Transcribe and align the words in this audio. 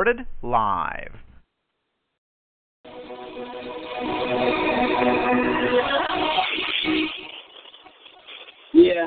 Recorded 0.00 0.26
live. 0.42 1.12
Yeah. 8.72 9.06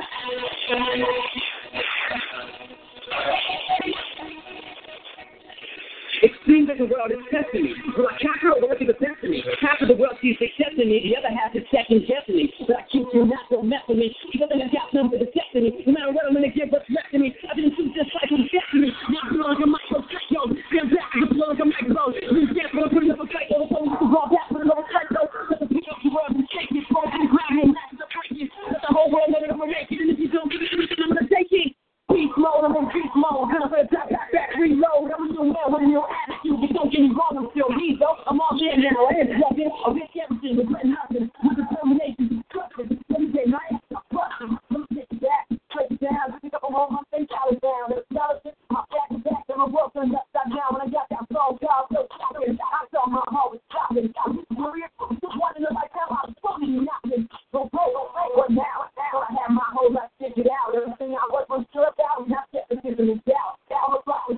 It 6.23 6.31
seems 6.47 6.71
like 6.71 6.79
the 6.79 6.87
world 6.87 7.11
is 7.11 7.19
testing 7.27 7.67
me. 7.67 7.75
I 7.75 8.15
conquer 8.15 8.55
it, 8.55 8.63
working 8.63 8.87
the 8.87 8.95
best 8.95 9.19
of 9.19 9.27
me. 9.27 9.43
Half 9.59 9.83
of 9.83 9.91
the 9.91 9.99
world 9.99 10.15
sees 10.23 10.39
success 10.39 10.71
in 10.79 10.87
me, 10.87 11.03
the 11.03 11.19
other 11.19 11.27
half 11.27 11.51
is 11.51 11.67
second 11.67 12.07
guessing 12.07 12.39
me. 12.39 12.47
But 12.63 12.79
I 12.79 12.83
keep 12.87 13.03
you 13.11 13.27
not 13.27 13.43
don't 13.51 13.67
mess 13.67 13.83
with 13.91 13.99
me. 13.99 14.07
Because 14.31 14.47
I 14.55 14.63
got 14.71 14.87
something 14.95 15.19
to 15.19 15.27
destiny. 15.35 15.83
No 15.83 15.91
matter 15.91 16.15
what 16.15 16.23
I'm 16.23 16.31
gonna 16.31 16.47
give 16.47 16.71
what's 16.71 16.87
left 16.87 17.11
of 17.11 17.19
me. 17.19 17.35
I've 17.43 17.59
been 17.59 17.75
through 17.75 17.91
this 17.91 18.07
cycle 18.15 18.39
of 18.39 18.47
destiny. 18.47 18.95
Now 19.11 19.19
I 19.19 19.35
feel 19.35 19.43
like 19.51 19.59
a 19.59 19.67
micro-psycho. 19.67 20.41
Stand 20.71 20.95
back, 20.95 21.11
I 21.11 21.27
feel 21.27 21.43
like 21.43 21.59
a 21.59 21.67
micro. 21.67 22.03
Been 22.15 22.47
dead, 22.55 22.71
but 22.71 22.87
I'm 22.87 22.91
putting 22.95 23.11
up 23.11 23.19
a 23.19 23.27
fight. 23.27 23.51
All 23.51 23.67
the 23.67 23.75
time, 23.75 23.91
the 23.91 24.07
raw 24.07 24.23
back, 24.31 24.47
but 24.47 24.63
another 24.63 24.87
psycho. 24.95 25.27
Let 25.27 25.59
the 25.59 25.67
beat 25.67 25.91
of 25.91 25.99
the 25.99 26.07
world 26.07 26.39
me. 26.39 26.47
Throw 26.47 27.03
it 27.03 27.19
me. 27.19 27.67
Let 27.67 27.99
the 27.99 28.07
the 28.07 28.91
whole 28.95 29.11
world 29.11 29.27
know 29.27 29.43
that 29.43 29.51
I'm 29.51 29.59
gonna 29.59 29.75
make 29.75 29.91
it. 29.91 29.99
And 29.99 30.07
if 30.07 30.23
you 30.23 30.31
don't 30.31 30.47
give 30.47 30.63
me 30.63 30.71
I'm 30.71 31.11
gonna 31.11 31.27
take 31.27 31.51
it. 31.51 31.72
Beast 32.13 32.37
mode, 32.37 32.61
I'm 32.61 32.77
in 32.77 32.85
beast 32.93 33.09
mode. 33.17 33.49
Gonna 33.49 33.65
put 33.73 33.81
a 33.81 33.89
back, 33.89 34.05
back, 34.05 34.29
back, 34.29 34.53
reload. 34.53 35.09
I'm 35.09 35.33
doing 35.33 35.49
well 35.49 35.73
with 35.73 35.81
new 35.81 36.05
attitude. 36.05 36.61
But 36.61 36.69
don't 36.77 36.91
get 36.93 37.01
me 37.01 37.09
wrong, 37.09 37.41
I'm 37.41 37.49
still 37.57 37.73
me, 37.73 37.97
though. 37.97 38.21
I'm 38.29 38.37
all 38.37 38.53
in 38.53 38.85
and 38.85 38.93
I 38.93 39.17
am 39.17 39.33
plugged 39.41 39.57
in. 39.57 39.73
I'll 39.81 39.97
get 39.97 40.13
everything 40.13 40.61
with 40.61 40.69
Glenn 40.69 40.93
Hopkins. 40.93 41.33
With 41.41 41.57
determination, 41.57 42.45
constructive. 42.45 43.01
Everyday 43.09 43.49
night, 43.49 43.81
I'm 43.97 44.61
gonna 44.69 44.85
take 44.93 45.09
it 45.09 45.21
back. 45.25 45.49
It 45.49 45.97
down. 45.97 46.37
Pick 46.37 46.53
up 46.53 46.61
a 46.61 46.69
roll, 46.69 46.93
my 46.93 47.01
face 47.09 47.25
out 47.33 47.49
down. 47.57 47.89
There's 47.89 48.05
skeleton, 48.13 48.53
my 48.69 48.85
back 48.93 49.09
is 49.09 49.25
back. 49.25 49.41
And 49.49 49.57
my 49.57 49.65
world 49.73 49.89
turned 49.97 50.13
upside 50.13 50.53
down. 50.53 50.69
When 50.69 50.85
I 50.85 50.89
got 50.93 51.09
that 51.09 51.25
phone 51.33 51.57
call, 51.57 51.89
so 51.89 52.05
chopping. 52.13 52.61
I 52.61 52.85
saw 52.93 53.09
my 53.09 53.25
heart 53.25 53.57
was 53.57 53.63
chopping. 53.73 54.13
I 54.21 54.29
was 54.29 54.45
worried. 54.53 54.85
Just 55.17 55.33
wanting 55.33 55.65
to 55.65 55.73
like 55.73 55.89
how 55.97 56.13
I 56.13 56.29
was 56.29 56.37
fucking 56.45 56.77
knocking. 56.77 57.25
Don't 57.49 57.73
pray, 57.73 57.89
don't 57.89 58.09
pray. 58.13 58.29
But 58.37 58.45
oh, 58.45 58.45
oh, 58.45 58.45
oh, 58.45 58.53
now, 58.53 58.85
now 58.93 59.25
I 59.25 59.29
have 59.41 59.49
my 59.49 59.65
whole 59.73 59.91
life 59.91 60.13
figured 60.21 60.47
out. 60.53 60.77
Everything 60.77 61.17
I 61.17 61.25
was 61.33 61.45
was 61.49 61.65
stripped 61.69 61.92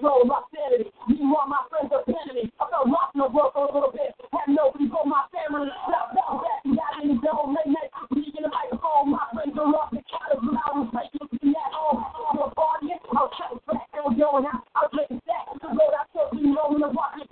rock 0.06 0.26
my 0.26 0.42
sanity. 0.54 0.90
You 1.10 1.34
are 1.34 1.48
my 1.50 1.66
friends 1.70 1.90
are 1.90 2.06
enemy. 2.06 2.54
I 2.62 2.70
felt 2.70 2.88
lost 2.88 3.18
in 3.18 3.26
the 3.26 3.30
world 3.30 3.58
for 3.58 3.66
a 3.66 3.74
little 3.74 3.90
bit. 3.90 4.14
Had 4.30 4.54
nobody 4.54 4.86
but 4.86 5.06
my 5.10 5.26
family. 5.34 5.70
Stop, 5.90 6.14
stop, 6.14 6.46
back. 6.46 6.62
Got 6.62 7.02
in 7.02 7.18
the 7.18 7.18
double 7.26 7.50
late 7.50 7.74
night. 7.74 7.90
Speaking 8.14 8.46
the 8.46 8.52
microphone. 8.54 9.18
My 9.18 9.26
friends 9.34 9.58
are 9.58 9.66
off 9.74 9.90
the 9.90 10.02
couch. 10.06 10.38
But 10.46 10.62
I 10.62 10.70
was 10.78 10.90
like, 10.94 11.10
looking 11.18 11.58
at 11.58 11.72
home. 11.74 12.06
To 12.06 12.38
a 12.46 12.50
party. 12.54 12.94
I'll 13.18 13.32
check 13.34 13.50
back. 13.66 13.90
I 13.98 14.06
was 14.06 14.14
going 14.14 14.46
out. 14.46 14.62
I 14.78 14.86
was 14.86 14.94
getting 14.94 15.22
back. 15.26 15.46
The 15.58 15.70
road 15.74 15.94
I 15.98 16.04
took. 16.14 16.30
You 16.38 16.54
know, 16.54 16.70
in 16.70 16.82
back. 16.86 17.18
You 17.18 17.25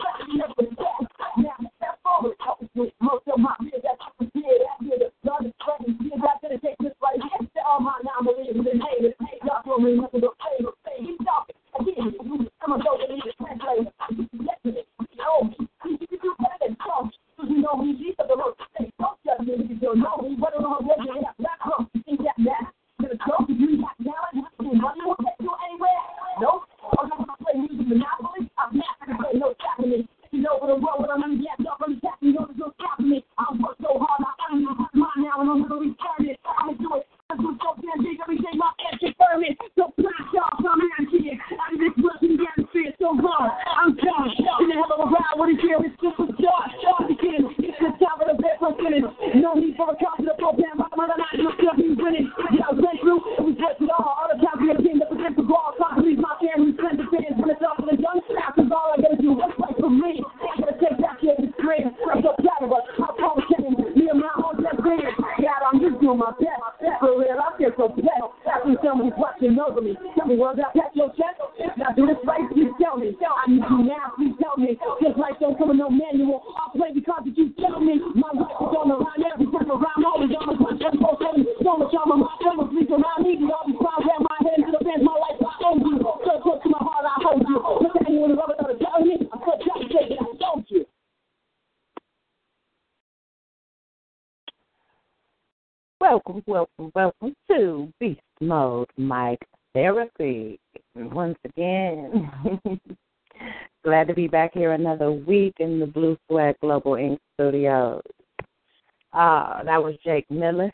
Uh, 109.54 109.64
that 109.64 109.84
was 109.84 109.96
Jake 110.04 110.30
Miller. 110.32 110.72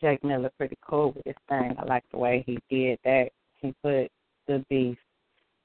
Jake 0.00 0.22
Miller 0.22 0.50
pretty 0.56 0.76
cool 0.88 1.12
with 1.12 1.24
his 1.24 1.34
thing. 1.48 1.74
I 1.78 1.84
like 1.84 2.04
the 2.12 2.18
way 2.18 2.44
he 2.46 2.58
did 2.70 2.98
that. 3.04 3.30
He 3.60 3.74
put 3.82 4.08
the 4.46 4.64
beast 4.68 5.00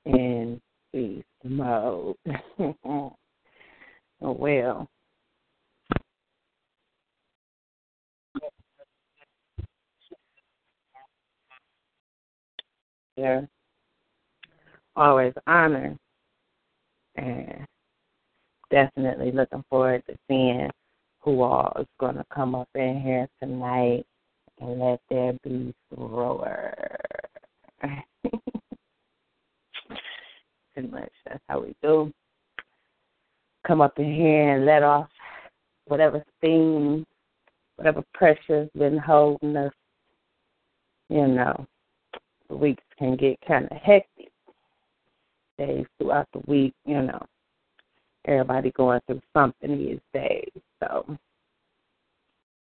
in 0.06 0.60
beast 0.92 1.26
mode. 1.44 2.16
oh 2.60 3.16
well. 4.20 4.90
Yeah. 13.16 13.42
Always 14.96 15.34
honor 15.46 15.96
and 17.16 17.66
definitely 18.72 19.32
looking 19.32 19.64
forward 19.70 20.02
to 20.08 20.18
seeing 20.28 20.70
who 21.22 21.42
all 21.42 21.72
is 21.80 21.88
going 22.00 22.16
to 22.16 22.26
come 22.34 22.56
up 22.56 22.70
in 22.76 23.00
here 23.02 23.28
tonight 23.40 24.06
and 24.60 24.80
let 24.80 25.00
their 25.10 25.34
beast 25.44 25.76
roar. 25.96 26.74
Pretty 30.74 30.88
much 30.88 31.12
that's 31.26 31.44
how 31.48 31.62
we 31.62 31.76
do. 31.82 32.12
Come 33.68 33.82
up 33.82 34.00
in 34.00 34.14
here 34.14 34.56
and 34.56 34.66
let 34.66 34.84
off 34.84 35.10
whatever 35.86 36.24
steam, 36.38 37.06
whatever 37.76 38.04
pressure's 38.14 38.70
been 38.78 38.98
holding 38.98 39.56
us. 39.58 39.74
You 41.10 41.28
know, 41.28 41.68
the 42.50 42.56
weeks 42.56 42.84
can 42.98 43.16
get 43.16 43.38
kind 43.48 43.68
of 43.70 43.78
hectic. 43.78 44.30
Days 45.58 45.86
throughout 46.00 46.28
the 46.34 46.42
week, 46.48 46.74
you 46.86 47.02
know, 47.02 47.24
everybody 48.26 48.72
going 48.72 49.02
through 49.06 49.22
something 49.34 49.78
these 49.78 50.00
days. 50.14 50.50
So, 50.82 51.18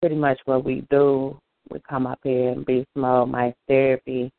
pretty 0.01 0.17
much 0.17 0.39
what 0.45 0.65
we 0.65 0.87
do 0.91 1.39
we 1.71 1.81
come 1.89 2.07
up 2.07 2.21
here 2.23 2.51
and 2.51 2.67
be 2.67 2.87
small 2.95 3.27
my 3.27 3.55
therapy 3.69 4.33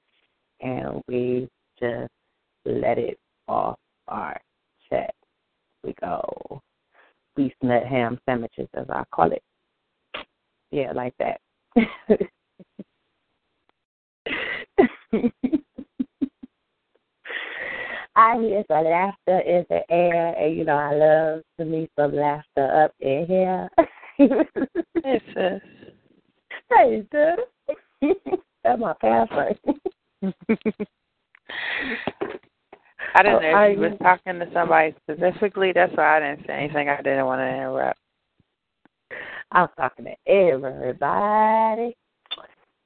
and 0.62 1.02
we 1.08 1.50
just 1.80 2.12
let 2.66 2.98
it 2.98 3.18
off 3.48 3.78
our 4.08 4.40
chest. 4.90 5.12
We 5.84 5.94
go 6.00 6.62
beef 7.36 7.54
nut 7.62 7.86
ham 7.86 8.20
sandwiches 8.26 8.70
as 8.76 8.86
I 8.90 9.04
call 9.12 9.32
it. 9.32 9.44
Yeah, 10.72 10.92
like 10.94 11.14
that. 11.20 11.42
I 18.24 18.38
hear 18.40 18.64
some 18.70 18.86
laughter 18.86 19.40
in 19.40 19.66
the 19.70 19.82
air, 19.92 20.34
and 20.40 20.56
you 20.56 20.64
know 20.64 20.78
I 20.78 20.96
love 20.96 21.42
to 21.60 21.66
meet 21.66 21.92
some 22.00 22.16
laughter 22.16 22.86
up 22.86 22.94
in 23.02 23.26
here. 23.28 23.70
hey, 24.18 25.22
sis. 25.34 25.62
Hey, 26.70 27.06
sis. 27.12 28.16
That's 28.64 28.80
my 28.80 28.94
password. 29.02 29.60
I 33.16 33.24
didn't 33.24 33.36
Oh, 33.36 33.40
know 33.42 33.48
are 33.48 33.70
if 33.70 33.76
you 33.76 33.82
was 33.82 33.98
talking 34.02 34.40
to 34.40 34.50
somebody 34.54 34.96
specifically. 35.04 35.74
That's 35.74 35.92
why 35.98 36.16
I 36.16 36.20
didn't 36.22 36.48
say 36.48 36.54
anything. 36.54 36.88
I 36.88 37.02
didn't 37.02 37.26
want 37.26 37.42
to 37.42 37.48
interrupt. 37.48 38.00
I 39.52 39.64
was 39.64 39.72
talking 39.76 40.06
to 40.06 40.32
everybody. 40.32 41.94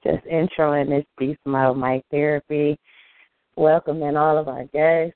Just 0.04 0.26
introing 0.26 0.90
this 0.90 1.06
piece 1.20 1.38
mode, 1.46 1.78
my 1.78 2.02
therapy, 2.10 2.80
welcoming 3.56 4.18
all 4.18 4.40
of 4.40 4.48
our 4.48 4.66
guests. 4.74 5.14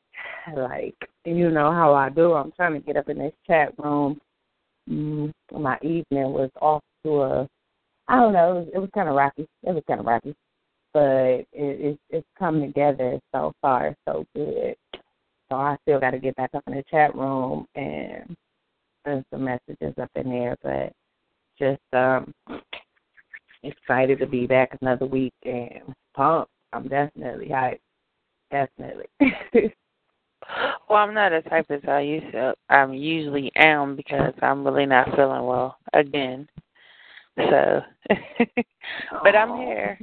Like, 0.56 0.96
you 1.26 1.50
know 1.52 1.72
how 1.72 1.94
I 1.94 2.10
do. 2.10 2.34
I'm 2.34 2.52
trying 2.54 2.74
to 2.74 2.80
get 2.80 2.98
up 2.98 3.10
in 3.10 3.18
this 3.20 3.34
chat 3.46 3.74
room. 3.78 4.20
Mm, 4.90 5.32
my 5.52 5.78
evening 5.82 6.32
was 6.34 6.50
off 6.62 6.82
to 7.04 7.22
a, 7.22 7.48
I 8.08 8.16
don't 8.18 8.34
know, 8.34 8.52
it 8.52 8.56
was, 8.56 8.68
it 8.76 8.80
was 8.80 8.90
kind 8.94 9.10
of 9.10 9.16
rocky. 9.16 9.48
It 9.64 9.74
was 9.74 9.84
kind 9.88 10.00
of 10.00 10.06
rocky. 10.06 10.36
But 10.94 11.02
it, 11.02 11.48
it, 11.54 12.00
it's 12.10 12.28
come 12.38 12.60
together 12.62 13.20
so 13.34 13.54
far, 13.62 13.96
so 14.08 14.26
good. 14.36 14.76
So 15.50 15.56
I 15.58 15.78
still 15.84 16.00
got 16.00 16.12
to 16.12 16.20
get 16.20 16.36
back 16.36 16.52
up 16.54 16.64
in 16.68 16.74
the 16.74 16.84
chat 16.90 17.16
room 17.16 17.66
and 17.76 18.36
send 19.06 19.26
some 19.32 19.46
messages 19.46 19.94
up 20.02 20.10
in 20.16 20.30
there. 20.30 20.58
But 20.64 20.94
just 21.60 21.82
um 21.94 22.34
excited 23.64 24.20
to 24.20 24.26
be 24.26 24.48
back 24.48 24.78
another 24.82 25.06
week 25.06 25.34
and 25.46 25.94
pumped. 26.16 26.52
I'm 26.74 26.88
definitely 26.88 27.48
hyped. 27.50 27.80
Definitely. 28.52 29.06
Well, 30.90 31.00
I'm 31.00 31.14
not 31.14 31.34
as 31.34 31.44
type 31.46 31.68
as 31.70 31.82
I 31.88 32.02
used 32.02 32.32
to. 32.34 32.54
I 32.70 32.82
am 32.82 32.94
usually 32.94 33.52
am 33.56 33.96
because 33.96 34.34
I'm 34.42 34.66
really 34.66 34.86
not 34.86 35.16
feeling 35.16 35.46
well 35.46 35.78
again. 35.94 36.48
So, 37.38 37.82
but 39.24 39.36
I'm 39.36 39.58
here. 39.58 40.00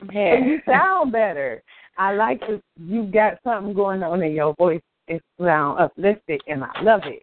I'm 0.00 0.08
And 0.10 0.46
you 0.46 0.60
sound 0.66 1.12
better. 1.12 1.62
I 1.98 2.14
like 2.14 2.40
that 2.40 2.62
you 2.78 3.04
got 3.04 3.34
something 3.44 3.74
going 3.74 4.02
on 4.02 4.22
in 4.22 4.32
your 4.32 4.54
voice. 4.54 4.80
It 5.08 5.22
sound 5.40 5.80
uplifted 5.80 6.40
and 6.46 6.64
I 6.64 6.82
love 6.82 7.02
it. 7.04 7.22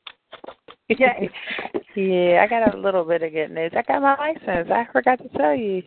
Yay. 0.89 1.29
yeah, 1.95 2.43
I 2.43 2.47
got 2.47 2.73
a 2.73 2.77
little 2.77 3.03
bit 3.03 3.23
of 3.23 3.31
good 3.31 3.51
news. 3.51 3.71
I 3.75 3.81
got 3.81 4.01
my 4.01 4.15
license. 4.17 4.69
I 4.71 4.85
forgot 4.91 5.19
to 5.19 5.29
tell 5.37 5.55
you. 5.55 5.83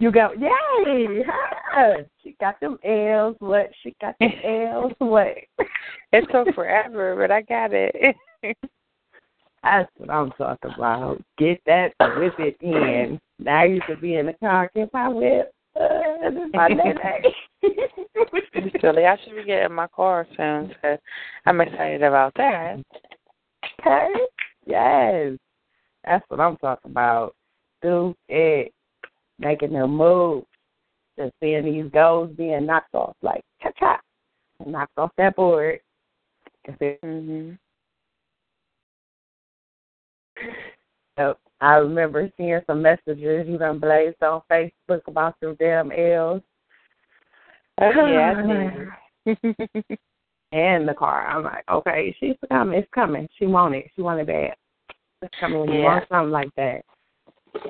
You 0.00 0.12
go, 0.12 0.30
yay! 0.38 1.24
Huh. 1.26 2.04
She 2.22 2.36
got 2.40 2.60
them 2.60 2.78
L's. 2.84 3.34
What? 3.40 3.70
She 3.82 3.96
got 4.00 4.14
them 4.20 4.30
L's. 4.44 4.92
What? 4.98 5.34
It 6.12 6.24
took 6.32 6.54
forever, 6.54 7.16
but 7.16 7.32
I 7.32 7.42
got 7.42 7.72
it. 7.72 8.14
That's 9.64 9.90
what 9.96 10.10
I'm 10.10 10.30
talking 10.32 10.70
about. 10.76 11.20
Get 11.36 11.60
that 11.66 11.92
whip 12.16 12.34
it 12.38 12.56
in. 12.60 13.20
Now 13.40 13.64
used 13.64 13.88
to 13.88 13.96
be 13.96 14.14
in 14.14 14.26
the 14.26 14.34
car, 14.34 14.70
get 14.74 14.92
my 14.92 15.08
whip. 15.08 15.52
Uh, 15.78 16.30
this 16.30 16.44
is 16.44 16.50
my. 16.54 16.68
Silly. 18.80 19.04
I 19.04 19.16
should 19.22 19.34
be 19.34 19.44
getting 19.44 19.74
my 19.74 19.88
car 19.88 20.26
soon, 20.36 20.72
so 20.80 20.96
I'm 21.44 21.60
excited 21.60 22.04
about 22.04 22.32
that. 22.36 22.78
okay. 23.80 24.08
Yes. 24.64 25.32
That's 26.04 26.24
what 26.28 26.38
I'm 26.40 26.56
talking 26.56 26.90
about. 26.90 27.34
Do 27.82 28.14
it. 28.28 28.72
Making 29.38 29.72
them 29.72 29.96
moves. 29.96 30.46
Just 31.18 31.32
seeing 31.40 31.64
these 31.64 31.90
goals 31.92 32.30
being 32.36 32.66
knocked 32.66 32.94
off 32.94 33.16
like 33.22 33.42
cha 33.62 33.70
cha. 33.78 34.00
Knocked 34.64 34.98
off 34.98 35.10
that 35.16 35.36
board. 35.36 35.80
Mhm. 36.68 37.58
Yep. 41.18 41.38
I 41.60 41.74
remember 41.76 42.30
seeing 42.36 42.60
some 42.66 42.82
messages 42.82 43.48
you 43.48 43.58
done 43.58 43.78
blazed 43.80 44.22
on 44.22 44.42
Facebook 44.50 45.00
about 45.06 45.34
your 45.40 45.54
damn 45.54 45.90
L's. 45.90 46.42
Oh 47.80 48.06
yeah, 48.06 48.34
and 50.52 50.88
the 50.88 50.94
car. 50.94 51.26
I'm 51.26 51.44
like, 51.44 51.64
okay, 51.70 52.14
she's 52.18 52.36
coming. 52.48 52.78
It's 52.78 52.88
coming. 52.94 53.28
She 53.38 53.46
want 53.46 53.74
it. 53.74 53.90
She 53.94 54.02
want 54.02 54.20
it 54.20 54.26
bad. 54.26 54.54
It's 55.22 55.34
coming 55.40 55.60
when 55.60 55.72
you 55.72 55.82
want 55.82 56.04
something 56.08 56.30
like 56.30 56.54
that. 56.56 56.82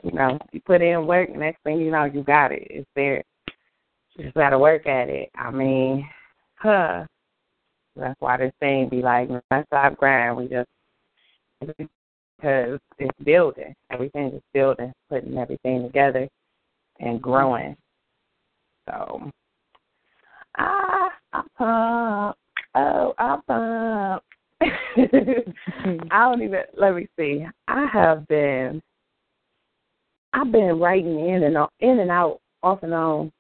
You 0.03 0.13
know, 0.13 0.39
you 0.53 0.61
put 0.61 0.83
in 0.83 1.07
work, 1.07 1.31
next 1.35 1.63
thing 1.63 1.81
you 1.81 1.91
know, 1.91 2.05
you 2.05 2.23
got 2.23 2.53
it. 2.53 2.67
It's 2.71 2.89
there. 2.95 3.23
You 4.17 4.25
just 4.25 4.35
got 4.35 4.51
to 4.51 4.59
work 4.59 4.87
at 4.87 5.09
it. 5.09 5.31
I 5.37 5.51
mean, 5.51 6.09
huh. 6.57 7.05
That's 7.97 8.21
why 8.21 8.37
this 8.37 8.53
thing 8.61 8.89
be 8.89 9.03
like, 9.03 9.29
let's 9.51 9.67
stop 9.67 9.97
grind. 9.97 10.37
We 10.37 10.49
just, 10.49 10.69
because 11.61 12.79
it's 12.99 13.19
building. 13.25 13.75
Everything 13.91 14.29
is 14.29 14.43
building, 14.55 14.93
putting 15.09 15.37
everything 15.37 15.83
together 15.83 16.29
and 17.01 17.21
growing. 17.21 17.77
So, 18.89 19.31
ah, 20.59 21.11
I'm 21.33 21.45
pumped. 21.57 22.39
Oh, 22.75 23.15
I'm 23.19 23.43
pumped. 23.43 24.27
I 26.11 26.25
don't 26.25 26.43
even. 26.43 26.61
Let 26.77 26.95
me 26.95 27.09
see. 27.19 27.45
I 27.67 27.87
have 27.93 28.27
been. 28.29 28.83
I've 30.33 30.53
been 30.53 30.79
writing 30.79 31.29
in 31.29 31.45
and 31.45 31.57
out, 31.57 31.73
in 31.81 32.01
and 32.01 32.11
out, 32.11 32.41
off 32.63 32.83
and 32.83 32.95
on. 32.95 33.33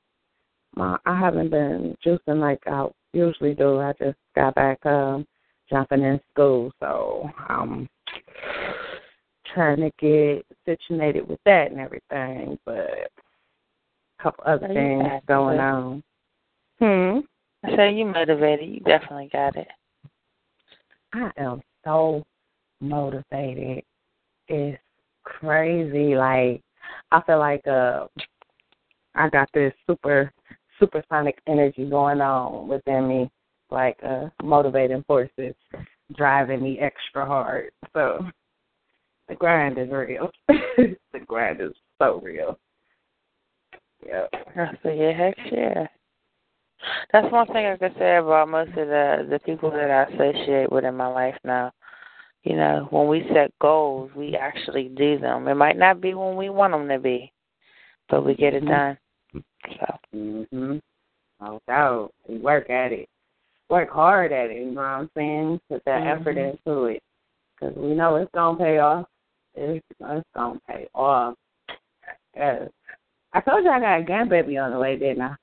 My, 0.74 0.96
I 1.06 1.18
haven't 1.18 1.50
been 1.50 1.96
juicing 2.04 2.40
like 2.40 2.60
I 2.66 2.86
usually 3.12 3.54
do. 3.54 3.80
I 3.80 3.92
just 3.98 4.18
got 4.34 4.54
back 4.54 4.84
um 4.86 5.26
jumping 5.70 6.02
in 6.02 6.20
school, 6.32 6.72
so 6.80 7.30
I'm 7.48 7.88
trying 9.54 9.78
to 9.78 9.90
get 9.98 10.46
situated 10.64 11.28
with 11.28 11.40
that 11.44 11.70
and 11.70 11.80
everything. 11.80 12.58
But 12.64 13.10
a 14.18 14.22
couple 14.22 14.44
other 14.46 14.68
things 14.68 15.04
going 15.26 15.58
on. 15.58 16.02
Hmm. 16.78 17.20
I 17.64 17.76
say 17.76 17.94
you 17.94 18.06
motivated. 18.06 18.68
You 18.68 18.80
definitely 18.80 19.30
got 19.32 19.56
it. 19.56 19.68
I 21.12 21.30
am 21.36 21.60
so 21.84 22.24
motivated. 22.80 23.82
It's 24.48 24.80
crazy. 25.24 26.14
Like 26.14 26.62
I 27.10 27.22
feel 27.22 27.38
like 27.38 27.66
uh 27.66 28.06
I 29.14 29.28
got 29.28 29.48
this 29.52 29.72
super 29.86 30.32
supersonic 30.78 31.38
energy 31.46 31.88
going 31.88 32.20
on 32.20 32.68
within 32.68 33.08
me, 33.08 33.30
like 33.70 33.98
uh 34.04 34.28
motivating 34.42 35.04
forces 35.06 35.54
driving 36.16 36.62
me 36.62 36.78
extra 36.78 37.26
hard. 37.26 37.70
So 37.92 38.24
the 39.28 39.34
grind 39.34 39.78
is 39.78 39.90
real. 39.90 40.30
the 40.48 41.20
grind 41.26 41.60
is 41.60 41.72
so 41.98 42.20
real. 42.22 42.58
I 44.12 44.76
say 44.82 44.98
yeah, 44.98 45.12
heck 45.12 45.36
yeah. 45.50 45.86
That's 47.12 47.30
one 47.32 47.46
thing 47.48 47.66
I 47.66 47.76
could 47.76 47.94
say 47.98 48.16
about 48.16 48.48
most 48.48 48.70
of 48.70 48.88
the 48.88 49.26
the 49.28 49.40
people 49.44 49.70
that 49.70 49.90
I 49.90 50.04
associate 50.04 50.70
with 50.70 50.84
in 50.84 50.96
my 50.96 51.08
life 51.08 51.36
now. 51.44 51.72
You 52.48 52.56
know, 52.56 52.86
when 52.88 53.08
we 53.08 53.28
set 53.34 53.52
goals, 53.60 54.10
we 54.16 54.34
actually 54.34 54.88
do 54.96 55.18
them. 55.18 55.48
It 55.48 55.54
might 55.54 55.76
not 55.76 56.00
be 56.00 56.14
when 56.14 56.34
we 56.34 56.48
want 56.48 56.72
them 56.72 56.88
to 56.88 56.98
be, 56.98 57.30
but 58.08 58.24
we 58.24 58.34
get 58.34 58.54
it 58.54 58.62
Mhm. 58.64 58.68
done. 58.68 58.98
So 59.78 59.98
Mhm. 60.16 60.80
No 61.42 61.60
doubt. 61.66 62.14
We 62.26 62.38
work 62.38 62.70
at 62.70 62.90
it. 62.90 63.06
Work 63.68 63.90
hard 63.90 64.32
at 64.32 64.50
it. 64.50 64.56
You 64.56 64.70
know 64.70 64.80
what 64.80 64.86
I'm 64.88 65.10
saying? 65.14 65.60
Put 65.68 65.84
that 65.84 66.06
effort 66.06 66.36
Mhm. 66.36 66.52
into 66.52 66.84
it, 66.86 67.02
because 67.54 67.76
we 67.76 67.94
know 67.94 68.16
it's 68.16 68.30
gonna 68.32 68.56
pay 68.56 68.78
off. 68.78 69.06
It's, 69.54 69.84
it's 70.00 70.28
gonna 70.34 70.58
pay 70.66 70.88
off. 70.94 71.34
Yes. 72.34 72.70
I 73.34 73.40
told 73.42 73.62
you 73.62 73.70
I 73.70 73.78
got 73.78 74.00
a 74.00 74.04
grandbaby 74.04 74.56
on 74.64 74.70
the 74.70 74.78
way, 74.78 74.96
didn't 74.96 75.20
I? 75.20 75.36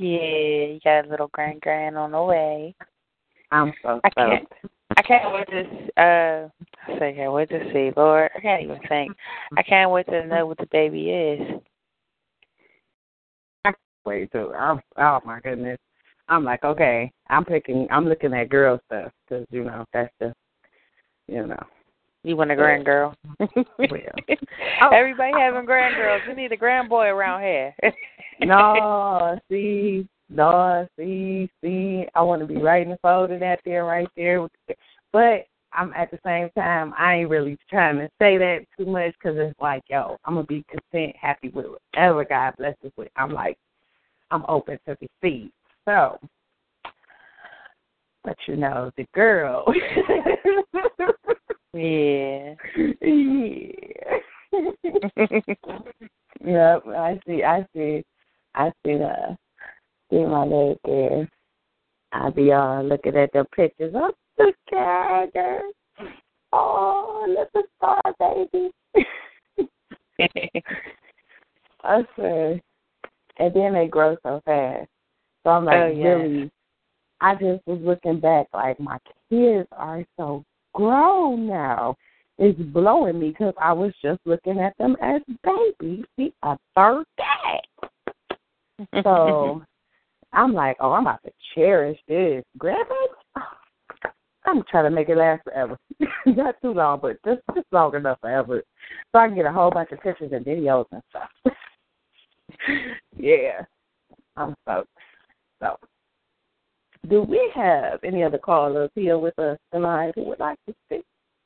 yeah, 0.00 0.64
you 0.72 0.80
got 0.80 1.04
a 1.04 1.08
little 1.08 1.28
grand 1.28 1.60
grand 1.60 1.96
on 1.96 2.10
the 2.10 2.20
way. 2.22 2.74
I'm 3.52 3.72
so 3.80 4.00
I 4.02 4.10
stoked. 4.10 4.16
can't. 4.16 4.48
I 4.96 5.02
can't 5.02 5.32
wait 5.32 5.48
to. 5.48 6.02
Uh, 6.02 6.48
I 6.86 6.98
say, 6.98 7.14
can't 7.14 7.32
wait 7.32 7.48
to 7.50 7.72
see. 7.72 7.90
Lord, 7.96 8.30
I 8.36 8.40
can't 8.40 8.62
even 8.62 8.78
think. 8.88 9.12
I 9.56 9.62
can't 9.62 9.90
wait 9.90 10.06
to 10.06 10.26
know 10.26 10.46
what 10.46 10.58
the 10.58 10.66
baby 10.70 11.10
is. 11.10 11.60
I 13.64 13.70
can't 13.70 13.76
wait 14.04 14.32
too. 14.32 14.52
I'm, 14.54 14.80
oh 14.98 15.20
my 15.24 15.40
goodness. 15.40 15.78
I'm 16.28 16.44
like, 16.44 16.64
okay. 16.64 17.10
I'm 17.28 17.44
picking. 17.44 17.88
I'm 17.90 18.06
looking 18.08 18.34
at 18.34 18.48
girl 18.48 18.80
stuff 18.86 19.12
because 19.28 19.46
you 19.50 19.64
know 19.64 19.84
that's 19.92 20.12
the, 20.20 20.32
you 21.26 21.46
know, 21.46 21.62
You 22.22 22.36
want 22.36 22.52
a 22.52 22.56
grand 22.56 22.84
girl? 22.84 23.14
well, 23.38 23.50
Everybody 24.92 25.32
having 25.38 25.64
grand 25.64 25.96
girls. 25.96 26.22
We 26.28 26.34
need 26.34 26.52
a 26.52 26.56
grand 26.56 26.88
boy 26.88 27.06
around 27.06 27.42
here. 27.42 27.74
no, 28.40 29.38
see, 29.50 30.06
no, 30.28 30.86
see, 30.98 31.50
see. 31.62 32.06
I 32.14 32.22
want 32.22 32.40
to 32.40 32.46
be 32.46 32.60
right 32.60 32.82
in 32.82 32.90
the 32.90 32.98
folded 33.02 33.42
that 33.42 33.60
there, 33.64 33.84
right 33.84 34.08
there. 34.16 34.48
But 35.12 35.46
I'm 35.72 35.92
at 35.94 36.10
the 36.10 36.18
same 36.24 36.50
time, 36.56 36.94
I 36.96 37.16
ain't 37.16 37.30
really 37.30 37.58
trying 37.68 37.98
to 37.98 38.08
say 38.20 38.38
that 38.38 38.64
too 38.78 38.86
much 38.86 39.12
because 39.14 39.36
it's 39.38 39.58
like, 39.60 39.82
yo, 39.88 40.16
I'm 40.24 40.34
gonna 40.34 40.46
be 40.46 40.64
content, 40.70 41.14
happy 41.20 41.48
with 41.48 41.66
whatever 41.66 42.24
God 42.24 42.54
blesses 42.56 42.92
with. 42.96 43.08
I'm 43.16 43.32
like, 43.32 43.58
I'm 44.30 44.44
open 44.48 44.78
to 44.86 44.96
receive. 45.22 45.50
So, 45.84 46.18
but 48.22 48.36
you 48.46 48.56
know, 48.56 48.90
the 48.96 49.06
girl. 49.14 49.64
yeah. 51.74 52.54
yeah. 53.02 54.18
yep, 56.44 56.82
I 56.86 57.20
see. 57.26 57.42
I 57.42 57.66
see. 57.74 58.04
I 58.54 58.70
see 58.84 58.96
the 58.98 59.36
see 60.14 60.24
my 60.24 60.44
leg 60.44 60.76
there. 60.84 61.28
I 62.12 62.30
be 62.30 62.52
uh 62.52 62.82
looking 62.82 63.16
at 63.16 63.32
the 63.32 63.44
pictures. 63.54 63.94
Oh, 63.96 64.12
at 64.40 65.30
her. 65.34 65.60
Oh, 66.52 67.26
look 67.28 67.48
at 67.56 67.64
star 67.76 68.00
baby. 68.18 68.70
I 71.82 72.04
swear. 72.14 72.60
And 73.38 73.54
then 73.54 73.74
they 73.74 73.88
grow 73.88 74.16
so 74.22 74.40
fast. 74.44 74.88
So 75.42 75.50
I'm 75.50 75.64
like, 75.64 75.74
Oh, 75.74 75.88
yeah. 75.88 76.04
really, 76.04 76.50
I 77.20 77.34
just 77.34 77.66
was 77.66 77.80
looking 77.82 78.20
back, 78.20 78.46
like, 78.54 78.78
my 78.78 78.98
kids 79.28 79.68
are 79.72 80.04
so 80.16 80.44
grown 80.72 81.48
now. 81.48 81.96
It's 82.38 82.58
blowing 82.58 83.18
me 83.18 83.30
because 83.30 83.54
I 83.60 83.72
was 83.72 83.92
just 84.02 84.20
looking 84.24 84.60
at 84.60 84.76
them 84.78 84.96
as 85.02 85.20
babies. 85.42 86.04
See, 86.16 86.32
a 86.42 86.56
third 86.76 87.04
day. 87.18 87.60
So 89.04 89.62
I'm 90.34 90.52
like, 90.52 90.76
oh, 90.80 90.92
I'm 90.92 91.06
about 91.06 91.22
to 91.24 91.30
cherish 91.54 91.98
this. 92.08 92.42
Grandbaby, 92.58 93.06
oh, 93.36 93.40
I'm 94.46 94.62
trying 94.70 94.84
to 94.84 94.90
make 94.90 95.08
it 95.08 95.16
last 95.16 95.42
forever. 95.44 95.78
Not 96.26 96.56
too 96.60 96.74
long, 96.74 96.98
but 97.00 97.16
just 97.24 97.40
just 97.54 97.66
long 97.72 97.94
enough 97.94 98.18
forever. 98.20 98.62
So 99.12 99.18
I 99.18 99.28
can 99.28 99.36
get 99.36 99.46
a 99.46 99.52
whole 99.52 99.70
bunch 99.70 99.90
of 99.92 100.00
pictures 100.00 100.32
and 100.32 100.44
videos 100.44 100.84
and 100.92 101.02
stuff. 101.08 101.54
yeah. 103.16 103.62
I'm 104.36 104.54
stoked. 104.62 104.88
So 105.60 105.78
do 107.08 107.22
we 107.22 107.50
have 107.54 108.00
any 108.04 108.22
other 108.22 108.38
callers 108.38 108.90
here 108.94 109.18
with 109.18 109.38
us 109.38 109.58
tonight 109.72 110.12
who 110.14 110.24
would 110.24 110.40
like 110.40 110.58
to 110.66 110.74
speak 110.86 111.04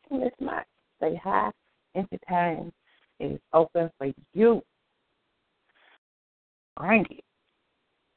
to 0.09 0.19
Miss 0.19 0.33
Mike? 0.41 0.67
Say 1.01 1.21
hi. 1.23 1.51
Entertain 1.95 2.73
is 3.21 3.39
open 3.53 3.91
for 3.99 4.13
you. 4.35 4.63
Bring 6.77 7.07
it. 7.11 7.25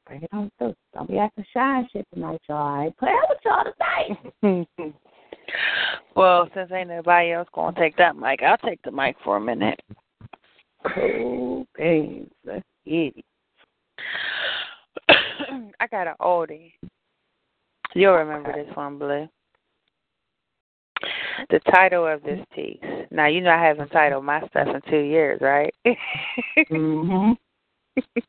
Bring 0.05 0.24
it 0.24 0.29
on 0.34 0.51
through. 0.58 0.75
Don't 0.93 1.08
be 1.08 1.17
acting 1.17 1.46
shy 1.53 1.79
and 1.79 1.89
shit 1.91 2.08
tonight, 2.13 2.41
y'all. 2.50 2.79
I 2.79 2.86
ain't 2.86 2.98
playing 2.98 3.22
with 3.29 3.39
y'all 3.46 3.63
tonight. 4.41 4.96
well, 6.15 6.50
since 6.53 6.72
ain't 6.72 6.89
nobody 6.89 7.31
else 7.31 7.48
gonna 7.53 7.79
take 7.79 7.96
that 7.98 8.15
mic, 8.15 8.41
I'll 8.41 8.58
take 8.58 8.81
the 8.84 8.91
mic 8.91 9.15
for 9.24 9.38
a 9.38 9.41
minute. 9.41 9.79
Cool 10.96 11.67
beans. 11.77 12.31
Let's 12.46 12.65
get 12.86 13.15
it. 13.17 13.25
I 15.79 15.88
got 15.89 16.08
an 16.08 16.15
oldie. 16.20 16.74
You'll 17.93 18.13
remember 18.13 18.53
this 18.53 18.75
one, 18.75 18.98
Blue. 18.98 19.27
The 21.50 21.60
title 21.72 22.08
of 22.08 22.22
this 22.24 22.39
piece. 22.53 22.79
Now 23.10 23.27
you 23.27 23.41
know 23.41 23.50
I 23.51 23.63
haven't 23.63 23.89
titled 23.89 24.24
my 24.24 24.39
stuff 24.50 24.67
in 24.67 24.81
two 24.89 25.00
years, 25.00 25.39
right? 25.41 25.74
Mm-hmm. 26.72 27.34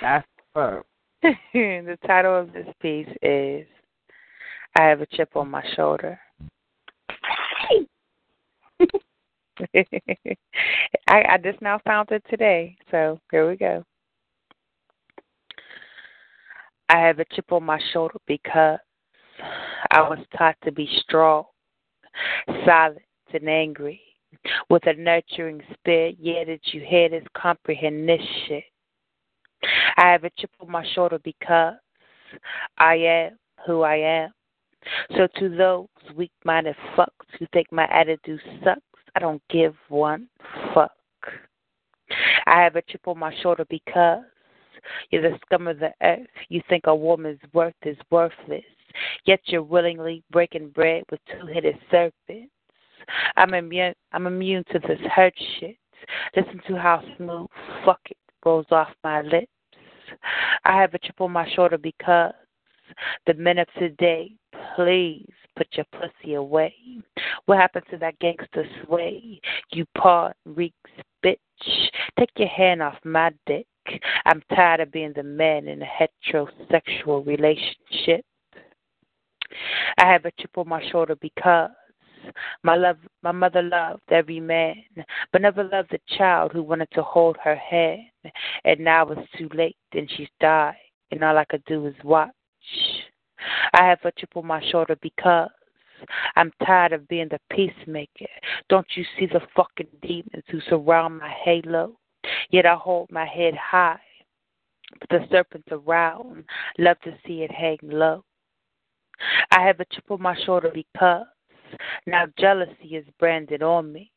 That's 0.00 0.26
the 1.52 1.98
title 2.06 2.38
of 2.38 2.52
this 2.52 2.66
piece 2.80 3.08
is 3.22 3.66
I 4.78 4.84
have 4.84 5.00
a 5.00 5.06
chip 5.06 5.36
on 5.36 5.50
my 5.50 5.64
shoulder. 5.74 6.18
I, 9.74 11.24
I 11.30 11.38
just 11.42 11.60
now 11.60 11.80
found 11.84 12.10
it 12.12 12.22
today, 12.30 12.76
so 12.90 13.18
here 13.30 13.48
we 13.48 13.56
go. 13.56 13.84
I 16.88 16.98
have 16.98 17.18
a 17.18 17.24
chip 17.34 17.52
on 17.52 17.64
my 17.64 17.80
shoulder 17.92 18.18
because 18.26 18.78
I 19.90 20.02
was 20.02 20.18
taught 20.36 20.56
to 20.64 20.72
be 20.72 20.88
strong, 21.00 21.44
silent, 22.64 23.02
and 23.32 23.48
angry, 23.48 24.00
with 24.70 24.86
a 24.86 24.94
nurturing 24.94 25.60
spirit, 25.74 26.16
yet 26.20 26.46
that 26.46 26.60
you 26.72 26.80
hear 26.80 27.08
this 27.08 27.24
comprehend 27.36 28.08
this 28.08 28.20
shit. 28.46 28.64
I 29.96 30.10
have 30.12 30.24
a 30.24 30.30
chip 30.38 30.50
on 30.60 30.70
my 30.70 30.86
shoulder 30.94 31.18
because 31.22 31.74
I 32.78 32.94
am 32.94 33.38
who 33.66 33.82
I 33.82 33.96
am. 33.96 34.30
So 35.16 35.26
to 35.38 35.48
those 35.48 35.86
weak 36.16 36.32
minded 36.44 36.76
fucks 36.96 37.08
who 37.38 37.46
think 37.52 37.70
my 37.72 37.86
attitude 37.90 38.40
sucks, 38.62 38.80
I 39.16 39.20
don't 39.20 39.42
give 39.50 39.74
one 39.88 40.28
fuck. 40.74 40.92
I 42.46 42.62
have 42.62 42.76
a 42.76 42.82
chip 42.82 43.06
on 43.06 43.18
my 43.18 43.34
shoulder 43.42 43.66
because 43.68 44.22
you're 45.10 45.22
the 45.22 45.38
scum 45.44 45.66
of 45.66 45.78
the 45.78 45.92
earth. 46.02 46.26
You 46.48 46.62
think 46.68 46.84
a 46.86 46.94
woman's 46.94 47.40
worth 47.52 47.74
is 47.82 47.96
worthless, 48.10 48.64
yet 49.26 49.40
you're 49.46 49.62
willingly 49.62 50.22
breaking 50.30 50.70
bread 50.70 51.02
with 51.10 51.20
two-headed 51.30 51.76
serpents. 51.90 52.52
I'm 53.36 53.54
immune. 53.54 53.94
I'm 54.12 54.26
immune 54.26 54.64
to 54.72 54.78
this 54.78 55.00
hurt 55.14 55.34
shit. 55.58 55.76
Listen 56.36 56.60
to 56.68 56.76
how 56.76 57.02
smooth 57.16 57.48
fuck 57.84 58.00
it 58.08 58.16
rolls 58.44 58.66
off 58.70 58.88
my 59.04 59.22
lips. 59.22 59.46
I 60.64 60.80
have 60.80 60.94
a 60.94 60.98
chip 60.98 61.20
on 61.20 61.32
my 61.32 61.48
shoulder 61.54 61.78
because 61.78 62.32
the 63.26 63.34
men 63.34 63.58
of 63.58 63.68
today, 63.78 64.32
please 64.74 65.30
put 65.56 65.66
your 65.72 65.86
pussy 65.92 66.34
away. 66.34 66.74
What 67.46 67.58
happened 67.58 67.84
to 67.90 67.98
that 67.98 68.18
gangster 68.18 68.64
sway? 68.84 69.40
You 69.72 69.84
paw 69.96 70.32
reeks, 70.44 70.74
bitch. 71.24 71.36
Take 72.18 72.30
your 72.36 72.48
hand 72.48 72.82
off 72.82 72.96
my 73.04 73.32
dick. 73.46 73.66
I'm 74.26 74.42
tired 74.54 74.80
of 74.80 74.92
being 74.92 75.12
the 75.14 75.22
man 75.22 75.66
in 75.66 75.82
a 75.82 75.86
heterosexual 75.86 77.26
relationship. 77.26 78.24
I 79.98 80.06
have 80.06 80.24
a 80.24 80.32
chip 80.38 80.56
on 80.56 80.68
my 80.68 80.86
shoulder 80.90 81.16
because 81.20 81.70
my 82.62 82.76
love 82.76 82.98
my 83.22 83.32
mother 83.32 83.62
loved 83.62 84.02
every 84.10 84.40
man, 84.40 84.76
but 85.32 85.42
never 85.42 85.64
loved 85.64 85.90
the 85.90 86.00
child 86.16 86.52
who 86.52 86.62
wanted 86.62 86.88
to 86.92 87.02
hold 87.02 87.36
her 87.42 87.56
hand. 87.56 88.02
And 88.64 88.80
now 88.80 89.08
it's 89.08 89.30
too 89.38 89.48
late 89.54 89.76
and 89.92 90.10
she's 90.16 90.28
died 90.40 90.76
and 91.10 91.22
all 91.24 91.38
I 91.38 91.44
could 91.44 91.64
do 91.64 91.86
is 91.86 91.94
watch. 92.04 92.30
I 93.74 93.86
have 93.86 94.00
a 94.04 94.12
chip 94.12 94.36
on 94.36 94.46
my 94.46 94.62
shoulder 94.70 94.96
because 95.00 95.50
I'm 96.36 96.52
tired 96.64 96.92
of 96.92 97.08
being 97.08 97.28
the 97.28 97.40
peacemaker. 97.50 98.26
Don't 98.68 98.86
you 98.94 99.04
see 99.18 99.26
the 99.26 99.40
fucking 99.54 99.88
demons 100.02 100.44
who 100.50 100.60
surround 100.68 101.18
my 101.18 101.32
halo? 101.44 101.98
Yet 102.50 102.66
I 102.66 102.74
hold 102.74 103.10
my 103.10 103.26
head 103.26 103.54
high. 103.54 104.00
But 105.00 105.08
the 105.10 105.26
serpents 105.30 105.68
around 105.70 106.44
love 106.78 106.98
to 107.00 107.14
see 107.26 107.42
it 107.42 107.50
hang 107.50 107.78
low. 107.82 108.24
I 109.50 109.64
have 109.66 109.80
a 109.80 109.84
chip 109.86 110.10
on 110.10 110.22
my 110.22 110.36
shoulder 110.44 110.70
because 110.72 111.26
now 112.06 112.26
jealousy 112.38 112.96
is 112.96 113.04
branded 113.18 113.62
on 113.62 113.92
me. 113.92 114.10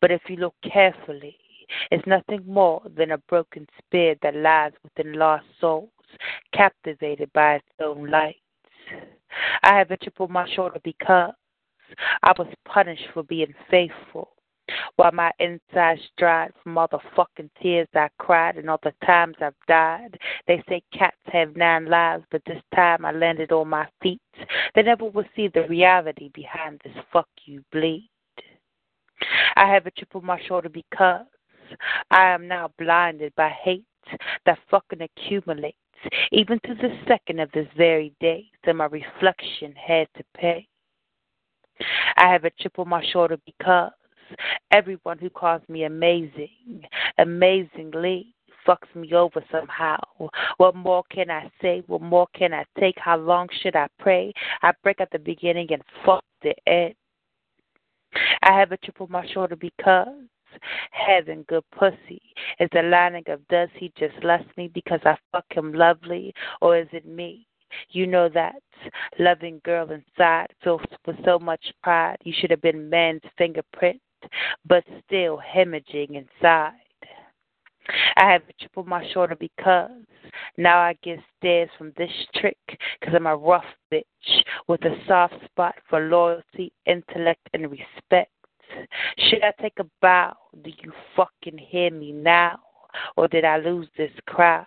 But 0.00 0.10
if 0.10 0.22
you 0.28 0.36
look 0.36 0.54
carefully, 0.62 1.36
it's 1.90 2.06
nothing 2.06 2.42
more 2.46 2.82
than 2.96 3.12
a 3.12 3.18
broken 3.18 3.66
spirit 3.78 4.18
that 4.22 4.34
lies 4.34 4.72
within 4.82 5.12
lost 5.14 5.44
souls, 5.60 5.90
captivated 6.52 7.32
by 7.32 7.56
its 7.56 7.66
own 7.80 8.10
lights. 8.10 8.38
I 9.62 9.76
have 9.78 9.90
a 9.90 9.96
chip 9.96 10.20
on 10.20 10.32
my 10.32 10.48
shoulder 10.54 10.80
because 10.82 11.32
I 12.22 12.32
was 12.36 12.48
punished 12.64 13.06
for 13.14 13.22
being 13.22 13.54
faithful. 13.70 14.30
While 14.96 15.12
my 15.12 15.32
insides 15.38 16.00
dried 16.18 16.52
from 16.62 16.76
all 16.76 16.88
the 16.90 16.98
fucking 17.16 17.50
tears 17.62 17.88
I 17.94 18.08
cried 18.18 18.56
and 18.56 18.68
all 18.68 18.80
the 18.82 18.92
times 19.04 19.36
I've 19.40 19.54
died. 19.66 20.18
They 20.46 20.62
say 20.68 20.82
cats 20.92 21.16
have 21.26 21.56
nine 21.56 21.86
lives, 21.86 22.24
but 22.30 22.42
this 22.46 22.62
time 22.74 23.04
I 23.04 23.12
landed 23.12 23.52
on 23.52 23.68
my 23.68 23.86
feet. 24.02 24.20
They 24.74 24.82
never 24.82 25.06
will 25.06 25.24
see 25.34 25.48
the 25.48 25.66
reality 25.68 26.30
behind 26.34 26.80
this 26.84 26.96
fuck 27.12 27.28
you 27.44 27.64
bleed. 27.72 28.10
I 29.56 29.66
have 29.66 29.86
a 29.86 29.90
chip 29.92 30.14
on 30.14 30.24
my 30.24 30.40
shoulder 30.46 30.68
because 30.68 31.26
I 32.10 32.26
am 32.30 32.48
now 32.48 32.70
blinded 32.78 33.34
by 33.36 33.48
hate 33.48 33.84
that 34.46 34.58
fucking 34.70 35.02
accumulates, 35.02 35.76
even 36.32 36.58
to 36.66 36.74
the 36.74 36.98
second 37.06 37.40
of 37.40 37.50
this 37.52 37.68
very 37.76 38.12
day, 38.20 38.46
that 38.64 38.74
my 38.74 38.86
reflection 38.86 39.74
had 39.76 40.08
to 40.16 40.24
pay. 40.34 40.66
I 42.16 42.30
have 42.30 42.44
a 42.44 42.50
chip 42.58 42.78
on 42.78 42.88
my 42.88 43.04
shoulder 43.12 43.38
because 43.46 43.92
everyone 44.70 45.18
who 45.18 45.30
calls 45.30 45.62
me 45.68 45.84
amazing, 45.84 46.82
amazingly, 47.18 48.34
fucks 48.66 48.94
me 48.94 49.12
over 49.12 49.42
somehow. 49.50 49.98
What 50.58 50.74
more 50.74 51.02
can 51.10 51.30
I 51.30 51.50
say? 51.62 51.82
What 51.86 52.02
more 52.02 52.26
can 52.34 52.52
I 52.52 52.64
take? 52.78 52.96
How 52.98 53.16
long 53.16 53.48
should 53.62 53.76
I 53.76 53.88
pray? 53.98 54.32
I 54.62 54.72
break 54.82 55.00
at 55.00 55.10
the 55.10 55.18
beginning 55.18 55.68
and 55.72 55.82
fuck 56.04 56.24
the 56.42 56.54
end. 56.66 56.94
I 58.42 58.58
have 58.58 58.72
a 58.72 58.76
chip 58.78 59.00
on 59.00 59.10
my 59.10 59.26
shoulder 59.32 59.56
because 59.56 60.08
having 60.90 61.44
good 61.48 61.64
pussy 61.70 62.20
is 62.58 62.68
the 62.72 62.82
lining 62.82 63.24
of 63.28 63.46
does 63.48 63.68
he 63.74 63.92
just 63.96 64.22
lust 64.24 64.46
me 64.56 64.68
because 64.68 65.00
I 65.04 65.16
fuck 65.30 65.44
him 65.50 65.72
lovely 65.72 66.34
or 66.60 66.76
is 66.76 66.88
it 66.92 67.06
me? 67.06 67.46
You 67.90 68.06
know 68.08 68.28
that 68.30 68.62
loving 69.18 69.60
girl 69.64 69.90
inside 69.90 70.48
fills 70.62 70.80
with 71.06 71.16
so 71.24 71.38
much 71.38 71.72
pride. 71.82 72.16
You 72.24 72.32
should 72.36 72.50
have 72.50 72.62
been 72.62 72.90
man's 72.90 73.22
fingerprint, 73.38 74.00
but 74.66 74.84
still 75.06 75.40
hemorrhaging 75.54 76.16
inside. 76.16 76.72
I 78.16 78.30
have 78.32 78.42
a 78.48 78.52
chip 78.58 78.72
on 78.76 78.88
my 78.88 79.06
shoulder 79.12 79.36
because 79.38 79.90
now 80.56 80.78
I 80.78 80.96
get 81.02 81.18
stares 81.38 81.70
from 81.76 81.92
this 81.96 82.10
trick 82.36 82.58
because 82.66 83.14
I'm 83.14 83.26
a 83.26 83.36
rough 83.36 83.64
bitch 83.92 84.04
with 84.68 84.84
a 84.84 84.96
soft 85.06 85.34
spot 85.44 85.74
for 85.88 86.00
loyalty, 86.00 86.72
intellect, 86.86 87.48
and 87.54 87.70
respect. 87.70 88.30
Should 89.18 89.42
I 89.42 89.52
take 89.60 89.78
a 89.80 89.86
bow? 90.00 90.34
Do 90.62 90.70
you 90.70 90.92
fucking 91.16 91.58
hear 91.58 91.90
me 91.90 92.12
now? 92.12 92.58
Or 93.16 93.28
did 93.28 93.44
I 93.44 93.58
lose 93.58 93.88
this 93.96 94.12
crowd? 94.26 94.66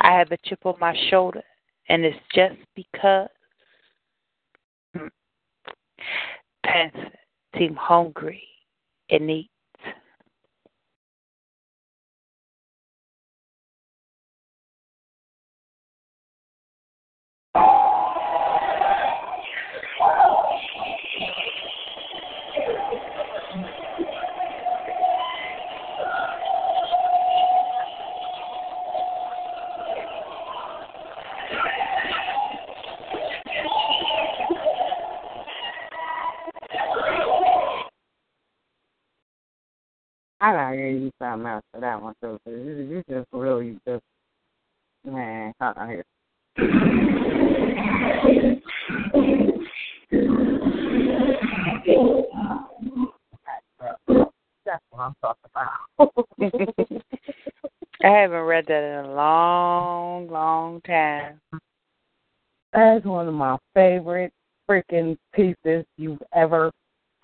I 0.00 0.12
have 0.12 0.30
a 0.32 0.38
chip 0.44 0.64
on 0.64 0.74
my 0.80 0.96
shoulder, 1.10 1.42
and 1.88 2.04
it's 2.04 2.16
just 2.34 2.56
because. 2.74 3.28
Mm, 4.96 5.10
Panther 6.64 7.10
seem 7.58 7.76
hungry 7.76 8.42
and 9.10 9.30
eat. 9.30 9.50
I 40.46 40.52
gotta 40.52 40.76
give 40.76 41.02
you 41.02 41.10
something 41.20 41.48
else 41.48 41.64
for 41.72 41.80
that 41.80 42.00
one 42.00 42.14
too. 42.22 42.38
Cause 42.44 42.54
you, 42.54 42.62
you 42.88 43.02
just 43.10 43.26
really 43.32 43.80
just 43.84 44.04
man, 45.04 45.52
hold 45.60 45.76
on 45.76 45.88
here. 45.88 46.04
That's 54.64 54.84
what 54.90 55.00
I'm 55.00 55.14
talking 55.20 55.50
about. 55.50 55.72
I 58.04 58.08
haven't 58.08 58.42
read 58.42 58.66
that 58.68 59.00
in 59.00 59.04
a 59.04 59.14
long, 59.14 60.28
long 60.28 60.80
time. 60.82 61.40
That's 62.72 63.04
one 63.04 63.26
of 63.26 63.34
my 63.34 63.56
favorite 63.74 64.32
freaking 64.70 65.18
pieces 65.34 65.84
you've 65.96 66.22
ever 66.32 66.70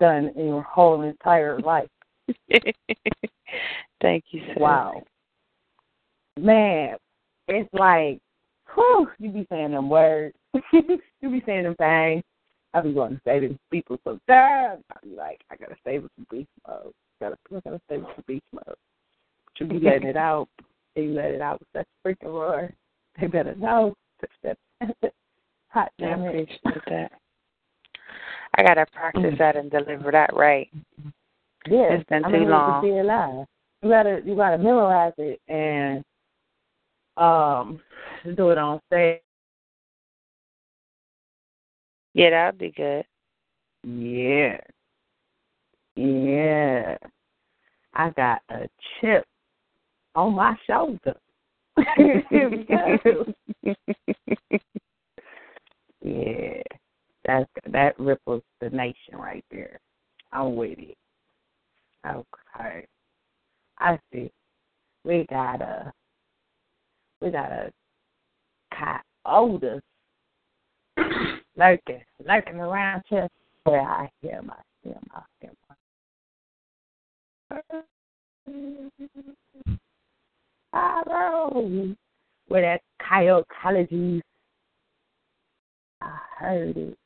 done 0.01 0.33
in 0.35 0.47
your 0.47 0.63
whole 0.63 1.03
entire 1.03 1.61
life. 1.61 1.87
Thank 4.01 4.25
you, 4.31 4.41
sir. 4.47 4.55
Wow. 4.57 5.03
Man, 6.39 6.97
it's 7.47 7.69
like, 7.73 8.19
whew, 8.73 9.07
you 9.19 9.29
be 9.29 9.45
saying 9.49 9.71
them 9.71 9.89
words. 9.89 10.35
you 10.73 11.29
be 11.29 11.43
saying 11.45 11.63
them 11.63 11.75
things. 11.75 12.23
I 12.73 12.81
be 12.81 12.93
going 12.93 13.15
to 13.15 13.21
say 13.23 13.39
them 13.39 13.59
people 13.71 13.99
sometimes. 14.03 14.83
I 14.91 14.95
be 15.03 15.15
like, 15.15 15.41
I 15.51 15.55
gotta 15.55 15.75
save 15.85 16.05
it 16.05 16.11
for 16.17 16.35
beast 16.35 16.49
mode. 16.67 16.93
Gotta, 17.21 17.37
I 17.55 17.59
gotta 17.59 17.81
save 17.89 17.99
it 18.01 18.07
for 18.15 18.21
beast 18.23 18.45
mode. 18.51 18.63
But 18.65 19.59
you 19.59 19.67
be 19.67 19.79
letting 19.79 20.07
it 20.07 20.17
out. 20.17 20.47
You 20.95 21.13
let 21.13 21.31
it 21.31 21.41
out 21.41 21.59
with 21.59 21.67
such 21.75 21.87
freaking 22.05 22.31
roar. 22.31 22.71
They 23.19 23.25
better 23.25 23.55
know. 23.55 23.95
Hot 25.69 25.91
damn 25.97 26.21
it. 26.21 26.27
appreciate 26.27 26.85
that. 26.87 27.11
I 28.55 28.61
gotta 28.61 28.85
practice 28.93 29.33
that 29.39 29.55
and 29.55 29.71
deliver 29.71 30.11
that 30.11 30.29
right. 30.35 30.69
Mm-hmm. 30.75 31.09
Yeah, 31.69 31.93
It's 31.93 32.09
been 32.09 32.25
I 32.25 32.31
too 32.31 32.39
mean, 32.39 32.49
long. 32.49 32.81
To 32.81 32.87
be 32.87 32.97
alive. 32.97 33.45
You 33.81 33.89
gotta 33.89 34.21
you 34.25 34.35
gotta 34.35 34.57
memorize 34.57 35.13
it 35.17 35.41
and 35.47 36.03
um 37.17 37.79
do 38.35 38.49
it 38.49 38.57
on 38.57 38.79
stage. 38.87 39.21
Yeah, 42.13 42.29
that'd 42.29 42.59
be 42.59 42.71
good. 42.71 43.05
Yeah. 43.83 44.57
Yeah. 45.95 46.97
I 47.93 48.09
got 48.11 48.41
a 48.49 48.67
chip 48.99 49.25
on 50.15 50.33
my 50.35 50.55
shoulder. 50.65 51.15
yeah. 56.01 56.61
That's 57.25 57.49
that 57.71 57.99
ripples 57.99 58.43
the 58.59 58.69
nation 58.69 59.17
right 59.17 59.45
there. 59.49 59.79
I'm 60.31 60.55
with 60.55 60.79
it. 60.79 60.97
Okay. 62.05 62.85
I 63.79 63.99
see. 64.11 64.31
We 65.05 65.25
got 65.29 65.61
a 65.61 65.91
we 67.21 67.31
got 67.31 67.51
a 67.51 67.71
coyote 68.73 69.81
lurking 71.57 72.03
lurking 72.25 72.59
around 72.59 73.03
here. 73.09 73.27
Where 73.63 73.81
I 73.81 74.09
hear 74.21 74.41
my 74.41 74.55
hear 74.83 74.97
my 75.13 75.21
hear 75.39 75.51
my 75.69 75.75
Hello. 80.73 81.95
Where 82.47 82.61
that 82.61 82.81
coyote 83.07 83.45
colleges. 83.61 84.21
I 86.01 86.17
heard 86.37 86.77
it. 86.77 86.97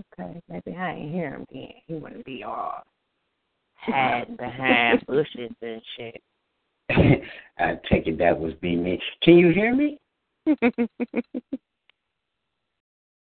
Okay, 0.00 0.40
maybe 0.48 0.76
I 0.76 0.94
ain't 0.94 1.12
hear 1.12 1.30
him 1.30 1.44
then. 1.52 1.68
He 1.86 1.94
wouldn't 1.94 2.24
be 2.24 2.42
all 2.44 2.82
hiding 3.74 4.36
behind 4.36 5.04
bushes 5.06 5.50
and 5.62 5.82
shit. 5.96 6.22
I 7.58 7.78
take 7.90 8.06
it 8.06 8.18
that 8.18 8.38
was 8.38 8.54
be 8.60 8.76
me. 8.76 9.00
Can 9.22 9.36
you 9.36 9.52
hear 9.52 9.74
me? 9.74 9.98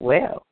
Well, 0.03 0.47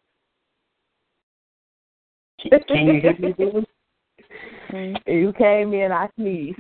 Can, 2.39 2.61
can 2.69 2.87
you 2.87 3.01
hear 3.01 3.17
me? 3.19 4.95
You 5.07 5.33
came 5.39 5.73
in, 5.73 5.91
I 5.91 6.09
sneezed. 6.17 6.59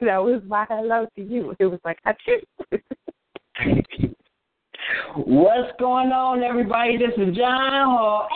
that 0.00 0.18
was 0.18 0.40
my 0.46 0.66
hello 0.68 1.08
to 1.16 1.22
you. 1.22 1.56
It 1.58 1.66
was 1.66 1.80
like, 1.84 1.98
achoo. 2.06 2.40
What's 5.16 5.72
going 5.78 6.12
on, 6.12 6.42
everybody? 6.42 6.96
This 6.96 7.12
is 7.16 7.34
John 7.36 7.86
Hall, 7.86 8.28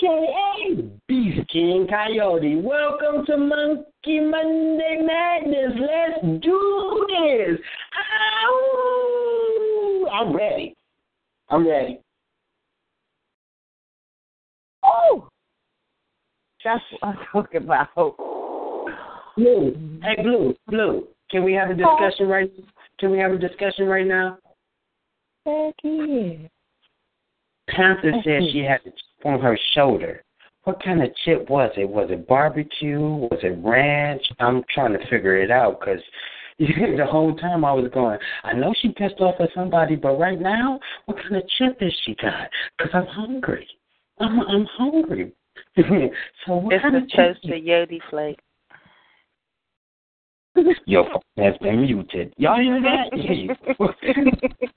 aka 0.00 0.82
Beast 1.06 1.48
King 1.48 1.86
Coyote. 1.88 2.56
Welcome 2.56 3.24
to 3.26 3.36
Monkey 3.36 4.20
Monday 4.20 5.02
Madness. 5.02 5.78
Let's 5.78 6.42
do 6.42 7.06
this. 7.08 7.58
Ow! 8.44 10.08
I'm 10.12 10.34
ready. 10.34 10.74
I'm 11.50 11.66
ready. 11.66 12.00
oh, 14.82 15.28
that's 16.64 16.82
what 17.00 17.08
I'm 17.08 17.18
talking 17.32 17.62
about. 17.62 17.88
Blue. 19.36 20.00
Hey, 20.02 20.22
Blue. 20.22 20.54
Blue. 20.66 21.06
Can 21.30 21.44
we 21.44 21.52
have 21.52 21.70
a 21.70 21.74
discussion 21.74 22.28
right? 22.28 22.50
Can 22.98 23.10
we 23.10 23.18
have 23.18 23.32
a 23.32 23.38
discussion 23.38 23.86
right 23.86 24.06
now? 24.06 24.38
Heck 25.46 25.74
yeah. 25.84 26.48
Panther 27.68 28.12
said 28.24 28.42
she 28.52 28.58
had 28.58 28.80
a 28.80 28.90
chip 28.90 29.24
on 29.24 29.40
her 29.40 29.56
shoulder. 29.74 30.24
What 30.64 30.82
kind 30.82 31.00
of 31.02 31.10
chip 31.24 31.48
was 31.48 31.70
it? 31.76 31.88
Was 31.88 32.08
it 32.10 32.26
barbecue? 32.26 32.98
Was 33.00 33.38
it 33.44 33.56
ranch? 33.62 34.22
I'm 34.40 34.64
trying 34.74 34.92
to 34.94 35.06
figure 35.08 35.36
it 35.36 35.52
out 35.52 35.78
because 35.78 36.00
the 36.58 37.06
whole 37.08 37.36
time 37.36 37.64
I 37.64 37.72
was 37.72 37.88
going, 37.94 38.18
I 38.42 38.54
know 38.54 38.74
she 38.80 38.88
pissed 38.88 39.20
off 39.20 39.36
at 39.40 39.50
somebody, 39.54 39.94
but 39.94 40.18
right 40.18 40.40
now, 40.40 40.80
what 41.04 41.18
kind 41.18 41.36
of 41.36 41.42
chip 41.56 41.80
has 41.80 41.92
she 42.04 42.16
got? 42.16 42.48
Because 42.76 42.90
I'm 42.94 43.06
hungry. 43.06 43.68
I'm 44.18 44.40
I'm 44.40 44.66
hungry. 44.72 45.32
so 45.76 46.56
what 46.56 46.72
It's 46.74 46.82
kind 46.82 46.94
the 46.94 46.98
of 46.98 47.08
chip? 47.08 47.36
toasted 47.42 47.64
Yodi 47.64 48.00
flake. 48.10 48.40
Your 50.86 51.04
phone 51.04 51.44
has 51.44 51.54
been 51.58 51.82
muted. 51.82 52.32
Y'all 52.38 52.58
hear 52.58 52.80
that? 52.80 53.10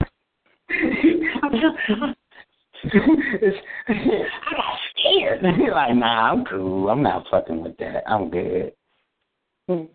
I 0.69 1.49
got 1.49 1.75
scared. 4.97 5.41
He's 5.57 5.69
like, 5.71 5.95
nah, 5.95 6.31
I'm 6.31 6.45
cool. 6.45 6.89
I'm 6.89 7.03
not 7.03 7.25
fucking 7.29 7.61
with 7.63 7.77
that. 7.77 8.03
I'm 8.09 8.29
good. 8.29 8.73
Mm, 9.69 9.89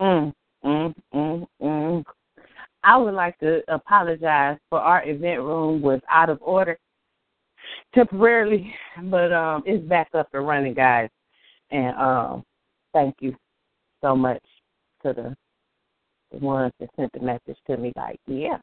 mm, 0.00 0.94
mm, 1.14 1.46
mm. 1.62 2.04
I 2.84 2.96
would 2.96 3.14
like 3.14 3.38
to 3.38 3.62
apologize 3.68 4.58
for 4.68 4.80
our 4.80 5.04
event 5.08 5.40
room 5.40 5.80
was 5.80 6.00
out 6.10 6.30
of 6.30 6.38
order. 6.42 6.78
temporarily, 7.94 8.74
but 9.04 9.32
um, 9.32 9.62
it's 9.66 9.84
back 9.88 10.08
up 10.14 10.28
and 10.32 10.46
running, 10.46 10.74
guys. 10.74 11.08
And 11.70 11.96
um, 11.96 12.44
thank 12.92 13.14
you 13.20 13.34
so 14.00 14.16
much 14.16 14.42
to 15.02 15.12
the 15.12 15.36
the 16.32 16.38
ones 16.38 16.72
that 16.80 16.88
sent 16.96 17.12
the 17.12 17.20
message 17.20 17.58
to 17.66 17.76
me. 17.76 17.92
Like, 17.96 18.18
yeah, 18.26 18.58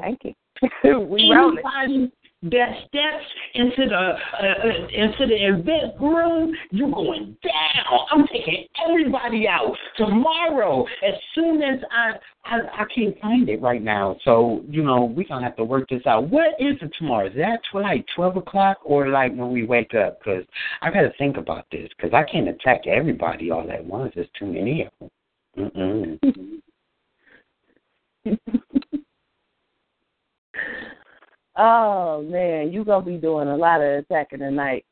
thank 0.00 0.20
you. 0.24 0.34
we 1.08 1.32
rolling 1.32 2.10
that 2.42 2.70
steps 2.88 3.24
into 3.54 3.86
the 3.86 3.94
uh, 3.94 4.16
uh, 4.42 4.88
into 4.94 5.26
the 5.26 5.46
event 5.46 6.00
room, 6.00 6.54
you're 6.70 6.90
going 6.90 7.36
down. 7.44 8.00
I'm 8.10 8.26
taking 8.28 8.64
everybody 8.88 9.46
out 9.46 9.76
tomorrow 9.98 10.86
as 11.06 11.14
soon 11.34 11.62
as 11.62 11.80
I 11.90 12.12
I, 12.46 12.60
I 12.82 12.84
can't 12.94 13.18
find 13.20 13.46
it 13.50 13.60
right 13.60 13.82
now. 13.82 14.16
So 14.24 14.64
you 14.70 14.82
know 14.82 15.04
we're 15.04 15.28
gonna 15.28 15.44
have 15.44 15.56
to 15.56 15.64
work 15.64 15.90
this 15.90 16.06
out. 16.06 16.30
What 16.30 16.52
is 16.58 16.76
it 16.80 16.90
tomorrow? 16.98 17.26
Is 17.26 17.34
that 17.36 17.60
like 17.74 18.06
twelve 18.16 18.38
o'clock 18.38 18.78
or 18.84 19.08
like 19.08 19.32
when 19.32 19.52
we 19.52 19.66
wake 19.66 19.92
up? 19.94 20.20
Because 20.20 20.44
I 20.80 20.90
got 20.90 21.02
to 21.02 21.12
think 21.18 21.36
about 21.36 21.66
this 21.70 21.90
because 21.94 22.14
I 22.14 22.22
can't 22.30 22.48
attack 22.48 22.86
everybody 22.86 23.50
all 23.50 23.70
at 23.70 23.84
once. 23.84 24.12
There's 24.14 24.28
too 24.38 24.46
many 24.46 24.86
of 24.86 25.10
them. 25.56 26.20
Mm-mm. 28.24 28.38
Oh 31.62 32.22
man, 32.22 32.72
you 32.72 32.86
gonna 32.86 33.04
be 33.04 33.18
doing 33.18 33.48
a 33.48 33.56
lot 33.56 33.82
of 33.82 34.04
attacking 34.04 34.38
tonight. 34.38 34.86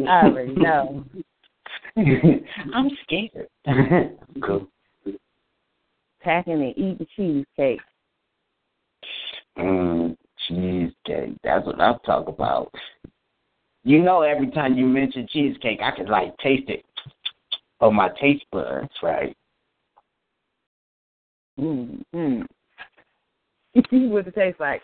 I 0.00 0.24
already 0.24 0.52
know. 0.56 1.04
I'm 1.96 2.90
scared. 3.04 3.48
Cool. 4.44 4.68
Attacking 6.20 6.54
and 6.54 6.78
eating 6.78 7.06
cheesecake. 7.14 7.80
Mm, 9.56 10.16
cheesecake. 10.46 11.36
That's 11.44 11.64
what 11.64 11.80
I'm 11.80 11.98
talking 12.04 12.34
about. 12.34 12.72
You 13.84 14.02
know, 14.02 14.22
every 14.22 14.50
time 14.50 14.76
you 14.76 14.86
mention 14.86 15.28
cheesecake, 15.32 15.80
I 15.82 15.92
can 15.92 16.06
like 16.06 16.36
taste 16.38 16.68
it 16.68 16.84
on 17.80 17.94
my 17.94 18.10
taste 18.20 18.44
buds, 18.50 18.88
right? 19.02 19.36
Mm. 21.58 22.02
Mm. 22.14 22.46
what 23.74 24.24
does 24.24 24.32
it 24.32 24.38
taste 24.38 24.60
like? 24.60 24.82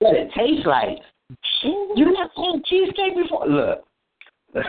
What 0.00 0.14
it 0.14 0.30
tastes 0.36 0.66
like. 0.66 0.98
You 1.62 2.12
never 2.12 2.28
had 2.36 2.64
cheesecake 2.64 3.16
before? 3.16 3.46
Look. 3.46 3.84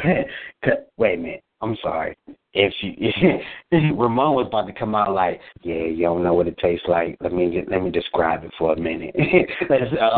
Wait 0.98 1.14
a 1.14 1.18
minute. 1.18 1.44
I'm 1.62 1.78
sorry. 1.82 2.18
If 2.54 2.74
you 2.82 3.40
Ramon 3.72 4.34
was 4.34 4.48
about 4.48 4.68
to 4.68 4.74
come 4.74 4.96
out 4.96 5.14
like, 5.14 5.40
yeah, 5.62 5.84
you 5.86 6.04
don't 6.04 6.24
know 6.24 6.34
what 6.34 6.48
it 6.48 6.58
tastes 6.58 6.88
like. 6.88 7.18
Let 7.20 7.34
me 7.34 7.52
get, 7.52 7.70
let 7.70 7.84
me 7.84 7.92
describe 7.92 8.44
it 8.44 8.52
for 8.58 8.74
a 8.74 8.80
minute. 8.80 9.16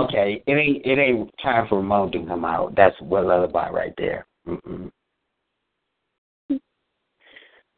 Okay, 0.02 0.44
it 0.46 0.52
ain't 0.52 0.86
it 0.86 0.98
ain't 0.98 1.30
time 1.42 1.68
for 1.68 1.78
Ramon 1.78 2.12
to 2.12 2.26
come 2.26 2.46
out. 2.46 2.76
That's 2.76 2.96
wet 3.02 3.26
lullaby 3.26 3.70
right 3.70 3.94
there. 3.98 4.26
Mm-mm. 4.48 4.92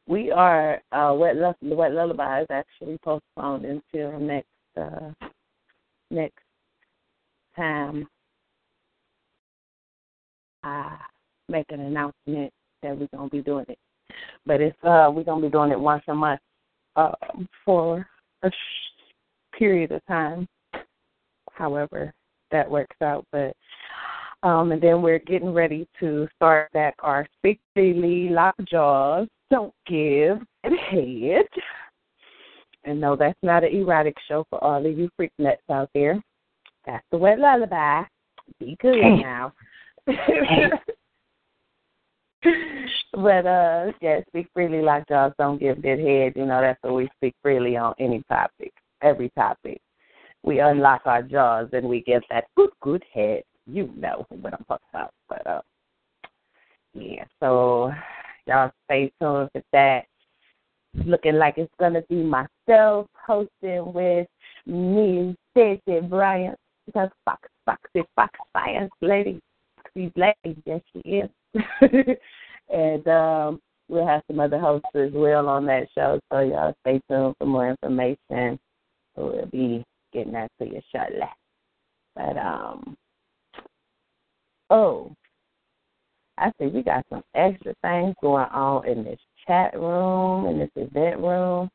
We 0.08 0.32
are 0.32 0.82
uh, 0.92 1.14
wet 1.16 1.36
wet 1.62 1.92
lullaby 1.94 2.42
is 2.42 2.48
actually 2.50 2.98
postponed 3.04 3.66
until 3.66 4.20
next 4.20 4.48
uh, 4.78 5.12
next 6.12 6.43
time 7.56 8.08
I 10.64 10.98
make 11.50 11.66
an 11.70 11.82
announcement 11.82 12.52
that 12.82 12.98
we're 12.98 13.08
gonna 13.16 13.30
be 13.30 13.42
doing 13.42 13.66
it. 13.68 13.78
But 14.46 14.62
it's 14.62 14.78
uh 14.84 15.12
we're 15.14 15.24
gonna 15.24 15.42
be 15.42 15.50
doing 15.50 15.72
it 15.72 15.80
once 15.80 16.04
a 16.08 16.14
month 16.14 16.40
uh, 16.96 17.12
for 17.66 18.08
a 18.44 18.50
sh- 18.50 19.58
period 19.58 19.92
of 19.92 20.06
time. 20.06 20.48
However, 21.52 22.14
that 22.52 22.70
works 22.70 22.96
out. 23.02 23.26
But 23.32 23.56
um 24.44 24.72
and 24.72 24.82
then 24.82 25.02
we're 25.02 25.20
getting 25.20 25.54
ready 25.54 25.88
to 26.00 26.28
start 26.36 26.72
back 26.72 26.96
our 27.00 27.28
Freely 27.42 28.30
Lock 28.30 28.56
Jaws, 28.70 29.28
Don't 29.50 29.74
Give 29.88 30.38
and 30.64 30.80
Head. 30.80 31.46
And 32.86 33.00
no, 33.00 33.16
that's 33.16 33.40
not 33.42 33.64
an 33.64 33.74
erotic 33.74 34.16
show 34.28 34.46
for 34.50 34.62
all 34.64 34.86
of 34.86 34.98
you 34.98 35.10
freak 35.16 35.32
nuts 35.40 35.62
out 35.70 35.90
there. 35.94 36.22
That's 36.86 37.06
the 37.12 37.18
wet 37.18 37.40
lullaby. 37.40 38.04
Be 38.60 38.78
good 38.82 39.20
now. 39.22 39.54
but 43.14 43.46
uh 43.46 43.92
yeah, 44.02 44.20
speak 44.28 44.48
freely 44.54 44.82
like 44.82 45.08
jaws 45.08 45.32
don't 45.40 45.60
give 45.60 45.82
dead 45.82 46.00
head. 46.00 46.34
You 46.36 46.46
know, 46.46 46.62
that's 46.62 46.82
what 46.82 46.96
we 46.96 47.10
speak 47.18 47.36
freely 47.42 47.78
on 47.78 47.94
any 48.00 48.22
topic, 48.30 48.74
every 49.02 49.30
topic. 49.30 49.80
We 50.44 50.60
unlock 50.60 51.04
our 51.06 51.24
jaws 51.24 51.70
and 51.72 51.88
we 51.88 52.02
get 52.02 52.24
that 52.30 52.46
good 52.58 52.72
good 52.82 53.04
head. 53.14 53.44
You 53.66 53.90
know 53.96 54.26
what 54.30 54.54
I'm 54.54 54.66
talking 54.66 54.88
about. 54.94 55.14
But 55.30 55.48
uh 55.48 55.62
yeah, 56.94 57.24
so 57.40 57.92
y'all 58.46 58.72
stay 58.86 59.12
tuned 59.22 59.50
for 59.54 59.64
that. 59.72 60.06
Looking 61.06 61.36
like 61.36 61.58
it's 61.58 61.74
gonna 61.80 62.04
be 62.10 62.24
myself 62.24 63.08
hosting 63.16 63.94
with 63.94 64.28
me, 64.66 65.36
Stacey 65.52 66.02
Bryant 66.02 66.60
because 66.86 67.10
Fox, 67.26 67.42
Foxy, 67.66 68.04
Fox 68.16 68.32
Science 68.54 68.92
lady, 69.02 69.40
Foxy's 69.78 70.12
lady, 70.16 70.62
yes 70.66 70.82
she 70.92 71.00
is. 71.00 71.30
and 72.74 73.08
um, 73.08 73.62
we'll 73.88 74.08
have 74.08 74.22
some 74.28 74.40
other 74.40 74.60
hosts 74.60 74.90
as 74.96 75.12
well 75.14 75.48
on 75.48 75.66
that 75.66 75.88
show, 75.96 76.20
so 76.32 76.40
y'all 76.40 76.74
stay 76.82 77.02
tuned 77.10 77.36
for 77.38 77.46
more 77.46 77.70
information. 77.70 78.60
We'll 79.16 79.46
be 79.52 79.84
getting 80.12 80.34
that 80.34 80.52
to 80.60 80.68
you 80.68 80.82
shortly. 80.92 81.20
But 82.16 82.38
um, 82.38 82.98
oh, 84.70 85.12
I 86.38 86.52
see 86.60 86.68
we 86.68 86.84
got 86.84 87.06
some 87.10 87.24
extra 87.36 87.74
things 87.82 88.16
going 88.22 88.46
on 88.46 88.88
in 88.88 89.04
this 89.04 89.20
chat 89.48 89.74
room, 89.74 90.48
in 90.48 90.60
this 90.60 90.72
event 90.76 91.20
room. 91.20 91.70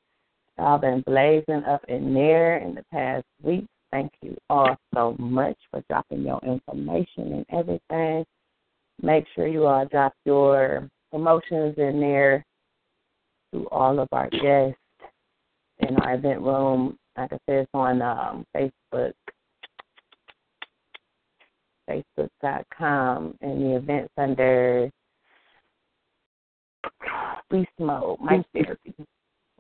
Y'all 0.59 0.79
been 0.79 1.03
blazing 1.07 1.65
up 1.69 1.85
in 1.89 2.13
there 2.13 2.59
in 2.59 2.75
the 2.75 2.85
past 2.93 3.25
week. 3.43 3.67
Thank 3.91 4.13
you 4.23 4.37
all 4.51 4.77
so 4.95 5.17
much 5.19 5.57
for 5.71 5.83
dropping 5.89 6.23
your 6.23 6.41
information 6.45 7.33
and 7.33 7.47
everything. 7.53 8.25
Make 9.01 9.25
sure 9.35 9.47
you 9.47 9.67
all 9.67 9.87
drop 9.87 10.13
your 10.25 10.89
promotions 11.11 11.75
in 11.79 12.01
there 12.01 12.45
to 13.53 13.67
all 13.69 13.99
of 13.99 14.09
our 14.13 14.29
guests 14.29 14.79
in 15.79 15.97
our 15.97 16.15
event 16.15 16.41
room. 16.41 16.99
Like 17.17 17.33
I 17.33 17.39
said, 17.47 17.55
it's 17.61 17.71
on 17.73 18.03
um, 18.03 18.45
Facebook, 18.55 19.13
facebook.com, 21.89 23.35
and 23.41 23.63
the 23.63 23.77
events 23.77 24.13
under 24.19 24.91
Beast 27.51 27.71
Mode, 27.79 28.19
Mic 28.21 28.45
Therapy, 28.53 28.95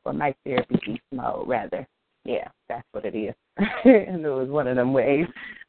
or 0.04 0.12
Mic 0.12 0.36
Therapy 0.44 0.78
Beast 0.84 1.02
Mode, 1.12 1.48
rather. 1.48 1.86
Yeah, 2.28 2.48
that's 2.68 2.86
what 2.92 3.06
it 3.06 3.16
is. 3.16 3.34
and 3.56 4.22
it 4.22 4.28
was 4.28 4.50
one 4.50 4.68
of 4.68 4.76
them 4.76 4.92
ways. 4.92 5.24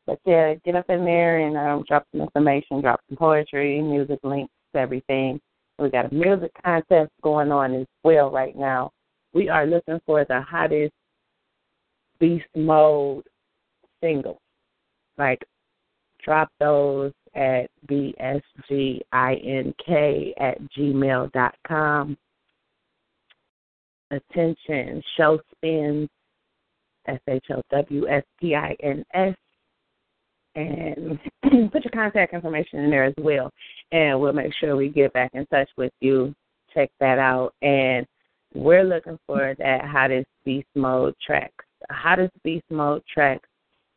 But 0.05 0.19
yeah, 0.25 0.55
get 0.65 0.75
up 0.75 0.89
in 0.89 1.05
there 1.05 1.39
and 1.39 1.55
um, 1.55 1.85
drop 1.87 2.05
some 2.11 2.19
information, 2.19 2.81
drop 2.81 2.99
some 3.07 3.15
poetry, 3.15 3.81
music 3.81 4.19
links, 4.23 4.51
everything. 4.75 5.39
We 5.77 5.89
got 5.89 6.11
a 6.11 6.13
music 6.13 6.51
contest 6.61 7.11
going 7.23 7.53
on 7.53 7.73
as 7.75 7.87
well 8.03 8.29
right 8.29 8.57
now. 8.57 8.91
We 9.31 9.47
are 9.47 9.65
looking 9.65 10.01
for 10.05 10.25
the 10.25 10.41
hottest 10.41 10.91
beast 12.19 12.45
mode 12.53 13.23
single. 14.03 14.41
Like 15.17 15.41
drop 16.21 16.49
those 16.59 17.13
at 17.35 17.67
bsgink 17.89 19.01
at 19.13 20.57
gmail 20.77 21.31
dot 21.31 21.55
com. 21.65 22.17
Attention, 24.11 25.01
show 25.15 25.39
spins 25.55 26.09
S 27.09 27.19
H 27.27 27.45
O 27.51 27.61
W 27.71 28.07
S 28.07 28.23
P 28.39 28.55
I 28.55 28.75
N 28.81 29.03
S. 29.13 29.35
And 30.55 31.19
put 31.71 31.83
your 31.83 31.91
contact 31.93 32.33
information 32.33 32.79
in 32.79 32.89
there 32.89 33.05
as 33.05 33.13
well. 33.17 33.51
And 33.91 34.19
we'll 34.19 34.33
make 34.33 34.53
sure 34.59 34.75
we 34.75 34.89
get 34.89 35.13
back 35.13 35.31
in 35.33 35.45
touch 35.47 35.69
with 35.77 35.91
you. 35.99 36.33
Check 36.73 36.89
that 36.99 37.19
out. 37.19 37.53
And 37.61 38.05
we're 38.53 38.83
looking 38.83 39.19
for 39.27 39.55
that 39.59 39.85
hottest 39.85 40.27
beast 40.43 40.67
mode 40.75 41.15
tracks. 41.25 41.65
Hottest 41.89 42.33
beast 42.43 42.65
mode 42.69 43.03
tracks. 43.11 43.47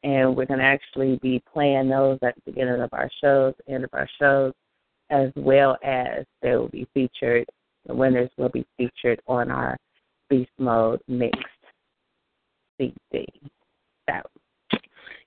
And 0.05 0.37
we're 0.37 0.47
going 0.47 0.61
to 0.61 0.67
actually 0.67 1.19
be 1.23 1.43
playing 1.53 1.89
those 1.89 2.19
at 2.23 2.35
the 2.35 2.51
beginning 2.51 2.81
of 2.81 2.91
our 2.93 3.09
shows, 3.23 3.55
end 3.69 3.85
of 3.85 3.91
our 3.93 4.09
shows, 4.21 4.53
as 5.11 5.31
well 5.37 5.77
as 5.85 6.25
they 6.43 6.57
will 6.57 6.69
be 6.69 6.89
featured. 6.93 7.47
The 7.87 7.95
winners 7.95 8.31
will 8.37 8.49
be 8.49 8.67
featured 8.77 9.21
on 9.27 9.51
our 9.51 9.77
beast 10.29 10.51
mode 10.59 11.01
mix 11.09 11.39
CD. 13.11 13.27
So 14.09 14.21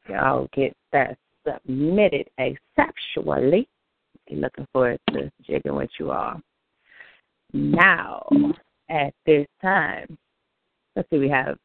y'all 0.09 0.49
get 0.53 0.75
that 0.91 1.17
submitted 1.45 2.27
asexually. 2.39 3.67
Be 4.27 4.35
looking 4.35 4.67
forward 4.73 4.99
to 5.11 5.31
jigging 5.45 5.75
with 5.75 5.89
you 5.99 6.11
all. 6.11 6.41
Now, 7.53 8.27
at 8.89 9.13
this 9.25 9.45
time, 9.61 10.17
let's 10.95 11.09
see, 11.09 11.19
we 11.19 11.29
have 11.29 11.57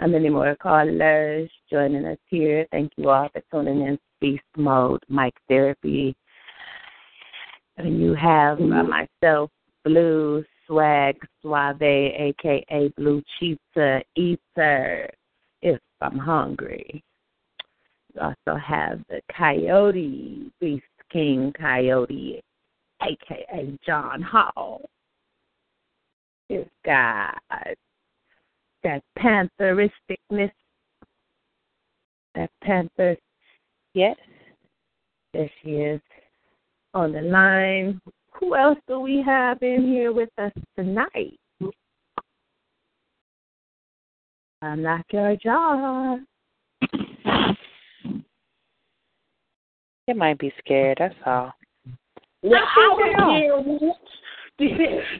many 0.00 0.28
more 0.28 0.56
callers 0.56 1.50
joining 1.70 2.04
us 2.06 2.18
here? 2.26 2.66
Thank 2.72 2.92
you 2.96 3.10
all 3.10 3.28
for 3.32 3.42
tuning 3.50 3.86
in. 3.86 3.98
Beast 4.20 4.42
Mode, 4.56 5.02
Mic 5.08 5.34
Therapy. 5.48 6.14
And 7.76 8.00
you 8.00 8.14
have 8.14 8.60
uh, 8.60 8.84
myself, 8.84 9.50
Blue 9.84 10.44
Swag 10.66 11.16
Suave, 11.40 11.82
aka 11.82 12.92
Blue 12.96 13.22
Cheetah 13.38 14.02
if 14.14 14.38
I'm 16.02 16.18
hungry. 16.18 17.02
You 18.14 18.20
also 18.20 18.58
have 18.58 19.00
the 19.08 19.20
Coyote, 19.36 20.52
Beast 20.60 20.84
King 21.10 21.52
Coyote, 21.58 22.42
aka 23.02 23.78
John 23.86 24.22
Hall. 24.22 24.82
You've 26.48 26.68
got 26.84 27.40
that 28.82 29.02
pantheristicness, 29.18 30.52
that 32.34 32.50
panther. 32.62 33.16
Yes, 33.94 34.16
there 35.32 35.50
she 35.62 35.70
is 35.70 36.00
on 36.94 37.12
the 37.12 37.22
line. 37.22 38.00
Who 38.32 38.54
else 38.56 38.78
do 38.88 39.00
we 39.00 39.22
have 39.24 39.62
in 39.62 39.86
here 39.86 40.12
with 40.12 40.30
us 40.38 40.52
tonight? 40.76 41.38
I'm 44.62 44.80
not 44.80 45.04
your 45.10 45.36
jaw. 45.36 46.18
It 50.06 50.16
might 50.16 50.38
be 50.38 50.52
scared, 50.58 50.98
that's 51.00 51.14
all. 51.26 51.52
Well, 52.42 52.60
I 52.62 52.88
was 52.88 53.80
here. 53.80 53.92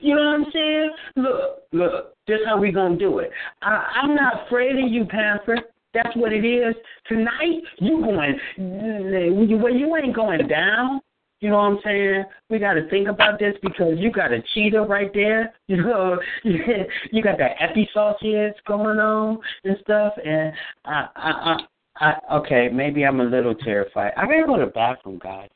You 0.02 0.14
know 0.14 0.22
what 0.22 0.34
I'm 0.34 0.46
saying? 0.52 0.90
Look, 1.16 1.62
look. 1.72 2.14
This 2.28 2.38
how 2.46 2.58
we 2.58 2.70
gonna 2.70 2.96
do 2.96 3.18
it. 3.18 3.30
I, 3.62 4.00
I'm 4.00 4.14
not 4.14 4.46
afraid 4.46 4.76
of 4.76 4.88
you, 4.88 5.04
Panther. 5.04 5.58
That's 5.94 6.14
what 6.14 6.32
it 6.32 6.44
is. 6.44 6.76
Tonight, 7.08 7.62
you 7.78 8.00
going 8.02 8.38
well. 8.58 9.72
You 9.72 9.96
ain't 9.96 10.14
going 10.14 10.46
down. 10.46 11.00
You 11.42 11.50
know 11.50 11.56
what 11.56 11.62
I'm 11.64 11.78
saying? 11.82 12.24
We 12.50 12.60
got 12.60 12.74
to 12.74 12.88
think 12.88 13.08
about 13.08 13.40
this 13.40 13.56
because 13.62 13.94
you 13.98 14.12
got 14.12 14.30
a 14.30 14.40
cheetah 14.54 14.82
right 14.82 15.10
there. 15.12 15.52
You 15.66 15.82
know, 15.82 16.18
you 16.44 17.22
got 17.22 17.38
that 17.38 17.56
epi 17.58 17.88
sausage 17.94 18.54
going 18.66 18.98
on 18.98 19.38
and 19.64 19.76
stuff. 19.80 20.12
And 20.22 20.52
I, 20.84 21.06
I, 21.16 21.56
I, 21.98 22.10
I, 22.28 22.36
okay, 22.36 22.68
maybe 22.70 23.04
I'm 23.04 23.20
a 23.20 23.24
little 23.24 23.54
terrified. 23.54 24.12
I 24.16 24.26
gotta 24.26 24.44
go 24.46 24.58
to 24.58 24.66
the 24.66 24.70
bathroom, 24.70 25.18
guys. 25.22 25.48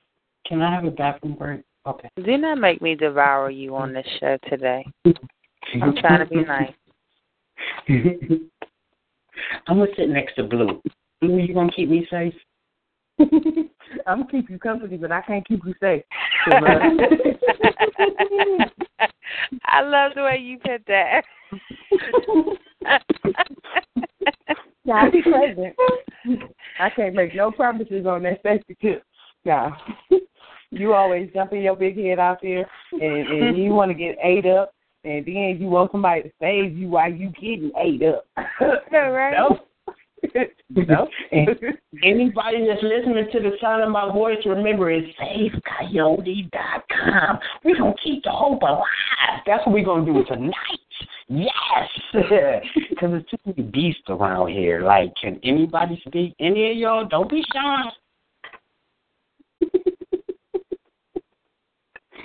Can 0.46 0.62
I 0.62 0.75
have 0.75 0.85
a 0.85 0.90
bathroom 0.90 1.35
break? 1.35 1.62
Okay. 1.87 2.09
Do 2.25 2.38
not 2.38 2.59
make 2.59 2.81
me 2.81 2.94
devour 2.94 3.51
you 3.51 3.77
on 3.77 3.92
this 3.92 4.07
show 4.18 4.38
today. 4.49 4.87
I'm 5.05 5.94
trying 5.96 6.20
to 6.20 6.27
be 6.27 6.44
nice. 6.44 6.72
I'm 9.68 9.79
gonna 9.79 9.87
sit 9.96 10.09
next 10.09 10.35
to 10.37 10.44
Blue. 10.44 10.81
Blue, 11.20 11.38
you 11.38 11.53
gonna 11.53 11.70
keep 11.70 11.90
me 11.90 12.07
safe? 12.11 12.35
I'm 13.18 14.20
gonna 14.22 14.26
keep 14.31 14.50
you 14.50 14.59
company, 14.59 14.96
but 14.96 15.12
I 15.12 15.22
can't 15.22 15.46
keep 15.46 15.64
you 15.64 15.74
safe. 15.81 16.02
Uh, 18.98 19.09
I 19.64 19.83
love 19.83 20.12
the 20.14 20.22
way 20.22 20.38
you 20.38 20.59
put 20.59 20.83
that. 20.87 21.22
now 24.85 25.11
be 25.11 25.22
present. 25.22 25.74
I 26.79 26.90
can't 26.90 27.14
make 27.14 27.35
no 27.35 27.50
promises 27.50 28.07
on 28.07 28.22
that 28.22 28.40
safety 28.42 28.76
tip. 28.81 29.02
Now, 29.44 29.76
you 30.70 30.94
always 30.94 31.31
jumping 31.35 31.62
your 31.62 31.76
big 31.76 31.96
head 31.98 32.18
out 32.18 32.38
there, 32.42 32.68
and, 32.92 33.02
and 33.02 33.59
you 33.59 33.70
want 33.70 33.90
to 33.90 33.94
get 33.94 34.16
ate 34.22 34.46
up, 34.46 34.72
and 35.05 35.24
then 35.24 35.57
you 35.61 35.66
want 35.68 35.92
somebody 35.92 36.22
to 36.22 36.33
save 36.40 36.76
you 36.76 36.88
while 36.88 37.12
you 37.12 37.31
getting 37.31 37.70
ate 37.79 38.02
up. 38.02 38.26
no, 38.92 39.11
right? 39.11 39.35
Nope. 39.37 39.68
no. 40.71 41.09
Anybody 42.03 42.67
that's 42.67 42.83
listening 42.83 43.29
to 43.33 43.41
the 43.41 43.53
sound 43.61 43.83
of 43.83 43.91
my 43.91 44.11
voice, 44.12 44.39
remember 44.45 44.91
it's 44.91 45.09
safecoyote.com. 45.19 47.39
We're 47.65 47.79
going 47.79 47.95
to 47.95 48.03
keep 48.03 48.25
the 48.25 48.31
hope 48.31 48.61
alive. 48.62 48.83
That's 49.47 49.65
what 49.67 49.75
we're 49.75 49.85
going 49.85 50.07
to 50.07 50.12
do 50.12 50.25
tonight. 50.25 50.55
Yes. 51.29 51.91
Because 52.89 53.11
there's 53.11 53.27
too 53.31 53.37
many 53.45 53.62
beasts 53.69 54.09
around 54.09 54.53
here. 54.53 54.81
Like, 54.81 55.12
can 55.21 55.39
anybody 55.45 56.01
speak? 56.07 56.35
Any 56.41 56.71
of 56.71 56.79
y'all? 56.79 57.05
Don't 57.07 57.29
be 57.29 57.45
shy. 57.53 57.83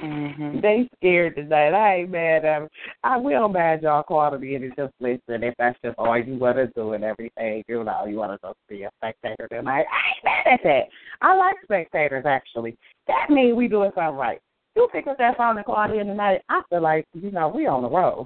Mm-hmm. 0.02 0.62
They 0.62 0.90
scared 0.98 1.36
tonight. 1.36 1.74
I 1.74 1.96
ain't 1.98 2.12
mad 2.12 2.38
at 2.38 2.42
them. 2.42 2.68
I 3.04 3.18
will 3.18 3.48
mad 3.48 3.84
y'all 3.84 4.04
quality 4.04 4.56
and 4.56 4.74
just 4.76 4.94
listen. 5.00 5.44
If 5.44 5.54
that's 5.60 5.78
just 5.84 5.98
all 5.98 6.18
you 6.18 6.36
want 6.36 6.58
to 6.58 6.68
do 6.68 6.94
and 6.94 7.04
everything, 7.04 7.64
you 7.68 7.84
know, 7.84 8.06
you 8.06 8.18
want 8.18 8.40
to 8.42 8.48
just 8.48 8.58
be 8.68 8.84
a 8.84 8.90
spectator 8.98 9.48
tonight. 9.48 9.86
I 9.92 10.10
ain't 10.10 10.24
mad 10.24 10.54
at 10.54 10.60
that. 10.64 10.82
I 11.22 11.36
like 11.36 11.56
spectators 11.64 12.26
actually. 12.26 12.78
That 13.08 13.30
means 13.30 13.56
we 13.56 13.68
doing 13.68 13.92
something 13.94 14.16
right. 14.18 14.40
You 14.76 14.88
pick 14.92 15.08
up 15.08 15.18
that 15.18 15.38
phone 15.38 15.58
and 15.58 15.66
call 15.66 15.92
in 15.92 16.08
tonight. 16.08 16.42
I 16.50 16.62
feel 16.70 16.82
like 16.82 17.06
you 17.14 17.30
know 17.30 17.50
we 17.50 17.68
on 17.68 17.82
the 17.84 17.90
road, 17.90 18.26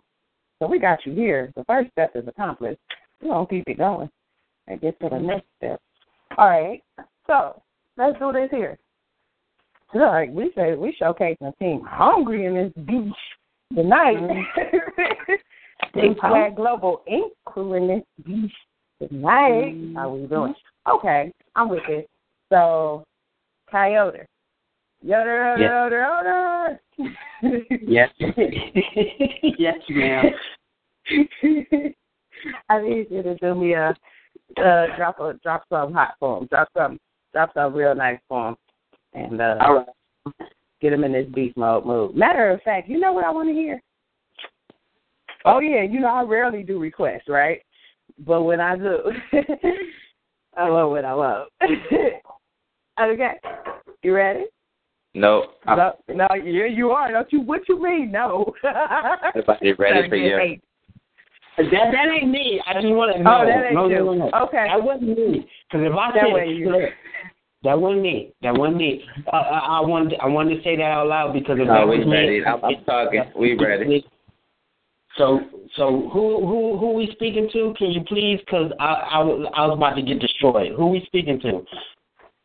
so 0.59 0.67
we 0.67 0.79
got 0.79 0.99
you 1.05 1.13
here. 1.13 1.51
The 1.55 1.63
first 1.65 1.91
step 1.91 2.11
is 2.15 2.27
accomplished. 2.27 2.79
We 3.21 3.29
gonna 3.29 3.47
keep 3.47 3.67
it 3.67 3.79
going 3.79 4.09
and 4.67 4.79
get 4.79 4.99
to 4.99 5.09
the 5.09 5.19
next 5.19 5.47
step. 5.57 5.81
All 6.37 6.47
right. 6.47 6.83
So 7.27 7.61
let's 7.97 8.17
do 8.19 8.31
this 8.31 8.49
here. 8.51 8.77
Like 9.93 10.29
we 10.31 10.51
say, 10.55 10.75
we 10.75 10.95
showcasing 10.99 11.57
team 11.57 11.81
hungry 11.87 12.45
in 12.45 12.55
this 12.55 12.73
beach 12.85 13.13
tonight. 13.73 14.17
Mm-hmm. 14.17 15.33
Big 15.93 16.19
Flag 16.19 16.55
Global 16.55 17.01
Inc. 17.11 17.29
crew 17.45 17.73
in 17.75 17.87
this 17.87 18.03
beach 18.25 18.51
tonight. 18.99 19.73
Mm-hmm. 19.73 19.95
How 19.95 20.09
we 20.13 20.27
doing? 20.27 20.53
Okay, 20.89 21.31
I'm 21.55 21.69
with 21.69 21.83
it. 21.87 22.09
So, 22.51 23.05
Coyote. 23.71 24.19
Yoder, 25.01 25.57
yoder, 25.59 25.99
yoder, 26.23 26.79
yoder. 27.41 27.79
yes. 27.87 28.09
yes, 29.59 29.77
ma'am. 29.89 30.25
I 32.69 32.81
need 32.81 33.07
you 33.09 33.23
to 33.23 33.35
do 33.35 33.55
me 33.55 33.73
a 33.73 33.95
uh, 34.57 34.85
drop 34.97 35.19
a 35.19 35.33
drop 35.43 35.63
some 35.69 35.93
hot 35.93 36.15
for 36.19 36.39
him. 36.39 36.47
Drop 36.47 36.67
some 36.75 36.99
drop 37.33 37.51
some 37.53 37.73
real 37.73 37.95
nice 37.95 38.19
for 38.27 38.49
him 38.49 38.55
and 39.15 39.41
uh, 39.41 39.55
All 39.61 39.75
right. 39.75 40.49
get 40.81 40.91
them 40.91 41.03
in 41.03 41.11
this 41.13 41.27
beast 41.33 41.57
mode 41.57 41.85
mood. 41.85 42.15
Matter 42.15 42.51
of 42.51 42.61
fact, 42.61 42.89
you 42.89 42.99
know 42.99 43.13
what 43.13 43.23
I 43.25 43.31
want 43.31 43.49
to 43.49 43.53
hear? 43.53 43.81
Oh 45.45 45.59
yeah, 45.59 45.83
you 45.83 45.99
know 45.99 46.07
I 46.07 46.23
rarely 46.23 46.63
do 46.63 46.79
requests, 46.79 47.27
right? 47.27 47.61
But 48.25 48.43
when 48.43 48.59
I 48.59 48.75
do, 48.77 48.99
I 50.57 50.67
love 50.69 50.89
what 50.91 51.05
I 51.05 51.11
love. 51.13 51.47
okay, 53.01 53.33
you 54.03 54.13
ready? 54.13 54.45
No. 55.13 55.45
No, 55.65 55.93
no, 56.09 56.27
yeah, 56.33 56.65
you 56.65 56.91
are. 56.91 57.11
Don't 57.11 57.31
you? 57.31 57.41
What 57.41 57.61
you 57.69 57.81
mean? 57.81 58.11
No. 58.11 58.53
Everybody 59.35 59.73
ready 59.73 60.09
for 60.09 60.15
you? 60.15 60.57
That 61.57 61.71
that 61.71 62.11
ain't 62.13 62.29
me. 62.29 62.61
I 62.67 62.73
just 62.73 62.85
want 62.87 63.15
to 63.15 63.23
know. 63.23 63.39
Oh, 63.43 63.45
that 63.45 63.67
ain't 63.67 63.75
no, 63.75 63.87
you. 63.87 63.99
no, 63.99 64.13
no, 64.13 64.27
no. 64.29 64.37
Okay. 64.47 64.67
That 64.67 64.83
wasn't 64.83 65.17
me. 65.17 65.47
Because 65.71 65.87
if 65.87 65.93
I 65.93 66.11
That 66.11 66.23
said 66.27 66.33
way 66.33 66.47
you- 66.47 66.69
look, 66.69 66.89
that 67.65 67.79
wasn't 67.79 68.03
me. 68.03 68.33
That 68.41 68.55
wasn't 68.55 68.77
me. 68.77 69.03
Uh, 69.27 69.35
I, 69.35 69.77
I 69.77 69.81
wanted 69.81 70.19
I 70.19 70.27
wanted 70.27 70.57
to 70.57 70.63
say 70.63 70.75
that 70.77 70.83
out 70.83 71.07
loud 71.07 71.33
because 71.33 71.57
if 71.59 71.67
No, 71.67 71.73
that 71.73 71.87
we 71.87 71.99
was 71.99 72.07
me, 72.07 72.13
ready. 72.13 72.45
I'm, 72.45 72.63
I'm 72.63 72.83
talking. 72.85 73.23
We 73.37 73.57
ready. 73.57 74.05
So 75.17 75.39
so 75.75 76.09
who 76.13 76.45
who 76.45 76.77
who 76.77 76.93
we 76.93 77.09
speaking 77.11 77.49
to? 77.53 77.73
Can 77.77 77.91
you 77.91 78.01
please? 78.07 78.39
Because 78.45 78.71
I, 78.79 78.85
I 78.85 79.19
was 79.19 79.51
I 79.55 79.65
was 79.67 79.77
about 79.77 79.95
to 79.95 80.01
get 80.01 80.19
destroyed. 80.19 80.73
Who 80.75 80.87
we 80.87 81.03
speaking 81.05 81.39
to? 81.41 81.65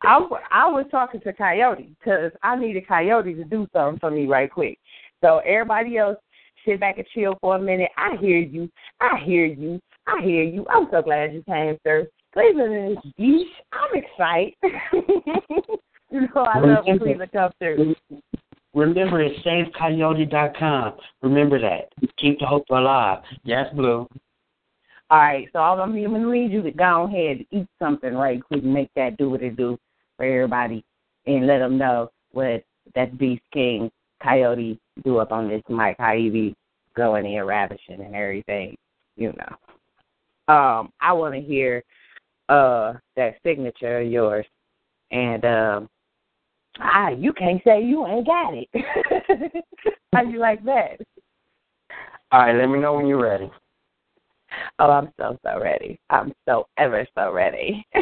I, 0.03 0.19
I 0.51 0.67
was 0.67 0.85
talking 0.89 1.21
to 1.21 1.33
Coyote 1.33 1.95
because 1.99 2.31
I 2.41 2.55
needed 2.55 2.87
Coyote 2.87 3.35
to 3.35 3.43
do 3.43 3.67
something 3.71 3.99
for 3.99 4.09
me 4.09 4.25
right 4.25 4.51
quick. 4.51 4.79
So 5.23 5.39
everybody 5.45 5.97
else, 5.97 6.17
sit 6.65 6.79
back 6.79 6.97
and 6.97 7.05
chill 7.13 7.37
for 7.39 7.57
a 7.57 7.61
minute. 7.61 7.91
I 7.97 8.15
hear 8.19 8.39
you. 8.39 8.69
I 8.99 9.19
hear 9.23 9.45
you. 9.45 9.79
I 10.07 10.21
hear 10.23 10.43
you. 10.43 10.65
I'm 10.69 10.87
so 10.91 11.03
glad 11.03 11.33
you 11.33 11.43
came, 11.43 11.77
sir. 11.83 12.07
Cleveland 12.33 12.91
is 12.91 13.11
beach. 13.17 13.47
I'm 13.73 14.03
excited. 14.03 14.53
you 16.11 16.21
know 16.21 16.41
I 16.41 16.59
love 16.59 16.85
when 16.85 16.99
Cleveland 16.99 17.31
comes. 17.31 17.53
Remember, 18.73 19.21
it's 19.21 19.45
safecoyote.com. 19.45 20.93
Remember 21.21 21.59
that. 21.59 21.91
Keep 22.17 22.39
the 22.39 22.45
hope 22.45 22.65
alive. 22.69 23.19
Yes, 23.43 23.67
Blue. 23.75 24.07
All 25.09 25.17
right, 25.17 25.49
so 25.51 25.59
all 25.59 25.81
I'm 25.81 25.91
going 25.91 26.09
to 26.09 26.31
need 26.31 26.53
you 26.53 26.61
to 26.61 26.71
go 26.71 27.03
ahead 27.03 27.37
and 27.37 27.45
eat 27.51 27.67
something 27.79 28.13
right 28.13 28.41
quick 28.41 28.63
and 28.63 28.73
make 28.73 28.89
that 28.95 29.17
do 29.17 29.29
what 29.29 29.43
it 29.43 29.57
do 29.57 29.77
for 30.15 30.25
everybody 30.25 30.85
and 31.25 31.47
let 31.47 31.59
them 31.59 31.77
know 31.77 32.11
what 32.31 32.63
that 32.95 33.17
Beast 33.17 33.43
King 33.51 33.91
Coyote 34.23 34.79
do 35.03 35.17
up 35.17 35.33
on 35.33 35.49
this 35.49 35.63
mic, 35.67 35.97
how 35.99 36.15
he 36.15 36.29
be 36.29 36.55
going 36.95 37.25
in 37.25 37.43
ravishing 37.43 37.99
and 37.99 38.15
everything, 38.15 38.77
you 39.17 39.33
know. 39.33 40.53
Um, 40.53 40.93
I 41.01 41.11
want 41.11 41.35
to 41.35 41.41
hear 41.41 41.83
uh 42.49 42.93
that 43.15 43.35
signature 43.43 44.01
of 44.01 44.07
yours, 44.07 44.45
and 45.11 45.45
um, 45.45 45.89
ah, 46.79 47.09
you 47.09 47.33
can't 47.33 47.61
say 47.63 47.83
you 47.83 48.05
ain't 48.05 48.25
got 48.27 48.53
it. 48.53 48.69
how 50.13 50.23
you 50.23 50.39
like 50.39 50.63
that? 50.65 50.99
All 52.31 52.41
right, 52.41 52.55
let 52.55 52.67
me 52.67 52.79
know 52.79 52.93
when 52.93 53.07
you're 53.07 53.21
ready. 53.21 53.51
Oh, 54.79 54.89
I'm 54.89 55.11
so 55.19 55.37
so 55.43 55.59
ready. 55.59 55.99
I'm 56.09 56.33
so 56.47 56.67
ever 56.77 57.05
so 57.15 57.31
ready. 57.31 57.85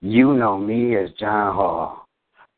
you 0.00 0.34
know 0.34 0.58
me 0.58 0.96
as 0.96 1.10
John 1.18 1.54
Hall, 1.54 2.06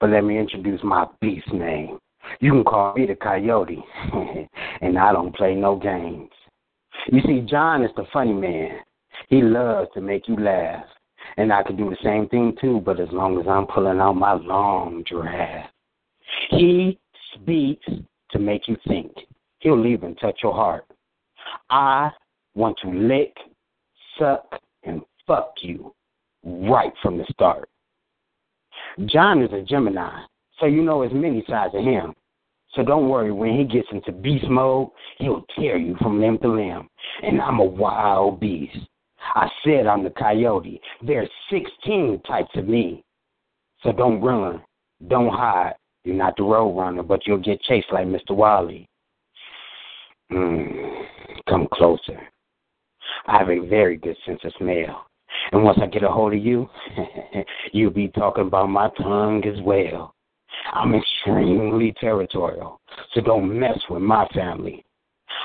but 0.00 0.10
let 0.10 0.24
me 0.24 0.38
introduce 0.38 0.82
my 0.82 1.06
beast 1.20 1.52
name. 1.52 1.98
You 2.40 2.52
can 2.52 2.64
call 2.64 2.94
me 2.94 3.06
the 3.06 3.14
Coyote, 3.14 3.84
and 4.80 4.98
I 4.98 5.12
don't 5.12 5.34
play 5.34 5.54
no 5.54 5.76
games. 5.76 6.30
You 7.06 7.20
see, 7.26 7.40
John 7.48 7.84
is 7.84 7.90
the 7.96 8.04
funny 8.12 8.32
man. 8.32 8.80
He 9.28 9.42
loves 9.42 9.88
to 9.94 10.00
make 10.00 10.28
you 10.28 10.36
laugh. 10.36 10.84
And 11.36 11.52
I 11.52 11.62
can 11.62 11.76
do 11.76 11.90
the 11.90 11.96
same 12.02 12.28
thing 12.28 12.56
too, 12.60 12.80
but 12.84 13.00
as 13.00 13.08
long 13.12 13.38
as 13.40 13.46
I'm 13.48 13.66
pulling 13.66 14.00
out 14.00 14.14
my 14.14 14.34
long 14.34 15.04
giraffe. 15.06 15.70
He 16.50 16.98
speaks 17.34 17.86
to 18.30 18.38
make 18.38 18.68
you 18.68 18.76
think. 18.88 19.12
He'll 19.58 19.86
even 19.86 20.14
touch 20.16 20.40
your 20.42 20.54
heart. 20.54 20.86
I 21.70 22.10
want 22.54 22.76
to 22.82 22.90
lick, 22.90 23.36
suck, 24.18 24.60
and 24.84 25.02
fuck 25.26 25.54
you 25.60 25.94
right 26.44 26.92
from 27.02 27.18
the 27.18 27.26
start. 27.30 27.68
John 29.06 29.42
is 29.42 29.52
a 29.52 29.62
Gemini, 29.62 30.24
so 30.58 30.66
you 30.66 30.82
know 30.82 31.00
there's 31.00 31.12
many 31.12 31.44
sides 31.48 31.74
of 31.74 31.82
him. 31.82 32.14
So 32.76 32.82
don't 32.82 33.08
worry, 33.08 33.32
when 33.32 33.56
he 33.56 33.64
gets 33.64 33.88
into 33.90 34.12
beast 34.12 34.44
mode, 34.48 34.90
he'll 35.18 35.44
tear 35.58 35.78
you 35.78 35.96
from 35.96 36.20
limb 36.20 36.38
to 36.38 36.48
limb. 36.48 36.88
And 37.22 37.40
I'm 37.40 37.58
a 37.58 37.64
wild 37.64 38.38
beast. 38.38 38.76
I 39.34 39.48
said 39.64 39.86
I'm 39.86 40.04
the 40.04 40.10
coyote. 40.10 40.80
There's 41.02 41.30
16 41.50 42.22
types 42.28 42.50
of 42.54 42.68
me. 42.68 43.02
So 43.82 43.92
don't 43.92 44.20
run, 44.20 44.62
don't 45.08 45.32
hide. 45.32 45.74
You're 46.04 46.16
not 46.16 46.36
the 46.36 46.44
road 46.44 46.76
runner, 46.76 47.02
but 47.02 47.26
you'll 47.26 47.38
get 47.38 47.62
chased 47.62 47.92
like 47.92 48.06
Mr. 48.06 48.30
Wally. 48.30 48.86
Mm, 50.30 51.04
come 51.48 51.68
closer. 51.72 52.20
I 53.26 53.38
have 53.38 53.48
a 53.48 53.66
very 53.66 53.96
good 53.96 54.16
sense 54.26 54.40
of 54.44 54.52
smell. 54.58 55.06
And 55.52 55.64
once 55.64 55.78
I 55.82 55.86
get 55.86 56.04
a 56.04 56.08
hold 56.08 56.34
of 56.34 56.44
you, 56.44 56.68
you'll 57.72 57.90
be 57.90 58.08
talking 58.08 58.46
about 58.46 58.68
my 58.68 58.90
tongue 58.98 59.44
as 59.46 59.60
well. 59.62 60.14
I'm 60.72 60.94
extremely 60.94 61.94
territorial, 62.00 62.80
so 63.12 63.20
don't 63.20 63.58
mess 63.58 63.78
with 63.88 64.02
my 64.02 64.26
family. 64.34 64.84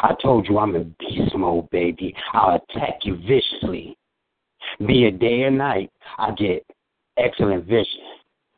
I 0.04 0.16
told 0.22 0.48
you 0.48 0.58
I'm 0.58 0.76
in 0.76 0.96
beast 1.00 1.36
mode, 1.36 1.70
baby. 1.70 2.16
I'll 2.34 2.56
attack 2.56 3.00
you 3.04 3.18
viciously. 3.18 3.98
Be 4.86 5.06
it 5.06 5.20
day 5.20 5.44
or 5.44 5.52
night, 5.52 5.92
I 6.18 6.32
get 6.32 6.66
excellent 7.18 7.66
vision. 7.66 8.02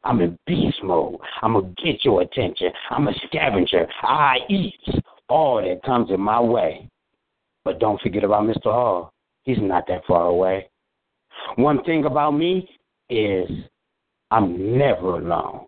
I'm 0.04 0.22
in 0.22 0.38
beast 0.46 0.84
mode. 0.84 1.20
I'm 1.42 1.54
going 1.54 1.76
to 1.76 1.84
get 1.84 2.04
your 2.04 2.22
attention. 2.22 2.72
I'm 2.90 3.08
a 3.08 3.14
scavenger. 3.28 3.88
I 4.02 4.38
eat 4.50 4.76
all 5.30 5.62
that 5.62 5.84
comes 5.84 6.12
in 6.12 6.20
my 6.20 6.40
way. 6.40 6.90
But 7.64 7.80
don't 7.80 8.02
forget 8.02 8.24
about 8.24 8.44
Mr. 8.44 8.66
Hall. 8.66 9.14
He's 9.44 9.58
not 9.60 9.88
that 9.88 10.06
far 10.06 10.28
away. 10.28 10.70
One 11.56 11.84
thing 11.84 12.06
about 12.06 12.32
me 12.32 12.70
is 13.10 13.50
I'm 14.32 14.78
never 14.78 15.20
alone. 15.20 15.66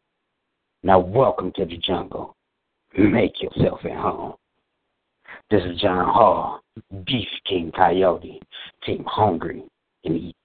Now, 0.86 1.00
welcome 1.00 1.52
to 1.56 1.66
the 1.66 1.78
jungle. 1.78 2.36
Make 2.96 3.42
yourself 3.42 3.80
at 3.86 3.98
home. 3.98 4.36
This 5.50 5.64
is 5.64 5.82
John 5.82 6.06
Hall, 6.06 6.62
Beast 7.08 7.42
King 7.50 7.72
Coyote, 7.76 8.40
Team 8.86 9.04
Hungry 9.08 9.64
and 10.04 10.16
Eat. 10.16 10.36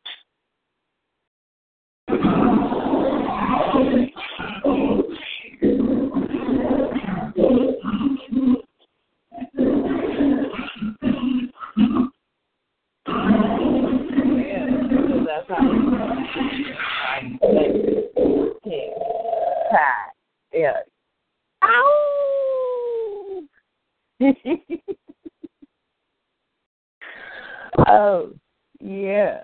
Yeah. 19.73 20.20
Ow! 21.65 23.43
oh, 27.87 28.33
yeah. 28.81 29.43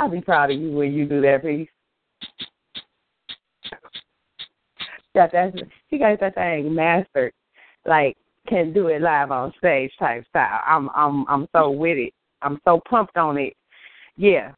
I'll 0.00 0.08
be 0.10 0.20
proud 0.20 0.50
of 0.50 0.60
you 0.60 0.72
when 0.72 0.92
you 0.92 1.06
do 1.06 1.20
that 1.22 1.42
piece. 1.42 1.68
Got 5.14 5.32
that 5.32 5.54
she 5.88 5.98
got 5.98 6.18
that 6.20 6.34
thing 6.34 6.74
mastered. 6.74 7.32
Like 7.86 8.16
can 8.48 8.72
do 8.72 8.88
it 8.88 9.00
live 9.00 9.30
on 9.30 9.52
stage 9.58 9.92
type 9.98 10.24
style. 10.28 10.60
I'm 10.66 10.90
I'm 10.94 11.24
I'm 11.28 11.46
so 11.54 11.70
with 11.70 11.96
it. 11.96 12.12
I'm 12.42 12.60
so 12.64 12.80
pumped 12.88 13.16
on 13.16 13.38
it. 13.38 13.54
Yeah. 14.16 14.52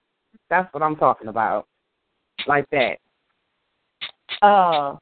That's 0.48 0.72
what 0.72 0.82
I'm 0.82 0.96
talking 0.96 1.28
about. 1.28 1.66
Like 2.46 2.66
that. 2.70 2.98
Uh 4.40 4.96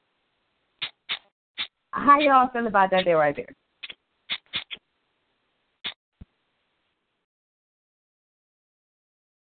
how 1.94 2.18
y'all 2.18 2.48
feel 2.48 2.66
about 2.66 2.90
that 2.90 3.04
there 3.04 3.16
right 3.16 3.36
there? 3.36 3.54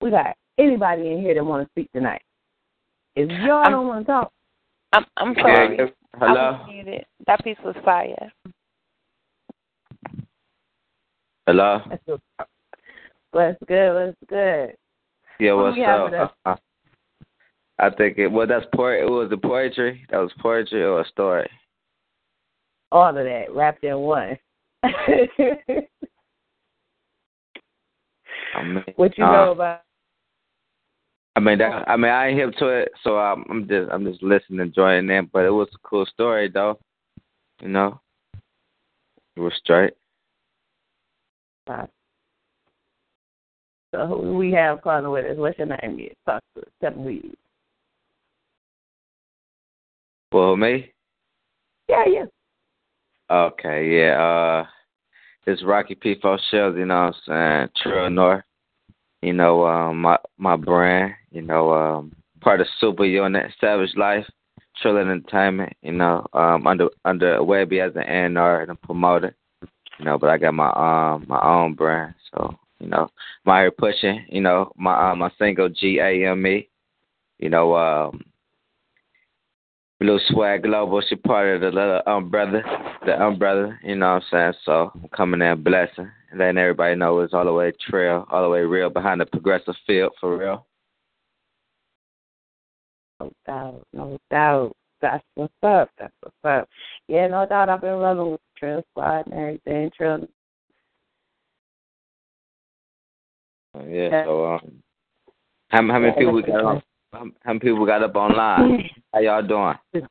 We 0.01 0.09
got 0.09 0.35
anybody 0.57 1.11
in 1.11 1.21
here 1.21 1.35
that 1.35 1.45
want 1.45 1.67
to 1.67 1.71
speak 1.71 1.91
tonight. 1.93 2.23
If 3.15 3.29
y'all 3.29 3.63
I'm, 3.63 3.71
don't 3.71 3.87
want 3.87 4.05
to 4.05 4.11
talk, 4.11 4.31
I'm 4.93 5.05
I'm 5.17 5.35
sorry. 5.35 5.77
Yeah, 5.77 5.85
hello. 6.17 6.65
That 7.27 7.43
piece 7.43 7.57
was 7.63 7.75
fire. 7.85 8.31
Hello. 11.45 11.79
What's 13.31 13.59
good? 13.67 13.93
What's 13.93 14.17
good? 14.27 14.75
Yeah, 15.39 15.53
what's 15.53 15.77
up? 15.79 16.35
Uh, 16.45 16.55
I 17.79 17.89
think 17.91 18.17
it. 18.17 18.27
Well, 18.27 18.47
that's 18.47 18.65
poor. 18.73 18.95
It 18.95 19.09
was 19.09 19.29
the 19.29 19.37
poetry. 19.37 20.05
That 20.09 20.17
was 20.17 20.31
poetry 20.39 20.83
or 20.83 21.01
a 21.01 21.07
story. 21.07 21.49
All 22.91 23.09
of 23.09 23.15
that 23.15 23.45
wrapped 23.53 23.83
in 23.83 23.97
one. 23.99 24.37
I 24.83 25.27
mean, 28.63 28.83
what 28.95 29.17
you 29.17 29.23
uh, 29.23 29.31
know 29.31 29.51
about? 29.51 29.81
I 31.35 31.39
mean, 31.39 31.59
that, 31.59 31.87
I 31.87 31.95
mean, 31.95 32.11
I 32.11 32.27
ain't 32.27 32.39
hip 32.39 32.53
to 32.59 32.67
it, 32.67 32.91
so 33.03 33.17
I'm, 33.17 33.45
I'm 33.49 33.67
just, 33.67 33.89
I'm 33.91 34.05
just 34.05 34.21
listening, 34.21 34.59
and 34.59 34.67
enjoying 34.67 35.09
it. 35.09 35.31
But 35.31 35.45
it 35.45 35.51
was 35.51 35.69
a 35.73 35.87
cool 35.87 36.05
story, 36.05 36.49
though. 36.49 36.77
You 37.61 37.69
know, 37.69 38.01
it 39.35 39.39
was 39.39 39.53
straight. 39.63 39.93
Uh, 41.67 41.85
so 43.93 44.07
who 44.07 44.37
we 44.37 44.51
have 44.51 44.81
calling 44.81 45.09
with 45.09 45.25
us? 45.25 45.37
What's 45.37 45.57
your 45.57 45.67
name? 45.67 45.99
Is 45.99 46.15
talk 46.25 46.41
to 46.55 46.61
us. 46.61 46.67
Tell 46.81 46.91
me. 46.91 47.33
Well, 50.33 50.57
me? 50.57 50.91
Yeah, 51.87 52.03
yeah. 52.07 52.25
Okay, 53.31 53.97
yeah. 53.97 54.21
Uh, 54.21 54.65
it's 55.47 55.63
Rocky 55.63 55.95
P. 55.95 56.15
Shells, 56.21 56.75
you 56.77 56.85
know 56.85 57.05
what 57.05 57.15
I'm 57.33 57.69
saying? 57.69 57.69
True 57.81 58.09
North. 58.09 58.43
You 59.21 59.31
know, 59.31 59.65
um, 59.65 60.01
my 60.01 60.17
my 60.37 60.57
brand, 60.57 61.13
you 61.31 61.41
know, 61.41 61.71
um, 61.71 62.11
part 62.41 62.59
of 62.59 62.67
Super 62.79 63.05
Unit, 63.05 63.49
Savage 63.61 63.95
Life, 63.95 64.25
Trill 64.81 64.97
Entertainment, 64.97 65.71
you 65.81 65.93
know, 65.93 66.27
um, 66.33 66.67
under 66.67 66.89
under 67.05 67.37
Webbie 67.37 67.87
as 67.87 67.95
an 67.95 68.35
A&R 68.35 68.61
and 68.63 68.71
a 68.71 68.75
promoter, 68.75 69.33
you 69.97 70.05
know, 70.05 70.17
but 70.17 70.29
I 70.29 70.37
got 70.37 70.53
my 70.53 70.69
um 70.71 71.25
my 71.29 71.41
own 71.41 71.73
brand, 71.73 72.13
so 72.33 72.53
you 72.79 72.89
know, 72.89 73.09
I'm 73.45 73.71
pushing, 73.77 74.25
you 74.27 74.41
know, 74.41 74.73
my 74.75 75.11
uh, 75.11 75.15
my 75.15 75.31
single 75.39 75.69
G 75.69 75.99
A 75.99 76.31
M 76.31 76.45
E, 76.45 76.67
you 77.39 77.49
know, 77.49 77.75
um, 77.77 78.25
Little 80.01 80.19
Swag 80.29 80.63
Global, 80.63 80.99
she 81.07 81.15
part 81.15 81.47
of 81.55 81.61
the 81.61 81.67
little 81.67 82.01
umbrella, 82.07 82.63
the 83.05 83.21
umbrella, 83.21 83.77
you 83.83 83.95
know 83.95 84.15
what 84.15 84.23
I'm 84.31 84.53
saying? 84.53 84.53
So 84.65 84.91
I'm 84.95 85.09
coming 85.15 85.41
in 85.43 85.61
blessing, 85.61 86.09
and 86.31 86.39
letting 86.39 86.57
everybody 86.57 86.95
know 86.95 87.19
it's 87.19 87.35
all 87.35 87.45
the 87.45 87.53
way 87.53 87.71
trail, 87.87 88.25
all 88.31 88.41
the 88.41 88.49
way 88.49 88.61
real 88.61 88.89
behind 88.89 89.21
the 89.21 89.27
progressive 89.27 89.75
field 89.85 90.13
for 90.19 90.37
real. 90.37 90.65
No 93.19 93.31
doubt, 93.45 93.87
no 93.93 94.17
doubt. 94.31 94.75
That's 95.03 95.23
what's 95.35 95.53
up. 95.61 95.89
That's 95.99 96.13
what's 96.21 96.35
up. 96.45 96.69
Yeah, 97.07 97.27
no 97.27 97.45
doubt. 97.45 97.69
I've 97.69 97.81
been 97.81 97.91
running 97.91 98.31
with 98.31 98.41
the 98.41 98.59
Trail 98.59 98.83
Squad 98.91 99.27
and 99.27 99.33
everything. 99.33 99.91
Trail. 99.95 100.27
Yeah. 103.87 104.25
So 104.25 104.45
um, 104.45 104.83
how 105.69 105.77
how 105.87 105.99
many 105.99 106.11
people 106.13 106.33
we 106.33 106.41
got 106.41 106.63
on? 106.63 106.81
How, 107.13 107.25
many 107.45 107.59
people 107.59 107.85
got 107.85 108.03
up 108.03 108.15
online? 108.15 108.89
How 109.13 109.19
y'all 109.19 109.45
doing? 109.45 110.07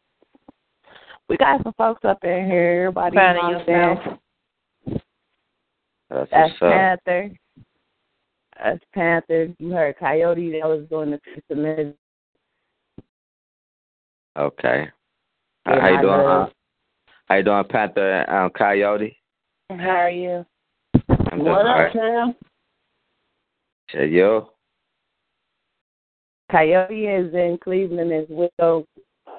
We 1.29 1.37
got 1.37 1.63
some 1.63 1.73
folks 1.79 2.05
up 2.05 2.23
in 2.25 2.47
here. 2.47 2.89
Everybody 2.89 3.15
Proud 3.17 3.37
of 3.37 3.67
yourself. 3.67 4.19
That's, 6.11 6.31
That's 6.31 6.53
Panther. 6.59 7.31
That's 8.63 8.85
Panther. 8.93 9.49
You 9.59 9.71
heard 9.71 9.97
Coyote 9.99 10.53
that 10.53 10.69
was 10.69 10.87
doing 10.91 11.13
the 11.13 11.21
submit. 11.49 11.97
Okay. 14.37 14.89
Yeah, 15.67 15.81
How 15.81 15.89
you 15.89 16.01
doing, 16.03 16.21
huh? 16.21 16.49
How 17.27 17.35
you 17.37 17.45
doing, 17.45 17.65
Panther 17.71 18.23
and 18.23 18.47
um, 18.47 18.51
Coyote? 18.51 19.17
How 19.71 19.89
are 19.89 20.11
you? 20.11 20.45
I'm 21.09 21.39
doing 21.39 21.45
What 21.45 21.67
up, 21.67 21.77
right. 21.77 21.93
Sam? 21.93 22.35
Say, 23.93 24.09
yo. 24.09 24.51
Coyote 26.51 27.07
is 27.07 27.33
in 27.33 27.59
Cleveland 27.63 28.13
as 28.13 28.27
well. 28.29 28.85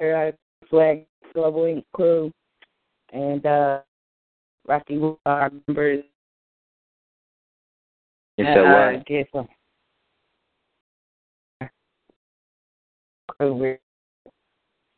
Our 0.02 0.34
Swag 0.70 1.06
Global 1.34 1.62
Inc. 1.64 1.84
crew. 1.94 2.32
And 3.14 3.46
uh 3.46 3.80
Rocky 4.68 5.00
our 5.26 5.52
members. 5.68 6.04
Said 8.40 8.58
uh, 8.58 8.94
what? 8.94 9.06
Get 9.06 9.28
some 9.34 9.48
crew 13.28 13.54
with- 13.54 13.80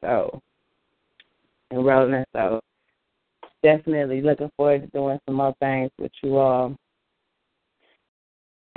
so 0.04 0.42
and 1.72 1.86
rolling 1.86 2.26
so 2.34 2.60
definitely 3.64 4.22
looking 4.22 4.52
forward 4.58 4.82
to 4.82 4.88
doing 4.88 5.18
some 5.26 5.36
more 5.36 5.56
things 5.60 5.90
with 5.98 6.12
you 6.22 6.38
all. 6.38 6.76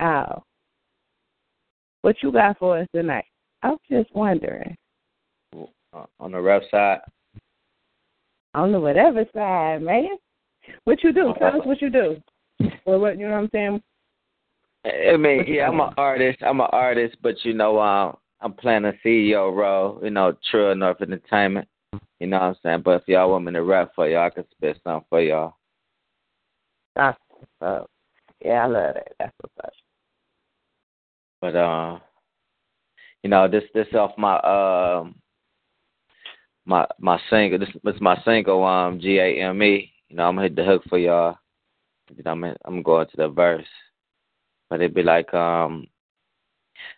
Oh. 0.00 0.45
What 2.06 2.22
you 2.22 2.30
got 2.30 2.56
for 2.60 2.78
us 2.78 2.86
tonight? 2.94 3.24
I'm 3.64 3.78
just 3.90 4.14
wondering. 4.14 4.76
Uh, 5.52 6.04
on 6.20 6.30
the 6.30 6.40
rough 6.40 6.62
side. 6.70 7.00
On 8.54 8.70
the 8.70 8.78
whatever 8.78 9.24
side, 9.34 9.82
man. 9.82 10.10
What 10.84 11.02
you 11.02 11.12
do? 11.12 11.34
Tell 11.36 11.60
us 11.60 11.66
what 11.66 11.82
you 11.82 11.90
do. 11.90 12.22
Or 12.84 13.00
what 13.00 13.18
you 13.18 13.26
know 13.26 13.32
what 13.32 13.38
I'm 13.38 13.50
saying? 13.50 13.82
I 14.84 15.16
mean, 15.16 15.46
yeah, 15.48 15.66
I'm 15.66 15.80
an 15.80 15.94
artist. 15.96 16.44
I'm 16.46 16.60
an 16.60 16.68
artist, 16.70 17.16
but 17.22 17.34
you 17.42 17.54
know, 17.54 17.80
um, 17.80 18.16
I'm 18.40 18.52
playing 18.52 18.84
a 18.84 18.92
CEO 19.04 19.52
role. 19.52 19.98
You 20.00 20.10
know, 20.10 20.36
True 20.48 20.76
North 20.76 21.02
Entertainment. 21.02 21.66
You 22.20 22.28
know 22.28 22.36
what 22.36 22.44
I'm 22.44 22.56
saying? 22.62 22.82
But 22.84 23.02
if 23.02 23.08
y'all 23.08 23.32
want 23.32 23.46
me 23.46 23.52
to 23.54 23.64
rap 23.64 23.90
for 23.96 24.08
y'all, 24.08 24.26
I 24.26 24.30
can 24.30 24.44
spit 24.52 24.78
something 24.84 25.04
for 25.10 25.20
y'all. 25.20 25.56
That's 26.94 27.18
what's 27.30 27.50
up. 27.62 27.90
Yeah, 28.44 28.62
I 28.62 28.66
love 28.66 28.94
that. 28.94 29.12
That's 29.18 29.34
what's 29.40 29.54
up. 29.64 29.72
But 31.40 31.56
uh, 31.56 31.98
you 33.22 33.30
know, 33.30 33.48
this 33.48 33.64
this 33.74 33.88
off 33.94 34.12
my 34.16 34.36
um 34.40 35.16
my 36.64 36.86
my 36.98 37.20
single. 37.30 37.58
This 37.58 37.68
this 37.84 37.94
is 37.94 38.00
my 38.00 38.20
single. 38.24 38.64
Um, 38.64 39.00
G 39.00 39.18
A 39.18 39.42
M 39.42 39.62
E. 39.62 39.92
You 40.08 40.16
know, 40.16 40.28
I'm 40.28 40.36
gonna 40.36 40.48
hit 40.48 40.56
the 40.56 40.64
hook 40.64 40.82
for 40.88 40.98
y'all. 40.98 41.36
You 42.14 42.22
know, 42.24 42.32
I'm 42.32 42.44
I'm 42.64 42.82
going 42.82 43.06
to 43.06 43.16
the 43.16 43.28
verse, 43.28 43.66
but 44.68 44.80
it'd 44.80 44.94
be 44.94 45.02
like 45.02 45.32
um. 45.34 45.86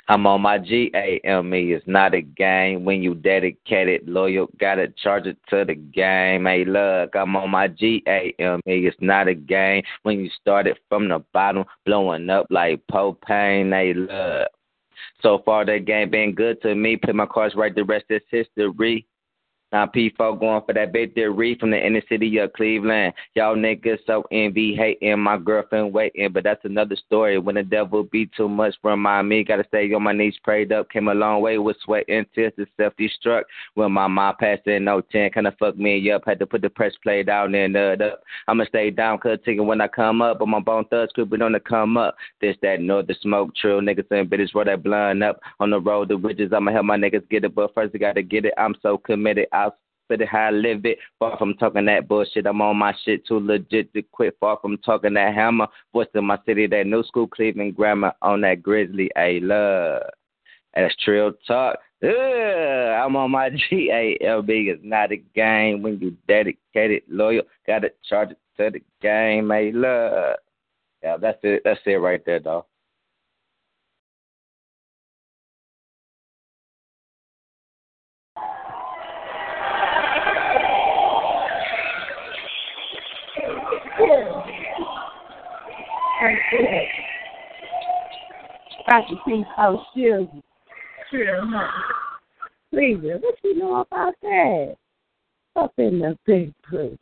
I'm 0.09 0.27
on 0.27 0.43
my 0.43 0.59
G 0.59 0.91
A 0.95 1.21
M 1.25 1.55
E. 1.55 1.73
It's 1.73 1.87
not 1.87 2.15
a 2.15 2.23
game. 2.23 2.85
When 2.85 3.03
you 3.03 3.15
dedicated, 3.15 4.09
loyal, 4.09 4.49
gotta 4.59 4.89
charge 5.03 5.27
it 5.27 5.39
to 5.51 5.65
the 5.65 5.75
game. 5.75 6.47
Hey, 6.47 6.65
look, 6.65 7.15
I'm 7.15 7.37
on 7.37 7.51
my 7.51 7.69
G 7.69 8.03
A 8.07 8.35
M 8.39 8.61
E. 8.67 8.87
It's 8.87 8.97
not 9.01 9.29
a 9.29 9.35
game. 9.35 9.83
When 10.05 10.21
you 10.21 10.31
started 10.41 10.79
from 10.89 11.09
the 11.09 11.25
bottom, 11.33 11.65
blowing 11.85 12.31
up 12.31 12.47
like 12.51 12.81
propane. 12.91 13.73
Hey, 13.73 13.95
look. 13.95 14.49
So 15.23 15.43
far, 15.45 15.65
that 15.65 15.85
game 15.85 16.11
been 16.11 16.33
good 16.33 16.63
to 16.63 16.75
me. 16.75 16.97
Play 16.97 17.13
my 17.13 17.27
cards 17.27 17.57
right, 17.57 17.75
the 17.75 17.83
rest 17.83 18.05
is 18.09 18.23
history. 18.31 19.07
Now 19.73 19.87
P4 19.87 20.41
going 20.41 20.63
for 20.65 20.73
that 20.73 20.93
big 20.93 21.15
victory 21.15 21.57
from 21.59 21.71
the 21.71 21.87
inner 21.87 22.03
city 22.09 22.39
of 22.39 22.53
Cleveland. 22.55 23.13
Y'all 23.35 23.57
niggas 23.57 23.99
so 24.07 24.25
envy, 24.31 24.75
hating 24.75 25.19
my 25.19 25.37
girlfriend 25.37 25.93
waiting, 25.93 26.33
but 26.33 26.45
that's 26.45 26.65
another 26.65 26.97
story. 26.97 27.39
When 27.39 27.57
the 27.57 27.63
devil 27.63 28.05
be 28.05 28.31
too 28.37 28.49
much 28.49 28.75
from 28.81 29.01
my 29.01 29.23
me, 29.23 29.45
gotta 29.45 29.65
stay 29.69 29.93
on 29.93 30.03
my 30.03 30.13
knees, 30.13 30.37
prayed 30.43 30.73
up, 30.73 30.91
came 30.91 31.09
a 31.09 31.15
long 31.15 31.43
way 31.43 31.59
with 31.59 31.77
sweat 31.85 32.05
and 32.09 32.27
tears 32.35 32.53
to 32.57 32.67
self 32.77 32.95
destruct. 32.97 33.45
When 33.75 33.93
my 33.93 34.07
mom 34.07 34.37
passed 34.39 34.67
in 34.67 34.85
no 34.85 35.01
10, 35.01 35.33
kinda 35.33 35.55
fuck 35.59 35.77
me 35.77 36.11
up, 36.11 36.23
had 36.27 36.39
to 36.39 36.47
put 36.47 36.63
the 36.63 36.71
press 36.71 36.95
play 37.03 37.23
down 37.23 37.55
and 37.55 37.77
uh, 37.77 37.97
up. 38.03 38.23
I'ma 38.47 38.65
stay 38.69 38.91
down, 38.91 39.19
cause 39.19 39.39
taking 39.45 39.67
when 39.67 39.81
I 39.81 39.89
come 39.89 40.23
up, 40.23 40.39
but 40.39 40.49
my 40.49 40.61
bone 40.61 40.85
thugs 40.87 41.13
creeping 41.13 41.43
on 41.43 41.53
the 41.53 41.61
come 41.61 41.97
up. 41.97 42.17
This, 42.41 42.57
that, 42.63 42.81
north, 42.81 43.07
the 43.07 43.17
smoke, 43.21 43.55
true. 43.55 43.81
Niggas 43.81 44.11
and 44.11 44.31
bitches 44.31 44.55
roll 44.55 44.65
that 44.65 44.83
blunt 44.83 45.23
up. 45.23 45.41
On 45.61 45.71
the 45.71 45.81
road, 45.81 46.09
the 46.09 46.17
bridges, 46.17 46.53
I'ma 46.53 46.73
help 46.73 46.87
my 46.87 46.97
niggas 46.97 47.29
get 47.29 47.45
it, 47.45 47.55
but 47.55 47.75
first 47.75 47.95
I 47.95 47.99
gotta 47.99 48.23
get 48.23 48.45
it. 48.45 48.55
I'm 48.57 48.75
so 48.83 48.99
committed. 48.99 49.47
Spit 50.09 50.23
it 50.23 50.29
how 50.29 50.47
I 50.47 50.51
live 50.51 50.85
it. 50.85 50.99
Far 51.19 51.37
from 51.37 51.55
talking 51.55 51.85
that 51.87 52.09
bullshit, 52.09 52.47
I'm 52.47 52.63
on 52.63 52.77
my 52.77 52.95
shit 53.05 53.27
too 53.27 53.39
legit 53.39 53.93
to 53.93 54.03
quit. 54.03 54.37
Far 54.41 54.59
from 54.61 54.79
talking 54.79 55.15
that 55.15 55.35
hammer. 55.35 55.69
Voice 55.93 56.07
in 56.15 56.25
my 56.25 56.39
city, 56.47 56.67
that 56.67 56.87
new 56.87 57.03
school 57.05 57.29
Cleveland 57.29 57.77
grammar 57.77 58.13
on 58.23 58.41
that 58.41 58.63
grizzly. 58.63 59.11
A 59.17 59.41
love. 59.41 60.03
That's 60.75 60.95
trill 61.05 61.33
talk. 61.47 61.77
Ugh, 62.03 62.11
I'm 62.11 63.17
on 63.17 63.31
my 63.33 63.51
G 63.71 63.91
A 63.93 64.17
L 64.25 64.43
B. 64.43 64.71
It's 64.73 64.81
not 64.85 65.13
a 65.13 65.17
game 65.17 65.83
when 65.83 65.99
you 66.01 66.17
dedicated, 66.27 67.03
loyal. 67.09 67.43
Gotta 67.67 67.91
charge 68.09 68.31
it 68.31 68.39
to 68.57 68.71
the 68.71 68.83
game. 69.03 69.51
A 69.51 69.73
love. 69.73 70.37
Yeah, 71.03 71.17
that's 71.17 71.39
it. 71.43 71.63
That's 71.65 71.81
it 71.87 71.93
right 71.93 72.25
there, 72.25 72.41
though. 86.53 86.85
Got 88.89 89.09
to 89.09 89.17
see 89.27 89.45
how 89.57 89.85
still 89.93 90.43
sure 91.11 91.43
Cleveland, 92.71 93.23
what 93.23 93.35
you 93.45 93.59
know 93.59 93.81
about 93.81 94.15
that? 94.23 94.77
Up 95.57 95.73
in 95.79 95.99
the 95.99 96.17
big 96.27 96.53
blue 96.71 96.97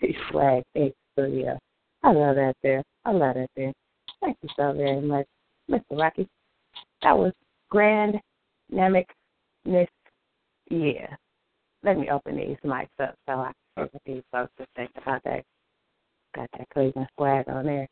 big 0.00 0.16
flag 0.30 0.64
area. 0.74 1.58
I 2.02 2.12
love 2.12 2.36
that 2.36 2.54
there. 2.62 2.82
I 3.04 3.12
love 3.12 3.34
that 3.34 3.50
there. 3.56 3.72
Thank 4.20 4.36
you 4.42 4.48
so 4.56 4.72
very 4.72 5.00
much, 5.00 5.26
Mr. 5.70 5.82
Rocky. 5.92 6.28
That 7.02 7.16
was 7.16 7.32
grand 7.70 8.20
dynamic 8.70 9.08
Miss 9.64 9.88
Yeah. 10.70 11.14
Let 11.82 11.98
me 11.98 12.08
open 12.10 12.36
these 12.36 12.56
mics 12.64 12.88
up 13.00 13.14
so 13.26 13.32
I 13.32 13.52
can 13.76 13.88
get 13.92 14.02
these 14.06 14.22
folks 14.30 14.52
to 14.58 14.66
think 14.76 14.90
about 14.96 15.22
that. 15.24 15.44
Got 16.34 16.48
that 16.56 16.68
Cleveland 16.72 17.08
flag 17.16 17.48
on 17.48 17.66
there. 17.66 17.88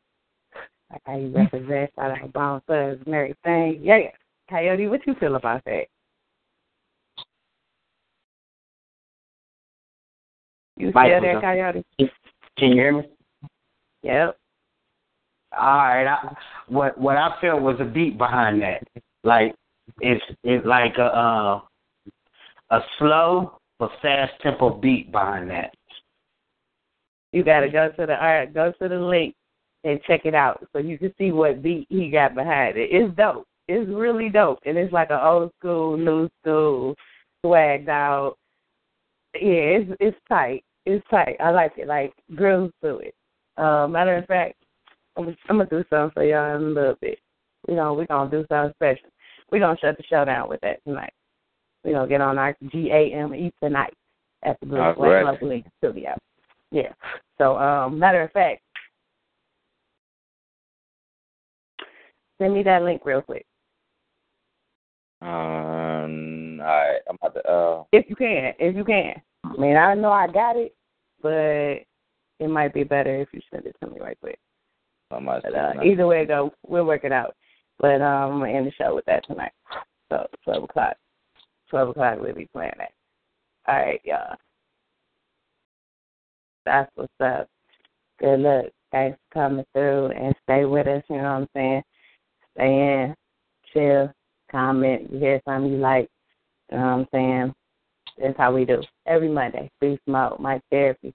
Like 0.91 1.03
how 1.07 1.17
you 1.17 1.29
represent 1.29 1.91
out 1.99 2.23
of 2.23 2.33
Bone 2.33 2.61
Thugs 2.67 3.01
and 3.07 3.15
everything. 3.15 3.81
Yeah. 3.83 3.99
Coyote, 4.49 4.89
what 4.89 5.07
you 5.07 5.15
feel 5.15 5.37
about 5.37 5.63
that? 5.65 5.85
You 10.77 10.91
Mike 10.95 11.11
still 11.11 11.21
there. 11.21 11.41
Coyote? 11.41 11.85
Can 12.59 12.71
you 12.71 12.75
hear 12.75 12.93
me? 12.99 13.09
Yep. 14.03 14.37
All 15.57 15.67
right. 15.67 16.07
I, 16.07 16.35
what 16.69 16.99
what 16.99 17.17
I 17.17 17.35
felt 17.41 17.63
was 17.63 17.77
a 17.81 17.85
beat 17.85 18.19
behind 18.19 18.63
that. 18.63 18.83
Like 19.23 19.55
it's 20.01 20.25
it's 20.43 20.67
like 20.67 20.97
a 20.99 21.05
uh, 21.05 21.61
a 22.71 22.81
slow 22.99 23.59
but 23.79 23.91
fast 24.03 24.33
tempo 24.43 24.71
beat 24.71 25.13
behind 25.13 25.51
that. 25.51 25.75
You 27.33 27.45
gotta 27.45 27.69
go 27.69 27.91
to 27.91 28.07
the 28.07 28.21
all 28.21 28.35
right, 28.35 28.53
go 28.53 28.73
to 28.73 28.89
the 28.89 28.99
link 28.99 29.35
and 29.85 30.03
check 30.07 30.23
it 30.25 30.35
out 30.35 30.67
so 30.73 30.79
you 30.79 30.99
can 30.99 31.13
see 31.17 31.33
what 31.33 31.63
beat 31.63 31.87
he 31.89 32.11
got 32.11 32.35
behind 32.35 32.77
it. 32.77 32.91
It's 32.93 33.15
dope. 33.17 33.47
It's 33.69 33.89
really 33.89 34.29
dope. 34.29 34.59
And 34.67 34.77
it's 34.77 34.93
like 34.93 35.11
an 35.11 35.21
old 35.23 35.53
school, 35.59 35.97
new 35.97 36.29
school, 36.41 36.95
swagged 37.45 37.89
out. 37.89 38.37
Yeah, 39.35 39.79
it's 39.79 39.91
it's 40.01 40.17
tight. 40.29 40.65
It's 40.87 41.07
tight. 41.09 41.37
I 41.41 41.51
like 41.51 41.73
it. 41.77 41.87
Like 41.87 42.13
grooves 42.35 42.75
to 42.83 42.99
it. 42.99 43.15
Uh, 43.57 43.87
matter 43.87 44.17
of 44.17 44.27
fact, 44.27 44.57
I'm, 45.17 45.37
I'm 45.49 45.59
gonna 45.59 45.71
do 45.71 45.85
something 45.89 46.11
for 46.15 46.25
y'all 46.25 46.57
in 46.57 46.63
a 46.63 46.67
little 46.67 46.97
bit. 47.01 47.19
We 47.69 47.75
gonna 47.75 47.95
we 47.95 48.07
gonna 48.07 48.31
do 48.31 48.45
something 48.49 48.75
special. 48.77 49.11
We're 49.53 49.61
gonna 49.61 49.79
shut 49.81 49.97
the 49.97 50.05
show 50.05 50.25
down 50.25 50.49
with 50.49 50.61
that 50.63 50.83
tonight. 50.85 51.13
We 51.85 51.93
gonna 51.93 52.09
get 52.09 52.21
on 52.21 52.39
our 52.39 52.57
G 52.73 52.91
A 52.91 53.15
M 53.15 53.35
E 53.35 53.53
tonight 53.63 53.95
at 54.43 54.59
the 54.61 54.67
Blue 54.67 54.79
Swag 54.97 55.25
right. 55.25 55.43
Link 55.43 55.67
Studio. 55.79 56.17
Yeah. 56.71 56.93
So, 57.39 57.57
um, 57.59 57.99
matter 57.99 58.23
of 58.23 58.33
fact, 58.33 58.63
send 62.41 62.55
me 62.55 62.63
that 62.63 62.83
link 62.83 63.03
real 63.05 63.23
quick 63.23 63.47
Um, 65.21 66.61
all 66.61 66.67
right, 66.67 67.01
I'm 67.09 67.17
about 67.23 67.35
to. 67.35 67.49
Uh, 67.49 67.85
if 67.93 68.07
you 68.09 68.17
can. 68.17 68.55
If 68.59 68.75
you 68.75 68.85
can. 68.85 69.21
I 69.45 69.57
mean, 69.57 69.77
I 69.77 69.95
know 69.95 70.11
I 70.11 70.27
got 70.27 70.57
it, 70.57 70.75
but 71.23 71.85
it 72.41 72.49
might 72.49 72.73
be 72.73 72.85
better 72.85 73.21
if 73.21 73.29
you 73.33 73.41
send 73.53 73.67
it 73.67 73.77
to 73.81 73.91
me 73.91 74.01
right 74.01 74.19
quick. 74.21 74.39
But 75.11 75.55
uh, 75.55 75.73
either 75.85 76.07
way 76.07 76.25
go, 76.25 76.53
we'll 76.67 76.85
work 76.85 77.05
it 77.05 77.13
out. 77.13 77.35
But 77.79 78.01
um, 78.01 78.33
I'm 78.33 78.39
gonna 78.41 78.53
end 78.53 78.67
the 78.67 78.73
show 78.73 78.95
with 78.95 79.05
that 79.07 79.27
tonight. 79.27 79.53
So 80.09 80.27
twelve 80.45 80.65
o'clock. 80.65 80.97
Twelve 81.69 81.91
o'clock 81.91 82.19
we'll 82.21 82.35
be 82.35 82.49
playing 82.53 82.73
that. 82.79 82.93
All 83.67 83.75
right, 83.77 84.01
y'all. 84.05 84.37
That's 86.65 86.91
what's 86.95 87.13
up. 87.21 87.49
Good 88.21 88.41
luck. 88.41 88.67
Thanks 88.93 89.19
for 89.19 89.43
coming 89.43 89.65
through 89.73 90.07
and 90.09 90.35
stay 90.43 90.65
with 90.65 90.87
us, 90.87 91.03
you 91.09 91.17
know 91.17 91.23
what 91.23 91.31
I'm 91.31 91.49
saying? 91.55 91.83
In, 92.57 93.15
chill, 93.73 94.13
comment, 94.51 95.13
you 95.13 95.19
hear 95.19 95.41
something 95.47 95.73
you 95.73 95.79
like, 95.79 96.09
you 96.71 96.79
know 96.79 96.85
what 96.85 96.91
I'm 96.91 97.07
saying? 97.13 97.55
That's 98.19 98.37
how 98.37 98.53
we 98.53 98.65
do. 98.65 98.83
Every 99.07 99.29
Monday. 99.29 99.71
Free 99.79 99.99
smoke, 100.07 100.41
Mic 100.41 100.63
Therapy. 100.71 101.15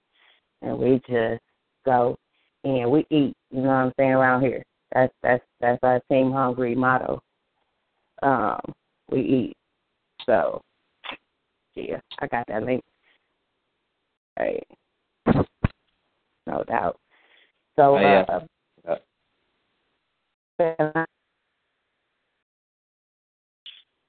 and 0.62 0.78
we 0.78 1.00
just 1.08 1.42
go 1.84 2.16
and 2.64 2.90
we 2.90 3.06
eat. 3.10 3.34
You 3.50 3.62
know 3.62 3.68
what 3.68 3.74
I'm 3.74 3.92
saying 3.98 4.10
around 4.10 4.42
here. 4.42 4.64
That's 4.92 5.12
that's 5.22 5.44
that's 5.60 5.78
our 5.82 6.00
team 6.10 6.32
hungry 6.32 6.74
motto. 6.74 7.20
Um, 8.22 8.60
we 9.10 9.20
eat. 9.20 9.56
So 10.24 10.60
yeah, 11.74 12.00
I 12.18 12.26
got 12.26 12.46
that 12.48 12.64
link. 12.64 12.82
Right. 14.38 14.66
No 16.46 16.64
doubt. 16.64 16.98
So 17.76 17.96
Oh, 17.96 18.00
yeah. 18.00 18.40
uh, 18.88 18.96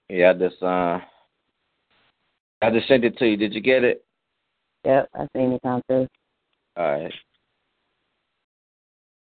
Yeah, 0.10 0.32
I 0.32 0.34
just 0.34 0.64
uh, 0.64 1.00
I 2.62 2.72
just 2.72 2.88
sent 2.88 3.04
it 3.04 3.18
to 3.18 3.28
you. 3.28 3.38
Did 3.38 3.54
you 3.54 3.62
get 3.62 3.84
it? 3.84 4.04
yep, 4.86 5.10
I 5.14 5.28
seen 5.36 5.52
it 5.52 5.62
come 5.62 5.82
through. 5.88 6.08
All 6.78 6.92
right. 6.92 7.14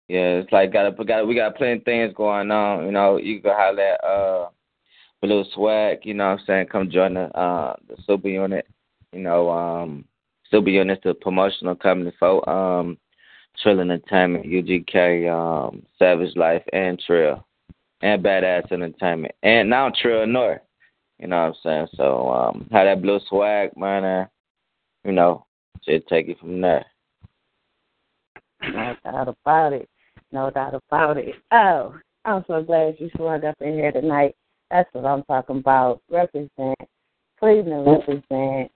Yeah, 0.08 0.40
it's 0.40 0.52
like 0.52 0.74
got 0.74 0.98
got 1.06 1.28
we 1.28 1.36
got 1.36 1.56
plenty 1.56 1.80
of 1.80 1.84
things 1.84 2.14
going 2.16 2.52
on. 2.52 2.86
You 2.86 2.92
know, 2.92 3.18
you 3.18 3.42
can 3.42 3.52
holler 3.54 3.82
at 3.82 4.04
uh 4.04 4.50
Blue 5.22 5.44
Swag. 5.54 6.00
You 6.04 6.16
know, 6.16 6.32
what 6.32 6.40
I'm 6.40 6.46
saying 6.46 6.68
come 6.68 6.90
join 6.90 7.14
the 7.14 7.26
uh 7.38 7.76
the 7.88 7.96
super 8.06 8.28
unit. 8.28 8.68
You 9.14 9.22
know, 9.22 9.50
um 9.50 10.06
super 10.50 10.70
unit's 10.70 11.04
the 11.04 11.14
promotional 11.14 11.76
company 11.76 12.12
for 12.20 12.48
um 12.50 12.98
Trill 13.62 13.80
Entertainment, 13.80 14.46
UGK, 14.46 15.32
um 15.32 15.84
Savage 16.00 16.36
Life, 16.36 16.64
and 16.74 17.00
Trill, 17.00 17.46
and 18.02 18.24
Badass 18.24 18.72
Entertainment, 18.72 19.36
and 19.44 19.70
now 19.70 19.92
Trill 20.02 20.26
North. 20.26 20.62
You 21.22 21.28
know 21.28 21.38
what 21.38 21.48
I'm 21.48 21.54
saying? 21.64 21.88
So 21.96 22.30
um, 22.30 22.68
have 22.72 22.88
that 22.88 23.02
Blue 23.02 23.20
Swag, 23.30 23.78
man. 23.78 24.04
Uh, 24.04 24.26
you 25.06 25.12
know, 25.12 25.46
just 25.88 26.08
take 26.08 26.28
it 26.28 26.40
from 26.40 26.60
there. 26.60 26.84
No 28.64 28.96
doubt 29.04 29.28
about 29.28 29.74
it. 29.74 29.88
No 30.32 30.50
doubt 30.50 30.74
about 30.74 31.18
it. 31.18 31.36
Oh, 31.52 31.96
I'm 32.26 32.44
so 32.48 32.64
glad 32.64 32.96
you 32.98 33.10
showed 33.16 33.46
up 33.46 33.56
in 33.62 33.74
here 33.74 33.92
tonight. 33.92 34.36
That's 34.72 34.90
what 34.94 35.06
I'm 35.06 35.24
talking 35.24 35.58
about. 35.58 36.02
Represent. 36.10 36.78
Cleveland 37.40 37.86
represent. 37.88 38.72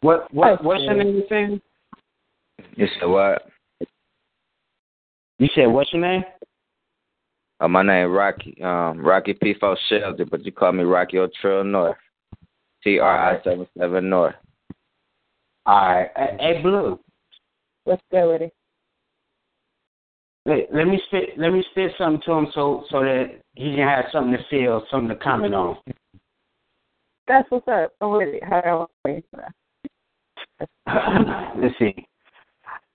What 0.00 0.32
what 0.32 0.62
what's 0.62 0.82
your 0.84 0.94
name 0.94 1.22
again? 1.26 1.60
You 2.76 2.86
said 2.98 3.06
what? 3.06 3.48
You 5.38 5.48
said 5.54 5.66
what's 5.66 5.92
your 5.92 6.02
name? 6.02 6.24
Uh, 7.58 7.68
my 7.68 7.82
name 7.82 8.10
Rocky, 8.10 8.56
um, 8.62 9.00
Rocky 9.00 9.32
P4 9.34 9.76
Shelter, 9.88 10.26
but 10.26 10.44
you 10.44 10.52
call 10.52 10.72
me 10.72 10.84
Rocky 10.84 11.18
O'Trill 11.18 11.64
North. 11.64 11.96
T 12.84 12.98
R 12.98 13.34
I 13.34 13.42
seven 13.42 13.66
seven 13.76 14.08
North. 14.08 14.34
All 15.64 15.88
right. 15.88 16.10
Hey, 16.38 16.60
Blue. 16.62 17.00
What's 17.84 18.02
good 18.10 18.32
with 18.32 18.42
it? 18.42 18.52
Let, 20.44 20.72
let 20.72 20.86
me 20.86 21.00
spit 21.08 21.30
let 21.36 21.50
me 21.50 21.64
spit 21.72 21.92
something 21.98 22.22
to 22.26 22.32
him 22.32 22.46
so 22.54 22.84
so 22.90 23.00
that 23.00 23.40
he 23.54 23.74
can 23.74 23.88
have 23.88 24.04
something 24.12 24.32
to 24.36 24.44
feel, 24.48 24.84
something 24.90 25.08
to 25.08 25.16
comment 25.16 25.54
on. 25.54 25.76
That's 27.26 27.50
what's 27.50 27.66
up. 27.66 27.92
I'm 28.00 28.12
with 28.12 28.28
it. 28.34 28.44
How 28.44 28.88
are 29.04 29.10
you? 29.10 29.22
Let's 31.60 31.74
see. 31.80 32.06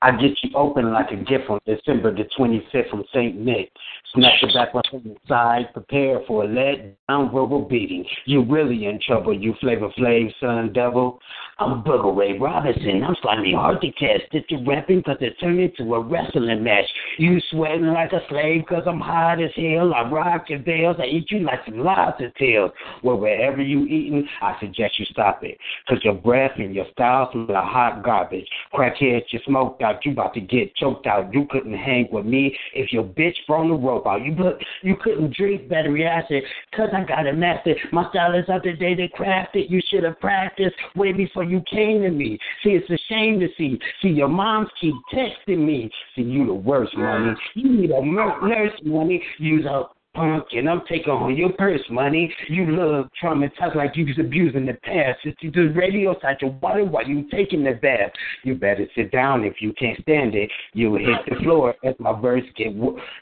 I 0.03 0.11
get 0.11 0.31
you 0.41 0.49
open 0.55 0.91
like 0.91 1.11
a 1.11 1.15
gift 1.15 1.47
on 1.49 1.59
December 1.67 2.11
the 2.11 2.23
25th 2.37 2.89
from 2.89 3.03
St. 3.13 3.35
Nick. 3.35 3.71
Snap 4.15 4.33
the 4.41 4.47
back 4.47 4.69
up 4.73 4.83
on 4.91 5.03
the 5.03 5.15
side, 5.27 5.71
prepare 5.73 6.21
for 6.27 6.43
a 6.43 6.47
let 6.47 6.97
down 7.07 7.31
verbal 7.31 7.61
beating. 7.69 8.03
You 8.25 8.43
really 8.43 8.85
in 8.85 8.99
trouble, 9.05 9.37
you 9.37 9.53
Flavor 9.61 9.89
Flav, 9.97 10.33
son 10.39 10.73
devil. 10.73 11.19
I'm 11.59 11.83
Booger 11.83 12.17
Ray 12.17 12.39
Robinson. 12.39 13.03
I'm 13.03 13.15
slightly 13.21 13.53
hard 13.53 13.79
to 13.81 13.91
catch. 13.91 14.21
Did 14.31 14.45
you 14.49 14.65
rapping 14.67 15.03
cause 15.03 15.17
it 15.21 15.35
turned 15.39 15.59
into 15.59 15.93
a 15.93 16.01
wrestling 16.01 16.63
match. 16.63 16.85
You 17.19 17.39
sweating 17.51 17.85
like 17.85 18.11
a 18.11 18.21
slave 18.29 18.63
cause 18.67 18.83
I'm 18.87 18.99
hot 18.99 19.41
as 19.41 19.51
hell. 19.55 19.93
I 19.93 20.09
rock 20.09 20.49
your 20.49 20.59
bells. 20.59 20.97
I 20.99 21.05
eat 21.05 21.29
you 21.29 21.39
like 21.39 21.59
some 21.65 21.79
lobster 21.79 22.31
tails. 22.39 22.71
Well, 23.03 23.17
wherever 23.17 23.61
you 23.61 23.85
eating, 23.85 24.27
I 24.41 24.59
suggest 24.59 24.97
you 24.97 25.05
stop 25.11 25.43
it. 25.43 25.57
Cause 25.87 25.99
your 26.03 26.15
breath 26.15 26.53
and 26.57 26.73
your 26.73 26.85
style 26.91 27.29
smell 27.31 27.45
like 27.47 27.63
hot 27.63 28.03
garbage. 28.03 28.47
Crackheads, 28.73 29.25
you 29.29 29.39
smoked 29.45 29.83
out. 29.83 29.90
You 30.03 30.11
about 30.13 30.33
to 30.35 30.41
get 30.41 30.75
choked 30.75 31.07
out. 31.07 31.33
You 31.33 31.47
couldn't 31.49 31.73
hang 31.73 32.07
with 32.11 32.25
me 32.25 32.57
if 32.73 32.91
your 32.91 33.03
bitch 33.03 33.35
from 33.45 33.69
the 33.69 33.75
rope 33.75 34.07
out. 34.07 34.23
You 34.23 34.33
look, 34.35 34.59
you 34.81 34.95
couldn't 35.01 35.35
drink 35.35 35.69
battery 35.69 36.05
acid 36.05 36.43
cause 36.75 36.89
I 36.93 37.03
got 37.03 37.25
it 37.25 37.37
mastered. 37.37 37.77
My 37.91 38.09
style 38.09 38.33
is 38.35 38.45
up 38.49 38.63
to 38.63 38.75
date 38.75 38.99
and 38.99 39.11
crafted. 39.13 39.69
You 39.69 39.81
should 39.89 40.03
have 40.03 40.19
practiced 40.19 40.75
way 40.95 41.13
before 41.13 41.43
you 41.43 41.61
came 41.69 42.01
to 42.01 42.09
me. 42.09 42.37
See, 42.63 42.71
it's 42.71 42.89
a 42.89 42.97
shame 43.09 43.39
to 43.39 43.47
see. 43.57 43.79
See, 44.01 44.09
your 44.09 44.27
moms 44.27 44.69
keep 44.79 44.93
texting 45.13 45.65
me. 45.65 45.89
See, 46.15 46.23
you 46.23 46.45
the 46.45 46.53
worst, 46.53 46.95
money. 46.95 47.33
You 47.55 47.69
need 47.69 47.91
a 47.91 48.05
nurse, 48.05 48.73
money. 48.83 49.23
Use 49.39 49.65
a 49.65 49.83
punk, 50.13 50.45
and 50.51 50.69
I'm 50.69 50.81
taking 50.87 51.11
on 51.11 51.35
your 51.35 51.51
purse, 51.53 51.81
money. 51.89 52.33
You 52.47 52.65
look 52.65 53.09
traumatized 53.21 53.75
like 53.75 53.95
you 53.95 54.05
was 54.05 54.19
abusing 54.19 54.65
the 54.65 54.73
past. 54.73 55.19
You 55.41 55.51
do 55.51 55.71
radio 55.73 56.19
side 56.21 56.37
your 56.41 56.51
water 56.61 56.85
while 56.85 57.07
you 57.07 57.27
taking 57.29 57.63
the 57.63 57.73
bath, 57.73 58.11
you 58.43 58.55
better 58.55 58.85
sit 58.95 59.11
down 59.11 59.43
if 59.43 59.55
you 59.61 59.73
can't 59.73 59.99
stand 60.01 60.35
it. 60.35 60.49
You 60.73 60.95
hit 60.95 61.17
the 61.27 61.35
floor 61.43 61.75
as 61.83 61.95
my 61.99 62.19
verse 62.19 62.43
get 62.55 62.73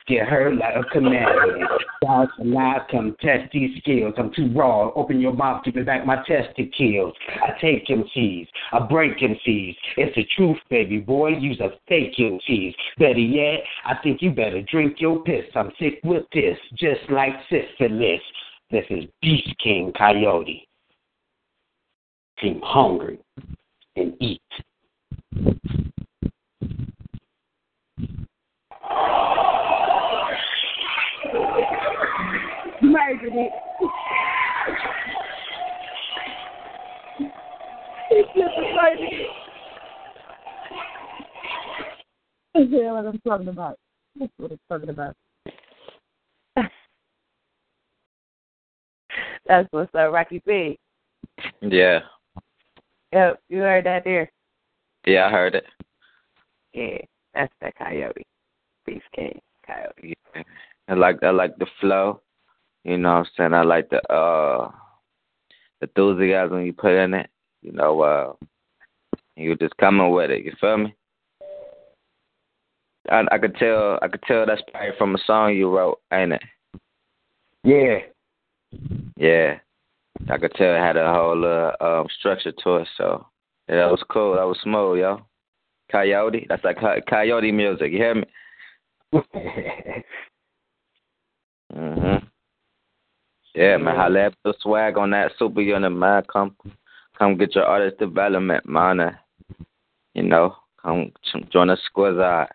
get 0.08 0.28
heard 0.28 0.58
like 0.58 0.76
a 0.76 0.84
commandment. 0.92 1.70
God's 2.04 2.32
alive, 2.40 2.82
come 2.90 3.16
test 3.22 3.52
these 3.54 3.78
skills. 3.80 4.14
I'm 4.18 4.34
too 4.34 4.52
raw. 4.56 4.92
Open 4.96 5.20
your 5.20 5.34
mouth, 5.34 5.64
give 5.66 5.76
me 5.76 5.84
back 5.84 6.06
my 6.06 6.24
testicles. 6.26 7.14
I 7.44 7.52
take 7.62 7.88
MCs, 7.88 8.48
I 8.72 8.80
break 8.80 9.18
MCs. 9.18 9.76
It's 9.98 10.16
the 10.16 10.26
truth, 10.36 10.58
baby 10.70 11.00
boy. 11.00 11.30
Use 11.30 11.60
a 11.60 11.70
fake 11.88 12.16
MCs. 12.18 12.74
Better 12.98 13.20
yet, 13.20 13.60
I 13.86 13.96
think 14.02 14.22
you 14.22 14.32
better 14.32 14.62
drink 14.62 14.96
your 15.00 15.24
piss. 15.24 15.46
I'm 15.56 15.72
sick 15.80 16.00
with 16.04 16.24
this, 16.34 16.58
just 16.80 17.02
like 17.10 17.34
syphilis. 17.50 18.22
This 18.72 18.86
is 18.90 19.06
Beast 19.22 19.54
King 19.62 19.92
Coyote. 19.98 20.68
Seem 22.42 22.62
hungry 22.64 23.20
and 23.96 24.14
eat. 24.22 24.42
Murdered 32.82 33.34
it. 33.34 33.52
He 38.10 38.22
just 38.22 38.38
murdered 38.38 39.10
it. 39.12 39.28
That's 42.54 42.70
what 42.72 43.06
I'm 43.06 43.20
talking 43.20 43.48
about. 43.50 43.78
That's 44.18 44.32
what 44.38 44.52
I'm 44.52 44.60
talking 44.70 44.90
about. 44.90 45.16
That's 49.50 49.68
what's 49.72 49.94
up, 49.96 50.14
Rocky 50.14 50.44
B. 50.46 50.78
Yeah, 51.62 52.02
Yep, 53.12 53.42
you 53.50 53.58
heard 53.58 53.86
that 53.88 54.04
there. 54.04 54.32
yeah, 55.08 55.26
I 55.26 55.32
heard 55.32 55.56
it. 55.56 55.66
Yeah, 56.72 57.00
that's 57.34 57.52
that 57.60 57.76
coyote. 57.76 58.28
Beast 58.86 59.06
King 59.16 59.40
coyote. 59.66 60.14
Yeah. 60.36 60.44
I 60.88 60.94
like 60.94 61.24
I 61.24 61.32
like 61.32 61.58
the 61.58 61.66
flow. 61.82 62.22
You 62.84 62.98
know 62.98 63.10
what 63.10 63.16
I'm 63.18 63.26
saying? 63.36 63.54
I 63.56 63.64
like 63.64 63.90
the 63.90 64.02
uh 64.14 64.70
enthusiasm 65.82 66.64
you 66.64 66.74
put 66.74 66.92
in 66.92 67.16
it. 67.16 67.30
You 67.64 67.72
know, 67.72 68.02
uh 68.02 68.34
you 69.36 69.56
just 69.56 69.76
coming 69.78 70.12
with 70.12 70.30
it, 70.30 70.46
you 70.46 70.54
feel 70.62 70.78
me? 70.78 70.96
I 73.10 73.24
I 73.32 73.38
could 73.40 73.56
tell 73.56 73.98
I 74.04 74.08
could 74.08 74.22
tell 74.28 74.46
that's 74.46 74.62
probably 74.72 74.92
from 75.00 75.16
a 75.16 75.20
song 75.26 75.56
you 75.56 75.76
wrote, 75.76 76.00
ain't 76.14 76.34
it? 76.34 76.44
Yeah. 77.64 78.00
Yeah. 79.18 79.60
I 80.30 80.38
could 80.38 80.54
tell 80.54 80.76
it 80.76 80.80
had 80.80 80.98
a 80.98 81.14
whole 81.14 81.46
uh, 81.46 81.72
um 81.84 82.08
structure 82.18 82.52
to 82.52 82.76
it, 82.78 82.88
so 82.98 83.26
yeah, 83.68 83.78
that 83.78 83.92
was 83.92 84.04
cool. 84.10 84.36
That 84.36 84.44
was 84.44 84.60
smooth, 84.64 85.00
yo. 85.00 85.22
Coyote, 85.92 86.46
that's 86.50 86.64
like 86.64 86.80
co- 86.80 87.02
coyote 87.08 87.52
music. 87.52 87.92
You 87.92 87.98
hear 87.98 88.16
me? 88.16 88.26
Mhm. 91.76 92.28
Yeah, 93.56 93.78
man. 93.78 93.96
Holla 93.96 94.26
at 94.26 94.34
the 94.44 94.54
swag 94.60 94.98
on 94.98 95.12
that 95.12 95.32
super 95.38 95.62
unit, 95.62 95.92
man. 95.92 96.24
Come, 96.32 96.56
come 97.18 97.38
get 97.38 97.56
your 97.56 97.66
artist 97.66 98.00
development, 98.00 98.68
man. 98.68 99.18
You 100.14 100.24
know, 100.24 100.56
come 100.82 101.12
join 101.52 101.68
the 101.68 101.78
squad. 101.86 102.48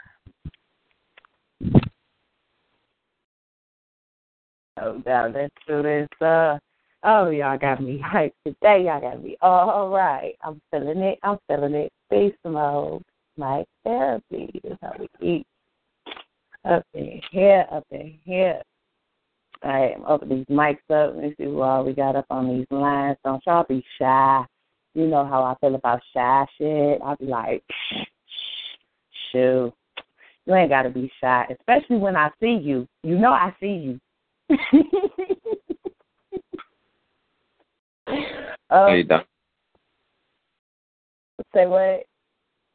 Oh, 4.81 5.01
now 5.07 5.29
let's 5.29 5.55
do 5.69 5.83
this. 5.83 6.09
Uh, 6.21 6.59
oh, 7.05 7.31
y'all 7.31 7.59
got 7.59 7.83
me 7.83 8.03
hyped 8.15 8.33
today. 8.45 8.85
Y'all 8.85 9.01
got 9.01 9.23
me 9.23 9.37
all 9.41 9.89
right. 9.91 10.35
I'm 10.43 10.61
feeling 10.71 10.99
it. 10.99 11.19
I'm 11.23 11.39
feeling 11.49 11.75
it. 11.75 11.93
Face 12.11 12.35
mode. 12.45 13.03
Mic 13.37 13.67
Therapy 13.85 14.61
is 14.63 14.79
how 14.81 14.93
we 14.99 15.09
eat. 15.21 15.47
Up 16.65 16.85
in 16.95 17.21
here, 17.31 17.67
up 17.71 17.85
in 17.91 18.19
here. 18.25 18.63
All 19.63 19.71
right, 19.71 19.95
I'm 19.97 20.05
open 20.07 20.29
these 20.29 20.47
mics 20.47 20.79
up. 20.91 21.15
Let 21.15 21.17
me 21.17 21.35
see 21.37 21.45
who 21.45 21.61
all 21.61 21.85
we 21.85 21.93
got 21.93 22.17
up 22.17 22.27
on 22.31 22.49
these 22.49 22.67
lines. 22.71 23.17
Don't 23.25 23.43
y'all 23.47 23.67
be 23.69 23.85
shy. 23.99 24.45
You 24.95 25.07
know 25.07 25.27
how 25.27 25.43
I 25.43 25.55
feel 25.61 25.75
about 25.75 26.01
shy 26.15 26.47
shit. 26.57 27.01
I'll 27.03 27.17
be 27.17 27.27
like, 27.27 27.63
shoo. 29.33 29.73
you 30.47 30.55
ain't 30.55 30.71
got 30.71 30.83
to 30.83 30.91
be 30.91 31.11
shy, 31.21 31.47
especially 31.51 31.97
when 31.97 32.17
I 32.17 32.31
see 32.41 32.59
you. 32.63 32.87
You 33.03 33.19
know 33.19 33.33
I 33.33 33.55
see 33.61 33.73
you. 33.73 34.01
No, 34.51 34.57
um, 38.71 38.97
you 38.97 39.05
don't. 39.05 39.27
say 41.55 41.67
what? 41.67 42.05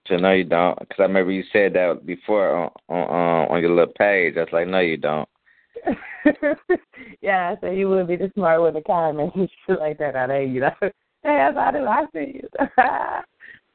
So 0.08 0.18
no, 0.18 0.32
you 0.32 0.44
don't. 0.44 0.78
Because 0.80 0.98
I 1.00 1.04
remember 1.04 1.32
you 1.32 1.44
said 1.54 1.74
that 1.74 2.06
before 2.06 2.56
on 2.56 2.70
on 2.90 3.04
um, 3.04 3.52
on 3.52 3.62
your 3.62 3.76
little 3.76 3.94
page. 3.98 4.36
I 4.38 4.42
was 4.42 4.50
like, 4.52 4.68
no, 4.68 4.80
you 4.80 4.98
don't. 4.98 5.30
yeah, 7.22 7.56
I 7.56 7.58
said 7.62 7.78
you 7.78 7.90
wouldn't 7.90 8.10
be 8.10 8.16
the 8.16 8.32
smart 8.36 8.62
one 8.62 8.74
to 8.74 8.82
comment 8.82 9.34
and 9.36 9.50
shit 9.68 9.80
like 9.80 9.98
that. 10.00 10.16
I 10.16 10.26
know 10.26 10.40
you 10.40 10.62
know. 10.62 10.72
Yes, 11.24 11.54
I 11.58 11.72
do. 11.72 11.86
I 11.86 12.06
see 12.14 12.42
you. 12.42 12.50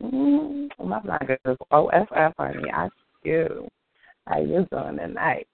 mm, 0.03 0.69
my 0.83 1.19
girl 1.27 1.37
is 1.47 1.59
OFF, 1.71 2.35
honey. 2.39 2.71
I 2.73 2.89
see 3.23 3.31
you. 3.31 3.69
How 4.27 4.41
you 4.41 4.67
doing 4.71 4.97
tonight? 4.97 5.47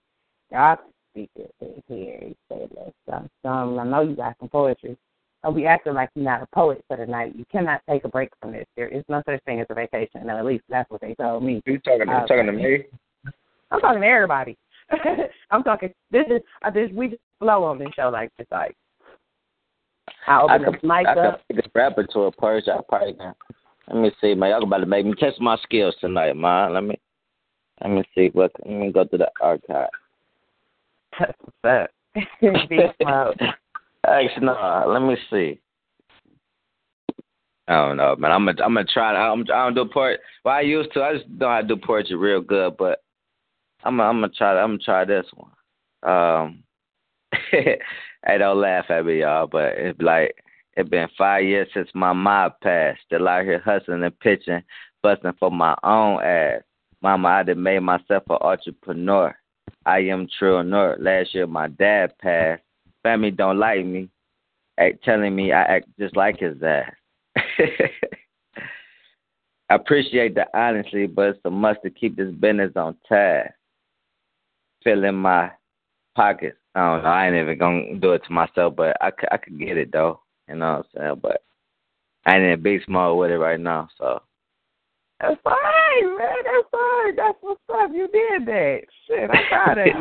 Y'all 0.53 0.78
can 1.14 1.26
speak 1.26 1.30
it 1.36 1.54
in 1.61 1.82
here. 1.88 2.18
You 2.22 2.34
say 2.48 2.68
that 2.74 2.92
some, 3.08 3.30
some. 3.42 3.78
I 3.78 3.84
know 3.84 4.02
you 4.02 4.16
got 4.16 4.36
some 4.40 4.48
poetry. 4.48 4.96
Don't 5.42 5.56
be 5.56 5.66
acting 5.66 5.94
like 5.94 6.11
you're 6.14 6.24
not 6.24 6.42
a 6.42 6.46
poet 6.54 6.84
for 6.86 6.96
the 6.98 7.06
night. 7.06 7.34
You 7.34 7.46
cannot 7.50 7.80
take 7.88 8.04
a 8.04 8.08
break 8.08 8.30
from 8.40 8.52
this. 8.52 8.66
There 8.76 8.88
is 8.88 9.04
no 9.08 9.22
such 9.26 9.42
thing 9.44 9.61
as 9.61 9.66
a 9.70 9.74
vacation. 9.74 10.26
No, 10.26 10.36
at 10.36 10.44
least 10.44 10.64
that's 10.68 10.90
what 10.90 11.00
they 11.00 11.14
told 11.14 11.42
me. 11.42 11.62
You 11.64 11.78
talking? 11.78 12.08
Uh, 12.08 12.20
you 12.20 12.26
talking 12.26 12.46
to 12.46 12.52
me? 12.52 12.84
I'm 13.70 13.80
talking 13.80 14.02
to 14.02 14.06
everybody. 14.06 14.58
I'm 15.50 15.62
talking. 15.62 15.94
This 16.11 16.26
is 16.26 16.42
uh, 16.62 16.70
this 16.70 16.90
we 16.92 17.08
just 17.08 17.22
flow 17.38 17.64
on 17.64 17.78
this 17.78 17.88
show 17.96 18.11
like 18.11 18.30
this. 18.36 18.46
Like 18.50 18.76
I 20.26 20.42
open 20.42 20.50
I 20.50 20.58
the 20.58 20.78
could, 20.78 20.82
mic 20.82 21.06
I 21.06 21.12
up. 21.12 21.46
could 21.46 21.56
pick 21.56 21.66
a 21.66 21.70
rapper 21.74 22.04
to 22.04 22.20
a 22.22 22.32
purge. 22.32 22.64
I 22.68 22.78
probably 22.88 23.14
can. 23.14 23.34
Let 23.88 24.02
me 24.02 24.12
see, 24.20 24.34
man. 24.34 24.50
Y'all 24.50 24.62
about 24.62 24.78
to 24.78 24.86
make 24.86 25.06
me 25.06 25.14
test 25.18 25.40
my 25.40 25.56
skills 25.62 25.96
tonight, 26.00 26.36
man. 26.36 26.74
Let 26.74 26.84
me, 26.84 27.00
let 27.80 27.90
me 27.90 28.04
see 28.14 28.28
what. 28.32 28.52
Let 28.64 28.74
me 28.74 28.92
go 28.92 29.04
to 29.04 29.16
the 29.16 29.30
archive. 29.40 29.88
That's. 31.62 31.92
Actually, 34.06 34.46
no. 34.46 34.84
Let 34.88 35.02
me 35.02 35.16
see. 35.30 35.61
I 37.68 37.86
don't 37.86 37.98
know, 37.98 38.16
man. 38.16 38.32
I'm 38.32 38.44
gonna, 38.46 38.64
I'm 38.64 38.74
gonna 38.74 38.84
try. 38.92 39.14
I'm, 39.14 39.42
I 39.42 39.44
don't 39.44 39.74
do 39.74 39.84
poetry. 39.84 40.18
Well, 40.44 40.54
I 40.54 40.62
used 40.62 40.92
to. 40.94 41.02
I 41.02 41.16
just 41.16 41.28
know 41.28 41.48
how 41.48 41.61
to 41.61 41.66
do 41.66 41.76
poetry 41.76 42.16
real 42.16 42.40
good, 42.40 42.76
but 42.76 43.02
I'm, 43.84 43.96
gonna, 43.96 44.08
I'm 44.08 44.16
gonna 44.20 44.32
try. 44.36 44.61
I'm 44.61 44.70
gonna 44.70 44.78
try 44.78 45.04
this 45.04 45.26
one. 45.34 45.52
Um, 46.02 46.64
hey, 47.52 47.78
don't 48.38 48.61
laugh 48.61 48.86
at 48.90 49.06
me, 49.06 49.20
y'all. 49.20 49.46
But 49.46 49.74
it's 49.76 50.00
like 50.00 50.34
it's 50.76 50.88
been 50.88 51.06
five 51.16 51.44
years 51.44 51.68
since 51.72 51.88
my 51.94 52.12
mom 52.12 52.52
passed. 52.61 53.02
Still 53.06 53.28
out 53.28 53.44
here 53.44 53.62
hustling 53.64 54.02
and 54.02 54.18
pitching, 54.18 54.62
busting 55.02 55.34
for 55.38 55.52
my 55.52 55.76
own 55.84 56.22
ass. 56.22 56.62
Mama, 57.02 57.28
I 57.28 57.42
done 57.44 57.62
made 57.62 57.80
myself 57.80 58.24
an 58.30 58.38
entrepreneur. 58.40 59.34
I 59.86 60.00
am 60.00 60.28
true 60.38 60.62
north. 60.62 61.00
Last 61.00 61.34
year 61.34 61.46
my 61.46 61.68
dad 61.68 62.18
passed. 62.18 62.62
Family 63.02 63.30
don't 63.30 63.58
like 63.58 63.84
me, 63.86 64.10
act, 64.78 65.02
telling 65.04 65.34
me 65.34 65.52
I 65.52 65.62
act 65.62 65.86
just 65.98 66.16
like 66.16 66.38
his 66.38 66.62
ass. 66.62 66.92
I 69.70 69.74
appreciate 69.74 70.34
the 70.34 70.46
honesty, 70.52 71.06
but 71.06 71.28
it's 71.28 71.40
a 71.44 71.50
must 71.50 71.80
to 71.82 71.90
keep 71.90 72.16
this 72.16 72.34
business 72.34 72.72
on 72.76 72.96
task. 73.08 73.54
Filling 74.82 75.14
my 75.14 75.50
pockets. 76.14 76.56
I 76.74 76.80
don't 76.80 77.02
know. 77.02 77.08
I 77.08 77.26
ain't 77.26 77.36
even 77.36 77.58
gonna 77.58 77.94
do 77.98 78.12
it 78.12 78.22
to 78.26 78.32
myself, 78.32 78.76
but 78.76 78.96
I 79.00 79.10
I 79.30 79.36
could 79.36 79.58
get 79.58 79.78
it 79.78 79.92
though. 79.92 80.20
You 80.48 80.56
know 80.56 80.78
what 80.78 81.00
I'm 81.00 81.00
saying? 81.00 81.20
But 81.22 81.42
I 82.26 82.36
ain't 82.36 82.44
in 82.44 82.62
beast 82.62 82.88
mode 82.88 83.18
with 83.18 83.30
it 83.30 83.38
right 83.38 83.60
now, 83.60 83.88
so. 83.96 84.22
That's 85.20 85.40
fine, 85.44 86.18
man. 86.18 86.28
That's 86.44 86.68
fine. 86.70 87.16
That's 87.16 87.38
what's 87.42 87.60
up. 87.72 87.90
You 87.92 88.08
did 88.08 88.46
that. 88.46 88.80
Shit, 89.06 89.30
I'm 89.30 89.46
proud 89.48 89.78
of 89.78 89.86
you. 89.86 89.92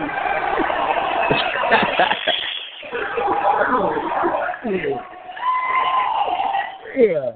yeah. 6.97 7.31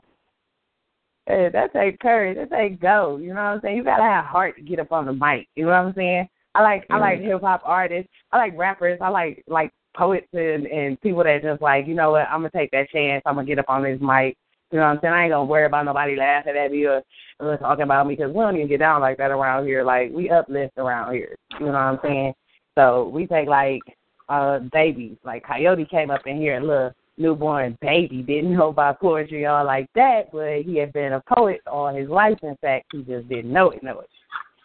Hey, 1.26 1.50
that 1.52 1.74
take 1.74 2.00
courage. 2.00 2.38
That 2.38 2.50
take 2.56 2.82
go. 2.82 3.18
You 3.18 3.30
know 3.30 3.36
what 3.36 3.42
I'm 3.42 3.62
saying? 3.62 3.78
You 3.78 3.84
gotta 3.84 4.04
have 4.04 4.26
heart 4.26 4.56
to 4.58 4.62
get 4.62 4.80
up 4.80 4.92
on 4.92 5.06
the 5.06 5.14
mic. 5.14 5.48
You 5.56 5.66
know 5.66 5.72
what 5.72 5.78
I'm 5.78 5.94
saying? 5.94 6.28
I 6.56 6.62
like 6.62 6.86
I 6.90 6.98
like 6.98 7.20
mm-hmm. 7.20 7.30
hip 7.30 7.42
hop 7.42 7.64
artists. 7.66 8.10
I 8.32 8.38
like 8.38 8.58
rappers. 8.58 9.00
I 9.02 9.10
like 9.10 9.44
like 9.48 9.72
poets 9.96 10.28
and 10.34 10.66
and 10.68 11.00
people 11.02 11.24
that 11.24 11.42
just 11.42 11.62
like 11.62 11.88
you 11.88 11.96
know 11.96 12.12
what 12.12 12.28
I'm 12.30 12.40
gonna 12.40 12.52
take 12.52 12.72
that 12.72 12.90
chance. 12.90 13.24
I'm 13.26 13.36
gonna 13.36 13.48
get 13.48 13.60
up 13.60 13.70
on 13.70 13.84
this 13.84 14.00
mic. 14.02 14.38
You 14.74 14.80
know 14.80 14.86
what 14.86 14.94
I'm 14.94 15.00
saying? 15.04 15.14
I 15.14 15.24
ain't 15.26 15.32
gonna 15.32 15.46
worry 15.46 15.68
about 15.68 15.86
nobody 15.86 16.16
laughing 16.16 16.58
at 16.58 16.72
me 16.72 16.86
or, 16.86 17.04
or 17.40 17.58
talking 17.58 17.84
about 17.84 18.08
me 18.08 18.16
because 18.16 18.34
we 18.34 18.42
don't 18.42 18.56
even 18.56 18.68
get 18.68 18.80
down 18.80 19.02
like 19.02 19.18
that 19.18 19.30
around 19.30 19.68
here. 19.68 19.84
Like 19.84 20.12
we 20.12 20.32
uplift 20.32 20.80
around 20.80 21.14
here. 21.14 21.36
You 21.60 21.68
know 21.68 21.74
what 21.74 21.78
I'm 21.78 22.00
saying? 22.02 22.34
So 22.74 23.08
we 23.10 23.28
take 23.28 23.48
like 23.48 23.82
uh 24.30 24.62
babies. 24.72 25.16
Like 25.24 25.46
Coyote 25.46 25.86
came 25.86 26.10
up 26.10 26.26
in 26.26 26.38
here, 26.38 26.58
a 26.58 26.60
little 26.60 26.92
newborn 27.20 27.78
baby, 27.82 28.24
didn't 28.24 28.58
know 28.58 28.70
about 28.70 29.00
poetry 29.00 29.46
all 29.46 29.64
like 29.64 29.88
that, 29.94 30.32
but 30.32 30.64
he 30.64 30.78
had 30.78 30.92
been 30.92 31.14
a 31.14 31.24
poet 31.36 31.62
all 31.68 31.94
his 31.94 32.10
life. 32.10 32.40
In 32.42 32.58
fact, 32.60 32.88
he 32.94 33.04
just 33.04 33.30
didn't 33.30 33.54
know 33.54 33.70
it. 33.70 33.84
Know 33.84 34.00
it. 34.00 34.10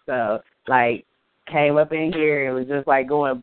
So 0.06 0.40
like 0.68 1.04
came 1.52 1.76
up 1.76 1.92
in 1.92 2.14
here 2.14 2.46
and 2.46 2.56
was 2.56 2.66
just 2.66 2.88
like 2.88 3.10
going 3.10 3.42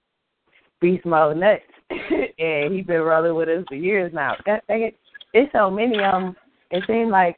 beast 0.81 1.05
mode 1.05 1.37
nuts. 1.37 1.61
and 2.39 2.73
he's 2.73 2.87
been 2.87 3.01
rolling 3.01 3.35
with 3.35 3.49
us 3.49 3.65
for 3.67 3.75
years 3.75 4.11
now. 4.15 4.33
That 4.47 4.65
dang 4.67 4.81
it, 4.81 4.95
it's 5.31 5.51
so 5.53 5.69
many 5.69 5.97
of 5.97 6.11
them. 6.11 6.35
It 6.71 6.83
seems 6.87 7.11
like 7.11 7.37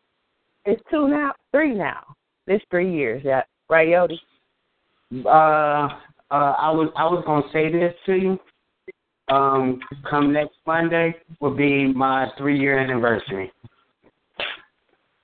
it's 0.65 0.81
two 0.89 1.07
now, 1.07 1.33
three 1.51 1.73
now. 1.73 2.03
It's 2.47 2.63
three 2.69 2.93
years, 2.93 3.21
yeah. 3.25 3.43
Right, 3.69 3.89
Yodi? 3.89 4.19
Uh, 5.25 5.89
uh, 6.29 6.53
I 6.57 6.71
was 6.71 6.91
I 6.97 7.05
was 7.05 7.23
gonna 7.25 7.47
say 7.53 7.71
this 7.71 7.93
to 8.05 8.15
you. 8.15 8.39
Um, 9.29 9.79
come 10.09 10.31
next 10.31 10.55
Monday 10.65 11.15
will 11.41 11.55
be 11.55 11.93
my 11.93 12.27
three 12.37 12.59
year 12.59 12.79
anniversary. 12.79 13.51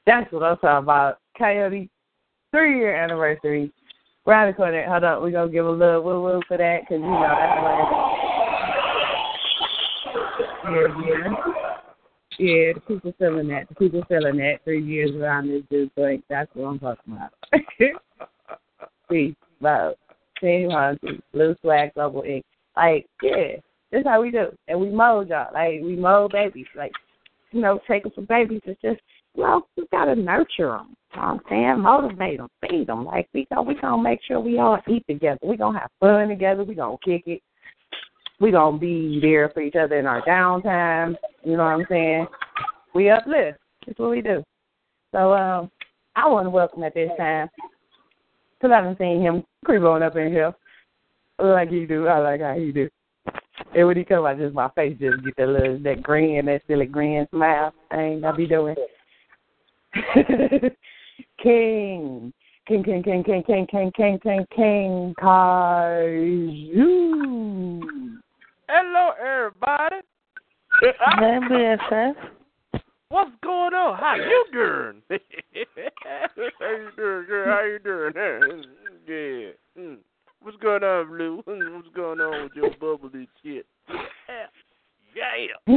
That's 0.05 0.31
what 0.31 0.43
I'm 0.43 0.57
talking 0.57 0.83
about. 0.83 1.19
Coyote, 1.37 1.89
three 2.51 2.77
year 2.77 2.95
anniversary. 2.95 3.71
Round 4.25 4.53
the 4.53 4.55
corner. 4.55 4.85
Hold 4.87 5.03
on, 5.03 5.21
we're 5.21 5.31
gonna 5.31 5.51
give 5.51 5.65
a 5.65 5.71
little 5.71 6.01
woo 6.01 6.21
woo 6.21 6.41
for 6.47 6.57
that 6.57 6.81
because 6.81 7.01
you 7.01 7.07
know 7.07 7.27
that's 7.27 7.63
like 7.63 8.13
yeah, 10.65 10.87
yeah. 11.05 11.62
Yeah, 12.39 12.73
the 12.73 12.81
people 12.87 13.13
feeling 13.19 13.47
that. 13.49 13.69
The 13.69 13.75
people 13.75 14.03
feeling 14.07 14.37
that 14.37 14.59
three 14.63 14.83
years 14.83 15.11
around 15.15 15.49
this 15.49 15.63
dude 15.69 15.91
joint. 15.97 16.23
That's 16.29 16.49
what 16.53 16.67
I'm 16.67 16.79
talking 16.79 17.13
about. 17.13 17.31
Peace, 19.09 19.35
love, 19.59 19.95
team 20.41 20.71
hunting, 20.71 21.21
blue 21.31 21.55
swag, 21.61 21.93
global 21.93 22.23
ink. 22.23 22.45
Like, 22.75 23.05
yeah, 23.21 23.57
this 23.91 24.03
how 24.05 24.21
we 24.21 24.31
do. 24.31 24.47
And 24.67 24.79
we 24.79 24.89
mold 24.89 25.29
y'all. 25.29 25.53
Like, 25.53 25.81
we 25.83 25.95
mold 25.95 26.31
babies. 26.31 26.65
Like, 26.75 26.91
you 27.51 27.61
know, 27.61 27.79
taking 27.87 28.11
from 28.11 28.25
babies. 28.25 28.61
It's 28.65 28.81
just, 28.81 28.99
well, 29.35 29.67
we 29.77 29.85
gotta 29.91 30.15
nurture 30.15 30.69
them. 30.69 30.95
You 31.13 31.21
know 31.21 31.27
what 31.27 31.33
I'm 31.33 31.41
saying? 31.49 31.79
Motivate 31.81 32.37
them, 32.39 32.49
feed 32.67 32.87
them. 32.87 33.05
Like, 33.05 33.27
we 33.33 33.45
go, 33.53 33.61
we 33.61 33.75
gonna 33.75 34.01
make 34.01 34.21
sure 34.27 34.39
we 34.39 34.57
all 34.57 34.79
eat 34.87 35.05
together. 35.07 35.39
We 35.43 35.57
gonna 35.57 35.79
have 35.79 35.91
fun 35.99 36.29
together. 36.29 36.63
We 36.63 36.73
gonna 36.73 36.97
kick 37.03 37.23
it. 37.27 37.41
We 38.39 38.51
gonna 38.51 38.77
be 38.77 39.19
there 39.21 39.49
for 39.49 39.61
each 39.61 39.75
other 39.75 39.97
in 39.97 40.05
our 40.05 40.21
downtime. 40.23 41.15
You 41.43 41.57
know 41.57 41.63
what 41.63 41.73
I'm 41.73 41.85
saying? 41.89 42.27
We 42.93 43.09
uplift. 43.09 43.59
That's 43.85 43.99
what 43.99 44.11
we 44.11 44.21
do. 44.21 44.43
So 45.11 45.33
um, 45.33 45.71
I 46.15 46.27
want 46.27 46.45
to 46.45 46.49
welcome 46.49 46.83
at 46.83 46.93
this 46.93 47.11
time 47.17 47.49
because 48.59 48.71
I 48.71 48.77
haven't 48.77 48.97
seen 48.97 49.21
him 49.21 49.43
creep 49.65 49.83
on 49.83 50.03
up 50.03 50.15
in 50.15 50.29
here 50.31 50.53
like 51.39 51.69
he 51.69 51.85
do. 51.85 52.07
I 52.07 52.19
like 52.19 52.41
how 52.41 52.55
he 52.55 52.71
do. 52.71 52.89
And 53.75 53.87
when 53.87 53.97
he 53.97 54.03
come 54.03 54.25
out, 54.25 54.37
just 54.37 54.53
my 54.53 54.69
face 54.69 54.97
just 54.99 55.23
get 55.23 55.35
that 55.37 55.47
little 55.47 55.79
that 55.79 56.03
grin, 56.03 56.45
that 56.45 56.61
silly 56.67 56.85
grin 56.85 57.27
smile 57.31 57.73
thing 57.91 58.23
I 58.23 58.31
be 58.31 58.47
doing. 58.47 58.75
King. 61.41 62.33
King, 62.65 62.81
King, 62.81 63.03
King, 63.03 63.23
King, 63.23 63.43
King, 63.43 63.67
King, 63.69 63.91
King, 63.95 64.19
King, 64.23 64.45
King, 64.55 65.13
Kaiju. 65.19 66.63
Hello, 68.67 69.11
everybody. 69.19 69.97
BFF. 70.81 72.15
What's 73.09 73.31
going 73.43 73.73
on? 73.73 73.97
How 73.99 74.15
you 74.15 74.45
doing? 74.51 75.01
How 76.59 76.69
you 76.69 76.89
doing, 76.95 77.25
girl? 77.27 77.45
How 77.45 77.63
you 77.63 77.79
doing? 77.79 78.13
yeah. 79.07 79.81
Mm. 79.81 79.97
What's 80.41 80.57
going 80.57 80.83
on, 80.83 81.07
Blue? 81.07 81.43
What's 81.45 81.95
going 81.95 82.19
on 82.19 82.43
with 82.43 82.51
your 82.55 82.71
bubbly 82.79 83.27
shit? 83.43 83.65
Yeah. 85.15 85.35
yeah. 85.67 85.73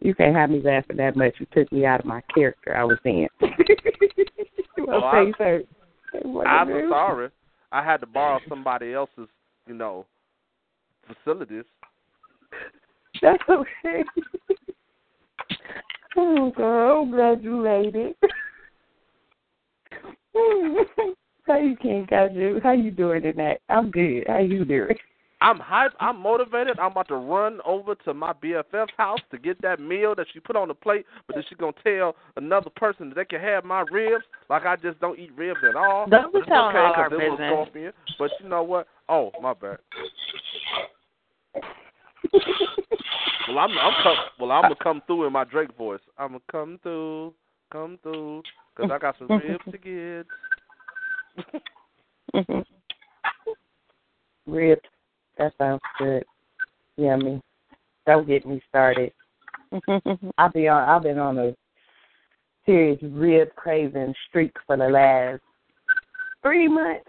You 0.00 0.14
can't 0.14 0.34
have 0.34 0.50
me 0.50 0.60
laughing 0.64 0.96
that 0.96 1.14
much. 1.14 1.34
You 1.38 1.46
took 1.52 1.70
me 1.70 1.84
out 1.86 2.00
of 2.00 2.06
my 2.06 2.22
character 2.34 2.76
I 2.76 2.84
was 2.84 2.98
in. 3.04 3.28
Well, 4.78 5.04
okay, 5.04 5.64
I- 6.14 6.48
I'm 6.48 6.68
sorry. 6.90 7.28
I 7.70 7.84
had 7.84 7.98
to 7.98 8.06
borrow 8.06 8.40
somebody 8.48 8.94
else's, 8.94 9.28
you 9.68 9.74
know, 9.74 10.06
facilities. 11.06 11.64
That's 13.22 13.42
okay. 13.48 14.04
oh, 16.16 16.52
God, 16.56 17.00
I'm 17.00 17.10
glad 17.10 17.42
you 17.42 17.56
made 17.56 17.96
it. 17.96 18.16
How 21.46 21.58
you 21.58 21.76
King 21.76 22.06
Kaiju? 22.10 22.62
How 22.62 22.72
you 22.72 22.90
doing 22.90 23.22
tonight? 23.22 23.60
I'm 23.68 23.90
good. 23.90 24.24
How 24.28 24.38
you 24.38 24.64
doing? 24.64 24.96
I'm 25.42 25.58
hype. 25.58 25.92
I'm 26.00 26.20
motivated. 26.20 26.78
I'm 26.78 26.90
about 26.90 27.08
to 27.08 27.16
run 27.16 27.60
over 27.64 27.94
to 27.94 28.12
my 28.12 28.32
BFF's 28.34 28.92
house 28.98 29.20
to 29.30 29.38
get 29.38 29.60
that 29.62 29.80
meal 29.80 30.14
that 30.16 30.26
she 30.32 30.40
put 30.40 30.54
on 30.54 30.68
the 30.68 30.74
plate, 30.74 31.06
but 31.26 31.34
then 31.34 31.44
she 31.48 31.54
gonna 31.54 31.72
tell 31.82 32.14
another 32.36 32.70
person 32.70 33.08
that 33.08 33.14
they 33.14 33.24
can 33.24 33.40
have 33.40 33.64
my 33.64 33.84
ribs. 33.90 34.24
Like 34.50 34.66
I 34.66 34.76
just 34.76 35.00
don't 35.00 35.18
eat 35.18 35.34
ribs 35.34 35.60
at 35.66 35.76
all. 35.76 36.06
Don't 36.06 36.32
be 36.32 36.40
telling 36.46 36.76
okay 36.76 36.78
all 36.78 36.92
our 36.94 37.08
was 37.10 37.38
scorpion. 37.38 37.92
But 38.18 38.30
you 38.42 38.48
know 38.48 38.62
what? 38.62 38.86
Oh, 39.08 39.32
my 39.40 39.54
bad. 39.54 39.78
Well, 43.48 43.58
I'm 43.58 43.70
I'm 43.78 44.02
come, 44.02 44.16
well 44.38 44.52
I'm 44.52 44.62
gonna 44.62 44.76
come 44.82 45.02
through 45.06 45.26
in 45.26 45.32
my 45.32 45.44
Drake 45.44 45.76
voice. 45.76 46.00
I'm 46.18 46.28
gonna 46.28 46.40
come 46.52 46.78
through, 46.82 47.32
come 47.72 47.98
through, 48.02 48.42
cause 48.76 48.90
I 48.92 48.98
got 48.98 49.16
some 49.18 49.28
ribs 49.28 49.64
to 49.70 49.78
get. 49.78 50.26
Ribs. 54.46 54.80
That 55.40 55.54
sounds 55.56 55.80
good. 55.98 56.22
Yummy. 56.98 57.40
Don't 58.06 58.28
get 58.28 58.46
me 58.46 58.60
started. 58.68 59.10
I've 60.36 60.52
been 60.52 60.68
on 60.68 60.88
I've 60.88 61.02
been 61.02 61.18
on 61.18 61.38
a 61.38 61.56
serious 62.66 62.98
rib 63.02 63.48
craving 63.56 64.14
streak 64.28 64.52
for 64.66 64.76
the 64.76 64.88
last 64.88 65.40
three 66.42 66.68
months 66.68 67.08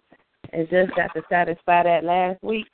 and 0.53 0.69
just 0.69 0.95
got 0.95 1.13
to 1.13 1.21
satisfy 1.27 1.83
that 1.83 2.05
last 2.05 2.41
week. 2.41 2.67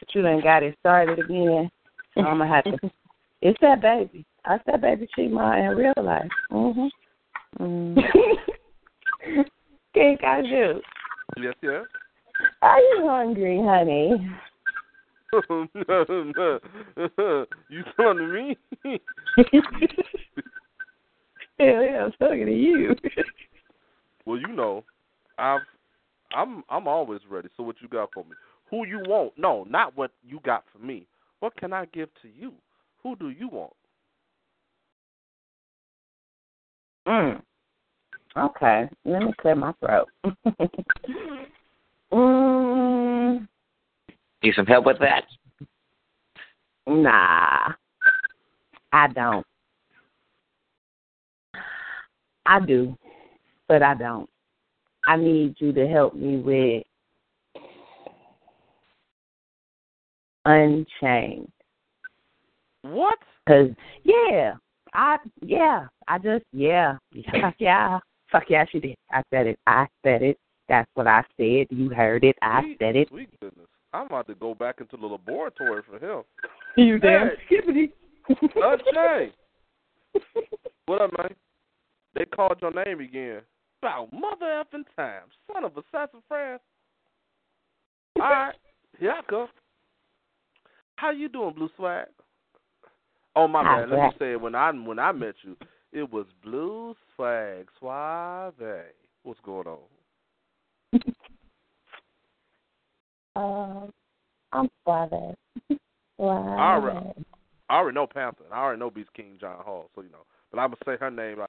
But 0.00 0.12
you 0.12 0.22
done 0.22 0.40
got 0.42 0.64
it 0.64 0.74
started 0.80 1.20
again. 1.20 1.70
So 2.14 2.22
I'm 2.22 2.38
gonna 2.38 2.52
have 2.52 2.64
to 2.64 2.90
it's 3.42 3.58
that 3.60 3.80
baby. 3.80 4.26
I 4.44 4.58
said 4.66 4.80
baby 4.80 5.08
Chima 5.16 5.70
in 5.70 5.76
real 5.76 5.92
life. 6.04 6.28
Mhm. 6.50 6.90
Mm. 7.60 7.96
Can't 9.94 10.24
I 10.24 10.42
do? 10.42 10.80
yes, 11.36 11.54
yes. 11.62 11.84
Are 12.62 12.80
you 12.80 13.06
hungry, 13.06 13.60
honey? 13.62 14.28
you 15.32 15.42
talking 17.96 18.18
to 18.18 18.26
me? 18.32 18.56
Hell 21.58 21.82
yeah, 21.82 22.04
I'm 22.04 22.12
talking 22.12 22.46
to 22.46 22.52
you. 22.52 22.94
well, 24.26 24.38
you 24.38 24.48
know, 24.48 24.84
I've 25.38 25.60
I'm 26.34 26.64
I'm 26.68 26.88
always 26.88 27.20
ready. 27.28 27.48
So 27.56 27.62
what 27.62 27.76
you 27.80 27.86
got 27.88 28.10
for 28.12 28.24
me? 28.24 28.32
Who 28.70 28.84
you 28.86 29.00
want? 29.06 29.32
No, 29.36 29.64
not 29.68 29.96
what 29.96 30.10
you 30.26 30.40
got 30.44 30.64
for 30.72 30.78
me. 30.84 31.06
What 31.40 31.56
can 31.56 31.72
I 31.72 31.86
give 31.86 32.08
to 32.22 32.28
you? 32.28 32.52
Who 33.02 33.16
do 33.16 33.30
you 33.30 33.48
want? 33.48 33.72
mm. 37.06 37.40
Okay, 38.36 38.88
let 39.04 39.22
me 39.22 39.32
clear 39.40 39.56
my 39.56 39.72
throat. 39.80 40.08
mm, 42.12 42.99
Need 44.42 44.54
some 44.54 44.66
help 44.66 44.86
with 44.86 44.98
that? 45.00 45.24
nah, 46.86 47.72
I 48.92 49.06
don't. 49.14 49.46
I 52.46 52.58
do, 52.60 52.96
but 53.68 53.82
I 53.82 53.94
don't. 53.94 54.28
I 55.04 55.16
need 55.16 55.54
you 55.58 55.72
to 55.72 55.86
help 55.86 56.14
me 56.14 56.38
with 56.38 56.82
Unchained. 60.44 61.50
What? 62.82 63.18
Cause 63.46 63.68
yeah, 64.04 64.54
I 64.94 65.18
yeah, 65.42 65.86
I 66.08 66.18
just 66.18 66.44
yeah, 66.52 66.96
fuck 67.40 67.54
yeah, 67.58 67.98
fuck 68.32 68.44
yeah, 68.48 68.64
she 68.70 68.80
did. 68.80 68.96
I 69.12 69.22
said 69.30 69.46
it. 69.48 69.58
I 69.66 69.86
said 70.02 70.22
it. 70.22 70.38
That's 70.68 70.88
what 70.94 71.06
I 71.06 71.22
said. 71.36 71.66
You 71.70 71.90
heard 71.90 72.24
it. 72.24 72.36
I 72.42 72.62
Sweet- 72.62 72.78
said 72.80 72.96
it. 72.96 73.08
Sweet 73.08 73.28
goodness. 73.40 73.66
I'm 73.92 74.06
about 74.06 74.26
to 74.28 74.34
go 74.34 74.54
back 74.54 74.80
into 74.80 74.96
the 74.96 75.06
laboratory 75.06 75.82
for 75.88 75.98
him. 75.98 76.22
You 76.76 76.98
damn 76.98 77.30
skippity. 77.46 77.92
Unchained. 78.28 79.32
What 80.86 81.02
up, 81.02 81.10
man? 81.16 81.34
They 82.16 82.24
called 82.24 82.56
your 82.60 82.72
name 82.72 82.98
again. 82.98 83.42
About 83.80 84.12
mother 84.12 84.46
effing 84.46 84.82
time. 84.96 85.22
Son 85.46 85.64
of 85.64 85.76
a 85.76 85.82
sassafras. 85.92 86.60
Alright, 88.18 88.56
here 88.98 89.12
I 89.12 89.20
come. 89.28 89.46
How 90.96 91.12
you 91.12 91.28
doing, 91.28 91.54
Blue 91.54 91.70
Swag? 91.76 92.08
Oh 93.36 93.46
my 93.46 93.62
Hi, 93.62 93.82
bad. 93.82 93.90
Let 93.90 94.00
me 94.00 94.10
say 94.18 94.32
it 94.32 94.40
when 94.40 94.56
I 94.56 94.72
when 94.72 94.98
I 94.98 95.12
met 95.12 95.36
you. 95.42 95.56
It 95.92 96.12
was 96.12 96.26
Blue 96.42 96.96
Swag 97.14 97.68
Suave. 97.78 98.54
What's 99.22 99.40
going 99.44 99.68
on? 99.68 99.78
Um, 103.36 103.90
I'm 104.52 104.68
Suave. 104.84 105.12
I 106.20 106.22
already, 106.22 106.98
I 107.68 107.76
already 107.76 107.94
know 107.94 108.06
Panther. 108.06 108.44
and 108.44 108.52
I 108.52 108.58
already 108.58 108.80
know 108.80 108.90
Beast 108.90 109.12
King 109.14 109.38
John 109.40 109.64
Hall, 109.64 109.90
so 109.94 110.02
you 110.02 110.10
know. 110.10 110.26
But 110.50 110.60
I'm 110.60 110.70
gonna 110.70 110.76
say 110.84 110.98
her 110.98 111.10
name 111.10 111.38
like 111.38 111.48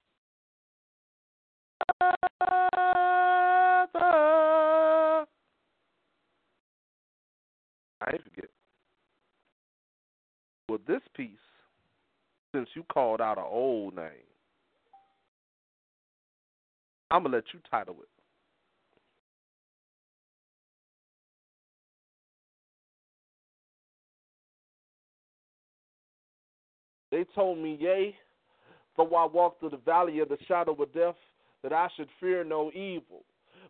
I 8.02 8.14
ain't 8.14 8.24
forget. 8.24 8.50
Well, 10.70 10.80
this 10.88 11.02
piece, 11.16 11.30
since 12.56 12.70
you 12.76 12.84
called 12.92 13.22
out 13.22 13.38
an 13.38 13.46
old 13.48 13.96
name, 13.96 14.06
I'm 17.10 17.24
gonna 17.24 17.36
let 17.36 17.46
you 17.54 17.60
title 17.70 17.98
it. 18.02 18.11
They 27.12 27.26
told 27.36 27.60
me, 27.60 27.78
yea, 27.80 28.16
though 28.98 29.14
I 29.16 29.26
walk 29.26 29.60
through 29.60 29.72
the 29.72 29.78
valley 29.78 30.20
of 30.20 30.30
the 30.30 30.38
shadow 30.48 30.74
of 30.82 30.94
death, 30.94 31.16
that 31.62 31.74
I 31.74 31.88
should 31.96 32.08
fear 32.20 32.44
no 32.44 32.72
evil. 32.72 33.24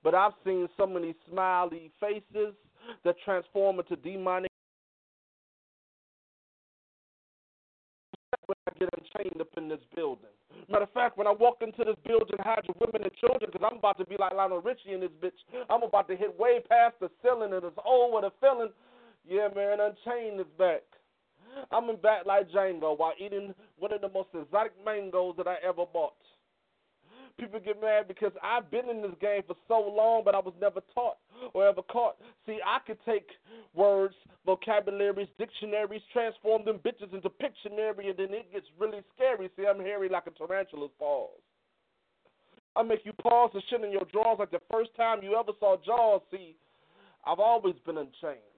But 0.03 0.15
I've 0.15 0.33
seen 0.45 0.67
so 0.77 0.87
many 0.87 1.15
smiley 1.29 1.91
faces 1.99 2.53
that 3.03 3.15
transform 3.25 3.79
into 3.79 3.95
demonic. 3.95 4.49
When 8.45 8.55
I 8.67 8.79
get 8.79 8.89
unchained 8.97 9.41
up 9.41 9.47
in 9.57 9.69
this 9.69 9.79
building. 9.95 10.25
Matter 10.69 10.83
of 10.83 10.91
fact, 10.91 11.17
when 11.17 11.27
I 11.27 11.31
walk 11.31 11.57
into 11.61 11.83
this 11.85 11.95
building, 12.05 12.37
hide 12.39 12.63
your 12.67 12.75
women 12.79 13.03
and 13.03 13.15
children, 13.15 13.49
because 13.51 13.67
I'm 13.69 13.77
about 13.77 13.97
to 13.99 14.05
be 14.05 14.17
like 14.17 14.33
Lionel 14.33 14.61
Richie 14.61 14.93
in 14.93 14.99
this 14.99 15.11
bitch. 15.21 15.39
I'm 15.69 15.83
about 15.83 16.07
to 16.09 16.15
hit 16.15 16.37
way 16.37 16.59
past 16.69 16.95
the 16.99 17.09
ceiling, 17.21 17.53
and 17.53 17.63
it's 17.63 17.77
with 17.77 18.25
a 18.25 18.31
feeling. 18.41 18.69
Yeah, 19.27 19.47
man, 19.55 19.79
Unchained 19.79 20.39
is 20.39 20.47
back. 20.57 20.81
I'm 21.71 21.89
in 21.89 21.97
back 21.97 22.25
like 22.25 22.49
Django 22.49 22.97
while 22.97 23.13
eating 23.19 23.53
one 23.77 23.93
of 23.93 24.01
the 24.01 24.09
most 24.09 24.29
exotic 24.33 24.73
mangoes 24.83 25.35
that 25.37 25.47
I 25.47 25.55
ever 25.63 25.85
bought. 25.91 26.13
People 27.39 27.59
get 27.59 27.81
mad 27.81 28.07
because 28.07 28.31
I've 28.43 28.69
been 28.69 28.89
in 28.89 29.01
this 29.01 29.15
game 29.21 29.41
for 29.47 29.55
so 29.67 29.79
long, 29.79 30.21
but 30.23 30.35
I 30.35 30.39
was 30.39 30.53
never 30.61 30.81
taught 30.93 31.17
or 31.53 31.67
ever 31.67 31.81
caught. 31.81 32.17
See, 32.45 32.59
I 32.65 32.79
could 32.85 32.99
take 33.05 33.27
words, 33.73 34.13
vocabularies, 34.45 35.29
dictionaries, 35.39 36.01
transform 36.13 36.65
them 36.65 36.79
bitches 36.79 37.13
into 37.13 37.29
Pictionary, 37.29 38.09
and 38.09 38.17
then 38.17 38.33
it 38.33 38.51
gets 38.51 38.67
really 38.77 39.01
scary. 39.15 39.49
See, 39.55 39.65
I'm 39.65 39.79
hairy 39.79 40.09
like 40.09 40.27
a 40.27 40.31
tarantula's 40.31 40.91
paws. 40.99 41.29
I 42.75 42.83
make 42.83 43.05
you 43.05 43.13
pause 43.13 43.51
and 43.53 43.63
shit 43.69 43.83
in 43.83 43.91
your 43.91 44.05
drawers 44.11 44.39
like 44.39 44.51
the 44.51 44.61
first 44.71 44.95
time 44.95 45.23
you 45.23 45.35
ever 45.35 45.51
saw 45.59 45.77
Jaws. 45.85 46.21
See, 46.31 46.55
I've 47.25 47.39
always 47.39 47.75
been 47.85 47.97
unchained. 47.97 48.50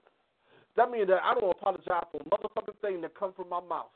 That 0.76 0.90
means 0.90 1.08
that 1.08 1.22
I 1.22 1.34
don't 1.34 1.50
apologize 1.50 2.04
for 2.10 2.20
a 2.20 2.24
motherfucking 2.24 2.80
thing 2.82 3.00
that 3.02 3.18
comes 3.18 3.34
from 3.36 3.48
my 3.48 3.60
mouth. 3.60 3.92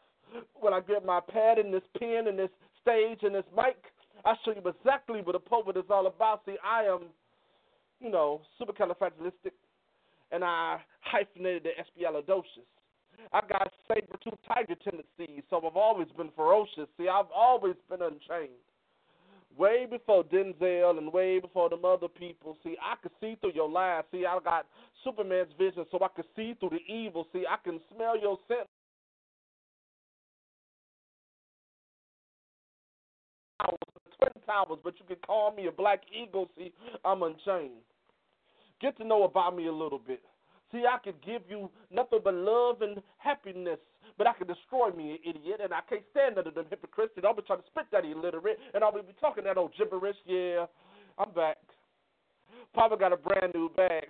When 0.61 0.73
I 0.73 0.81
get 0.81 1.05
my 1.05 1.21
pad 1.21 1.59
and 1.59 1.73
this 1.73 1.83
pen 1.99 2.29
and 2.29 2.39
this 2.39 2.51
stage 2.83 3.21
and 3.23 3.35
this 3.35 3.45
mic, 3.57 3.77
I 4.25 4.35
show 4.45 4.53
you 4.53 4.63
exactly 4.69 5.23
what 5.23 5.35
a 5.35 5.41
poet 5.41 5.77
is 5.77 5.85
all 5.91 6.07
about. 6.07 6.43
See, 6.47 6.57
I 6.65 6.85
am, 6.85 7.01
you 8.01 8.11
know, 8.11 8.43
supercalifragilistic, 8.61 9.53
and 10.31 10.45
I 10.45 10.79
hyphenated 11.01 11.65
the 11.65 11.71
expialidocious. 11.71 12.69
I 13.33 13.41
got 13.41 13.73
saber-tooth 13.89 14.39
tiger 14.47 14.77
tendencies, 14.85 15.43
so 15.51 15.57
I've 15.57 15.77
always 15.77 16.09
been 16.17 16.31
ferocious. 16.37 16.87
See, 16.97 17.09
I've 17.09 17.31
always 17.35 17.75
been 17.91 18.03
unchained. 18.03 18.51
Way 19.59 19.87
before 19.91 20.23
Denzel 20.23 20.99
and 20.99 21.13
way 21.13 21.41
before 21.41 21.69
them 21.69 21.85
other 21.85 22.07
people. 22.07 22.57
See, 22.63 22.77
I 22.81 22.95
could 23.03 23.11
see 23.21 23.37
through 23.41 23.55
your 23.55 23.69
lies. 23.69 24.05
See, 24.13 24.25
I 24.25 24.39
got 24.39 24.67
Superman's 25.03 25.53
vision, 25.59 25.85
so 25.91 25.99
I 26.01 26.09
could 26.15 26.27
see 26.37 26.55
through 26.61 26.71
the 26.71 26.93
evil. 26.93 27.27
See, 27.33 27.43
I 27.49 27.57
can 27.63 27.81
smell 27.93 28.17
your 28.17 28.39
scent. 28.47 28.69
Twin 34.21 34.31
Towers, 34.47 34.79
but 34.85 34.95
you 35.01 35.07
can 35.07 35.17
call 35.27 35.53
me 35.53 35.67
a 35.67 35.73
black 35.73 36.03
eagle. 36.13 36.49
See, 36.57 36.73
I'm 37.05 37.23
unchained. 37.25 37.83
Get 38.81 38.97
to 38.99 39.05
know 39.05 39.25
about 39.25 39.57
me 39.57 39.67
a 39.67 39.73
little 39.73 39.99
bit. 39.99 40.23
See, 40.71 40.85
I 40.89 40.99
could 41.03 41.21
give 41.25 41.43
you 41.49 41.69
nothing 41.91 42.21
but 42.23 42.35
love 42.35 42.83
and 42.83 43.03
happiness, 43.17 43.79
but 44.19 44.27
I 44.27 44.35
can 44.35 44.47
destroy 44.47 44.91
me, 44.91 45.13
an 45.13 45.19
idiot, 45.25 45.61
and 45.63 45.73
I 45.73 45.81
can't 45.89 46.03
stand 46.11 46.37
under 46.37 46.51
them 46.51 46.67
hypocrites. 46.69 47.15
And 47.17 47.25
I'll 47.25 47.35
be 47.35 47.43
trying 47.43 47.61
to 47.61 47.67
spit 47.71 47.87
that 47.93 48.05
illiterate, 48.05 48.59
and 48.75 48.83
I'll 48.83 48.93
be 48.93 49.01
talking 49.21 49.45
that 49.45 49.57
old 49.57 49.73
gibberish. 49.79 50.17
Yeah, 50.27 50.67
I'm 51.17 51.33
back. 51.33 51.57
Papa 52.75 52.97
got 52.99 53.13
a 53.13 53.17
brand 53.17 53.55
new 53.55 53.71
bag. 53.77 54.09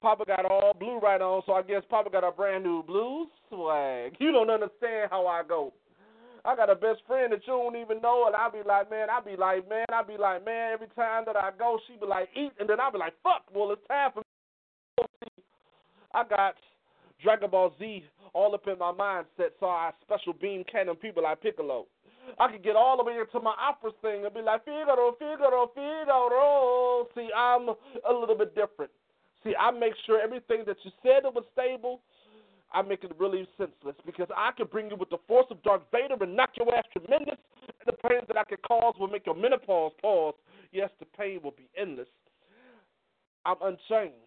Papa 0.00 0.24
got 0.26 0.44
all 0.44 0.74
blue 0.78 0.98
right 0.98 1.20
on, 1.20 1.42
so 1.46 1.54
I 1.54 1.62
guess 1.62 1.82
Papa 1.88 2.10
got 2.10 2.22
a 2.22 2.30
brand 2.30 2.62
new 2.62 2.82
blue 2.82 3.26
swag. 3.48 4.16
You 4.20 4.30
don't 4.30 4.50
understand 4.50 5.10
how 5.10 5.26
I 5.26 5.42
go. 5.42 5.72
I 6.44 6.54
got 6.54 6.70
a 6.70 6.76
best 6.76 7.00
friend 7.08 7.32
that 7.32 7.40
you 7.44 7.52
don't 7.54 7.74
even 7.74 8.00
know, 8.00 8.24
and 8.26 8.36
I'll 8.36 8.52
be 8.52 8.62
like, 8.64 8.88
man, 8.88 9.08
I'll 9.10 9.24
be 9.24 9.36
like, 9.36 9.68
man, 9.68 9.86
I'll 9.92 10.06
be 10.06 10.16
like, 10.16 10.44
man, 10.44 10.74
every 10.74 10.86
time 10.94 11.24
that 11.26 11.36
I 11.36 11.50
go, 11.58 11.78
she 11.88 11.98
be 11.98 12.06
like, 12.06 12.28
eat, 12.36 12.52
and 12.60 12.68
then 12.68 12.78
I'll 12.78 12.92
be 12.92 12.98
like, 12.98 13.14
fuck, 13.24 13.42
well, 13.52 13.72
it's 13.72 13.84
time 13.88 14.12
for 14.14 14.22
me. 15.00 15.42
I 16.14 16.22
got 16.22 16.54
Dragon 17.22 17.50
Ball 17.50 17.72
Z 17.78 18.04
all 18.32 18.54
up 18.54 18.66
in 18.66 18.78
my 18.78 18.92
mindset, 18.92 19.50
so 19.58 19.66
I 19.66 19.90
special 20.02 20.32
beam 20.32 20.64
cannon 20.70 20.96
people 20.96 21.22
like 21.22 21.40
Piccolo. 21.40 21.86
I 22.38 22.50
could 22.50 22.62
get 22.62 22.76
all 22.76 22.96
the 22.96 23.04
way 23.04 23.18
into 23.18 23.40
my 23.40 23.54
opera 23.58 23.92
thing 24.02 24.24
and 24.24 24.34
be 24.34 24.42
like, 24.42 24.64
Figaro, 24.64 25.12
Figaro, 25.18 25.70
Figaro. 25.74 27.06
See, 27.14 27.28
I'm 27.34 27.68
a 27.68 28.12
little 28.12 28.36
bit 28.36 28.54
different. 28.54 28.90
See, 29.44 29.54
I 29.58 29.70
make 29.70 29.94
sure 30.06 30.20
everything 30.20 30.64
that 30.66 30.76
you 30.82 30.90
said 31.02 31.22
that 31.22 31.32
was 31.32 31.44
stable, 31.52 32.00
I 32.72 32.82
make 32.82 33.04
it 33.04 33.12
really 33.18 33.46
senseless 33.56 33.94
because 34.04 34.26
I 34.36 34.50
can 34.56 34.66
bring 34.66 34.90
you 34.90 34.96
with 34.96 35.08
the 35.10 35.18
force 35.28 35.46
of 35.50 35.62
Darth 35.62 35.82
Vader 35.92 36.16
and 36.20 36.36
knock 36.36 36.50
your 36.56 36.74
ass 36.74 36.84
tremendous. 36.92 37.38
And 37.68 37.86
the 37.86 38.08
pain 38.08 38.20
that 38.26 38.36
I 38.36 38.44
can 38.44 38.58
cause 38.66 38.94
will 38.98 39.08
make 39.08 39.24
your 39.24 39.36
menopause 39.36 39.92
pause. 40.02 40.34
Yes, 40.72 40.90
the 40.98 41.06
pain 41.16 41.40
will 41.42 41.52
be 41.52 41.68
endless. 41.78 42.08
I'm 43.44 43.56
unchained. 43.62 44.25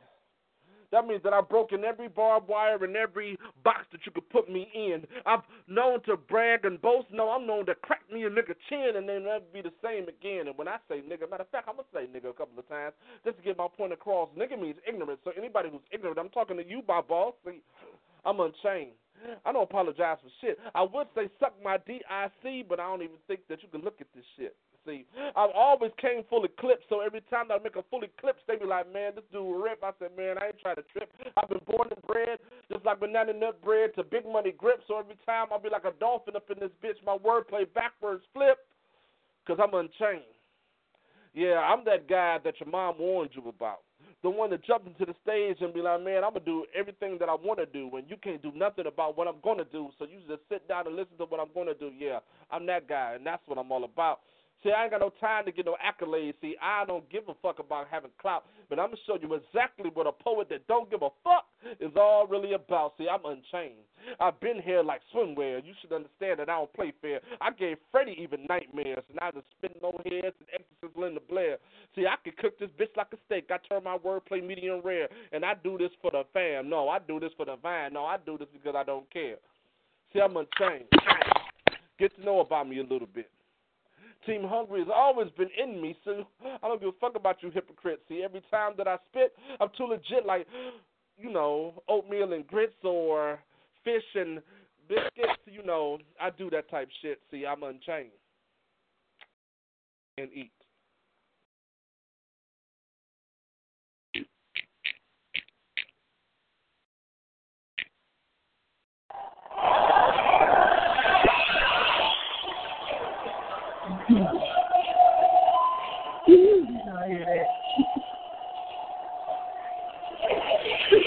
That 0.92 1.06
means 1.06 1.22
that 1.24 1.34
I've 1.34 1.50
broken 1.50 1.84
every 1.84 2.08
barbed 2.08 2.48
wire 2.48 2.84
and 2.84 2.96
every 2.96 3.38
box 3.64 3.86
that 3.92 4.02
you 4.06 4.12
could 4.12 4.30
put 4.30 4.50
me 4.50 4.70
in. 4.74 5.06
I've 5.26 5.42
known 5.68 6.02
to 6.04 6.18
brag 6.18 6.66
and 6.66 6.82
boast. 6.82 7.08
No, 7.12 7.30
I'm 7.30 7.46
known 7.46 7.66
to 7.68 7.76
crack 7.76 8.02
me 8.12 8.24
a 8.24 8.30
nigga 8.30 8.56
chin 8.70 8.94
and 8.96 9.08
then 9.08 9.26
never 9.26 9.46
be 9.54 9.62
the 9.62 9.74
same 9.84 10.08
again. 10.08 10.48
And 10.48 10.58
when 10.58 10.68
I 10.68 10.78
say 10.90 11.02
nigga, 11.02 11.30
matter 11.30 11.44
of 11.44 11.50
fact, 11.50 11.70
I'm 11.70 11.76
gonna 11.76 11.88
say 11.94 12.08
nigga 12.08 12.30
a 12.32 12.34
couple 12.34 12.58
of 12.58 12.68
times 12.68 12.94
just 13.24 13.38
to 13.38 13.44
get 13.44 13.58
my 13.58 13.68
point 13.68 13.94
across. 13.94 14.30
Nigga 14.38 14.60
means 14.60 14.78
ignorant. 14.88 15.20
So 15.24 15.32
anybody 15.38 15.70
who's 15.72 15.86
ignorant, 15.92 16.18
I'm 16.18 16.30
talking 16.30 16.58
to 16.58 16.68
you, 16.68 16.82
my 16.88 17.02
boss. 17.02 17.34
See, 17.46 17.62
I'm 18.26 18.40
unchained. 18.40 18.92
I 19.46 19.52
don't 19.52 19.64
apologize 19.64 20.18
for 20.24 20.30
shit. 20.42 20.58
I 20.74 20.82
would 20.82 21.08
say 21.14 21.30
suck 21.40 21.54
my 21.64 21.78
DIC, 21.86 22.68
but 22.70 22.80
I 22.80 22.88
don't 22.88 23.02
even 23.04 23.18
think 23.28 23.42
that 23.50 23.62
you 23.62 23.70
can 23.70 23.82
look 23.82 24.00
at 24.00 24.08
this 24.16 24.24
shit. 24.38 24.56
See, 24.90 25.06
I've 25.36 25.54
always 25.54 25.92
came 26.02 26.24
fully 26.30 26.50
clipped, 26.60 26.86
so 26.90 27.02
every 27.02 27.22
time 27.30 27.52
I 27.52 27.60
make 27.64 27.76
a 27.76 27.84
fully 27.92 28.10
clipped, 28.20 28.42
they 28.48 28.56
be 28.56 28.66
like, 28.66 28.92
man, 28.92 29.12
this 29.14 29.24
dude 29.32 29.62
rip. 29.62 29.84
I 29.84 29.92
said, 30.00 30.18
man, 30.18 30.38
I 30.42 30.48
ain't 30.48 30.60
trying 30.60 30.78
to 30.78 30.86
trip. 30.92 31.14
I've 31.38 31.48
been 31.48 31.62
born 31.68 31.90
and 31.92 32.02
bred, 32.08 32.40
just 32.72 32.84
like 32.86 33.00
banana 33.00 33.34
nut 33.34 33.62
bread 33.62 33.92
to 33.96 34.04
big 34.04 34.26
money 34.26 34.52
grip, 34.52 34.82
so 34.88 34.98
every 34.98 35.18
time 35.28 35.48
I'll 35.52 35.62
be 35.62 35.70
like 35.70 35.86
a 35.86 35.94
dolphin 36.00 36.36
up 36.36 36.50
in 36.50 36.60
this 36.60 36.74
bitch. 36.84 36.98
My 37.06 37.18
wordplay 37.18 37.72
backwards 37.76 38.24
flip, 38.34 38.58
because 39.46 39.62
I'm 39.62 39.78
unchained. 39.78 40.34
Yeah, 41.36 41.60
I'm 41.60 41.86
that 41.86 42.10
guy 42.10 42.40
that 42.44 42.60
your 42.60 42.70
mom 42.70 42.96
warned 42.98 43.32
you 43.34 43.48
about 43.48 43.82
the 44.22 44.30
one 44.30 44.50
that 44.50 44.66
jumped 44.66 44.88
into 44.88 45.06
the 45.06 45.16
stage 45.24 45.58
and 45.62 45.74
be 45.74 45.82
like, 45.82 46.04
man, 46.04 46.24
I'm 46.24 46.34
gonna 46.34 46.46
do 46.46 46.66
everything 46.78 47.18
that 47.20 47.30
I 47.30 47.36
want 47.36 47.60
to 47.60 47.66
do, 47.66 47.90
and 47.96 48.10
you 48.10 48.18
can't 48.22 48.42
do 48.42 48.52
nothing 48.54 48.86
about 48.88 49.18
what 49.18 49.28
I'm 49.28 49.40
gonna 49.44 49.64
do. 49.72 49.90
So 49.98 50.06
you 50.06 50.20
just 50.28 50.42
sit 50.50 50.68
down 50.68 50.88
and 50.88 50.96
listen 50.96 51.18
to 51.20 51.26
what 51.26 51.40
I'm 51.40 51.54
gonna 51.54 51.74
do. 51.74 51.92
Yeah, 51.98 52.20
I'm 52.52 52.66
that 52.66 52.90
guy, 52.90 53.14
and 53.16 53.26
that's 53.26 53.42
what 53.46 53.58
I'm 53.58 53.72
all 53.72 53.86
about. 53.86 54.20
See, 54.62 54.72
I 54.72 54.84
ain't 54.84 54.92
got 54.92 55.00
no 55.00 55.14
time 55.22 55.46
to 55.46 55.54
get 55.54 55.66
no 55.66 55.78
accolades. 55.80 56.34
See, 56.42 56.56
I 56.62 56.84
don't 56.86 57.10
give 57.10 57.24
a 57.30 57.34
fuck 57.42 57.60
about 57.60 57.88
having 57.90 58.12
clout, 58.20 58.44
but 58.70 58.78
I'm 58.78 58.88
gonna 58.88 58.98
show 59.08 59.18
you 59.22 59.34
exactly 59.34 59.90
what 59.94 60.06
a 60.06 60.12
poet 60.12 60.50
that 60.50 60.68
don't 60.68 60.90
give 60.90 61.02
a 61.02 61.10
fuck 61.24 61.46
is 61.80 61.92
all 61.96 62.28
really 62.28 62.54
about. 62.54 62.94
See, 62.98 63.08
I'm 63.08 63.24
unchained. 63.24 63.80
I've 64.20 64.38
been 64.42 64.62
here 64.62 64.84
like 64.84 65.00
swimwear. 65.16 65.66
You 65.66 65.74
should 65.80 65.94
understand 65.94 66.40
that 66.40 66.50
I 66.50 66.58
don't 66.58 66.74
play 66.74 66.92
fair. 67.02 67.22
I 67.40 67.52
gave 67.52 67.78
Freddie 67.90 68.18
even 68.20 68.46
nightmares, 68.50 69.04
and 69.10 69.20
I 69.22 69.32
just 69.32 69.46
spin 69.58 69.72
no 69.82 69.92
heads 70.04 70.36
and 70.40 70.50
exorcist 70.54 70.98
Linda 70.98 71.22
Blair. 71.30 71.58
See, 71.96 72.06
I 72.06 72.16
can 72.22 72.34
cook 72.38 72.60
this 72.60 72.70
bitch 72.78 72.96
like 72.98 73.14
a 73.14 73.18
steak. 73.28 73.50
I 73.52 73.58
turn 73.68 73.86
my 73.86 73.98
wordplay 73.98 74.46
medium 74.46 74.82
rare, 74.84 75.08
and 75.32 75.46
I 75.46 75.54
do 75.64 75.78
this 75.78 75.92
for 76.02 76.12
the 76.12 76.24
fam. 76.34 76.70
No, 76.70 76.90
I 76.90 77.00
do 77.00 77.20
this 77.20 77.32
for 77.38 77.46
the 77.46 77.56
vine. 77.56 77.94
No, 77.94 78.04
I 78.04 78.18
do 78.26 78.38
this 78.38 78.48
because 78.52 78.76
I 78.76 78.84
don't 78.84 79.10
care. 79.12 79.36
See, 80.12 80.20
I'm 80.20 80.36
unchained. 80.36 80.90
Get 81.98 82.16
to 82.18 82.26
know 82.26 82.42
about 82.42 82.68
me 82.68 82.80
a 82.80 82.84
little 82.84 83.08
bit. 83.14 83.30
Team 84.26 84.44
Hungry 84.44 84.82
has 84.82 84.90
always 84.94 85.30
been 85.38 85.50
in 85.62 85.82
me, 85.82 85.98
so 86.04 86.26
I 86.44 86.68
don't 86.68 86.80
give 86.80 86.90
a 86.90 87.00
fuck 87.00 87.16
about 87.16 87.42
you 87.42 87.52
hypocrites. 87.52 88.02
See, 88.10 88.22
every 88.24 88.42
time 88.52 88.74
that 88.78 88.88
I 88.88 88.98
spit, 89.10 89.34
I'm 89.60 89.70
too 89.78 89.86
legit, 89.86 90.26
like, 90.26 90.46
you 91.18 91.32
know, 91.32 91.82
oatmeal 91.88 92.34
and 92.34 92.46
grits 92.46 92.74
or 92.84 93.40
fish 93.84 94.04
and 94.16 94.42
biscuits, 94.88 95.40
you 95.46 95.64
know, 95.64 96.00
I 96.20 96.30
do 96.32 96.50
that 96.50 96.70
type 96.70 96.90
shit. 97.02 97.20
See, 97.32 97.46
I'm 97.46 97.64
unchained. 97.64 98.10
And 100.18 100.30
eat. 100.34 100.52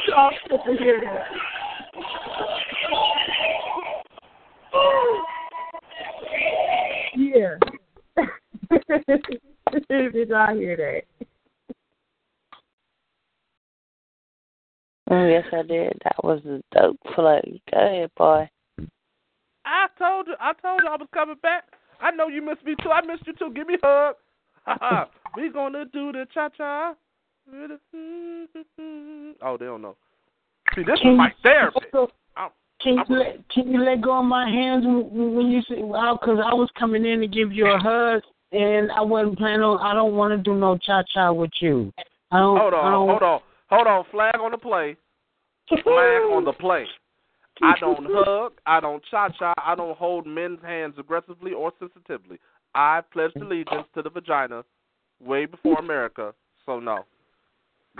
Stop 0.09 0.33
to 0.49 0.73
hear 0.79 1.01
that. 1.01 1.27
Yeah. 7.17 7.55
Did 9.89 10.33
I 10.33 10.55
hear 10.55 10.77
that? 10.77 11.03
Oh, 15.11 15.27
yes, 15.27 15.45
I 15.53 15.63
did. 15.63 15.93
That 16.05 16.25
was 16.25 16.41
a 16.47 16.63
dope 16.75 16.99
play. 17.15 17.61
Go 17.71 17.79
ahead, 17.79 18.11
boy. 18.17 18.49
I 19.65 19.87
told 19.99 20.27
you, 20.27 20.35
I 20.41 20.53
told 20.55 20.81
you 20.83 20.89
I 20.89 20.97
was 20.97 21.09
coming 21.15 21.37
back. 21.43 21.65
I 22.01 22.11
know 22.11 22.29
you 22.29 22.43
missed 22.43 22.65
me 22.65 22.75
too. 22.83 22.91
I 22.91 23.03
missed 23.03 23.27
you 23.27 23.35
too. 23.35 23.53
Give 23.55 23.67
me 23.67 23.77
a 23.83 24.15
hug. 24.67 25.09
We 25.37 25.51
gonna 25.51 25.85
do 25.87 26.13
the 26.13 26.27
cha 26.33 26.49
cha. 26.51 26.95
Oh, 29.43 29.57
they 29.59 29.67
don't 29.67 29.83
know. 29.83 29.97
See, 30.75 30.83
this 30.85 30.99
Can 31.01 31.13
is 31.13 31.19
my 31.19 31.29
you- 31.29 31.35
therapy. 31.43 31.81
also- 31.93 32.13
I'm- 32.37 32.51
Can 32.81 32.95
you 32.97 33.05
let 33.17 33.49
Can 33.49 33.71
you 33.73 33.81
let 33.81 34.01
go 34.01 34.19
of 34.19 34.25
my 34.25 34.49
hands 34.49 34.85
when 34.87 35.51
you 35.51 35.63
say 35.63 35.77
because 35.77 36.41
I 36.45 36.55
was 36.55 36.71
coming 36.73 37.05
in 37.05 37.21
to 37.21 37.27
give 37.29 37.53
you 37.53 37.67
a 37.67 37.79
hug 37.79 38.23
and 38.53 38.91
I 38.93 39.01
wasn't 39.03 39.39
planning 39.39 39.63
on. 39.63 39.79
I 39.81 39.95
don't 39.95 40.17
want 40.17 40.33
to 40.33 40.39
do 40.39 40.55
no 40.55 40.77
cha 40.79 41.03
cha 41.05 41.31
with 41.33 41.53
you. 41.61 41.93
I 42.33 42.39
don't. 42.39 42.57
Hold 42.59 42.75
on, 42.75 42.93
don't, 42.93 43.09
hold 43.09 43.23
on, 43.23 43.41
hold 43.71 43.87
on. 43.87 44.05
Flag 44.11 44.35
on 44.41 44.51
the 44.53 44.59
play. 44.59 44.97
Flag 45.69 46.23
on 46.23 46.45
the 46.45 46.53
play. 46.53 46.87
I 47.63 47.75
don't 47.79 48.05
hug. 48.11 48.55
I 48.67 48.81
don't 48.81 49.03
cha 49.05 49.29
cha. 49.29 49.55
I 49.65 49.75
don't 49.75 49.97
hold 49.97 50.27
men's 50.27 50.61
hands 50.63 50.99
aggressively 50.99 51.53
or 51.53 51.73
sensitively. 51.79 52.39
I 52.75 53.03
pledged 53.13 53.37
allegiance 53.37 53.87
to 53.95 54.03
the 54.03 54.11
vagina 54.11 54.65
way 55.25 55.47
before 55.47 55.79
America. 55.79 56.35
So 56.67 56.81
no, 56.81 57.05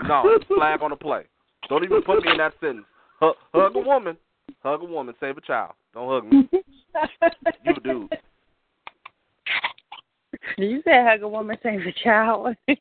no. 0.07 0.39
Flag 0.55 0.81
on 0.81 0.91
the 0.91 0.95
play. 0.95 1.23
Don't 1.69 1.83
even 1.83 2.01
put 2.01 2.23
me 2.23 2.31
in 2.31 2.37
that 2.37 2.53
sentence. 2.59 2.85
Hug, 3.19 3.35
hug 3.53 3.75
a 3.75 3.79
woman. 3.79 4.17
Hug 4.59 4.81
a 4.81 4.85
woman. 4.85 5.15
Save 5.19 5.37
a 5.37 5.41
child. 5.41 5.73
Don't 5.93 6.09
hug 6.09 6.31
me. 6.31 6.49
You 7.65 7.73
a 7.75 7.79
dude. 7.79 8.13
You 10.57 10.81
said 10.83 11.07
hug 11.07 11.21
a 11.23 11.27
woman, 11.27 11.57
save 11.63 11.79
a 11.81 11.91
child? 12.03 12.55
you 12.67 12.77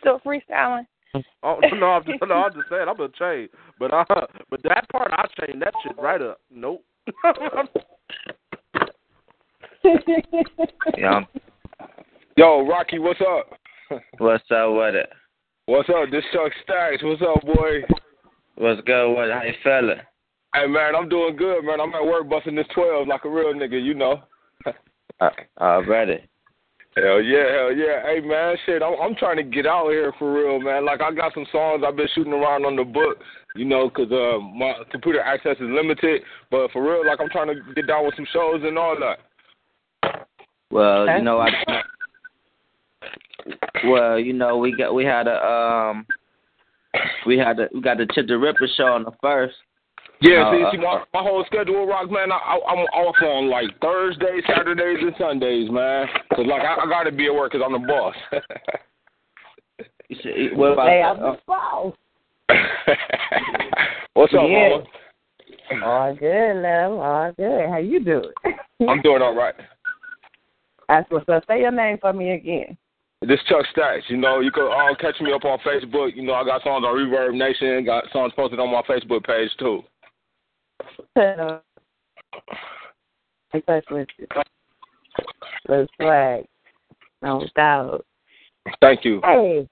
still 0.00 0.20
freestyling? 0.20 0.86
Oh 1.42 1.58
no, 1.72 1.86
I'm 1.86 2.04
just 2.04 2.18
no, 2.26 2.34
I'm 2.34 2.52
just 2.52 2.68
saying 2.68 2.86
I'm 2.86 3.00
a 3.00 3.08
chain. 3.08 3.48
But 3.78 3.94
uh, 3.94 4.04
but 4.50 4.62
that 4.64 4.86
part 4.90 5.10
I 5.12 5.26
chain 5.40 5.58
that 5.60 5.72
shit 5.82 5.96
right 5.98 6.20
up. 6.20 6.40
Nope. 6.50 6.84
Yeah. 10.98 11.20
Yo, 12.36 12.66
Rocky, 12.66 12.98
what's 12.98 13.20
up? 13.20 13.50
What's 14.18 14.44
up 14.50 14.72
with 14.74 14.94
it? 14.94 15.08
What's 15.66 15.88
up? 15.88 16.10
This 16.10 16.24
Chuck 16.32 16.52
Stacks. 16.62 17.02
What's 17.02 17.22
up, 17.22 17.42
boy? 17.44 17.80
What's 18.56 18.82
good 18.82 19.14
with 19.14 19.28
it? 19.30 19.32
How 19.32 19.42
you 19.44 19.54
feeling? 19.64 19.96
Hey, 20.54 20.66
man, 20.66 20.94
I'm 20.94 21.08
doing 21.08 21.36
good, 21.36 21.62
man. 21.64 21.80
I'm 21.80 21.94
at 21.94 22.04
work 22.04 22.28
busting 22.28 22.54
this 22.54 22.66
12 22.74 23.08
like 23.08 23.24
a 23.24 23.30
real 23.30 23.54
nigga, 23.54 23.82
you 23.82 23.94
know. 23.94 24.20
Uh, 25.20 25.30
already. 25.60 26.22
Hell 26.96 27.20
yeah, 27.20 27.50
hell 27.50 27.72
yeah. 27.72 28.02
Hey, 28.04 28.20
man, 28.20 28.54
shit, 28.64 28.82
I'm, 28.84 28.94
I'm 29.02 29.16
trying 29.16 29.36
to 29.38 29.42
get 29.42 29.66
out 29.66 29.90
here 29.90 30.12
for 30.16 30.32
real, 30.32 30.60
man. 30.60 30.84
Like, 30.84 31.00
I 31.00 31.10
got 31.12 31.34
some 31.34 31.46
songs 31.50 31.82
I've 31.84 31.96
been 31.96 32.06
shooting 32.14 32.32
around 32.32 32.64
on 32.64 32.76
the 32.76 32.84
book, 32.84 33.18
you 33.56 33.64
know, 33.64 33.90
'cause 33.90 34.12
uh, 34.12 34.38
my 34.38 34.74
computer 34.92 35.20
access 35.20 35.56
is 35.56 35.66
limited. 35.68 36.22
But 36.52 36.70
for 36.70 36.84
real, 36.84 37.04
like, 37.04 37.18
I'm 37.20 37.30
trying 37.30 37.48
to 37.48 37.74
get 37.74 37.88
down 37.88 38.04
with 38.06 38.14
some 38.14 38.28
shows 38.32 38.60
and 38.62 38.78
all 38.78 38.94
that. 39.00 39.18
Well, 40.70 41.08
you 41.16 41.22
know, 41.22 41.38
I. 41.38 41.50
Well, 43.84 44.18
you 44.18 44.32
know, 44.32 44.58
we 44.58 44.76
got 44.76 44.94
we 44.94 45.04
had 45.04 45.26
a 45.26 45.42
um, 45.44 46.06
we 47.26 47.38
had 47.38 47.58
a 47.58 47.68
we 47.72 47.80
got 47.80 47.98
the 47.98 48.06
Chip 48.12 48.26
tha 48.28 48.36
Ripper 48.36 48.68
show 48.76 48.86
on 48.86 49.04
the 49.04 49.12
first. 49.20 49.54
Yeah, 50.20 50.42
No, 50.42 50.50
see, 50.50 50.64
uh, 50.64 50.70
see 50.72 50.76
my, 50.78 51.04
my 51.14 51.22
whole 51.22 51.44
schedule, 51.46 51.86
Rock, 51.86 52.10
man, 52.10 52.32
I, 52.32 52.36
I, 52.36 52.72
I'm 52.72 52.78
off 52.86 53.14
on 53.22 53.48
like 53.48 53.66
Thursdays, 53.80 54.42
Saturdays, 54.48 54.98
and 55.00 55.14
Sundays, 55.16 55.70
man. 55.70 56.08
Cause 56.34 56.44
like 56.44 56.62
I, 56.62 56.74
I 56.82 56.86
gotta 56.88 57.12
be 57.12 57.26
at 57.26 57.34
work 57.34 57.52
'cause 57.52 57.60
I'm 57.64 57.72
the 57.72 57.78
boss. 57.78 58.14
You 60.08 60.16
see, 60.22 60.48
what 60.54 60.72
about 60.72 60.88
Hey. 60.88 61.02
I'm 61.02 61.20
the 61.20 61.38
boss. 61.46 61.94
What's 64.14 64.32
up, 64.32 64.40
Yeah. 64.48 64.78
mama? 65.70 65.84
All 65.84 66.16
good, 66.16 66.62
love. 66.62 66.98
All 66.98 67.32
good. 67.36 67.68
How 67.68 67.76
you 67.76 68.02
doing? 68.02 68.32
I'm 68.88 69.02
doing 69.02 69.20
all 69.20 69.34
right. 69.34 69.54
That's 70.88 71.10
what's 71.10 71.28
up. 71.28 71.44
Say 71.46 71.60
your 71.60 71.70
name 71.70 71.98
for 72.00 72.12
me 72.12 72.32
again. 72.32 72.76
This 73.20 73.40
Chuck 73.48 73.66
Stacks, 73.72 74.04
you 74.08 74.16
know, 74.16 74.40
you 74.40 74.52
can 74.52 74.64
uh, 74.64 74.94
catch 75.00 75.20
me 75.20 75.32
up 75.32 75.44
on 75.44 75.58
Facebook. 75.58 76.14
You 76.14 76.22
know, 76.22 76.34
I 76.34 76.44
got 76.44 76.62
songs 76.62 76.84
on 76.86 76.96
ReverbNation, 76.96 77.84
got 77.84 78.04
songs 78.12 78.32
posted 78.36 78.60
on 78.60 78.70
my 78.70 78.82
Facebook 78.82 79.24
page 79.24 79.50
too. 79.58 79.82
I 81.16 81.58
touch 83.66 83.84
with 83.90 84.08
you. 84.18 84.26
Little 85.68 85.86
swag. 85.96 86.44
No 87.22 87.44
doubt. 87.56 88.06
Thank 88.80 89.04
you. 89.04 89.20
Hey, 89.24 89.68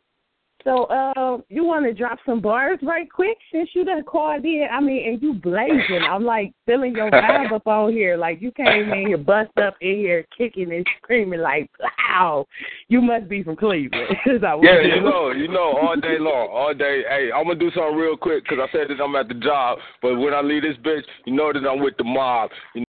so 0.67 0.85
uh, 0.87 1.39
you 1.49 1.65
want 1.65 1.87
to 1.87 1.95
drop 1.95 2.19
some 2.27 2.41
bars 2.41 2.81
right 2.83 3.11
quick 3.11 3.39
since 3.53 3.71
you 3.73 3.85
done 3.85 4.03
called 4.03 4.45
in? 4.45 4.67
I 4.71 4.81
mean, 4.81 5.07
and 5.07 5.23
you 5.23 5.35
blazing. 5.35 6.01
I'm 6.11 6.25
like 6.25 6.53
feeling 6.67 6.93
your 6.97 7.09
vibe 7.09 7.53
up 7.53 7.69
on 7.69 7.93
here. 7.93 8.17
Like 8.17 8.43
you 8.43 8.51
came 8.51 8.93
in 8.93 9.07
here, 9.07 9.17
bust 9.17 9.57
up 9.63 9.77
in 9.81 9.95
here, 9.95 10.27
kicking 10.37 10.73
and 10.73 10.85
screaming 10.99 11.41
like, 11.41 11.71
wow, 11.81 12.47
you 12.89 13.01
must 13.01 13.29
be 13.29 13.45
from 13.45 13.55
Cleveland. 13.55 14.09
Is 14.27 14.41
that 14.41 14.59
what 14.59 14.65
Yeah, 14.65 14.81
you 14.83 14.97
you 14.97 15.01
know, 15.03 15.31
you 15.31 15.47
know, 15.47 15.79
all 15.81 15.95
day 15.95 16.19
long, 16.19 16.49
all 16.53 16.75
day. 16.75 17.03
Hey, 17.09 17.31
I'm 17.33 17.45
gonna 17.47 17.61
do 17.61 17.71
something 17.71 17.95
real 17.95 18.17
quick 18.17 18.43
because 18.43 18.59
I 18.61 18.73
said 18.73 18.89
that 18.89 19.01
I'm 19.01 19.15
at 19.15 19.29
the 19.29 19.35
job, 19.35 19.79
but 20.03 20.17
when 20.17 20.35
I 20.35 20.41
leave 20.41 20.63
this 20.63 20.77
bitch, 20.85 21.05
you 21.27 21.33
know 21.33 21.53
that 21.53 21.65
I'm 21.65 21.81
with 21.81 21.97
the 21.97 22.05
mob. 22.05 22.51
You 22.75 22.86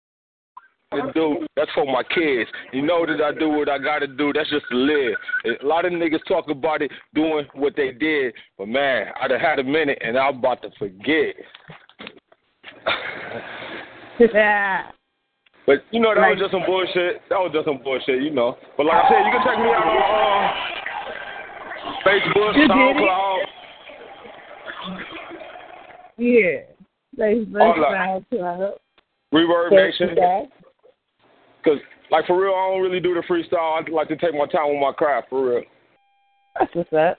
I 0.94 1.12
do 1.14 1.46
that's 1.56 1.72
for 1.74 1.86
my 1.86 2.04
kids. 2.04 2.50
You 2.72 2.82
know 2.82 3.06
that 3.06 3.22
I 3.22 3.38
do 3.38 3.50
what 3.50 3.70
I 3.70 3.78
gotta 3.78 4.08
do. 4.08 4.32
That's 4.34 4.50
just 4.50 4.66
to 4.72 4.76
live. 4.78 5.16
A 5.62 5.66
lot 5.66 5.86
of 5.86 5.92
niggas 5.94 6.26
talk 6.28 6.50
about 6.50 6.82
it 6.82 6.92
doing 7.14 7.46
what 7.54 7.76
they 7.76 7.92
did, 7.92 8.34
but 8.58 8.68
man, 8.68 9.08
I 9.22 9.28
done 9.28 9.40
had 9.40 9.60
a 9.60 9.64
minute 9.64 10.00
and 10.02 10.18
I'm 10.18 10.38
about 10.38 10.62
to 10.64 10.70
forget. 10.78 11.36
Yeah. 14.20 14.84
But 15.66 15.78
you 15.92 16.02
know 16.02 16.14
that 16.14 16.20
Like- 16.20 16.32
was 16.32 16.40
just 16.40 16.52
some 16.52 16.64
bullshit. 16.66 17.22
That 17.30 17.40
was 17.40 17.52
just 17.54 17.64
some 17.66 17.78
bullshit, 17.82 18.22
you 18.22 18.32
know. 18.32 18.58
But 18.76 18.86
like 18.86 19.06
I 19.06 19.08
said, 19.08 19.24
you 19.26 19.32
can 19.32 19.44
check 19.48 19.58
me 19.60 19.72
out 19.72 19.88
on 19.88 19.96
uh, 19.96 20.52
Facebook, 22.04 22.52
You 22.58 22.68
did 22.68 22.70
it? 22.70 22.98
SoundCloud. 23.00 23.40
Yeah. 26.18 27.64
All. 27.64 28.24
SoundCloud. 28.34 28.74
ReverbNation. 29.34 30.48
Facebook. 31.64 31.80
Cause 31.80 31.80
like 32.12 32.26
for 32.28 32.40
real, 32.42 32.54
I 32.54 32.72
don't 32.72 32.82
really 32.82 33.00
do 33.00 33.14
the 33.14 33.22
freestyle. 33.22 33.82
I 33.82 33.90
like 33.92 34.08
to 34.10 34.16
take 34.18 34.34
my 34.34 34.46
time 34.46 34.70
with 34.70 34.80
my 34.82 34.92
craft 34.92 35.30
for 35.30 35.50
real. 35.50 35.64
That's 36.60 36.74
what's 36.76 36.94
up. 36.94 37.18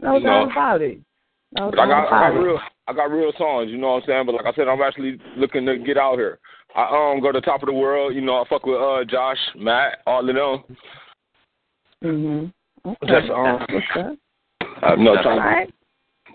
No 0.00 0.16
You 0.16 0.24
know. 0.24 0.30
doubt 0.30 0.50
about 0.52 0.82
it. 0.82 0.98
No 1.52 1.70
But 1.70 1.78
I 1.80 1.86
doubt 1.86 2.10
got, 2.10 2.12
I 2.12 2.30
got 2.30 2.40
real, 2.40 2.58
I 2.88 2.92
got 2.92 3.10
real 3.10 3.32
songs. 3.38 3.70
You 3.70 3.78
know 3.78 3.92
what 3.92 4.02
I'm 4.02 4.06
saying? 4.08 4.26
But 4.26 4.34
like 4.34 4.46
I 4.46 4.52
said, 4.56 4.66
I'm 4.68 4.82
actually 4.82 5.18
looking 5.36 5.64
to 5.66 5.78
get 5.78 5.96
out 5.96 6.16
here. 6.16 6.38
I 6.74 7.12
um 7.12 7.20
go 7.20 7.30
to 7.30 7.38
the 7.38 7.44
top 7.44 7.62
of 7.62 7.66
the 7.68 7.72
world. 7.72 8.14
You 8.14 8.20
know, 8.22 8.42
I 8.42 8.48
fuck 8.48 8.66
with 8.66 8.80
uh 8.80 9.04
Josh, 9.04 9.38
Matt, 9.56 9.98
all 10.06 10.28
of 10.28 10.34
them. 10.34 10.76
Mhm. 12.02 12.52
Okay. 12.86 13.06
Just 13.06 13.30
um, 13.30 13.64
That's. 13.94 14.16
I'm 14.82 15.04
no 15.04 15.14
trying 15.22 15.38
right. 15.38 15.74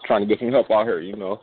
trying 0.05 0.21
to 0.21 0.27
get 0.27 0.39
some 0.39 0.51
help 0.51 0.71
out 0.71 0.85
here. 0.85 1.01
You 1.01 1.15
know. 1.15 1.41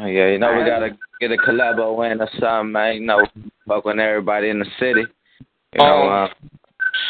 Oh, 0.00 0.06
yeah, 0.06 0.28
you 0.28 0.38
know 0.38 0.54
we 0.56 0.64
gotta 0.64 0.96
get 1.20 1.32
a 1.32 1.36
collabo 1.36 2.10
in 2.10 2.20
or 2.20 2.28
something, 2.40 2.72
man. 2.72 2.94
You 2.94 3.06
know, 3.06 3.26
fuck 3.66 3.84
with 3.84 3.98
everybody 3.98 4.50
in 4.50 4.58
the 4.58 4.66
city. 4.78 5.04
You 5.74 5.78
know, 5.78 6.08
Um, 6.08 6.30
uh, 6.30 6.48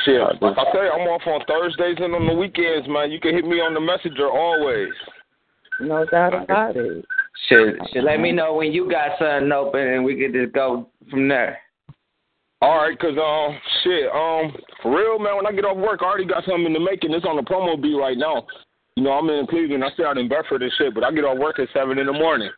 Shit, 0.05 0.21
like 0.43 0.59
I 0.59 0.65
say, 0.73 0.89
I'm 0.89 1.07
off 1.09 1.23
on 1.27 1.45
Thursdays 1.47 1.97
and 1.99 2.15
on 2.15 2.27
the 2.27 2.35
weekends, 2.35 2.89
man. 2.89 3.11
You 3.11 3.21
can 3.21 3.35
hit 3.35 3.45
me 3.45 3.61
on 3.61 3.75
the 3.75 3.81
messenger 3.81 4.29
always. 4.29 4.93
No 5.81 6.05
doubt 6.07 6.35
about 6.35 6.77
it. 6.77 7.05
shit, 7.49 7.77
shit. 7.93 8.05
Let 8.05 8.21
me 8.21 8.33
know 8.33 8.55
when 8.55 8.73
you 8.73 8.91
got 8.91 9.19
something 9.19 9.53
open, 9.53 9.81
and 9.81 10.05
we 10.05 10.17
could 10.19 10.33
just 10.33 10.53
go 10.53 10.89
from 11.11 11.29
there. 11.29 11.59
All 12.61 12.79
right, 12.79 12.99
cause 12.99 13.17
um, 13.17 13.59
shit, 13.85 14.11
um, 14.11 14.53
for 14.83 14.97
real, 14.97 15.19
man. 15.19 15.37
When 15.37 15.47
I 15.47 15.53
get 15.53 15.65
off 15.65 15.77
work, 15.77 16.01
I 16.03 16.07
already 16.07 16.27
got 16.27 16.45
something 16.45 16.67
in 16.67 16.73
the 16.73 16.81
making. 16.81 17.15
It's 17.15 17.25
on 17.25 17.37
the 17.37 17.43
promo 17.43 17.81
beat 17.81 17.95
right 17.95 18.19
now. 18.19 18.47
You 18.97 19.05
know, 19.05 19.13
I'm 19.13 19.31
in 19.31 19.47
Cleveland. 19.47 19.85
I 19.85 19.91
stay 19.91 20.03
out 20.03 20.19
in 20.19 20.29
Bedford 20.29 20.63
and 20.63 20.73
shit, 20.77 20.93
but 20.93 21.05
I 21.05 21.13
get 21.13 21.25
off 21.25 21.39
work 21.39 21.61
at 21.61 21.69
seven 21.73 21.99
in 21.99 22.07
the 22.07 22.13
morning. 22.13 22.51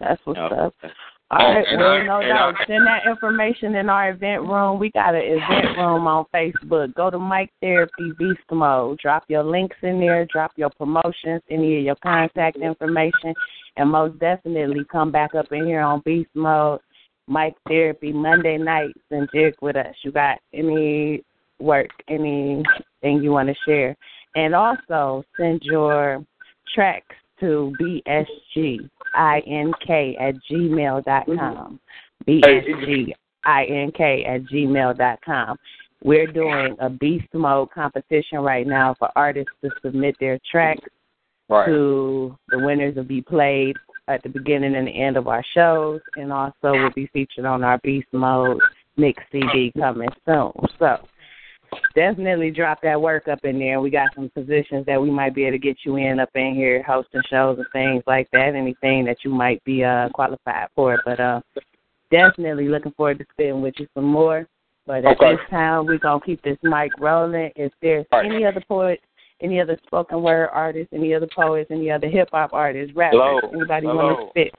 That's 0.00 0.20
what's 0.24 0.38
Oh, 0.40 0.46
up. 0.46 0.74
okay. 0.82 0.92
All 1.30 1.40
oh, 1.40 1.54
right, 1.54 1.66
and 1.68 1.80
well, 1.80 1.90
I- 1.92 2.02
no 2.06 2.20
doubt. 2.28 2.54
I- 2.60 2.66
Send 2.66 2.86
that 2.86 3.06
information 3.06 3.74
in 3.76 3.88
our 3.88 4.10
event 4.10 4.42
room. 4.42 4.78
We 4.78 4.90
got 4.90 5.14
an 5.14 5.22
event 5.22 5.76
room 5.78 6.06
on 6.06 6.26
Facebook. 6.34 6.94
Go 6.94 7.10
to 7.10 7.18
Mic 7.18 7.50
Therapy 7.60 8.12
Beast 8.18 8.40
Mode. 8.52 8.98
Drop 8.98 9.24
your 9.28 9.42
links 9.42 9.76
in 9.82 9.98
there. 10.00 10.26
Drop 10.26 10.52
your 10.56 10.70
promotions, 10.70 11.40
any 11.50 11.78
of 11.78 11.84
your 11.84 11.96
contact 11.96 12.56
information, 12.58 13.34
and 13.76 13.90
most 13.90 14.18
definitely 14.18 14.84
come 14.92 15.10
back 15.10 15.34
up 15.34 15.50
in 15.50 15.64
here 15.66 15.80
on 15.80 16.02
Beast 16.04 16.30
Mode. 16.34 16.80
Mic 17.26 17.54
Therapy 17.66 18.12
Monday 18.12 18.58
nights 18.58 19.00
and 19.10 19.26
jig 19.34 19.54
with 19.62 19.76
us. 19.76 19.94
You 20.02 20.12
got 20.12 20.38
any 20.52 21.24
work, 21.58 21.88
anything 22.08 22.62
you 23.02 23.30
want 23.30 23.48
to 23.48 23.54
share, 23.66 23.96
and 24.36 24.54
also 24.54 25.24
send 25.38 25.62
your 25.62 26.22
tracks 26.74 27.16
to 27.40 27.72
BSG 27.80 28.90
I-N-K 29.14 30.16
at 30.20 30.34
gmail 30.50 31.04
dot 31.04 31.26
mm-hmm. 31.26 31.38
com. 31.38 31.80
B-S-G-I-N-K 32.26 34.24
at 34.24 34.42
gmail 34.44 34.96
dot 34.96 35.18
com. 35.24 35.56
We're 36.02 36.26
doing 36.26 36.76
a 36.80 36.90
beast 36.90 37.32
mode 37.32 37.70
competition 37.70 38.38
right 38.40 38.66
now 38.66 38.94
for 38.98 39.08
artists 39.16 39.52
to 39.62 39.70
submit 39.82 40.16
their 40.20 40.38
tracks 40.50 40.84
Right. 41.48 41.66
to 41.66 42.38
the 42.48 42.58
winners 42.58 42.96
will 42.96 43.04
be 43.04 43.20
played 43.20 43.76
at 44.08 44.22
the 44.22 44.30
beginning 44.30 44.76
and 44.76 44.86
the 44.86 45.02
end 45.02 45.18
of 45.18 45.28
our 45.28 45.44
shows 45.54 46.00
and 46.16 46.32
also 46.32 46.72
will 46.72 46.92
be 46.94 47.06
featured 47.12 47.44
on 47.44 47.62
our 47.62 47.78
beast 47.82 48.08
mode 48.12 48.60
mix 48.96 49.22
CD 49.30 49.70
coming 49.76 50.08
soon. 50.24 50.52
So 50.78 50.96
definitely 51.94 52.50
drop 52.50 52.80
that 52.82 53.00
work 53.00 53.28
up 53.28 53.40
in 53.44 53.58
there. 53.58 53.80
We 53.80 53.90
got 53.90 54.14
some 54.14 54.30
positions 54.30 54.86
that 54.86 55.00
we 55.00 55.10
might 55.10 55.34
be 55.34 55.42
able 55.44 55.52
to 55.52 55.58
get 55.58 55.78
you 55.84 55.96
in 55.96 56.20
up 56.20 56.30
in 56.34 56.54
here, 56.54 56.82
hosting 56.82 57.22
shows 57.28 57.58
and 57.58 57.66
things 57.72 58.02
like 58.06 58.28
that. 58.32 58.54
Anything 58.54 59.04
that 59.06 59.18
you 59.24 59.30
might 59.30 59.62
be 59.64 59.84
uh 59.84 60.08
qualified 60.10 60.68
for. 60.74 60.98
But 61.04 61.20
uh 61.20 61.40
definitely 62.10 62.68
looking 62.68 62.92
forward 62.92 63.18
to 63.18 63.26
spitting 63.32 63.62
with 63.62 63.74
you 63.78 63.86
some 63.94 64.04
more. 64.04 64.46
But 64.86 65.04
at 65.04 65.16
Okay. 65.16 65.32
this 65.36 65.40
time 65.50 65.86
we're 65.86 65.98
gonna 65.98 66.20
keep 66.20 66.42
this 66.42 66.58
mic 66.62 66.92
rolling. 66.98 67.50
If 67.56 67.72
there's 67.80 68.06
Right. 68.12 68.26
any 68.26 68.44
other 68.44 68.62
poets, 68.68 69.02
any 69.40 69.60
other 69.60 69.78
spoken 69.86 70.22
word 70.22 70.50
artists, 70.52 70.92
any 70.92 71.14
other 71.14 71.28
poets, 71.34 71.70
any 71.70 71.90
other 71.90 72.08
hip 72.08 72.28
hop 72.32 72.52
artists, 72.52 72.94
rappers, 72.94 73.18
Hello. 73.20 73.50
anybody 73.52 73.86
Hello. 73.86 74.14
wanna 74.14 74.30
spit, 74.30 74.54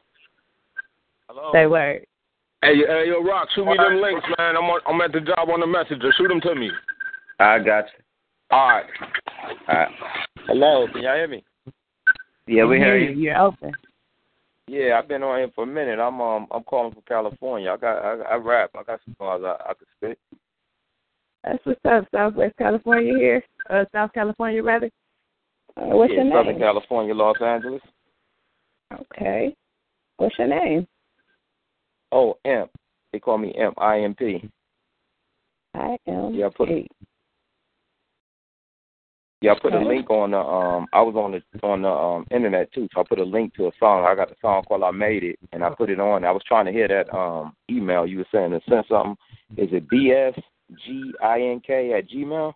Hello. 1.29 1.51
say 1.51 1.67
word. 1.67 2.05
Hey, 2.61 2.77
hey, 2.77 3.07
yo, 3.07 3.21
Rock, 3.21 3.47
shoot 3.53 3.65
me 3.65 3.77
them 3.77 4.01
links, 4.01 4.25
man. 4.39 4.57
I'm 4.57 4.63
on, 4.65 4.81
I'm 4.87 4.99
at 5.01 5.11
the 5.11 5.21
job 5.21 5.49
on 5.49 5.59
the 5.59 5.67
messenger. 5.67 6.11
Shoot 6.17 6.29
them 6.29 6.41
to 6.41 6.55
me. 6.55 6.71
I 7.39 7.59
got 7.59 7.85
you. 7.85 8.03
All 8.51 8.69
right. 8.69 8.85
All 9.67 9.75
right. 9.75 9.87
Hello, 10.47 10.87
can 10.91 11.01
y'all 11.01 11.15
hear 11.15 11.27
me? 11.27 11.43
Yeah, 12.47 12.65
we 12.65 12.77
hear 12.77 12.97
you. 12.97 13.11
You're 13.19 13.37
open. 13.37 13.71
Yeah, 14.67 14.97
I've 14.97 15.07
been 15.07 15.23
on 15.23 15.39
here 15.39 15.51
for 15.53 15.63
a 15.63 15.67
minute. 15.67 15.99
I'm 15.99 16.21
um 16.21 16.47
I'm 16.51 16.63
calling 16.63 16.93
from 16.93 17.03
California. 17.07 17.71
I 17.71 17.77
got 17.77 17.97
I, 17.97 18.33
I 18.33 18.35
rap. 18.35 18.71
I 18.75 18.83
got 18.83 18.99
some 19.05 19.15
songs 19.17 19.43
I, 19.45 19.57
I 19.69 19.73
could 19.73 19.87
spit. 19.97 20.19
That's 21.43 21.63
what's 21.65 21.79
up, 21.85 22.07
Southwest 22.11 22.55
California 22.57 23.13
here. 23.17 23.43
Uh 23.69 23.85
South 23.91 24.11
California 24.13 24.63
rather. 24.63 24.89
Uh, 25.77 25.95
what's 25.95 26.11
yeah, 26.11 26.23
your 26.23 26.25
name? 26.25 26.33
Southern? 26.33 26.59
California, 26.59 27.13
Los 27.13 27.41
Angeles. 27.41 27.81
Okay. 28.93 29.55
What's 30.17 30.37
your 30.39 30.47
name? 30.47 30.87
Oh, 32.11 32.37
Imp. 32.45 32.71
They 33.11 33.19
call 33.19 33.37
me 33.37 33.49
Imp. 33.49 33.79
I 33.79 33.99
M 33.99 34.15
P. 34.15 34.49
I 35.73 35.97
am 36.07 36.33
Yeah, 36.33 36.47
I 36.47 36.49
put 36.55 36.69
eight. 36.69 36.89
Yeah, 39.45 39.51
I 39.51 39.59
put 39.59 39.73
a 39.73 39.79
link 39.79 40.09
on 40.09 40.31
the 40.31 40.39
um 40.39 40.87
I 40.91 41.01
was 41.03 41.15
on 41.15 41.31
the 41.31 41.67
on 41.67 41.83
the 41.83 41.89
um 41.89 42.25
internet 42.31 42.73
too, 42.73 42.87
so 42.93 43.01
I 43.01 43.03
put 43.07 43.19
a 43.19 43.23
link 43.23 43.53
to 43.55 43.67
a 43.67 43.71
song. 43.79 44.03
I 44.03 44.15
got 44.15 44.31
a 44.31 44.35
song 44.41 44.63
called 44.63 44.81
I 44.81 44.89
Made 44.89 45.23
It 45.23 45.37
and 45.51 45.63
I 45.63 45.69
put 45.69 45.91
it 45.91 45.99
on. 45.99 46.25
I 46.25 46.31
was 46.31 46.41
trying 46.47 46.65
to 46.65 46.71
hear 46.71 46.87
that 46.87 47.15
um 47.15 47.55
email 47.69 48.07
you 48.07 48.17
were 48.17 48.27
saying 48.31 48.51
to 48.51 48.61
send 48.67 48.85
something. 48.89 49.15
Is 49.55 49.69
it 49.71 49.87
B 49.87 50.11
S 50.11 50.33
G 50.83 51.13
I 51.23 51.41
N 51.41 51.61
K 51.65 51.93
at 51.93 52.09
Gmail? 52.09 52.53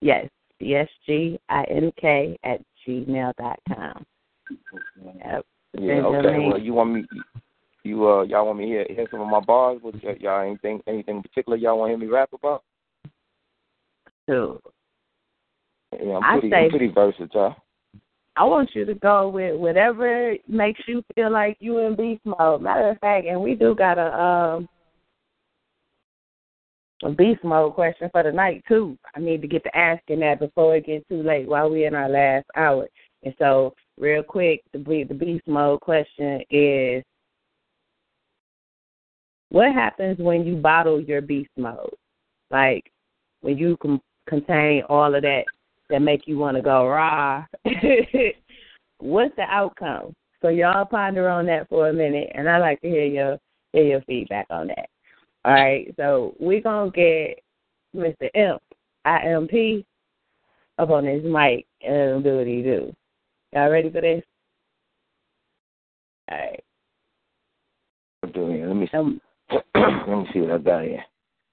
Yes. 0.00 0.28
B 0.58 0.74
S 0.74 0.88
G 1.04 1.38
I 1.50 1.64
N 1.64 1.92
K 2.00 2.38
at 2.44 2.62
gmail 2.86 3.32
dot 3.36 3.58
com. 3.68 4.06
Yep. 5.04 5.46
Yeah, 5.78 5.92
okay. 5.96 6.46
Well 6.48 6.58
you 6.58 6.72
want 6.72 6.94
me 6.94 7.04
you 7.82 8.08
uh 8.08 8.22
y'all 8.22 8.46
want 8.46 8.58
me 8.58 8.64
to 8.64 8.70
hear 8.70 8.86
hear 8.88 9.06
some 9.10 9.20
of 9.20 9.28
my 9.28 9.40
bars? 9.40 9.80
What 9.82 10.02
y'all 10.02 10.40
anything 10.40 10.80
anything 10.86 11.16
in 11.16 11.22
particular 11.22 11.58
y'all 11.58 11.78
want 11.78 11.90
to 11.90 11.98
hear 11.98 11.98
me 11.98 12.06
rap 12.06 12.30
about? 12.32 12.64
I'm 16.00 16.24
I 16.24 16.40
say- 16.40 16.64
I'm 16.64 16.70
pretty 16.70 16.88
versatile. 16.88 17.56
I 18.38 18.44
want 18.44 18.74
you 18.74 18.84
to 18.84 18.94
go 18.94 19.30
with 19.30 19.58
whatever 19.58 20.34
makes 20.46 20.80
you 20.86 21.02
feel 21.14 21.30
like 21.30 21.56
you 21.58 21.78
in 21.78 21.96
beast 21.96 22.20
mode. 22.26 22.60
Matter 22.60 22.90
of 22.90 22.98
fact, 22.98 23.26
and 23.26 23.40
we 23.40 23.54
do 23.54 23.74
got 23.74 23.98
a 23.98 24.14
um 24.14 24.68
a 27.02 27.10
beast 27.10 27.42
mode 27.44 27.74
question 27.74 28.10
for 28.12 28.22
the 28.22 28.32
night 28.32 28.62
too. 28.68 28.98
I 29.14 29.20
need 29.20 29.40
to 29.40 29.48
get 29.48 29.62
to 29.64 29.76
asking 29.76 30.20
that 30.20 30.38
before 30.38 30.76
it 30.76 30.86
gets 30.86 31.06
too 31.08 31.22
late 31.22 31.48
while 31.48 31.70
we're 31.70 31.86
in 31.86 31.94
our 31.94 32.08
last 32.08 32.46
hour. 32.56 32.86
And 33.22 33.34
so, 33.38 33.74
real 33.98 34.22
quick, 34.22 34.62
the 34.72 34.78
the 34.78 35.14
beast 35.14 35.46
mode 35.46 35.80
question 35.80 36.42
is: 36.50 37.02
What 39.48 39.72
happens 39.72 40.18
when 40.18 40.46
you 40.46 40.56
bottle 40.56 41.00
your 41.00 41.22
beast 41.22 41.50
mode? 41.56 41.94
Like 42.50 42.84
when 43.40 43.56
you 43.56 43.78
com- 43.78 44.02
contain 44.28 44.82
all 44.88 45.14
of 45.14 45.22
that 45.22 45.44
that 45.90 46.02
make 46.02 46.26
you 46.26 46.38
want 46.38 46.56
to 46.56 46.62
go 46.62 46.86
raw. 46.86 47.44
What's 48.98 49.36
the 49.36 49.42
outcome? 49.42 50.14
So 50.42 50.48
y'all 50.48 50.84
ponder 50.84 51.28
on 51.28 51.46
that 51.46 51.68
for 51.68 51.88
a 51.88 51.92
minute, 51.92 52.30
and 52.34 52.48
I'd 52.48 52.58
like 52.58 52.80
to 52.82 52.88
hear 52.88 53.04
your 53.04 53.38
hear 53.72 53.84
your 53.84 54.00
feedback 54.02 54.46
on 54.50 54.68
that. 54.68 54.88
All 55.44 55.52
right, 55.52 55.92
so 55.96 56.34
we're 56.38 56.60
gonna 56.60 56.90
get 56.90 57.40
Mr. 57.94 58.28
Imp, 58.34 58.62
IMP, 59.06 59.84
up 60.78 60.90
on 60.90 61.04
his 61.04 61.22
mic 61.24 61.66
and 61.82 62.22
do 62.22 62.38
what 62.38 62.46
he 62.46 62.62
do. 62.62 62.94
Y'all 63.52 63.70
ready 63.70 63.90
for 63.90 64.00
this? 64.00 64.22
All 66.30 66.38
right. 66.38 66.64
I'm 68.22 68.32
doing 68.32 68.60
it. 68.60 68.66
Let 68.66 68.76
me 68.76 68.90
um, 68.92 69.20
let 69.50 70.08
me 70.08 70.26
see 70.32 70.40
what 70.40 70.50
I 70.50 70.58
got 70.58 70.82
here. 70.82 71.04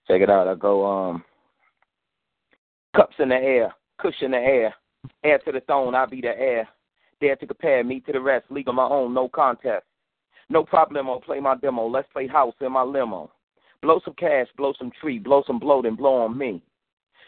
Check 0.07 0.21
it 0.21 0.29
out. 0.29 0.47
I 0.47 0.55
go 0.55 0.85
um 0.85 1.23
cups 2.95 3.15
in 3.19 3.29
the 3.29 3.35
air, 3.35 3.73
cushion 3.99 4.31
the 4.31 4.37
air, 4.37 4.73
air 5.23 5.39
to 5.39 5.51
the 5.51 5.61
throne. 5.61 5.95
I 5.95 6.05
be 6.05 6.21
the 6.21 6.37
air. 6.37 6.67
Dare 7.19 7.35
to 7.37 7.47
compare 7.47 7.83
me 7.83 7.99
to 8.01 8.11
the 8.11 8.19
rest. 8.19 8.45
League 8.49 8.67
of 8.67 8.75
my 8.75 8.87
own, 8.87 9.13
no 9.13 9.29
contest. 9.29 9.85
No 10.49 10.63
problemo. 10.63 11.23
Play 11.23 11.39
my 11.39 11.55
demo. 11.55 11.87
Let's 11.87 12.11
play 12.11 12.27
house 12.27 12.55
in 12.61 12.71
my 12.71 12.83
limo. 12.83 13.31
Blow 13.81 13.99
some 14.03 14.13
cash, 14.15 14.47
blow 14.57 14.73
some 14.77 14.91
tree, 15.01 15.19
blow 15.19 15.43
some 15.45 15.59
bloat, 15.59 15.85
and 15.85 15.97
blow 15.97 16.23
on 16.23 16.37
me. 16.37 16.61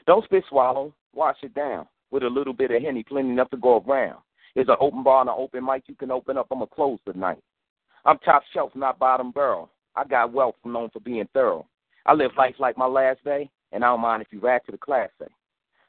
Don't 0.08 0.24
spit 0.24 0.44
swallow, 0.50 0.94
wash 1.14 1.38
it 1.42 1.54
down 1.54 1.88
with 2.12 2.24
a 2.24 2.28
little 2.28 2.54
bit 2.54 2.72
of 2.72 2.82
henny, 2.82 3.04
plenty 3.04 3.30
enough 3.30 3.50
to 3.50 3.58
go 3.58 3.84
around. 3.86 4.20
There's 4.54 4.70
an 4.70 4.78
open 4.80 5.04
bar 5.04 5.22
and 5.22 5.30
an 5.30 5.36
open 5.38 5.66
mic 5.66 5.84
you 5.88 5.96
can 5.96 6.12
open 6.12 6.38
up. 6.38 6.48
I'ma 6.52 6.66
close 6.66 7.00
tonight. 7.06 7.40
I'm 8.06 8.20
top 8.20 8.44
shelf, 8.54 8.72
not 8.76 9.00
bottom 9.00 9.32
barrel. 9.32 9.70
I 9.96 10.06
got 10.06 10.32
wealth, 10.32 10.56
known 10.64 10.90
for 10.92 11.00
being 11.00 11.28
thorough. 11.34 11.66
I 12.06 12.14
live 12.14 12.32
life 12.38 12.56
like 12.60 12.78
my 12.78 12.86
last 12.86 13.24
day, 13.24 13.50
and 13.72 13.84
I 13.84 13.88
don't 13.88 14.02
mind 14.02 14.22
if 14.22 14.28
you 14.32 14.40
rat 14.40 14.66
to 14.66 14.72
the 14.72 14.78
class 14.78 15.10
say. 15.20 15.28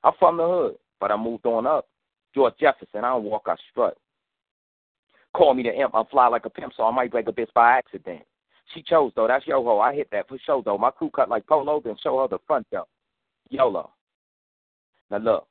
I'm 0.07 0.13
from 0.21 0.37
the 0.37 0.47
hood, 0.47 0.77
but 1.01 1.11
I 1.11 1.17
moved 1.17 1.47
on 1.47 1.67
up. 1.67 1.89
George 2.33 2.55
Jefferson, 2.61 3.05
I 3.05 3.11
don't 3.11 3.25
walk, 3.25 3.43
I 3.47 3.57
strut. 3.71 3.99
Call 5.35 5.53
me 5.53 5.65
the 5.65 5.75
imp, 5.75 5.97
I 5.97 6.03
fly 6.11 6.29
like 6.29 6.47
a 6.47 6.51
pimp, 6.51 6.75
so 6.77 6.85
I 6.85 6.93
might 6.93 7.11
break 7.11 7.27
a 7.27 7.33
bitch 7.33 7.53
by 7.55 7.77
accident. 7.77 8.23
She 8.73 8.83
chose 8.83 9.11
though, 9.17 9.27
that's 9.27 9.47
yo 9.49 9.65
ho. 9.65 9.81
I 9.81 9.95
hit 9.95 10.09
that 10.13 10.29
for 10.29 10.39
sure 10.47 10.63
though. 10.65 10.79
My 10.79 10.93
crew 10.93 11.11
cut 11.11 11.29
like 11.29 11.47
polo, 11.49 11.81
then 11.85 11.97
show 12.01 12.21
her 12.21 12.29
the 12.29 12.39
front 12.47 12.69
though. 12.71 12.87
YOLO. 13.51 13.91
Now 15.11 15.19
look, 15.19 15.49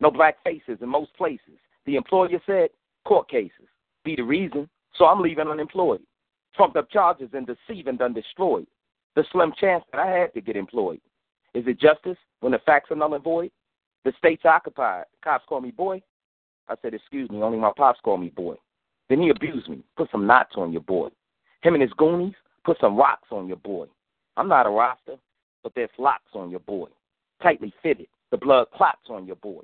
no 0.00 0.10
black 0.10 0.36
faces 0.42 0.78
in 0.80 0.88
most 0.88 1.14
places. 1.16 1.58
The 1.86 1.94
employer 1.94 2.40
said 2.44 2.70
court 3.04 3.28
cases 3.28 3.68
be 4.04 4.16
the 4.16 4.22
reason, 4.22 4.68
so 4.96 5.06
I'm 5.06 5.20
leaving 5.20 5.46
unemployed. 5.46 6.02
Trumped 6.56 6.76
up 6.76 6.90
charges 6.90 7.30
and 7.34 7.46
deceiving 7.46 7.96
done 7.98 8.14
destroyed. 8.14 8.66
The 9.14 9.24
slim 9.30 9.52
chance 9.60 9.84
that 9.92 10.00
I 10.00 10.08
had 10.08 10.34
to 10.34 10.40
get 10.40 10.56
employed. 10.56 11.00
Is 11.54 11.64
it 11.66 11.78
justice 11.80 12.18
when 12.40 12.52
the 12.52 12.58
facts 12.66 12.90
are 12.90 12.96
null 12.96 13.14
and 13.14 13.22
void? 13.22 13.52
The 14.04 14.12
state's 14.18 14.44
occupied. 14.44 15.04
Cops 15.22 15.44
call 15.48 15.60
me 15.60 15.70
boy. 15.70 16.02
I 16.68 16.74
said, 16.82 16.94
excuse 16.94 17.30
me, 17.30 17.42
only 17.42 17.58
my 17.58 17.72
pops 17.76 18.00
call 18.02 18.16
me 18.16 18.30
boy. 18.30 18.56
Then 19.08 19.20
he 19.20 19.30
abused 19.30 19.68
me. 19.68 19.82
Put 19.96 20.10
some 20.10 20.26
knots 20.26 20.54
on 20.56 20.72
your 20.72 20.80
boy. 20.82 21.08
Him 21.62 21.74
and 21.74 21.82
his 21.82 21.92
goonies 21.92 22.34
put 22.64 22.78
some 22.80 22.96
rocks 22.96 23.28
on 23.30 23.48
your 23.48 23.56
boy. 23.58 23.86
I'm 24.36 24.48
not 24.48 24.66
a 24.66 24.70
roster, 24.70 25.16
but 25.62 25.72
there's 25.74 25.90
locks 25.98 26.30
on 26.34 26.50
your 26.50 26.60
boy. 26.60 26.88
Tightly 27.42 27.72
fitted. 27.82 28.06
The 28.30 28.38
blood 28.38 28.68
clots 28.74 29.08
on 29.10 29.26
your 29.26 29.36
boy. 29.36 29.62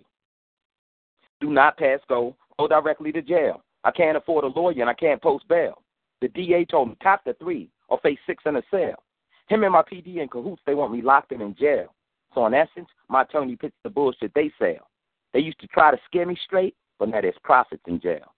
Do 1.40 1.50
not 1.50 1.78
pass 1.78 2.00
go. 2.08 2.36
Go 2.58 2.68
directly 2.68 3.12
to 3.12 3.22
jail. 3.22 3.62
I 3.84 3.90
can't 3.90 4.16
afford 4.16 4.44
a 4.44 4.48
lawyer 4.48 4.80
and 4.80 4.90
I 4.90 4.94
can't 4.94 5.22
post 5.22 5.46
bail. 5.48 5.82
The 6.20 6.28
DA 6.28 6.64
told 6.64 6.90
me 6.90 6.96
top 7.02 7.24
the 7.24 7.34
three 7.34 7.70
or 7.88 7.98
face 8.00 8.18
six 8.26 8.42
in 8.44 8.56
a 8.56 8.62
cell. 8.70 9.02
Him 9.48 9.62
and 9.62 9.72
my 9.72 9.82
PD 9.82 10.16
in 10.16 10.28
cahoots, 10.28 10.62
they 10.66 10.74
want 10.74 10.92
me 10.92 11.00
locked 11.00 11.32
in 11.32 11.40
in 11.40 11.54
jail. 11.54 11.94
So 12.34 12.44
in 12.46 12.54
essence, 12.54 12.88
my 13.08 13.22
attorney 13.22 13.56
picks 13.56 13.76
the 13.82 13.90
bullshit 13.90 14.32
they 14.34 14.50
sell. 14.58 14.88
They 15.32 15.40
used 15.40 15.60
to 15.60 15.66
try 15.68 15.90
to 15.90 15.98
scare 16.06 16.26
me 16.26 16.36
straight, 16.44 16.74
but 16.98 17.08
now 17.08 17.20
there's 17.20 17.34
profits 17.42 17.82
in 17.86 18.00
jail. 18.00 18.34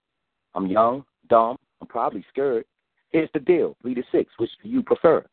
I'm 0.55 0.67
young, 0.67 1.05
dumb, 1.29 1.57
I'm 1.81 1.87
probably 1.87 2.25
scared. 2.29 2.65
Here's 3.09 3.29
the 3.33 3.39
deal, 3.39 3.75
three 3.81 3.95
to 3.95 4.03
six, 4.11 4.31
which 4.37 4.49
do 4.63 4.69
you 4.69 4.83
prefer? 4.83 5.25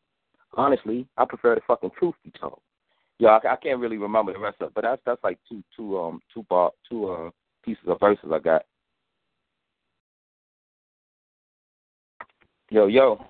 Honestly, 0.55 1.07
I 1.17 1.25
prefer 1.25 1.55
the 1.55 1.61
fucking 1.67 1.91
truth 1.97 2.15
be 2.23 2.31
told. 2.39 2.59
Yeah, 3.19 3.37
I, 3.43 3.53
I 3.53 3.55
can't 3.57 3.79
really 3.79 3.97
remember 3.97 4.33
the 4.33 4.39
rest 4.39 4.57
of 4.61 4.69
it, 4.69 4.73
but 4.73 4.81
that's 4.81 5.01
that's 5.05 5.23
like 5.23 5.37
two 5.47 5.61
two 5.75 5.99
um 5.99 6.21
two 6.33 6.43
bar 6.49 6.71
two 6.89 7.09
uh 7.09 7.29
pieces 7.63 7.83
of 7.87 7.99
verses 7.99 8.29
I 8.33 8.39
got. 8.39 8.63
Yo 12.69 12.87
yo. 12.87 13.23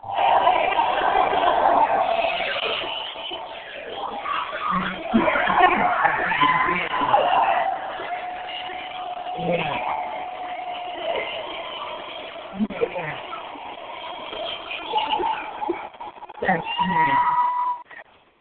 That's 16.49 16.65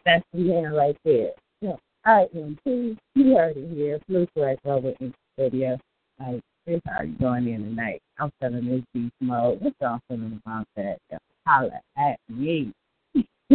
that's 0.06 0.24
the 0.32 0.38
man 0.40 0.72
right 0.72 0.96
there. 1.04 1.30
Yeah. 1.61 1.74
All 2.06 2.16
right, 2.16 2.28
then. 2.32 2.59
Please, 2.64 2.96
you 3.14 3.36
heard 3.36 3.56
it 3.56 3.74
here. 3.74 4.00
Blue 4.09 4.26
Flex 4.32 4.59
over 4.64 4.92
in 5.00 5.09
the 5.09 5.14
studio. 5.34 5.78
Like, 6.18 6.40
this 6.66 6.80
how 6.86 7.02
you 7.02 7.12
going 7.18 7.46
in 7.48 7.64
tonight? 7.64 8.00
I'm 8.18 8.30
feeling 8.40 8.66
this 8.66 8.82
beast 8.94 9.12
mode. 9.20 9.61
What 9.61 9.74
y'all 9.80 10.00
feeling 10.09 10.40
about 10.44 10.66
that? 10.76 10.98
Holla 11.46 11.80
at 11.98 12.18
me. 12.28 12.72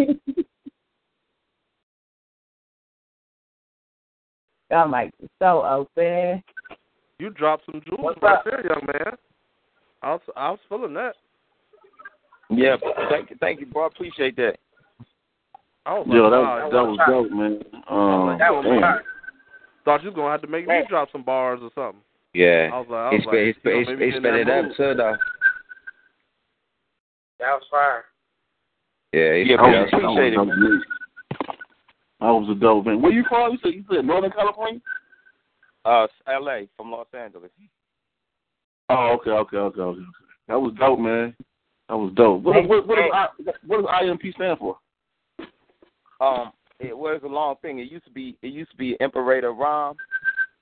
Y'all 4.72 4.88
mic 4.88 5.14
is 5.22 5.30
so 5.39 5.64
open. 5.64 6.43
You 7.20 7.30
dropped 7.30 7.66
some 7.66 7.82
jewels 7.86 8.01
What's 8.01 8.22
right 8.24 8.38
up? 8.38 8.45
there, 8.45 8.66
young 8.66 8.82
man. 8.88 9.14
I 10.01 10.12
was 10.14 10.22
I 10.36 10.49
was 10.49 10.60
feeling 10.68 10.93
that. 10.95 11.14
Yeah, 12.56 12.76
thank 13.10 13.30
you, 13.30 13.36
thank 13.39 13.60
you, 13.60 13.66
bro. 13.66 13.84
I 13.84 13.88
appreciate 13.88 14.36
that. 14.38 14.56
I 15.86 15.93
was 15.99 16.08
Yo, 16.08 16.24
like, 16.24 16.32
that, 16.32 16.39
wow, 16.39 16.70
that 16.72 16.84
was 16.88 16.99
dope, 17.08 17.32
man. 17.32 17.62
Um, 17.89 18.38
That 18.39 18.54
was 18.54 18.66
fire. 18.66 19.04
Thought 19.84 20.04
you 20.04 20.10
was 20.10 20.16
gonna 20.16 20.32
have 20.32 20.41
to 20.41 20.47
make 20.47 20.66
me 20.66 20.82
drop 20.88 21.12
some 21.12 21.24
bars 21.24 21.60
or 21.62 21.70
something. 21.76 22.02
Yeah. 22.34 22.69
I 22.73 22.80
was 22.80 22.88
like, 22.90 22.99
I 22.99 23.10
he 23.11 23.15
was 23.18 23.23
spit, 23.23 23.34
like, 23.34 23.45
he 23.45 23.53
spit, 23.60 23.65
you 23.65 23.73
know, 23.73 23.80
he 23.80 23.86
maybe 23.86 23.95
spit, 23.95 23.99
he 23.99 24.15
in 24.15 24.22
spit 24.22 24.23
that 24.23 24.40
it 24.40 24.49
up 24.49 24.65
mood. 24.65 24.78
too, 24.78 24.94
though. 24.95 25.15
That 27.40 27.52
was 27.52 27.64
fire. 27.69 28.06
Yeah, 29.11 29.34
he 29.36 29.40
Yeah, 29.44 29.45
spit 29.45 29.57
bro, 29.60 29.69
it 29.69 29.76
up. 29.76 29.88
appreciate 29.88 30.34
it. 30.34 30.38
That 32.22 32.32
was, 32.32 32.48
was 32.48 32.57
a 32.57 32.60
dope, 32.60 32.86
man. 32.86 33.02
Where 33.02 33.11
you 33.11 33.26
from? 33.28 33.52
You 33.52 33.57
said, 33.61 33.73
you 33.73 33.84
said 33.91 34.06
Northern 34.06 34.32
California? 34.32 34.80
Uh, 35.84 36.07
L.A. 36.28 36.69
from 36.78 36.91
Los 36.91 37.07
Angeles. 37.14 37.52
Oh, 38.90 39.18
okay, 39.19 39.32
okay, 39.32 39.57
okay, 39.57 39.82
okay. 39.82 39.82
okay. 39.82 40.02
That 40.48 40.60
was 40.61 40.73
dope, 40.80 40.99
man. 40.99 41.36
That 41.89 41.95
was 41.95 42.14
dope. 42.15 42.41
What, 42.43 42.68
what, 42.68 42.88
what, 42.88 42.95
does, 42.95 43.11
I, 43.14 43.27
what 43.65 43.81
does 43.81 43.89
IMP 44.01 44.34
stand 44.35 44.57
for? 44.57 44.77
Um, 46.22 46.53
it 46.80 46.97
was 46.97 47.22
a 47.23 47.27
long 47.27 47.55
thing. 47.61 47.80
It 47.80 47.91
used 47.91 48.05
to 48.05 48.11
be 48.11 48.38
it 48.41 48.47
used 48.47 48.72
to 48.72 48.77
be 48.77 48.97
Imperator 48.99 49.51
Rom, 49.51 49.95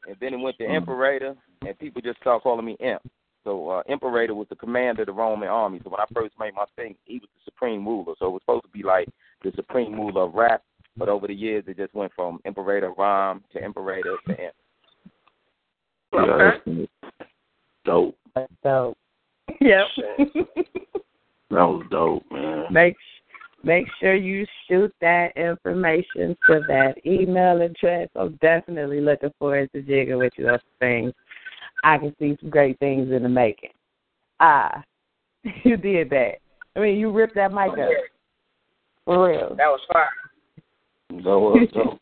and 0.07 0.15
then 0.19 0.34
it 0.34 0.39
went 0.39 0.57
to 0.57 0.65
Mhm. 0.65 0.77
Imperator, 0.77 1.35
and 1.65 1.80
people 1.80 2.02
just 2.02 2.19
started 2.19 2.41
calling 2.41 2.65
me 2.65 2.76
Imp. 2.80 3.02
So 3.43 3.69
uh, 3.69 3.84
Imperator 3.88 4.35
was 4.35 4.48
the 4.49 4.56
commander 4.56 5.02
of 5.02 5.07
the 5.07 5.14
Roman 5.14 5.49
army. 5.49 5.80
So 5.84 5.89
when 5.89 5.99
I 5.99 6.06
first 6.14 6.38
made 6.39 6.53
my 6.53 6.65
thing, 6.76 6.95
he 7.06 7.19
was 7.19 7.30
the 7.35 7.41
supreme 7.45 7.85
ruler. 7.85 8.14
So 8.19 8.27
it 8.27 8.31
was 8.31 8.41
supposed 8.43 8.65
to 8.65 8.69
be 8.69 8.84
like 8.84 9.07
the 9.43 9.52
supreme 9.56 9.93
ruler 9.93 10.23
of 10.23 10.34
rap, 10.35 10.64
but 10.95 11.10
over 11.10 11.27
the 11.27 11.34
years 11.34 11.64
it 11.68 11.77
just 11.77 11.93
went 11.93 12.11
from 12.15 12.39
Imperator 12.45 12.91
Rom 12.98 13.43
to 13.53 13.64
Imperator 13.64 14.18
to 14.27 14.43
Imp. 14.43 14.53
Yeah, 16.14 16.52
that's 16.65 16.88
dope. 17.85 18.18
That's 18.35 18.52
dope. 18.64 18.98
Yep. 19.60 19.85
That 21.52 21.64
was 21.68 21.86
dope, 21.91 22.23
man. 22.32 22.65
make 22.72 22.95
make 23.64 23.86
sure 23.99 24.15
you 24.15 24.45
shoot 24.68 24.94
that 25.02 25.36
information 25.36 26.36
to 26.48 26.61
that 26.68 26.94
email 27.06 27.61
address. 27.61 28.10
I'm 28.15 28.38
definitely 28.41 29.02
looking 29.02 29.32
forward 29.38 29.69
to 29.73 29.82
jigging 29.82 30.18
with 30.18 30.34
you 30.38 30.45
those 30.45 30.60
things. 30.80 31.14
I 31.84 31.98
can 31.98 32.15
see 32.18 32.38
some 32.40 32.49
great 32.49 32.80
things 32.80 33.11
in 33.11 33.23
the 33.23 33.30
making. 33.30 33.72
Ah, 34.40 34.82
you 35.64 35.78
did 35.78 36.10
that. 36.11 36.36
I 36.76 36.80
mean, 36.80 36.98
you 36.98 37.11
ripped 37.11 37.36
that 37.36 37.52
mic 37.53 37.72
up. 37.72 37.90
For 39.06 39.28
real. 39.30 39.49
That 39.57 39.68
was 39.68 39.82
fire. 39.91 40.10
That 41.10 41.23
was 41.26 41.68
dope. 41.73 41.99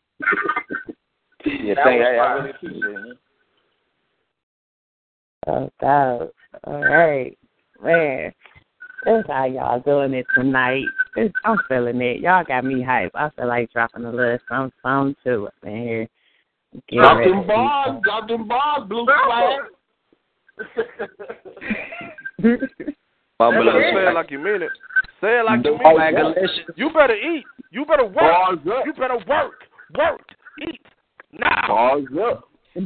yeah, 1.44 1.74
That 1.74 1.84
thank 1.84 1.98
was 2.00 2.06
I, 2.06 2.14
I 2.14 2.18
fire. 2.18 2.36
really 2.38 2.50
appreciate 2.50 3.10
it. 3.10 3.18
Oh, 5.48 5.70
God. 5.80 6.28
All 6.64 6.80
right. 6.84 7.36
Man. 7.82 8.32
That's 9.04 9.26
how 9.28 9.44
y'all 9.46 9.80
doing 9.80 10.14
it 10.14 10.26
tonight. 10.34 10.84
It's, 11.16 11.34
I'm 11.44 11.56
feeling 11.68 12.00
it. 12.02 12.20
Y'all 12.20 12.44
got 12.44 12.64
me 12.64 12.82
hype. 12.82 13.12
I 13.14 13.30
feel 13.30 13.48
like 13.48 13.72
dropping 13.72 14.04
a 14.04 14.10
little 14.10 14.38
some 14.48 14.70
some 14.82 15.16
to 15.24 15.46
it, 15.46 15.54
man. 15.64 16.08
Get 16.88 16.98
Drop 16.98 17.24
them 17.24 17.46
bars, 17.46 18.00
drop 18.04 18.28
them 18.28 18.46
bars, 18.46 18.88
blue 18.88 19.06
flag. 19.06 19.60
Bubble 23.38 23.72
Say 23.72 24.06
it 24.06 24.14
like 24.14 24.30
you 24.30 24.38
mean 24.38 24.62
it. 24.62 24.70
Say 25.20 25.38
it 25.38 25.44
like 25.46 25.64
you 25.64 25.72
mean 25.72 25.80
Oh, 25.82 25.96
it. 26.36 26.50
You 26.76 26.90
better 26.92 27.14
eat. 27.14 27.44
You 27.70 27.86
better 27.86 28.04
work. 28.04 28.14
Bars 28.16 28.58
up. 28.66 28.84
You 28.84 28.92
better 28.92 29.16
work. 29.26 29.64
Work. 29.96 30.20
Eat. 30.68 30.82
Now. 31.32 31.64
Bars 31.66 32.04
up. 32.22 32.44
I 32.76 32.80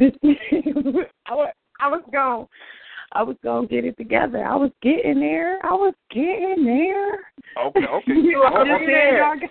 was, 1.34 1.52
I 1.80 1.88
was 1.88 2.02
going, 2.12 2.46
I 3.14 3.22
was 3.22 3.36
gonna 3.44 3.66
get 3.66 3.84
it 3.84 3.96
together. 3.96 4.44
I 4.44 4.56
was 4.56 4.70
getting 4.82 5.20
there. 5.20 5.64
I 5.64 5.72
was 5.72 5.94
getting 6.10 6.64
there. 6.64 7.12
Okay, 7.66 7.86
okay. 7.86 8.12
You 8.12 8.32
know 8.32 8.40
what 8.40 8.54
I'm 8.54 8.70
Okay. 8.72 8.86
saying? 8.86 9.16
Y'all 9.16 9.38
got- 9.40 9.50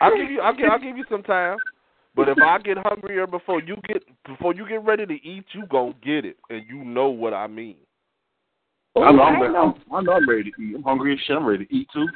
I'll 0.00 0.16
give 0.16 0.30
you 0.30 0.40
I'll 0.40 0.54
give 0.54 0.66
I'll 0.70 0.78
give 0.78 0.96
you 0.96 1.04
some 1.10 1.22
time. 1.22 1.58
But 2.16 2.28
if 2.28 2.38
I 2.38 2.58
get 2.58 2.78
hungrier 2.78 3.26
before 3.26 3.60
you 3.60 3.76
get 3.88 4.04
before 4.24 4.54
you 4.54 4.68
get 4.68 4.84
ready 4.84 5.06
to 5.06 5.14
eat, 5.14 5.44
you 5.52 5.66
gon' 5.66 5.94
get 6.04 6.24
it. 6.24 6.36
And 6.50 6.64
you 6.68 6.84
know 6.84 7.08
what 7.08 7.34
I 7.34 7.46
mean. 7.48 7.76
I 8.96 9.10
know 9.10 9.22
I'm 9.22 9.36
I 9.36 9.40
ready. 9.40 9.52
know. 9.52 9.74
I 9.92 10.00
know 10.02 10.12
I'm 10.12 10.28
ready 10.28 10.52
to 10.52 10.62
eat. 10.62 10.76
I'm 10.76 10.82
hungry 10.84 11.14
as 11.14 11.20
shit. 11.26 11.36
I'm 11.36 11.44
ready 11.44 11.66
to 11.66 11.74
eat 11.74 11.88
too. 11.92 12.06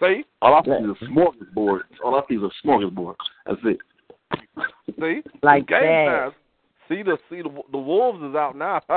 See? 0.00 0.24
All 0.42 0.54
I 0.54 0.62
see 0.64 0.70
is 0.72 0.96
a 1.00 1.04
smorgasbord. 1.04 1.80
All 2.04 2.16
I 2.16 2.22
see 2.28 2.34
is 2.34 2.42
a 2.42 2.66
smorgasbord. 2.66 3.14
That's 3.46 3.58
it. 3.64 3.78
See? 4.98 5.22
Like 5.42 5.68
game 5.68 5.82
that. 5.82 6.04
time. 6.06 6.32
See 6.88 7.02
the 7.02 7.18
see 7.28 7.42
the 7.42 7.50
the 7.72 7.78
wolves 7.78 8.22
is 8.22 8.36
out 8.36 8.56
now. 8.56 8.80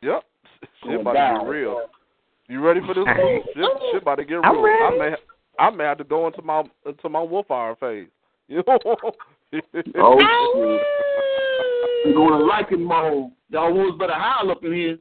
yep. 0.00 0.22
Shit 0.84 1.00
about 1.00 1.12
to 1.12 1.40
get 1.40 1.48
real. 1.48 1.82
You 2.48 2.60
ready 2.64 2.80
for 2.80 2.94
this? 2.94 2.98
Alright. 3.08 3.42
Shit, 3.46 3.64
shit 3.92 4.02
about 4.02 4.16
to 4.16 4.24
get 4.24 4.34
real. 4.34 4.44
I'm 4.44 4.62
ready. 4.62 4.78
I 4.84 4.90
may 4.98 5.16
I 5.58 5.70
may 5.70 5.84
have 5.84 5.98
to 5.98 6.04
go 6.04 6.28
into 6.28 6.42
my 6.42 6.62
into 6.86 7.08
my 7.08 7.22
wolf 7.22 7.50
hour 7.50 7.76
phase. 7.76 8.08
You 8.50 8.62
know? 8.66 8.78
Oh 9.96 10.18
shit. 10.20 10.82
I'm 12.06 12.14
going 12.14 12.38
to 12.38 12.44
liking 12.44 12.84
mode. 12.84 13.32
Y'all 13.50 13.72
wolves 13.72 13.98
better 13.98 14.12
howl 14.12 14.50
up 14.50 14.62
in 14.62 14.72
here. 14.72 14.98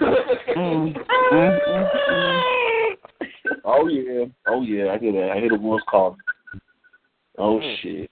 Mm, 0.00 0.96
mm, 1.32 1.58
mm. 1.68 2.57
Oh 3.70 3.86
yeah. 3.86 4.24
Oh 4.46 4.62
yeah. 4.62 4.92
I 4.92 4.98
hear 4.98 5.12
that. 5.12 5.30
I 5.36 5.40
hear 5.40 5.50
the 5.50 5.58
wolves 5.58 5.84
calling. 5.90 6.16
Oh 7.36 7.58
Mm. 7.60 7.76
shit. 7.82 8.10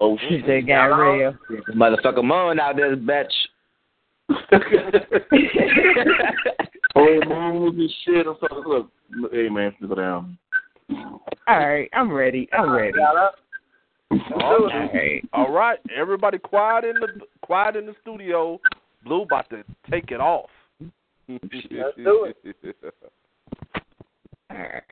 Oh 0.00 0.16
shit. 0.28 0.46
They 0.46 0.62
got 0.62 0.86
real. 0.86 1.34
Motherfucker 1.76 2.24
moan 2.24 2.58
out 2.58 2.76
this 2.76 2.96
bitch. 2.98 3.26
oh, 6.96 7.20
moons 7.28 7.78
and 7.78 7.90
shit. 8.04 8.26
I'm 8.26 8.36
sorry. 8.40 8.62
Look, 8.66 8.90
look, 9.16 9.32
hey 9.32 9.48
man, 9.50 9.74
sit 9.78 9.94
down. 9.94 10.38
All 11.46 11.58
right, 11.58 11.88
I'm 11.92 12.10
ready. 12.10 12.48
I'm 12.52 12.70
ready. 12.72 12.98
All 13.00 13.14
right. 14.68 15.22
All 15.32 15.50
right, 15.52 15.78
everybody, 15.94 16.38
quiet 16.38 16.84
in 16.84 16.96
the 17.00 17.08
quiet 17.42 17.76
in 17.76 17.84
the 17.86 17.94
studio. 18.00 18.58
Blue 19.04 19.22
about 19.22 19.50
to 19.50 19.64
take 19.90 20.10
it 20.12 20.20
off. 20.20 20.48
Let's 21.28 21.42
do 21.96 22.32
it. 22.42 22.76
Right. 24.54 24.82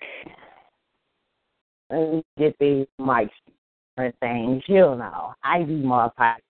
Let 1.91 2.13
me 2.13 2.25
get 2.37 2.57
these 2.59 2.87
mics 3.01 3.31
and 3.97 4.13
things. 4.19 4.63
You 4.67 4.97
know, 4.97 5.35
I 5.45 5.63
be 5.63 5.77
more 5.77 6.11
pot. 6.17 6.41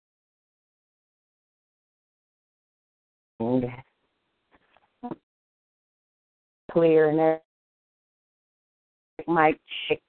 Clear 6.71 7.11
and 7.11 7.21
everything. 7.21 7.43
Mic 9.29 9.61
check 9.89 10.01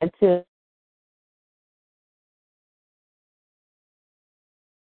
until 0.00 0.44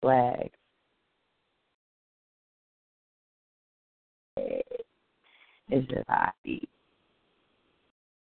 flag. 0.02 0.52
It's 5.70 5.88
just 5.88 6.04
how. 6.08 6.32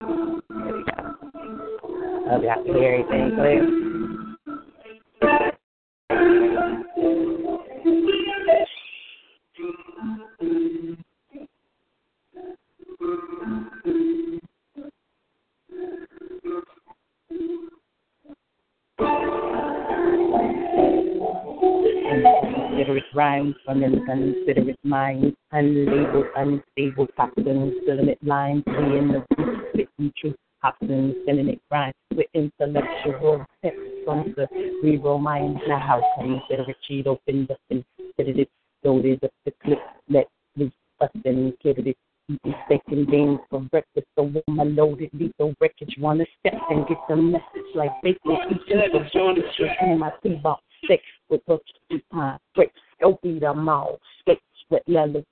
Hope 0.01 0.41
y'all 2.43 2.63
can 2.63 2.75
everything 2.75 3.35
clear. 3.35 3.61
Considerate 21.61 23.03
rhymes 23.13 23.53
from 23.63 23.83
an 23.83 24.03
considerate 24.05 24.79
mind, 24.83 25.35
unlabeled, 25.53 26.25
unstable 26.35 27.05
toxins, 27.15 27.73
filament 27.85 28.17
lines, 28.25 28.63
in 28.65 29.09
the 29.09 29.23
spitting 29.69 30.11
truth, 30.17 30.35
toxins, 30.63 31.13
filament 31.23 31.61
rhymes, 31.69 31.93
with 32.15 32.25
intellectual 32.33 33.45
steps 33.59 33.77
from 34.03 34.33
the 34.35 34.47
cerebral 34.81 35.19
mind. 35.19 35.59
Now, 35.67 35.77
how 35.77 36.01
consider 36.19 36.67
it 36.67 36.77
cheat 36.87 37.05
open, 37.05 37.47
the 37.47 37.55
considered 37.69 38.39
it, 38.39 38.49
loaded 38.83 39.23
up 39.23 39.31
the 39.45 39.53
clip, 39.63 39.79
let 40.09 40.27
loose, 40.55 40.71
bustin', 40.99 41.53
kidded 41.61 41.87
it. 41.87 41.97
Eating 42.27 42.55
steak 42.65 42.81
for 43.49 43.59
breakfast, 43.59 44.07
so 44.17 44.31
woman 44.47 44.75
loaded, 44.75 45.11
lethal 45.13 45.53
wreckage. 45.59 45.95
Wanna 45.99 46.25
step 46.39 46.59
and 46.71 46.87
get 46.87 46.97
the 47.07 47.17
message 47.17 47.75
like 47.75 47.91
bacon. 48.01 48.37
Eating 48.49 48.81
for 48.91 49.35
breakfast, 49.35 49.77
and 49.81 49.99
my 49.99 50.11
T-bone 50.23 50.55
steak 50.85 51.01
with 51.29 51.41
pine 52.11 52.39
breaks. 52.55 52.79
Go 53.01 53.19
beat 53.23 53.41
them 53.41 53.67
all. 53.67 53.99
Skates 54.19 54.41
with 54.69 54.83
lullaby. 54.87 55.23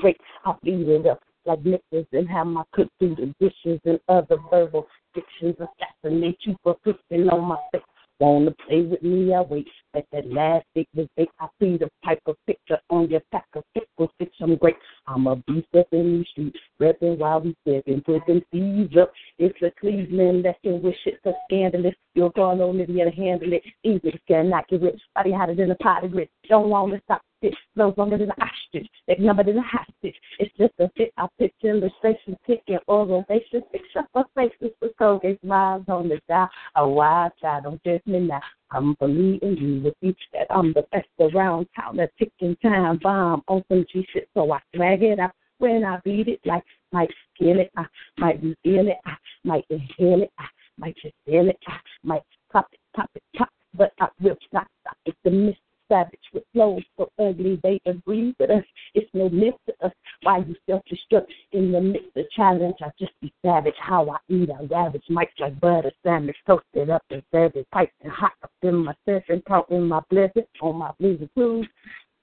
Breaks, 0.00 0.24
I'll 0.44 0.58
beat 0.62 1.06
up 1.06 1.20
like 1.46 1.64
nippers 1.64 2.06
and 2.12 2.28
have 2.28 2.46
my 2.46 2.62
cook 2.72 2.88
through 2.98 3.16
the 3.16 3.34
dishes 3.40 3.80
and 3.84 3.98
other 4.08 4.36
verbal 4.50 4.86
fictions 5.14 5.56
assassinate 5.56 6.38
you 6.42 6.56
for 6.62 6.76
pissing 6.86 7.32
on 7.32 7.44
my 7.44 7.56
face. 7.72 7.82
Wanna 8.20 8.50
play 8.68 8.82
with 8.82 9.02
me? 9.02 9.32
I 9.32 9.40
wait. 9.40 9.66
Let 9.94 10.06
that 10.12 10.26
last 10.26 10.66
big. 10.74 10.86
I 10.96 11.46
see 11.58 11.78
the 11.78 11.88
type 12.04 12.20
of 12.26 12.36
picture 12.46 12.78
on 12.90 13.08
your 13.08 13.22
pack 13.32 13.46
of 13.54 13.64
pickles. 13.74 14.10
Fix 14.18 14.30
them 14.38 14.56
great. 14.56 14.76
I'm 15.06 15.26
a 15.26 15.36
beast 15.36 15.66
up 15.76 15.88
in 15.90 16.18
the 16.18 16.24
street, 16.30 16.54
repping 16.80 17.16
while 17.16 17.40
we 17.40 17.56
stepping, 17.62 18.02
putting 18.02 18.42
thieves 18.52 18.94
up. 18.98 19.10
It's 19.38 19.60
a 19.62 19.72
Cleveland 19.80 20.44
that 20.44 20.60
can 20.62 20.82
wish 20.82 20.98
it 21.06 21.18
so 21.24 21.32
scandalous. 21.46 21.94
You're 22.14 22.30
going 22.30 22.60
on 22.60 22.76
to 22.76 22.86
the 22.86 23.10
handle 23.10 23.54
it. 23.54 23.62
Easy 23.84 24.20
cannot 24.28 24.68
get 24.68 24.82
rich. 24.82 25.00
Body 25.14 25.32
hotter 25.32 25.54
than 25.54 25.70
a 25.70 25.76
pot 25.76 26.04
of 26.04 26.12
grit. 26.12 26.30
Don't 26.48 26.68
want 26.68 26.92
to 26.92 27.00
stop 27.04 27.22
it. 27.42 27.54
Flows 27.74 27.94
longer 27.96 28.18
than 28.18 28.30
an 28.30 28.36
ostrich. 28.40 28.88
That 29.08 29.18
than 29.18 29.58
a 29.58 29.62
hostage. 29.62 30.14
It's 30.38 30.56
just 30.56 30.74
a 30.78 30.90
fit. 30.96 31.12
I 31.16 31.26
picture 31.38 31.70
illustration, 31.70 32.36
picking 32.46 32.78
oral 32.86 33.24
faces. 33.28 33.62
Picture 33.72 34.06
for 34.12 34.24
faces 34.34 34.70
with 34.80 34.92
Colgate 34.98 35.40
smiles 35.42 35.84
on 35.88 36.08
the 36.08 36.20
dial. 36.28 36.48
A 36.76 36.88
wild 36.88 37.32
child, 37.40 37.64
don't 37.64 38.06
me 38.06 38.20
now. 38.20 38.40
I'm 38.70 38.94
believing 39.00 39.56
you 39.56 39.82
with 39.82 39.94
you 40.00 40.14
that 40.32 40.46
I'm 40.50 40.72
the 40.72 40.86
best 40.92 41.08
around 41.20 41.66
town. 41.74 41.98
A 41.98 42.08
ticking 42.18 42.56
time 42.62 42.98
bomb 43.02 43.42
some 43.48 43.84
G 43.92 44.06
shit, 44.12 44.28
so 44.34 44.52
I 44.52 44.60
drag 44.74 45.02
it 45.02 45.18
out 45.18 45.32
when 45.58 45.84
I 45.84 45.98
beat 46.04 46.28
it. 46.28 46.40
Like 46.44 46.64
might 46.92 47.10
feel 47.38 47.58
it, 47.60 47.70
I 47.76 47.84
might 48.18 48.40
be 48.40 48.56
feel 48.62 48.88
it, 48.88 48.98
I 49.06 49.14
might 49.44 49.64
inhale 49.70 50.22
it, 50.22 50.32
I 50.38 50.46
might 50.78 50.96
just 51.02 51.14
feel 51.26 51.48
it, 51.48 51.58
I 51.66 51.76
might 52.02 52.22
pop 52.52 52.68
it, 52.72 52.80
pop 52.94 53.10
it, 53.14 53.22
pop. 53.36 53.48
But 53.74 53.92
I 54.00 54.08
will 54.20 54.36
not 54.52 54.66
stop 54.80 54.96
it. 55.06 55.14
The 55.22 55.30
Mr. 55.30 55.56
Savage 55.90 56.20
with 56.32 56.44
flows 56.52 56.82
so 56.96 57.10
ugly 57.18 57.58
they 57.64 57.80
agree 57.84 58.32
with 58.38 58.48
us. 58.48 58.64
It's 58.94 59.10
no 59.12 59.28
myth 59.28 59.54
to 59.66 59.86
us. 59.86 59.92
Why 60.22 60.38
you 60.38 60.54
self-destruct 60.68 61.26
in 61.52 61.72
the 61.72 61.80
midst 61.80 62.16
of 62.16 62.30
challenge? 62.30 62.76
I 62.80 62.90
just 62.98 63.12
be 63.20 63.32
savage. 63.44 63.74
How 63.80 64.08
I 64.08 64.18
eat, 64.28 64.50
I 64.50 64.62
ravage. 64.64 65.02
Mics 65.10 65.38
like 65.40 65.58
butter 65.58 65.90
sandwich, 66.04 66.36
toasted 66.46 66.90
up 66.90 67.02
and 67.10 67.22
it, 67.32 67.66
piped 67.72 67.92
and 68.02 68.12
hot 68.12 68.32
up 68.44 68.52
in 68.62 68.76
my 68.76 68.94
surfing, 69.06 69.44
caught 69.46 69.68
in 69.70 69.88
my 69.88 70.00
blizzard, 70.10 70.46
on 70.62 70.76
my 70.76 70.92
blizzard 71.00 71.30
cruise. 71.34 71.66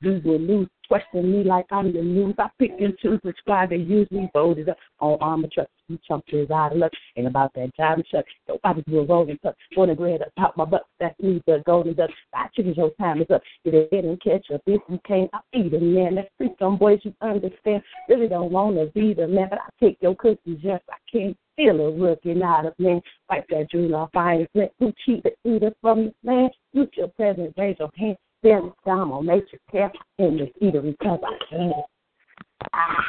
Lose 0.01 0.23
will 0.23 0.39
lose. 0.39 0.67
Question 0.87 1.31
me 1.31 1.43
like 1.43 1.65
I'm 1.71 1.91
the 1.91 2.01
news. 2.01 2.35
I 2.37 2.47
pick 2.59 2.71
and 2.79 2.97
choose 2.99 3.19
which 3.23 3.37
guy 3.45 3.65
they 3.65 3.77
usually 3.77 4.29
voted 4.31 4.69
up 4.69 4.77
on 4.99 5.17
armor 5.19 5.49
trucks. 5.51 5.71
You 5.89 5.99
chumpers 6.09 6.49
out 6.51 6.71
of. 6.71 6.91
Ain't 7.17 7.27
about 7.27 7.53
that 7.55 7.75
job 7.75 7.99
chuck. 8.09 8.23
Nobody 8.47 8.83
do 8.87 8.99
a 8.99 9.05
rolling 9.05 9.37
tuck. 9.39 9.55
And 9.75 9.97
bred 9.97 10.21
up 10.21 10.29
top 10.37 10.55
my 10.55 10.65
butt. 10.65 10.85
That's 10.99 11.19
me, 11.19 11.41
the 11.45 11.63
golden 11.65 11.93
duck. 11.93 12.09
I 12.33 12.47
chicken 12.55 12.73
your 12.75 12.91
time 12.91 13.21
is 13.21 13.27
up. 13.31 13.41
Get 13.65 13.73
ahead 13.73 14.05
and 14.05 14.21
catch 14.21 14.45
up. 14.53 14.61
If 14.65 14.81
you 14.87 14.99
can't, 15.05 15.29
I'll 15.33 15.43
eat 15.53 15.71
them, 15.71 15.93
man. 15.93 16.15
That's 16.15 16.29
free 16.37 16.55
some 16.59 16.77
boys 16.77 16.99
you 17.03 17.13
understand. 17.21 17.81
Really 18.07 18.27
don't 18.27 18.51
want 18.51 18.77
to 18.77 18.85
be 18.93 19.13
the 19.13 19.27
man, 19.27 19.47
but 19.49 19.59
I 19.59 19.69
take 19.83 19.97
your 20.01 20.15
cookies. 20.15 20.59
Yes, 20.61 20.81
I 20.89 20.95
can. 21.11 21.35
Still 21.53 21.81
a 21.81 21.91
rookie, 21.91 22.35
not 22.35 22.67
a 22.67 22.73
man. 22.77 23.01
Wipe 23.29 23.47
that 23.49 23.71
jewel 23.71 23.95
off 23.95 24.09
iron 24.13 24.47
flint. 24.53 24.71
Who 24.79 24.93
cheated 25.05 25.33
eater 25.43 25.71
from 25.81 26.05
the 26.05 26.31
land? 26.31 26.51
Use 26.73 26.87
your 26.93 27.07
present, 27.07 27.53
raise 27.57 27.77
your 27.79 27.89
hand. 27.97 28.17
Then 28.43 28.71
down 28.85 29.11
on 29.11 29.25
nature 29.25 29.57
care 29.71 29.91
in 30.19 30.37
the 30.37 30.65
eater 30.65 30.81
because 30.81 31.19
I 31.23 31.37
can. 31.49 31.73
Ah. 32.73 33.05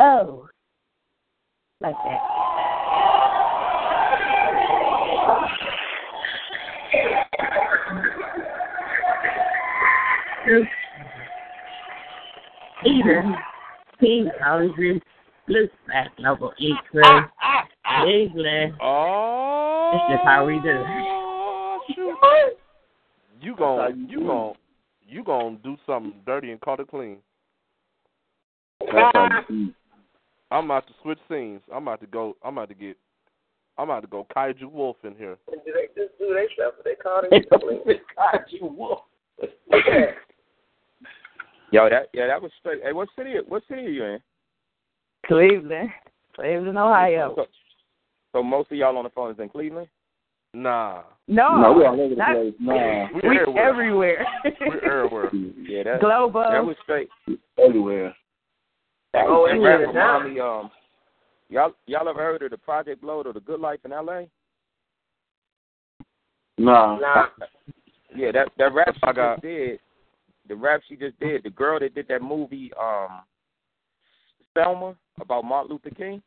Oh. 0.00 0.48
Like 1.80 1.94
that. 2.04 2.20
Eater. 12.86 13.24
King 13.98 14.30
Hungry. 14.40 15.02
Blue 15.46 15.68
Black 15.86 16.10
Level 16.18 16.52
8 16.60 16.72
crew. 16.90 17.02
Bigly. 18.04 18.74
Oh. 18.80 19.90
This 19.92 20.14
is 20.14 20.20
how 20.24 20.46
we 20.46 20.60
do. 20.60 20.84
You 23.40 23.54
gon' 23.56 24.08
you 24.10 24.20
gon' 24.20 24.54
you 25.06 25.24
gon' 25.24 25.58
do 25.62 25.76
something 25.86 26.14
dirty 26.26 26.50
and 26.50 26.60
call 26.60 26.80
it 26.80 26.88
clean. 26.88 27.18
I'm 30.50 30.64
about 30.64 30.86
to 30.86 30.94
switch 31.02 31.18
scenes. 31.30 31.60
I'm 31.72 31.82
about 31.84 32.00
to 32.00 32.06
go. 32.06 32.36
I'm 32.44 32.56
about 32.58 32.68
to 32.70 32.74
get. 32.74 32.96
I'm 33.76 33.90
about 33.90 34.00
to 34.00 34.06
go 34.06 34.26
kaiju 34.34 34.70
wolf 34.70 34.96
in 35.04 35.14
here. 35.14 35.36
And 35.52 35.60
Do 35.64 35.72
they 35.72 35.86
just 36.00 36.18
do 36.18 36.34
they 36.34 36.46
stuff? 36.54 36.74
They 36.84 36.94
call 36.94 37.22
it 37.30 37.46
Kaiju 38.18 38.74
wolf. 38.76 39.00
Yo, 41.70 41.88
that 41.88 42.08
yeah, 42.12 42.26
that 42.26 42.40
was 42.40 42.50
straight. 42.58 42.80
Hey, 42.82 42.92
what 42.92 43.08
city? 43.16 43.34
What 43.46 43.62
city 43.68 43.82
are 43.82 43.90
you 43.90 44.04
in? 44.04 44.18
Cleveland. 45.26 45.90
Cleveland, 46.34 46.78
Ohio. 46.78 47.34
So, 47.36 47.46
so 48.32 48.42
most 48.42 48.72
of 48.72 48.78
y'all 48.78 48.96
on 48.96 49.04
the 49.04 49.10
phone 49.10 49.30
is 49.32 49.38
in 49.38 49.48
Cleveland. 49.48 49.88
Nah. 50.54 51.02
No, 51.26 51.60
No, 51.60 51.72
we 51.74 51.84
all 51.84 52.00
over 52.00 52.08
the 52.08 52.16
not- 52.16 52.34
place. 52.34 52.54
Nah. 52.58 53.06
We 53.22 53.28
we 53.28 53.38
everywhere. 53.38 53.68
everywhere. 53.68 54.26
We're 54.60 55.04
everywhere. 55.04 55.30
Yeah, 55.68 55.82
that 55.84 56.00
Global. 56.00 56.40
that 56.50 56.64
was 56.64 56.76
straight. 56.82 57.08
Everywhere. 57.62 58.14
That, 59.12 59.24
Oh, 59.28 59.46
that 59.46 59.56
it's 59.56 59.94
rap 59.94 60.22
good. 60.22 60.32
me. 60.34 60.40
Um, 60.40 60.70
y'all 61.50 61.72
y'all 61.86 62.08
ever 62.08 62.18
heard 62.20 62.42
of 62.42 62.50
the 62.50 62.56
Project 62.56 63.02
Blowed 63.02 63.26
or 63.26 63.32
the 63.34 63.40
Good 63.40 63.60
Life 63.60 63.80
in 63.84 63.92
L.A.? 63.92 64.28
Nah. 66.58 66.98
Yeah, 68.16 68.32
that 68.32 68.48
that 68.56 68.72
rap 68.74 68.94
she 68.94 69.00
I 69.02 69.12
got- 69.12 69.34
just 69.36 69.42
did. 69.42 69.78
The 70.48 70.56
rap 70.56 70.80
she 70.88 70.96
just 70.96 71.20
did. 71.20 71.42
The 71.44 71.50
girl 71.50 71.78
that 71.78 71.94
did 71.94 72.08
that 72.08 72.22
movie, 72.22 72.72
um, 72.80 73.20
Selma 74.56 74.96
about 75.20 75.44
Martin 75.44 75.72
Luther 75.72 75.94
King. 75.94 76.22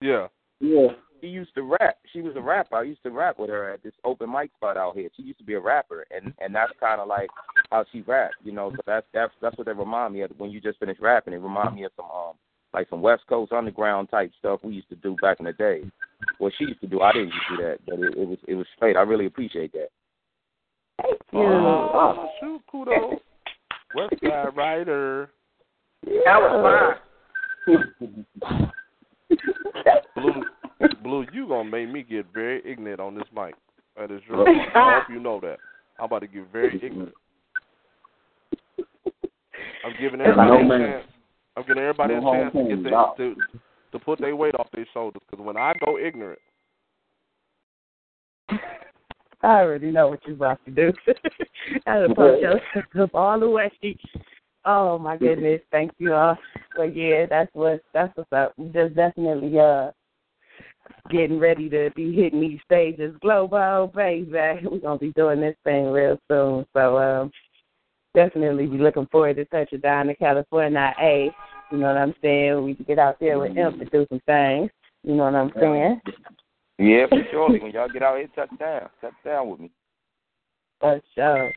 Yeah. 0.00 0.28
Yeah. 0.58 0.88
She 1.22 1.28
used 1.28 1.54
to 1.54 1.62
rap. 1.62 1.98
She 2.12 2.20
was 2.20 2.34
a 2.34 2.40
rapper. 2.40 2.74
I 2.74 2.82
used 2.82 3.04
to 3.04 3.10
rap 3.10 3.38
with 3.38 3.48
her 3.48 3.72
at 3.72 3.82
this 3.84 3.92
open 4.04 4.32
mic 4.32 4.50
spot 4.56 4.76
out 4.76 4.96
here. 4.96 5.08
She 5.16 5.22
used 5.22 5.38
to 5.38 5.44
be 5.44 5.54
a 5.54 5.60
rapper, 5.60 6.04
and 6.10 6.34
and 6.40 6.52
that's 6.52 6.72
kind 6.80 7.00
of 7.00 7.06
like 7.06 7.30
how 7.70 7.84
she 7.92 8.00
rapped, 8.00 8.34
you 8.42 8.50
know. 8.50 8.72
So 8.72 8.82
that's 8.84 9.06
that's 9.14 9.32
that's 9.40 9.56
what 9.56 9.66
they 9.66 9.72
remind 9.72 10.14
me 10.14 10.22
of 10.22 10.32
when 10.38 10.50
you 10.50 10.60
just 10.60 10.80
finished 10.80 11.00
rapping. 11.00 11.32
It 11.32 11.36
remind 11.36 11.76
me 11.76 11.84
of 11.84 11.92
some 11.94 12.06
um 12.06 12.32
like 12.74 12.88
some 12.90 13.02
West 13.02 13.22
Coast 13.28 13.52
underground 13.52 14.10
type 14.10 14.32
stuff 14.40 14.60
we 14.64 14.74
used 14.74 14.88
to 14.88 14.96
do 14.96 15.14
back 15.22 15.38
in 15.38 15.46
the 15.46 15.52
day. 15.52 15.82
What 16.38 16.52
she 16.58 16.64
used 16.64 16.80
to 16.80 16.88
do, 16.88 17.02
I 17.02 17.12
didn't 17.12 17.28
used 17.28 17.38
to 17.50 17.56
do 17.56 17.62
that, 17.62 17.78
but 17.86 18.00
it, 18.00 18.18
it 18.18 18.26
was 18.26 18.38
it 18.48 18.54
was 18.54 18.66
straight. 18.74 18.96
I 18.96 19.02
really 19.02 19.26
appreciate 19.26 19.72
that. 19.74 19.90
Thank 21.00 21.20
you. 21.32 21.38
Oh, 21.38 22.28
shoot, 22.40 22.62
kudos. 22.68 23.20
West 23.94 24.14
Side 24.20 24.48
Rider. 24.56 25.30
That 26.04 26.40
was 26.40 26.96
Blue, 30.16 30.42
Blue, 31.02 31.26
you 31.32 31.48
gonna 31.48 31.68
make 31.68 31.88
me 31.90 32.02
get 32.02 32.26
very 32.32 32.62
ignorant 32.64 33.00
on 33.00 33.14
this 33.14 33.26
mic. 33.34 33.54
That 33.96 34.10
is 34.10 34.20
true. 34.26 34.46
I 34.74 35.00
hope 35.00 35.10
you 35.10 35.20
know 35.20 35.40
that. 35.40 35.58
I'm 35.98 36.06
about 36.06 36.20
to 36.20 36.26
get 36.26 36.50
very 36.52 36.80
ignorant. 36.82 37.14
I'm 39.84 39.94
giving 40.00 40.20
everybody 40.20 40.50
No 40.50 40.58
a 40.58 40.64
man. 40.64 40.80
chance. 40.80 41.06
I'm 41.56 41.62
giving 41.64 41.82
everybody 41.82 42.14
No 42.14 42.28
a 42.28 42.32
chance 42.34 42.52
to 42.54 42.62
get 42.62 42.68
team, 42.68 42.82
their, 42.82 42.92
to 43.16 43.36
to 43.92 43.98
put 43.98 44.20
their 44.20 44.34
weight 44.34 44.54
off 44.54 44.68
their 44.72 44.86
shoulders. 44.94 45.22
Because 45.30 45.44
when 45.44 45.56
I 45.56 45.74
go 45.84 45.98
ignorant, 45.98 46.38
I 48.48 49.60
already 49.60 49.90
know 49.90 50.08
what 50.08 50.20
you're 50.24 50.36
about 50.36 50.64
to 50.64 50.70
do. 50.70 50.92
I 51.86 52.00
done 52.00 52.14
put 52.14 52.40
yourself 52.40 52.84
up 52.98 53.14
all 53.14 53.38
the 53.38 53.48
way. 53.50 53.70
Oh 54.64 54.98
my 54.98 55.16
goodness, 55.16 55.60
thank 55.70 55.92
you 55.98 56.14
all. 56.14 56.38
But 56.76 56.96
yeah, 56.96 57.26
that's 57.28 57.50
what 57.52 57.82
that's 57.92 58.16
what's 58.16 58.32
up. 58.32 58.54
We 58.56 58.66
just 58.68 58.94
definitely 58.94 59.58
uh 59.58 59.90
getting 61.10 61.38
ready 61.38 61.68
to 61.68 61.90
be 61.96 62.14
hitting 62.14 62.40
these 62.40 62.60
stages. 62.64 63.14
Global 63.20 63.90
baby. 63.94 64.30
We're 64.32 64.78
gonna 64.78 64.98
be 64.98 65.12
doing 65.12 65.40
this 65.40 65.56
thing 65.64 65.86
real 65.90 66.18
soon. 66.28 66.64
So 66.74 66.98
um 66.98 67.30
definitely 68.14 68.66
be 68.66 68.78
looking 68.78 69.06
forward 69.10 69.36
to 69.36 69.44
touching 69.46 69.80
down 69.80 70.08
in 70.10 70.14
California. 70.16 70.94
A, 71.00 71.30
you 71.70 71.78
know 71.78 71.86
what 71.88 71.96
I'm 71.96 72.14
saying? 72.22 72.62
We 72.62 72.74
can 72.74 72.84
get 72.84 72.98
out 72.98 73.16
there 73.20 73.38
with 73.38 73.54
him 73.56 73.78
to 73.78 73.84
do 73.86 74.06
some 74.10 74.20
things. 74.26 74.70
You 75.02 75.14
know 75.14 75.24
what 75.24 75.34
I'm 75.34 75.52
saying? 75.58 76.00
Yeah, 76.78 77.06
for 77.08 77.22
sure. 77.30 77.50
when 77.50 77.70
y'all 77.72 77.88
get 77.88 78.02
out 78.02 78.18
here, 78.18 78.28
touch 78.34 78.50
down, 78.58 78.88
touch 79.00 79.14
down 79.24 79.48
with 79.50 79.60
me. 79.60 79.70
For 80.80 81.00
sure. 81.14 81.52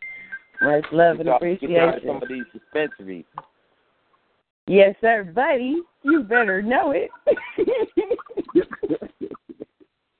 Much 0.61 0.85
love 0.93 1.19
and 1.19 1.26
Get 1.26 1.34
out- 1.34 1.41
get 1.41 1.52
out 1.52 1.97
appreciation. 1.97 2.02
some 2.07 2.23
of 2.23 2.30
these 2.30 2.45
dispensaries. 2.53 3.26
Yes, 4.68 4.95
sir, 5.02 5.23
buddy. 5.35 5.81
You 6.03 6.23
better 6.23 6.61
know 6.61 6.91
it. 6.91 7.10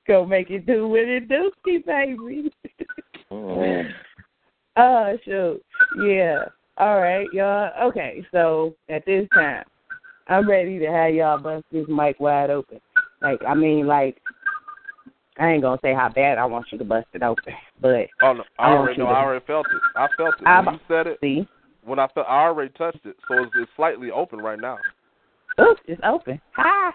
Go 0.08 0.26
make 0.26 0.50
it 0.52 0.66
do 0.66 0.88
what 0.88 1.00
it 1.02 1.28
do, 1.28 1.52
baby. 1.66 2.52
Oh, 4.78 5.18
shoot. 5.26 5.62
Yeah. 6.06 6.46
All 6.78 7.00
right, 7.00 7.28
y'all. 7.32 7.72
Okay, 7.90 8.24
so 8.32 8.76
at 8.90 9.06
this 9.06 9.28
time, 9.34 9.64
I'm 10.28 10.48
ready 10.50 10.78
to 10.80 10.86
have 10.88 11.14
y'all 11.14 11.38
bust 11.40 11.64
this 11.72 11.88
mic 11.88 12.20
wide 12.20 12.50
open. 12.50 12.80
Like, 13.22 13.40
I 13.48 13.54
mean, 13.56 13.88
like, 13.88 14.22
I 15.40 15.50
ain't 15.52 15.62
gonna 15.64 15.80
say 15.82 15.94
how 15.94 16.10
bad 16.10 16.38
I 16.38 16.46
want 16.46 16.66
you 16.72 16.78
to 16.78 16.84
bust 16.84 17.08
it 17.14 17.24
open, 17.24 17.54
but 17.82 18.08
oh 18.22 18.34
no, 18.34 18.44
I 18.60 18.70
I 18.70 18.72
already 18.74 18.98
know. 19.00 19.06
to- 19.08 19.12
I 19.12 19.24
already 19.24 19.46
felt 19.46 19.66
it. 19.68 19.82
I 19.96 20.08
felt 20.18 20.36
it 20.42 20.48
I'm- 20.48 20.66
when 20.66 20.76
you 20.76 20.80
said 20.88 21.08
it. 21.08 21.18
see, 21.22 21.48
When 21.84 22.00
I 22.00 22.08
felt, 22.08 22.28
I 22.30 22.44
already 22.44 22.72
touched 22.78 23.06
it, 23.06 23.16
so 23.28 23.44
it's, 23.44 23.52
it's 23.56 23.72
slightly 23.76 24.12
open 24.12 24.40
right 24.40 24.60
now. 24.60 24.78
oops, 25.60 25.82
it's 25.88 26.02
open. 26.04 26.40
Hi. 26.56 26.92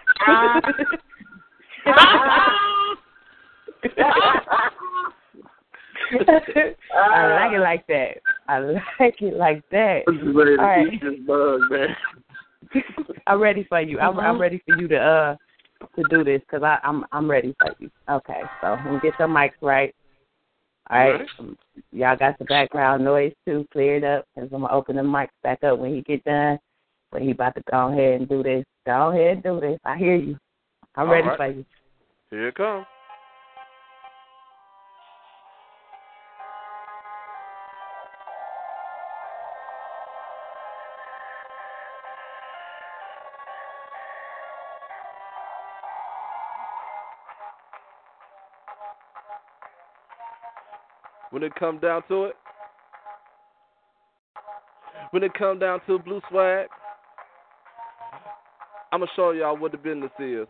I 6.93 7.35
like 7.35 7.53
it 7.53 7.59
like 7.59 7.87
that. 7.87 8.17
I 8.47 8.59
like 8.59 9.21
it 9.21 9.35
like 9.35 9.63
that. 9.71 10.03
ready 10.07 10.57
to 10.57 10.61
All 10.61 10.67
right. 10.67 10.93
eat 10.93 11.01
this 11.01 11.19
bug, 11.25 11.61
man. 11.69 11.95
I'm 13.27 13.39
ready 13.39 13.65
for 13.67 13.81
you. 13.81 13.99
I'm 13.99 14.19
I'm 14.19 14.39
ready 14.39 14.61
for 14.65 14.79
you 14.79 14.87
to 14.87 14.97
uh 14.97 15.35
to 15.95 16.03
do 16.09 16.23
this 16.23 16.41
because 16.41 16.63
I 16.63 16.79
I'm 16.83 17.05
I'm 17.11 17.29
ready 17.29 17.55
for 17.59 17.73
you. 17.79 17.89
Okay, 18.09 18.43
so 18.61 18.77
get 19.01 19.17
your 19.19 19.27
mics 19.27 19.53
right. 19.61 19.93
All 20.89 20.99
right? 20.99 21.21
Um, 21.39 21.57
y'all 21.91 22.17
got 22.17 22.37
the 22.39 22.45
background 22.45 23.03
noise 23.03 23.33
too 23.45 23.65
cleared 23.71 24.03
up 24.03 24.25
because 24.35 24.49
I'm 24.53 24.61
gonna 24.61 24.73
open 24.73 24.95
the 24.95 25.01
mics 25.01 25.29
back 25.43 25.63
up 25.63 25.79
when 25.79 25.93
he 25.93 26.01
get 26.01 26.23
done. 26.23 26.59
But 27.11 27.21
he 27.21 27.31
about 27.31 27.55
to 27.55 27.63
go 27.69 27.91
ahead 27.91 28.21
and 28.21 28.29
do 28.29 28.41
this. 28.43 28.63
Go 28.85 29.11
ahead 29.11 29.33
and 29.37 29.43
do 29.43 29.59
this. 29.59 29.79
I 29.85 29.97
hear 29.97 30.15
you. 30.15 30.37
I'm 30.95 31.07
All 31.07 31.13
ready 31.13 31.27
right. 31.27 31.37
for 31.37 31.47
you. 31.47 31.65
Here 32.29 32.47
it 32.49 32.55
comes. 32.55 32.85
When 51.41 51.49
it 51.49 51.55
come 51.55 51.79
down 51.79 52.03
to 52.07 52.25
it, 52.25 52.35
when 55.09 55.23
it 55.23 55.33
come 55.33 55.57
down 55.57 55.79
to 55.87 55.97
blue 55.97 56.21
swag, 56.29 56.67
I'm 58.91 58.99
gonna 58.99 59.11
show 59.15 59.31
y'all 59.31 59.57
what 59.57 59.71
the 59.71 59.79
business 59.79 60.11
is. 60.19 60.45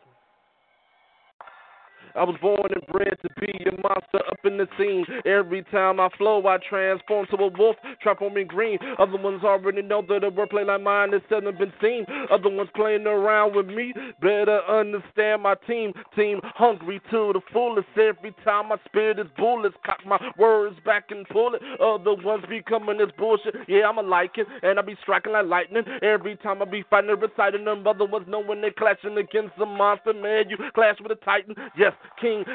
I 2.15 2.23
was 2.23 2.35
born 2.41 2.71
and 2.71 2.85
bred 2.88 3.17
to 3.21 3.29
be 3.39 3.51
a 3.65 3.71
monster 3.81 4.19
up 4.27 4.39
in 4.43 4.57
the 4.57 4.67
scene. 4.77 5.05
Every 5.25 5.63
time 5.71 5.99
I 5.99 6.09
flow, 6.17 6.45
I 6.47 6.57
transform 6.67 7.27
to 7.27 7.38
a 7.38 7.47
wolf, 7.57 7.75
transforming 8.01 8.47
green. 8.47 8.77
Other 8.99 9.17
ones 9.17 9.43
already 9.43 9.81
know 9.81 10.01
that 10.07 10.23
a 10.23 10.31
wordplay 10.31 10.65
like 10.65 10.81
mine 10.81 11.13
has 11.13 11.21
seldom 11.29 11.57
been 11.57 11.73
seen. 11.81 12.05
Other 12.29 12.49
ones 12.49 12.69
playing 12.75 13.07
around 13.07 13.55
with 13.55 13.67
me, 13.67 13.93
better 14.21 14.59
understand 14.69 15.43
my 15.43 15.55
team. 15.67 15.93
Team 16.15 16.39
hungry 16.43 16.99
to 17.11 17.33
the 17.33 17.41
fullest. 17.53 17.88
Every 17.95 18.33
time 18.43 18.71
I 18.71 18.77
spit 18.85 19.19
is 19.19 19.27
bullets, 19.38 19.75
cock 19.85 19.99
my 20.05 20.19
words 20.38 20.75
back 20.85 21.11
and 21.11 21.27
pull 21.29 21.53
it. 21.55 21.61
Other 21.81 22.15
ones 22.23 22.43
be 22.49 22.61
coming 22.61 22.99
as 23.01 23.09
bullshit. 23.17 23.55
Yeah, 23.67 23.88
I'm 23.88 23.97
a 23.97 24.01
like 24.01 24.38
it, 24.38 24.47
and 24.63 24.79
I 24.79 24.81
be 24.81 24.95
striking 25.01 25.33
like 25.33 25.45
lightning. 25.45 25.83
Every 26.01 26.35
time 26.38 26.61
I 26.61 26.65
be 26.65 26.83
fighting 26.89 27.11
reciting 27.19 27.65
them, 27.65 27.85
other 27.88 28.05
ones 28.05 28.25
know 28.27 28.41
when 28.41 28.61
they 28.61 28.71
clashing 28.71 29.17
against 29.17 29.53
a 29.61 29.65
monster. 29.65 30.13
Man, 30.13 30.49
you 30.49 30.57
clash 30.73 30.97
with 31.01 31.11
a 31.11 31.15
titan. 31.23 31.55
Yes, 31.77 31.93
King 32.22 32.45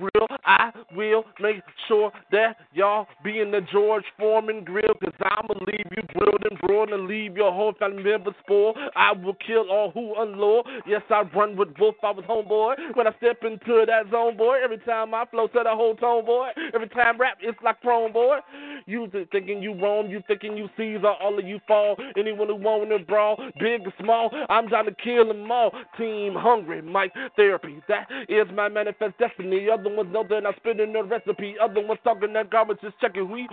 Will, 0.00 0.26
I 0.44 0.72
will 0.94 1.24
make 1.40 1.62
sure 1.86 2.10
that 2.32 2.56
y'all 2.74 3.06
be 3.22 3.40
in 3.40 3.50
the 3.50 3.60
George 3.72 4.04
Foreman 4.18 4.64
grill, 4.64 4.94
cause 5.02 5.12
I'ma 5.20 5.54
leave 5.66 5.86
you 5.96 6.02
grilled 6.14 6.44
and 6.50 6.58
broiled 6.60 6.90
and 6.90 7.06
leave 7.06 7.36
your 7.36 7.52
whole 7.52 7.72
family 7.78 8.02
members 8.02 8.34
spoiled. 8.44 8.76
I 8.96 9.12
will 9.12 9.36
kill 9.46 9.70
all 9.70 9.92
who 9.92 10.14
unloyal. 10.18 10.64
Yes, 10.86 11.02
I 11.08 11.22
run 11.34 11.56
with 11.56 11.68
Wolf, 11.78 11.94
I 12.02 12.10
was 12.10 12.24
homeboy. 12.28 12.96
When 12.96 13.06
I 13.06 13.12
step 13.18 13.38
into 13.42 13.84
that 13.86 14.10
zone, 14.10 14.36
boy, 14.36 14.58
every 14.62 14.78
time 14.78 15.14
I 15.14 15.24
flow 15.26 15.46
to 15.46 15.60
the 15.62 15.70
whole 15.70 15.94
tone, 15.94 16.26
boy, 16.26 16.48
every 16.74 16.88
time 16.88 17.18
rap, 17.18 17.38
it's 17.40 17.58
like 17.62 17.80
throne, 17.80 18.12
boy. 18.12 18.38
You 18.86 19.08
thinking 19.32 19.62
you 19.62 19.80
roam, 19.80 20.10
you 20.10 20.22
thinking 20.26 20.56
you 20.56 20.68
Caesar, 20.76 21.14
all 21.20 21.38
of 21.38 21.46
you 21.46 21.60
fall. 21.66 21.96
Anyone 22.16 22.48
who 22.48 22.56
want 22.56 22.90
to 22.90 22.98
brawl, 22.98 23.36
big 23.58 23.86
or 23.86 23.92
small, 24.00 24.30
I'm 24.48 24.68
trying 24.68 24.86
to 24.86 24.94
kill 24.94 25.28
them 25.28 25.50
all. 25.50 25.70
Team 25.96 26.34
hungry, 26.34 26.82
Mic 26.82 27.12
therapy, 27.36 27.80
that 27.88 28.08
is 28.28 28.46
my 28.54 28.68
manifest 28.68 29.16
destiny. 29.18 29.68
Other 29.76 29.94
ones 29.94 30.12
know 30.12 30.24
that 30.28 30.46
I'm 30.46 30.54
spitting 30.56 30.92
the 30.94 31.04
recipe. 31.04 31.56
Other 31.62 31.86
ones 31.86 32.00
talking 32.04 32.32
that 32.32 32.50
garbage, 32.50 32.78
just 32.82 32.98
checking 33.00 33.30
we. 33.30 33.48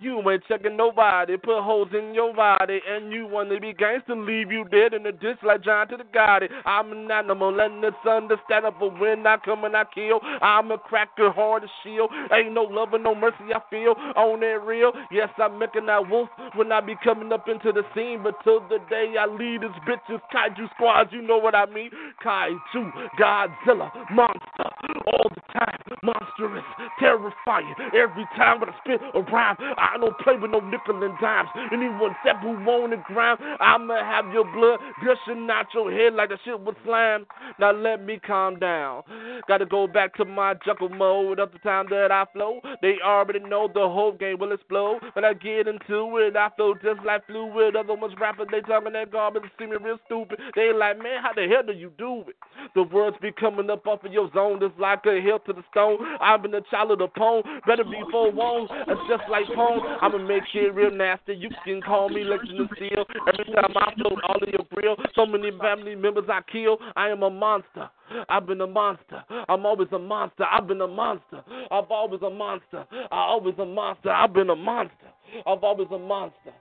You 0.00 0.22
ain't 0.30 0.44
checking 0.46 0.76
nobody, 0.76 1.36
put 1.36 1.60
holes 1.62 1.88
in 1.92 2.14
your 2.14 2.32
body, 2.32 2.80
and 2.88 3.12
you 3.12 3.26
want 3.26 3.50
to 3.50 3.58
be 3.58 3.72
gangster, 3.72 4.14
leave 4.14 4.52
you 4.52 4.64
dead 4.64 4.94
in 4.94 5.02
the 5.02 5.10
ditch 5.10 5.38
like 5.42 5.64
John 5.64 5.88
to 5.88 5.96
the 5.96 6.04
Gotti. 6.04 6.46
I'm 6.64 6.92
an 6.92 7.10
animal, 7.10 7.52
letting 7.52 7.82
it's 7.82 7.96
understandable 8.08 8.92
when 8.96 9.26
I 9.26 9.38
come 9.44 9.64
and 9.64 9.76
I 9.76 9.84
kill. 9.92 10.20
I'm 10.40 10.70
a 10.70 10.78
cracker, 10.78 11.32
hard 11.32 11.64
as 11.64 11.70
shield. 11.82 12.10
Ain't 12.32 12.52
no 12.52 12.62
love 12.62 12.94
and 12.94 13.02
no 13.02 13.14
mercy 13.14 13.50
I 13.52 13.60
feel 13.70 13.94
on 14.14 14.38
that 14.40 14.62
real. 14.64 14.92
Yes, 15.10 15.30
I'm 15.36 15.58
making 15.58 15.86
that 15.86 16.08
wolf 16.08 16.28
when 16.54 16.70
I 16.70 16.80
be 16.80 16.94
coming 17.02 17.32
up 17.32 17.48
into 17.48 17.72
the 17.72 17.82
scene, 17.92 18.22
but 18.22 18.34
till 18.44 18.60
the 18.68 18.78
day 18.88 19.14
I 19.18 19.26
lead 19.26 19.62
this 19.62 19.74
bitches, 19.82 20.20
kaiju 20.32 20.70
squads, 20.74 21.10
you 21.12 21.22
know 21.22 21.38
what 21.38 21.56
I 21.56 21.66
mean? 21.66 21.90
Kaiju, 22.24 22.92
Godzilla, 23.18 23.90
monster, 24.12 24.70
all 25.08 25.30
the 25.34 25.42
time, 25.52 25.78
monstrous, 26.04 26.64
terrifying. 27.00 27.74
Every 27.92 28.26
time 28.36 28.60
when 28.60 28.68
I 28.68 28.74
spit 28.84 29.00
a 29.14 29.20
rhyme, 29.20 29.56
don't 29.96 30.18
play 30.18 30.36
with 30.36 30.50
no 30.50 30.60
nickel 30.60 31.02
and 31.02 31.18
dimes. 31.20 31.48
Anyone 31.72 32.14
step 32.22 32.40
who 32.42 32.58
on 32.68 32.90
the 32.90 32.96
ground, 33.06 33.40
I'ma 33.60 33.96
have 34.04 34.32
your 34.32 34.44
blood 34.44 34.80
gushing 35.04 35.48
out 35.50 35.66
your 35.72 35.90
head 35.90 36.14
like 36.14 36.28
the 36.28 36.38
shit 36.44 36.60
was 36.60 36.74
slime. 36.84 37.26
Now 37.58 37.72
let 37.72 38.04
me 38.04 38.20
calm 38.24 38.58
down. 38.58 39.02
Gotta 39.46 39.66
go 39.66 39.86
back 39.86 40.14
to 40.16 40.24
my 40.24 40.54
jungle 40.64 40.88
mode 40.88 41.38
of 41.38 41.52
the 41.52 41.58
time 41.58 41.86
that 41.90 42.12
I 42.12 42.26
flow. 42.32 42.60
They 42.82 42.96
already 43.04 43.40
know 43.40 43.68
the 43.72 43.80
whole 43.80 44.12
game 44.12 44.38
will 44.38 44.52
explode. 44.52 45.00
When 45.14 45.24
I 45.24 45.34
get 45.34 45.68
into 45.68 46.18
it, 46.18 46.36
I 46.36 46.50
feel 46.56 46.74
just 46.74 47.04
like 47.04 47.26
fluid. 47.26 47.76
Other 47.76 47.94
ones 47.94 48.14
rappers, 48.20 48.48
they 48.50 48.60
talking 48.60 48.92
that 48.92 49.10
garbage, 49.10 49.42
see 49.58 49.66
me 49.66 49.76
real 49.82 49.98
stupid. 50.06 50.38
They 50.54 50.72
like, 50.72 50.98
man, 50.98 51.22
how 51.22 51.32
the 51.32 51.46
hell 51.48 51.62
do 51.66 51.72
you 51.72 51.92
do 51.98 52.24
it? 52.28 52.36
The 52.74 52.82
words 52.82 53.16
be 53.22 53.32
coming 53.32 53.70
up 53.70 53.86
off 53.86 54.04
of 54.04 54.12
your 54.12 54.30
zone, 54.32 54.60
just 54.60 54.78
like 54.78 55.06
a 55.06 55.20
hill 55.20 55.38
to 55.46 55.52
the 55.52 55.64
stone. 55.70 55.98
I've 56.20 56.42
been 56.42 56.54
a 56.54 56.60
child 56.70 56.90
of 56.92 56.98
the 56.98 57.08
poem, 57.08 57.42
better 57.66 57.84
be 57.84 58.00
forewarned. 58.10 58.68
It's 58.88 59.00
just 59.08 59.22
like 59.30 59.46
poem. 59.54 59.77
I'ma 60.00 60.18
make 60.18 60.42
shit 60.52 60.74
real 60.74 60.90
nasty. 60.90 61.34
You 61.34 61.50
can 61.64 61.80
call 61.80 62.08
me 62.08 62.24
Legend 62.24 62.60
of 62.60 62.68
Steel. 62.76 63.04
Every 63.26 63.52
time 63.54 63.72
I 63.76 63.94
float 63.94 64.20
all 64.28 64.36
of 64.42 64.48
your 64.48 64.64
grill, 64.72 64.96
so 65.14 65.26
many 65.26 65.50
family 65.58 65.94
members 65.94 66.24
I 66.28 66.40
kill. 66.50 66.78
I 66.96 67.08
am 67.08 67.22
a 67.22 67.30
monster. 67.30 67.88
I've 68.28 68.46
been 68.46 68.60
a 68.60 68.66
monster. 68.66 69.22
I'm 69.48 69.66
always 69.66 69.88
a 69.92 69.98
monster. 69.98 70.44
I've 70.44 70.66
been 70.66 70.80
a 70.80 70.88
monster. 70.88 71.42
I've 71.70 71.90
always 71.90 72.22
a 72.22 72.30
monster. 72.30 72.86
I 72.92 73.16
always 73.16 73.54
a 73.58 73.66
monster. 73.66 74.10
I've 74.10 74.32
been 74.32 74.50
a 74.50 74.56
monster. 74.56 75.08
I've 75.46 75.62
always 75.62 75.88
a 75.92 75.98
monster. 75.98 76.52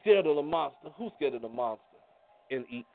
Scared 0.00 0.26
of 0.26 0.36
the 0.36 0.42
monster. 0.42 0.88
Who's 0.96 1.12
scared 1.16 1.34
of 1.34 1.42
the 1.42 1.48
monster? 1.48 1.82
And 2.50 2.64
eat. 2.70 2.86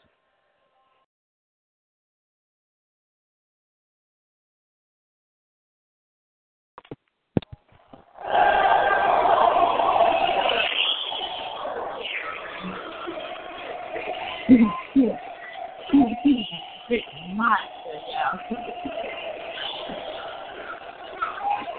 He's 14.58 15.08
a 15.08 16.90
big 16.90 17.02
monster 17.34 17.96
now. 18.12 18.40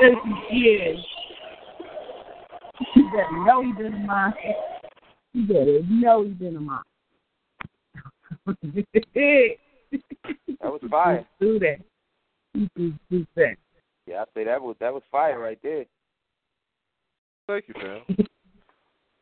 yes, 0.00 0.14
he 0.48 0.58
is. 0.58 0.98
You 2.94 3.10
better 3.10 3.44
know 3.44 3.62
he's 3.62 3.76
been 3.76 3.94
a 3.94 3.98
monster. 3.98 4.40
You 5.34 5.46
better 5.46 5.80
know 5.88 6.24
he's 6.24 6.34
been 6.34 6.56
a 6.56 6.60
monster. 6.60 6.88
That 10.60 10.70
was 10.70 10.80
fire. 10.90 11.26
Do 11.40 11.58
that. 11.58 11.76
Do, 12.76 13.26
that. 13.36 13.56
Yeah, 14.06 14.22
I 14.22 14.24
say 14.34 14.44
that 14.44 14.60
was 14.60 14.76
that 14.80 14.92
was 14.92 15.02
fire 15.10 15.38
right 15.38 15.58
there. 15.62 15.84
Thank 17.46 17.66
you, 17.68 17.74
fam. 17.74 18.16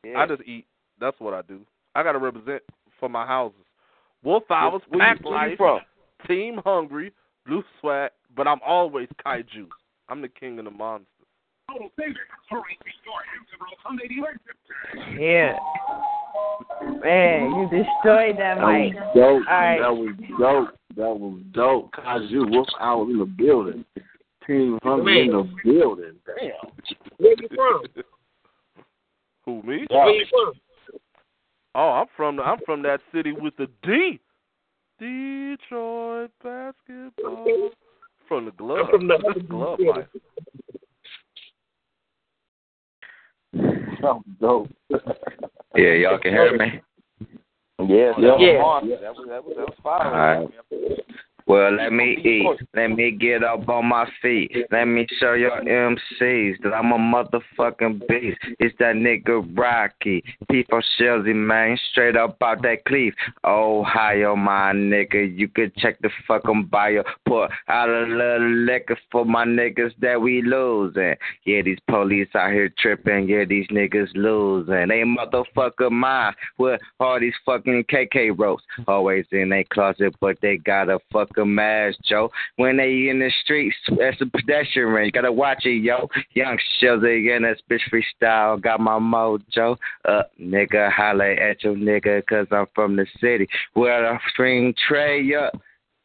Yeah. 0.03 0.19
I 0.19 0.27
just 0.27 0.41
eat. 0.49 0.65
That's 0.99 1.21
what 1.21 1.35
I 1.35 1.43
do. 1.43 1.61
I 1.95 2.03
gotta 2.03 2.19
represent 2.19 2.63
for 3.01 3.09
my 3.09 3.27
houses. 3.27 3.59
Wolf 4.23 4.45
Hours, 4.51 4.83
Where- 4.89 4.99
where 4.99 5.15
Pack 5.17 5.25
where 5.25 5.33
you 5.45 5.49
Life, 5.51 5.57
from? 5.57 5.81
Team 6.29 6.59
Hungry, 6.65 7.13
Blue 7.47 7.65
Swag, 7.81 8.11
but 8.37 8.47
I'm 8.47 8.61
always 8.65 9.09
kaiju. 9.25 9.67
I'm 10.09 10.21
the 10.21 10.29
king 10.29 10.59
of 10.59 10.67
the 10.67 10.71
monsters. 10.71 11.07
Yeah. 15.19 15.59
Man, 17.03 17.51
you 17.55 17.69
destroyed 17.71 18.37
that 18.39 18.59
That 18.59 18.67
mic. 18.67 18.95
was 18.95 19.15
dope. 19.15 19.49
All 19.49 19.55
right. 19.55 19.79
That 19.81 19.97
was 19.97 20.15
dope. 20.39 20.75
That 20.97 21.15
was 21.19 21.41
dope. 21.53 21.91
Kaiju, 21.93 22.51
Wolf 22.51 22.69
Hour 22.81 23.05
in 23.11 23.19
the 23.19 23.25
building. 23.25 23.85
Team 24.47 24.79
Hungry 24.83 25.23
in 25.23 25.33
the 25.33 25.49
building. 25.65 26.19
Damn. 26.27 26.51
Where 27.19 27.35
you 27.41 27.49
from? 27.55 27.85
Who 29.45 29.63
me? 29.63 29.87
Where 29.89 30.11
you 30.11 30.27
from? 30.31 30.53
Oh, 31.75 31.91
I'm 31.91 32.07
from 32.17 32.37
the, 32.37 32.43
I'm 32.43 32.59
from 32.67 32.83
that 32.83 33.01
city 33.15 33.33
with 33.33 33.57
the 33.57 33.69
D. 33.83 34.21
Detroit 34.99 36.31
basketball. 36.43 37.71
From 38.29 38.45
the 38.45 38.51
glove. 38.53 38.87
I'm 38.87 38.91
from 38.91 39.09
the 39.09 39.19
This 39.35 39.43
glove 39.49 39.79
city. 39.79 39.91
life. 39.91 40.07
That 44.03 44.21
dope. 44.41 44.69
Yeah, 45.77 45.93
y'all 45.93 46.19
can 46.19 46.33
hear 46.33 46.57
me. 46.59 46.81
Yeah, 47.79 47.87
Yeah. 47.87 48.13
that 48.13 48.39
was 48.39 48.85
Yeah. 48.85 48.97
That 49.01 49.17
was 49.17 49.27
that 49.29 49.45
was 49.45 49.57
that 49.57 49.67
was 49.67 49.79
fire. 49.83 50.05
All 50.05 50.11
right. 50.13 50.49
Well, 51.51 51.75
let 51.75 51.93
me 51.93 52.17
eat. 52.23 52.47
Let 52.77 52.93
me 52.93 53.11
get 53.11 53.43
up 53.43 53.69
on 53.69 53.87
my 53.87 54.09
feet. 54.23 54.53
Let 54.71 54.85
me 54.85 55.05
show 55.19 55.33
your 55.33 55.61
MCs 55.61 56.63
that 56.63 56.73
I'm 56.73 56.93
a 56.93 56.97
motherfucking 56.97 58.07
beast. 58.07 58.39
It's 58.61 58.73
that 58.79 58.95
nigga 58.95 59.59
Rocky. 59.59 60.23
People 60.49 60.81
Shellsy, 60.97 61.35
man. 61.35 61.77
Straight 61.91 62.15
up 62.15 62.37
out 62.41 62.63
that 62.63 62.85
cleave. 62.85 63.15
Ohio, 63.45 64.37
my 64.37 64.71
nigga. 64.73 65.37
You 65.37 65.49
could 65.49 65.75
check 65.75 66.01
the 66.03 66.11
fucking 66.29 66.67
bio. 66.71 67.03
Put 67.27 67.51
out 67.67 67.89
a 67.89 68.03
little 68.03 68.49
liquor 68.49 68.97
for 69.11 69.25
my 69.25 69.45
niggas 69.45 69.91
that 69.99 70.21
we 70.21 70.43
losing. 70.43 71.17
Yeah, 71.47 71.63
these 71.63 71.81
police 71.89 72.29
out 72.37 72.53
here 72.53 72.73
tripping. 72.79 73.29
Yeah, 73.29 73.45
these 73.45 73.67
niggas 73.73 74.11
losing. 74.15 74.87
They 74.87 75.03
motherfucker 75.03 75.91
mine 75.91 76.33
with 76.59 76.81
all 77.01 77.19
these 77.19 77.35
fucking 77.45 77.87
KK 77.93 78.39
ropes. 78.39 78.63
Always 78.87 79.27
in 79.33 79.49
their 79.49 79.65
closet, 79.65 80.15
but 80.21 80.37
they 80.41 80.57
got 80.57 80.89
a 80.89 81.01
fucking 81.13 81.40
mask, 81.45 81.99
Joe. 82.05 82.31
When 82.57 82.77
they 82.77 83.09
in 83.09 83.19
the 83.19 83.31
streets, 83.43 83.77
that's 83.99 84.21
a 84.21 84.27
pedestrian. 84.27 85.05
You 85.05 85.13
gotta 85.13 85.33
watch 85.33 85.65
it, 85.65 85.83
yo. 85.83 86.09
Young 86.35 86.59
Shilzy 86.81 87.21
again, 87.21 87.43
that's 87.43 87.61
bitch 87.71 87.81
freestyle. 87.93 88.61
Got 88.61 88.81
my 88.81 88.99
mojo 88.99 89.77
up, 90.07 90.31
nigga. 90.41 90.91
Holla 90.91 91.33
at 91.33 91.63
your 91.63 91.75
nigga, 91.75 92.25
cause 92.27 92.47
I'm 92.51 92.67
from 92.75 92.97
the 92.97 93.07
city. 93.21 93.49
Where 93.75 94.03
the 94.03 94.19
string 94.33 94.75
tray 94.89 95.35
up. 95.35 95.53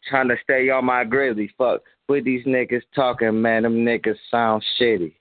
Trying 0.10 0.28
to 0.28 0.36
stay 0.44 0.70
on 0.70 0.86
my 0.86 1.04
grizzly. 1.04 1.52
Fuck. 1.58 1.82
With 2.08 2.26
these 2.26 2.46
niggas 2.46 2.84
talking, 2.96 3.42
man, 3.42 3.64
them 3.64 3.78
niggas 3.78 4.18
sound 4.30 4.64
shitty. 4.80 5.16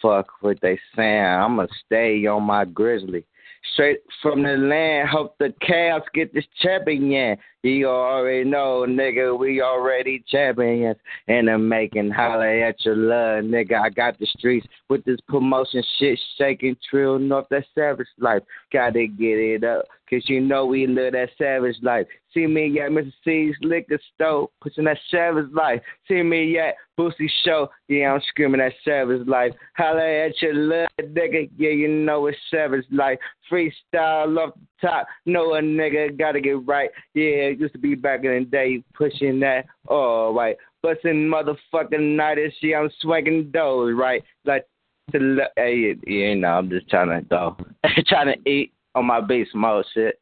Fuck 0.00 0.28
what 0.40 0.58
they 0.62 0.78
saying. 0.96 1.24
I'ma 1.24 1.66
stay 1.84 2.24
on 2.26 2.44
my 2.44 2.64
grizzly. 2.64 3.26
Straight 3.72 3.98
from 4.22 4.42
the 4.42 4.56
land, 4.56 5.08
hope 5.08 5.36
the 5.38 5.54
Cavs 5.62 6.04
get 6.12 6.32
this 6.34 6.44
champion. 6.60 7.36
You 7.64 7.88
already 7.88 8.44
know, 8.44 8.84
nigga, 8.86 9.38
we 9.38 9.62
already 9.62 10.22
champions. 10.28 10.98
And 11.28 11.48
I'm 11.48 11.66
making 11.66 12.10
holler 12.10 12.62
at 12.62 12.84
your 12.84 12.94
love, 12.94 13.44
nigga. 13.44 13.80
I 13.80 13.88
got 13.88 14.18
the 14.18 14.26
streets 14.36 14.66
with 14.90 15.02
this 15.06 15.18
promotion 15.28 15.82
shit 15.98 16.20
shaking, 16.36 16.76
trill 16.90 17.18
north 17.18 17.46
that 17.48 17.64
savage 17.74 18.06
life. 18.18 18.42
Gotta 18.70 19.06
get 19.06 19.38
it 19.38 19.64
up, 19.64 19.86
cause 20.10 20.24
you 20.26 20.42
know 20.42 20.66
we 20.66 20.86
live 20.86 21.14
that 21.14 21.30
savage 21.38 21.76
life. 21.80 22.06
See 22.34 22.46
me 22.46 22.80
at 22.80 22.90
Mr. 22.90 23.12
C's 23.24 23.54
liquor 23.62 23.98
store, 24.14 24.50
pushing 24.60 24.84
that 24.84 24.98
savage 25.10 25.50
life. 25.54 25.80
See 26.06 26.22
me 26.22 26.58
at 26.58 26.74
Boosie 26.98 27.30
show, 27.44 27.70
yeah, 27.88 28.12
I'm 28.12 28.20
screaming 28.28 28.60
that 28.60 28.72
savage 28.84 29.26
life. 29.26 29.52
Holla 29.76 30.26
at 30.26 30.42
your 30.42 30.54
love, 30.54 30.88
nigga, 31.00 31.48
yeah, 31.56 31.70
you 31.70 31.88
know 31.88 32.26
it's 32.26 32.36
savage 32.50 32.84
life. 32.92 33.18
Freestyle 33.50 34.36
off 34.38 34.54
the 34.54 34.60
top, 34.84 35.06
know 35.26 35.54
a 35.54 35.60
nigga 35.60 36.16
gotta 36.18 36.40
get 36.40 36.66
right. 36.66 36.90
Yeah, 37.14 37.50
it 37.52 37.60
used 37.60 37.72
to 37.74 37.78
be 37.78 37.94
back 37.94 38.24
in 38.24 38.32
the 38.32 38.44
day, 38.44 38.82
pushing 38.94 39.40
that, 39.40 39.66
all 39.88 40.34
right. 40.34 40.56
Busting 40.82 41.28
motherfucking 41.28 42.16
night 42.16 42.38
and 42.38 42.52
shit, 42.60 42.76
I'm 42.76 42.90
swinging 43.00 43.50
those, 43.52 43.94
right? 43.96 44.22
Like, 44.44 44.66
to 45.12 45.18
look, 45.18 45.50
hey, 45.56 45.96
you 46.06 46.36
know, 46.36 46.48
I'm 46.48 46.70
just 46.70 46.88
trying 46.88 47.08
to 47.08 47.26
go, 47.28 47.56
trying 48.06 48.34
to 48.34 48.50
eat 48.50 48.72
on 48.94 49.06
my 49.06 49.20
beast 49.20 49.54
mode 49.54 49.84
shit. 49.94 50.20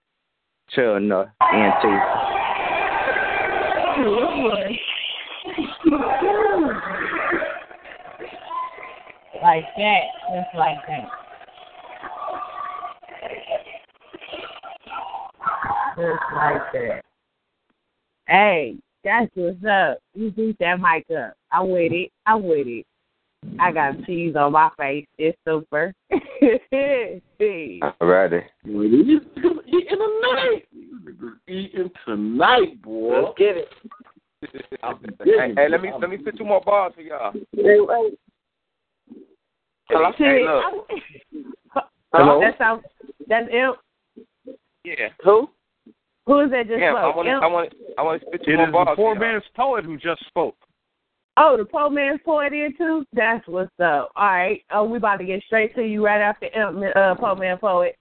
Chill, 0.70 1.00
no, 1.00 1.22
ENT. 1.40 1.84
Like 9.42 9.64
that, 9.76 10.02
just 10.30 10.56
like 10.56 10.78
that. 10.86 11.21
Just 15.96 16.22
like 16.34 16.72
that. 16.72 17.02
Hey, 18.26 18.76
that's 19.04 19.30
what's 19.34 19.64
up. 19.64 19.98
You 20.14 20.30
beat 20.30 20.58
that 20.60 20.80
mic 20.80 21.04
up. 21.16 21.34
I'm 21.50 21.70
with 21.70 21.92
it. 21.92 22.10
I'm 22.26 22.42
with 22.44 22.66
it. 22.66 22.86
I 23.58 23.72
got 23.72 24.04
cheese 24.04 24.36
on 24.36 24.52
my 24.52 24.70
face. 24.78 25.06
It's 25.18 25.36
super. 25.46 25.92
Alrighty. 27.42 28.44
Eating 28.64 29.20
tonight. 29.36 30.64
Eating 31.48 31.90
tonight, 32.06 32.80
boy. 32.82 33.22
Let's 33.22 33.34
get 33.36 33.56
it. 33.56 33.68
hey, 35.24 35.54
hey, 35.56 35.68
let 35.68 35.82
me 35.82 35.92
let 36.00 36.10
me 36.10 36.18
spit 36.20 36.36
two 36.36 36.44
more 36.44 36.60
bars 36.60 36.92
for 36.94 37.02
y'all. 37.02 37.32
Wait, 37.56 37.86
wait. 37.86 38.18
Hello? 39.88 40.12
See, 40.16 40.24
Hey, 40.24 40.44
look. 40.44 40.88
Hello? 42.12 42.40
That 42.40 42.58
sounds. 42.58 42.82
That's 43.28 43.46
it. 43.50 43.76
Yeah. 44.84 45.08
Who? 45.24 45.48
Who 46.26 46.40
is 46.40 46.50
that 46.50 46.68
just 46.68 46.80
Yeah, 46.80 46.94
I 46.94 47.02
spoke? 47.10 47.16
want 47.16 47.28
Imp? 47.28 47.42
I 47.42 47.46
want 47.46 47.74
I 47.98 48.02
want 48.02 48.20
to 48.20 48.26
spit 48.26 48.44
two 48.44 48.52
It 48.52 48.56
more 48.56 48.68
is 48.68 48.72
bars. 48.72 48.88
the 48.90 48.96
poor 48.96 49.14
for 49.16 49.24
y'all. 49.24 49.32
man's 49.32 49.44
poet 49.56 49.84
who 49.84 49.96
just 49.98 50.24
spoke. 50.26 50.56
Oh, 51.36 51.56
the 51.56 51.64
poor 51.64 51.90
man's 51.90 52.20
poet 52.24 52.52
in 52.52 52.74
too. 52.76 53.04
That's 53.12 53.46
what's 53.48 53.70
up. 53.80 54.10
All 54.16 54.26
right. 54.26 54.62
Oh, 54.70 54.84
we 54.84 54.98
about 54.98 55.16
to 55.16 55.24
get 55.24 55.42
straight 55.44 55.74
to 55.74 55.82
you 55.82 56.04
right 56.04 56.20
after 56.20 56.46
Imp, 56.46 56.82
uh, 56.94 57.14
poor 57.14 57.34
man 57.34 57.58
poet. 57.58 57.96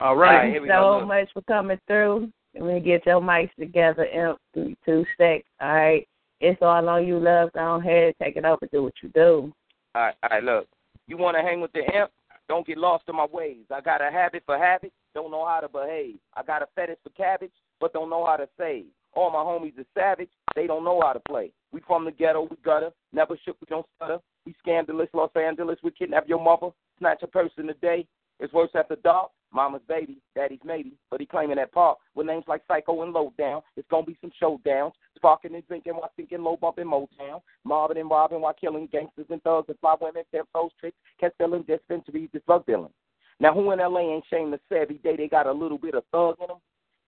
All 0.00 0.16
right. 0.16 0.40
Thank 0.42 0.52
here 0.52 0.62
we 0.62 0.68
you 0.68 0.72
go, 0.74 1.00
so 1.00 1.06
much 1.06 1.28
for 1.32 1.42
coming 1.42 1.78
through. 1.86 2.30
Let 2.54 2.64
me 2.64 2.80
get 2.80 3.04
your 3.06 3.20
mics 3.20 3.54
together, 3.58 4.06
Imp. 4.06 4.38
Three, 4.54 4.76
two, 4.84 5.04
six. 5.18 5.46
All 5.60 5.72
right. 5.74 6.08
It's 6.40 6.60
all 6.60 6.88
on 6.88 7.06
you, 7.06 7.18
love. 7.18 7.50
Go 7.54 7.76
ahead, 7.76 8.14
take 8.22 8.36
it 8.36 8.44
over, 8.44 8.66
do 8.72 8.82
what 8.82 8.92
you 9.02 9.08
do. 9.14 9.52
All 9.94 10.02
right, 10.02 10.14
all 10.22 10.28
right, 10.30 10.44
look. 10.44 10.66
You 11.06 11.16
want 11.16 11.36
to 11.36 11.42
hang 11.42 11.60
with 11.62 11.72
the 11.72 11.80
imp? 11.96 12.10
Don't 12.48 12.66
get 12.66 12.76
lost 12.76 13.04
in 13.08 13.16
my 13.16 13.26
ways. 13.32 13.64
I 13.74 13.80
got 13.80 14.02
a 14.02 14.10
habit 14.10 14.42
for 14.44 14.58
habit, 14.58 14.92
don't 15.16 15.30
know 15.30 15.46
how 15.46 15.60
to 15.60 15.68
behave. 15.68 16.16
I 16.34 16.42
got 16.42 16.62
a 16.62 16.66
fetish 16.74 16.98
for 17.02 17.10
cabbage, 17.10 17.52
but 17.80 17.92
don't 17.92 18.10
know 18.10 18.24
how 18.24 18.36
to 18.36 18.48
save. 18.58 18.86
All 19.14 19.30
my 19.30 19.38
homies 19.38 19.78
are 19.78 19.86
savage, 19.94 20.28
they 20.54 20.66
don't 20.66 20.84
know 20.84 21.00
how 21.00 21.14
to 21.14 21.20
play. 21.20 21.52
We 21.72 21.80
from 21.80 22.04
the 22.04 22.12
ghetto, 22.12 22.42
we 22.42 22.56
gutter, 22.62 22.90
never 23.12 23.36
shook, 23.44 23.56
we 23.60 23.66
don't 23.68 23.86
stutter. 23.96 24.18
We 24.44 24.54
scandalous, 24.58 25.08
Los 25.14 25.30
Angeles, 25.34 25.78
we 25.82 25.90
kidnap 25.90 26.28
your 26.28 26.42
mother, 26.42 26.68
snatch 26.98 27.22
a 27.22 27.26
person 27.26 27.66
today. 27.66 28.06
It's 28.38 28.52
worse 28.52 28.70
after 28.74 28.96
dark. 28.96 29.30
Mama's 29.52 29.80
baby, 29.88 30.18
daddy's 30.34 30.58
maybe, 30.64 30.92
but 31.10 31.20
he 31.20 31.24
claiming 31.24 31.56
that 31.56 31.72
part 31.72 31.96
with 32.14 32.26
names 32.26 32.44
like 32.46 32.62
Psycho 32.68 33.02
and 33.02 33.12
Lowdown. 33.12 33.62
It's 33.76 33.88
gonna 33.88 34.04
be 34.04 34.18
some 34.20 34.32
showdowns, 34.42 34.92
sparking 35.16 35.54
and 35.54 35.66
drinking 35.66 35.94
while 35.94 36.12
thinking 36.14 36.42
low 36.42 36.58
bump 36.58 36.78
in 36.78 36.88
Motown, 36.88 37.40
mobbing 37.64 37.96
and 37.96 38.10
robbing 38.10 38.42
while 38.42 38.52
killing 38.52 38.88
gangsters 38.92 39.26
and 39.30 39.42
thugs 39.42 39.68
and 39.68 39.78
fly 39.78 39.94
women, 39.98 40.24
pimp 40.30 40.48
those 40.52 40.72
tricks, 40.78 40.98
catch 41.18 41.32
selling 41.38 41.62
dispensaries, 41.62 42.28
just 42.34 42.44
drug 42.44 42.66
dealing. 42.66 42.92
Now 43.38 43.52
who 43.52 43.70
in 43.70 43.78
LA 43.78 44.00
ain't 44.00 44.24
ashamed 44.24 44.52
to 44.52 44.60
say 44.68 44.80
every 44.80 44.98
day 44.98 45.16
they 45.16 45.28
got 45.28 45.46
a 45.46 45.52
little 45.52 45.78
bit 45.78 45.94
of 45.94 46.04
thug 46.12 46.36
in 46.40 46.48
them? 46.48 46.58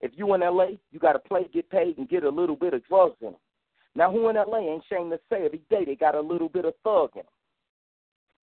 If 0.01 0.11
you 0.15 0.33
in 0.33 0.41
LA, 0.41 0.77
you 0.91 0.99
gotta 0.99 1.19
play, 1.19 1.47
get 1.51 1.69
paid, 1.69 1.97
and 1.97 2.07
get 2.07 2.23
a 2.23 2.29
little 2.29 2.55
bit 2.55 2.73
of 2.73 2.85
drugs 2.87 3.17
in 3.21 3.31
them. 3.31 3.39
Now 3.95 4.11
who 4.11 4.29
in 4.29 4.35
LA 4.35 4.59
ain't 4.59 4.83
ashamed 4.83 5.11
to 5.11 5.19
say 5.29 5.45
every 5.45 5.61
day 5.69 5.85
they 5.85 5.95
got 5.95 6.15
a 6.15 6.21
little 6.21 6.49
bit 6.49 6.65
of 6.65 6.73
thug 6.83 7.11
in 7.15 7.21
them? 7.21 7.25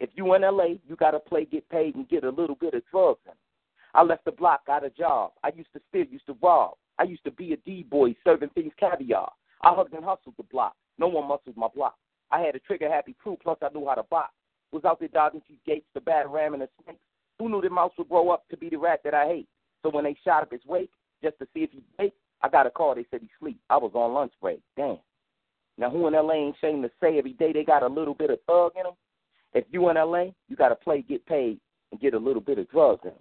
If 0.01 0.11
you 0.15 0.35
in 0.35 0.43
LA, 0.43 0.79
you 0.87 0.97
gotta 0.99 1.21
play, 1.21 1.45
get 1.45 1.69
paid, 1.69 1.95
and 1.95 2.09
get 2.09 2.25
a 2.25 2.31
little 2.31 2.57
bit 2.57 2.75
of 2.75 2.83
drugs 2.91 3.21
in 3.25 3.31
them. 3.31 3.39
I 3.95 4.03
left 4.03 4.27
the 4.27 4.33
block, 4.33 4.67
got 4.67 4.85
a 4.85 4.91
job. 4.91 5.33
I 5.43 5.51
used 5.57 5.73
to 5.73 5.81
steal, 5.89 6.05
used 6.11 6.27
to 6.27 6.37
rob. 6.43 6.75
I 6.99 7.05
used 7.05 7.25
to 7.25 7.31
be 7.31 7.53
a 7.53 7.57
D-boy 7.57 8.15
serving 8.25 8.51
things 8.51 8.73
caviar. 8.79 9.31
I 9.63 9.75
hugged 9.75 9.95
and 9.95 10.05
hustled 10.05 10.35
the 10.37 10.43
block. 10.43 10.75
No 10.99 11.07
one 11.09 11.29
muscled 11.29 11.57
my 11.57 11.69
block. 11.75 11.97
I 12.31 12.41
had 12.41 12.55
a 12.55 12.59
trigger-happy 12.59 13.17
crew, 13.23 13.39
plus 13.43 13.59
I 13.63 13.69
knew 13.73 13.87
how 13.87 13.95
to 13.95 14.03
box. 14.03 14.33
Was 14.73 14.85
out 14.85 14.99
there 14.99 15.09
dodging 15.09 15.43
these 15.49 15.59
gates, 15.65 15.87
the 15.95 16.01
bad 16.01 16.31
ram 16.31 16.53
the 16.53 16.69
snakes. 16.85 17.01
Who 17.39 17.49
knew 17.49 17.61
the 17.61 17.71
mouse 17.71 17.93
would 17.99 18.09
grow 18.09 18.31
up 18.31 18.49
to 18.51 18.57
be 18.57 18.69
the 18.69 18.77
rat 18.77 19.01
that 19.05 19.15
I 19.15 19.27
hate? 19.27 19.49
So 19.83 19.91
when 19.91 20.05
they 20.05 20.17
shot 20.25 20.43
up 20.43 20.53
his 20.53 20.65
wake, 20.67 20.91
just 21.23 21.39
to 21.39 21.47
see 21.53 21.61
if 21.61 21.71
he'd 21.71 21.85
wake, 21.99 22.15
I 22.43 22.49
got 22.49 22.67
a 22.67 22.71
call. 22.71 22.95
They 22.95 23.07
said 23.11 23.21
he 23.21 23.31
sleep. 23.39 23.59
I 23.71 23.77
was 23.77 23.93
on 23.95 24.15
lunch 24.15 24.33
break. 24.41 24.61
Damn. 24.77 24.99
Now 25.79 25.91
who 25.91 26.07
in 26.07 26.15
LA 26.15 26.35
ain't 26.35 26.57
ashamed 26.57 26.83
to 26.85 26.91
say 27.01 27.19
every 27.19 27.35
day 27.35 27.53
they 27.53 27.65
got 27.65 27.83
a 27.83 27.87
little 27.87 28.15
bit 28.15 28.31
of 28.31 28.39
thug 28.47 28.73
in 28.77 28.85
them? 28.85 28.95
If 29.53 29.65
you 29.71 29.89
in 29.91 29.97
LA, 29.97 30.33
you 30.49 30.57
got 30.57 30.69
to 30.69 30.77
play, 30.77 31.03
get 31.03 31.25
paid, 31.27 31.59
and 31.91 32.01
get 32.01 32.15
a 32.15 32.19
little 32.19 32.41
bit 32.41 32.59
of 32.59 32.69
drugs 32.71 33.01
in 33.05 33.11
them. 33.11 33.19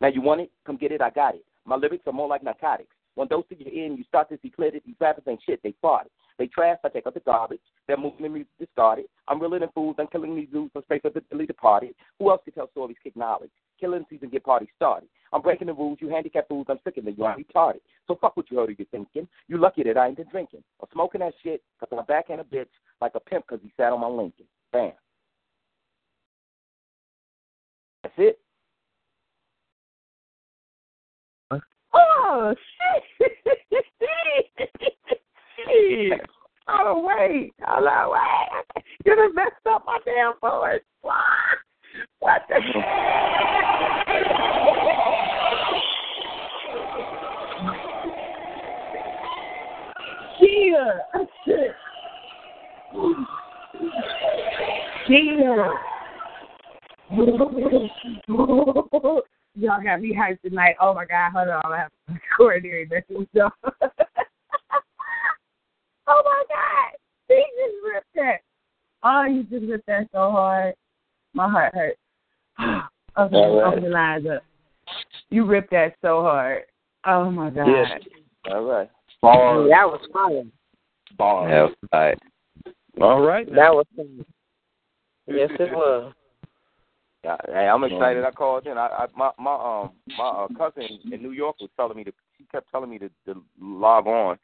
Now 0.00 0.08
you 0.08 0.20
want 0.20 0.40
it? 0.40 0.50
Come 0.66 0.76
get 0.76 0.92
it. 0.92 1.00
I 1.00 1.10
got 1.10 1.34
it. 1.34 1.44
My 1.64 1.76
lyrics 1.76 2.06
are 2.06 2.12
more 2.12 2.28
like 2.28 2.42
narcotics. 2.42 2.94
One 3.14 3.28
dose 3.28 3.44
to 3.48 3.58
your 3.58 3.72
ear 3.72 3.92
you 3.92 4.04
start 4.04 4.28
to 4.30 4.38
see 4.42 4.50
clear 4.50 4.70
that 4.72 4.84
these 4.84 4.96
rappers 5.00 5.24
ain't 5.28 5.40
shit. 5.46 5.62
They 5.62 5.74
farted. 5.82 6.08
They 6.38 6.46
trash. 6.46 6.78
I 6.84 6.88
take 6.88 7.06
out 7.06 7.14
the 7.14 7.20
garbage. 7.20 7.60
Movement 7.88 8.32
music 8.32 8.48
discarded. 8.58 9.04
I'm 9.28 9.40
realer 9.40 9.62
in 9.62 9.68
fools. 9.70 9.96
I'm 9.98 10.06
killing 10.06 10.34
these 10.34 10.48
dudes. 10.50 10.72
I'm 10.74 10.82
straight 10.84 11.02
for 11.02 11.10
the 11.10 11.20
Billy 11.30 11.46
departed. 11.46 11.94
Who 12.18 12.30
else 12.30 12.40
can 12.44 12.54
tell 12.54 12.70
stories, 12.70 12.96
kick 13.02 13.16
knowledge? 13.16 13.50
Killing 13.78 14.06
season, 14.08 14.30
get 14.30 14.44
parties 14.44 14.70
started. 14.74 15.08
I'm 15.32 15.42
breaking 15.42 15.66
the 15.66 15.74
rules. 15.74 15.98
You 16.00 16.08
handicap 16.08 16.48
fools. 16.48 16.66
I'm 16.68 16.78
sick 16.84 16.96
of 16.96 17.04
you. 17.04 17.24
I'm 17.24 17.44
retarded. 17.44 17.80
So 18.06 18.16
fuck 18.20 18.36
what 18.36 18.50
you 18.50 18.58
heard 18.58 18.70
or 18.70 18.72
you're 18.72 18.86
thinking. 18.90 19.28
You 19.48 19.58
lucky 19.58 19.82
that 19.82 19.98
I 19.98 20.08
ain't 20.08 20.16
been 20.16 20.28
drinking 20.30 20.64
or 20.78 20.88
smoking 20.92 21.20
that 21.20 21.34
shit 21.42 21.62
because 21.78 21.96
I'm 21.98 22.06
back 22.06 22.30
in 22.30 22.40
a 22.40 22.44
bitch 22.44 22.68
like 23.00 23.12
a 23.14 23.20
pimp 23.20 23.46
because 23.48 23.62
he 23.62 23.72
sat 23.76 23.92
on 23.92 24.00
my 24.00 24.08
Lincoln. 24.08 24.46
Bam. 24.72 24.92
That's 28.02 28.14
it. 28.18 28.38
Oh 31.92 32.54
shit! 33.20 33.34
shit. 36.66 36.74
Oh 36.84 37.04
wait, 37.06 37.52
hold 37.62 37.86
on, 37.86 38.10
wait. 38.12 38.64
You 39.04 39.16
done 39.16 39.34
messed 39.34 39.66
up 39.66 39.84
my 39.86 39.98
damn 40.04 40.32
voice. 40.40 40.82
What? 41.02 41.14
What 42.20 42.42
the 42.48 42.54
Yeah. 50.40 51.00
Yeah. 55.08 55.68
Y'all 59.56 59.82
got 59.82 60.00
me 60.00 60.14
hyped 60.14 60.40
tonight. 60.42 60.74
Oh 60.80 60.94
my 60.94 61.04
god, 61.04 61.32
hold 61.32 61.48
on, 61.48 61.72
I 61.72 61.78
have 61.78 61.90
to 62.08 62.14
record 62.14 62.66
everything. 62.66 63.26
So. 66.06 66.12
oh 66.12 66.22
my 66.24 66.42
god, 66.48 66.98
he 67.28 67.44
just 67.56 67.76
ripped 67.84 68.14
that. 68.14 68.40
Oh, 69.02 69.24
you 69.24 69.42
just 69.44 69.70
ripped 69.70 69.86
that 69.86 70.08
so 70.12 70.30
hard. 70.30 70.74
My 71.32 71.48
heart 71.48 71.74
hurt. 71.74 71.96
Okay, 73.16 73.36
All 73.36 73.58
right. 73.58 73.68
open 73.68 73.84
the 73.84 73.90
lines 73.90 74.26
up. 74.26 74.42
You 75.30 75.44
ripped 75.44 75.70
that 75.70 75.94
so 76.02 76.22
hard. 76.22 76.62
Oh 77.06 77.30
my 77.30 77.48
god. 77.48 77.68
Yes. 77.68 78.00
All 78.50 78.64
right. 78.64 78.90
Bars. 79.22 79.70
That 79.70 79.86
was 79.86 80.00
fun. 80.12 80.50
Bars. 81.16 81.50
Yeah, 81.50 81.88
all 81.92 82.00
right. 82.00 82.18
All 83.00 83.20
right. 83.20 83.46
That 83.54 83.72
was 83.72 83.86
fun. 83.96 84.24
Yes, 85.28 85.50
it 85.60 85.72
was. 85.72 86.12
Yeah, 87.24 87.36
hey, 87.46 87.68
I'm 87.68 87.84
excited. 87.84 88.24
I 88.24 88.30
called 88.32 88.66
in. 88.66 88.76
I, 88.76 88.86
I 88.86 89.06
my 89.16 89.30
my 89.38 89.54
um 89.54 89.92
my 90.18 90.28
uh, 90.28 90.48
cousin 90.58 90.98
in 91.10 91.22
New 91.22 91.30
York 91.30 91.56
was 91.60 91.70
telling 91.76 91.96
me 91.96 92.04
to. 92.04 92.12
She 92.38 92.44
kept 92.50 92.70
telling 92.70 92.90
me 92.90 92.98
to, 92.98 93.08
to 93.26 93.42
log 93.60 94.06
on. 94.06 94.38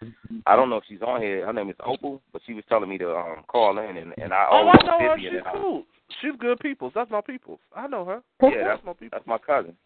I 0.47 0.55
don't 0.57 0.71
know 0.71 0.77
if 0.77 0.85
she's 0.89 1.03
on 1.03 1.21
here. 1.21 1.45
Her 1.47 1.53
name 1.53 1.71
is 1.71 1.77
Opal, 1.85 2.21
but 2.33 2.41
she 2.47 2.55
was 2.55 2.65
telling 2.69 2.89
me 2.89 2.99
to 2.99 3.11
um 3.17 3.43
call 3.49 3.79
in, 3.79 3.97
and 3.97 4.13
and 4.19 4.33
I 4.33 4.47
Oh, 4.51 4.69
I 4.73 4.87
know 4.87 4.99
her. 5.01 5.17
She's 5.19 5.29
and 5.31 5.47
I- 5.47 5.53
cool. 5.53 5.85
She's 6.21 6.33
good 6.39 6.59
peoples. 6.61 6.93
That's 6.95 7.11
my 7.11 7.21
peoples. 7.21 7.61
I 7.75 7.87
know 7.87 8.05
her. 8.05 8.23
Yeah, 8.43 8.65
that's 8.67 8.85
my 8.85 8.93
people. 8.93 9.11
That's 9.13 9.27
my 9.27 9.39
cousin. 9.39 9.77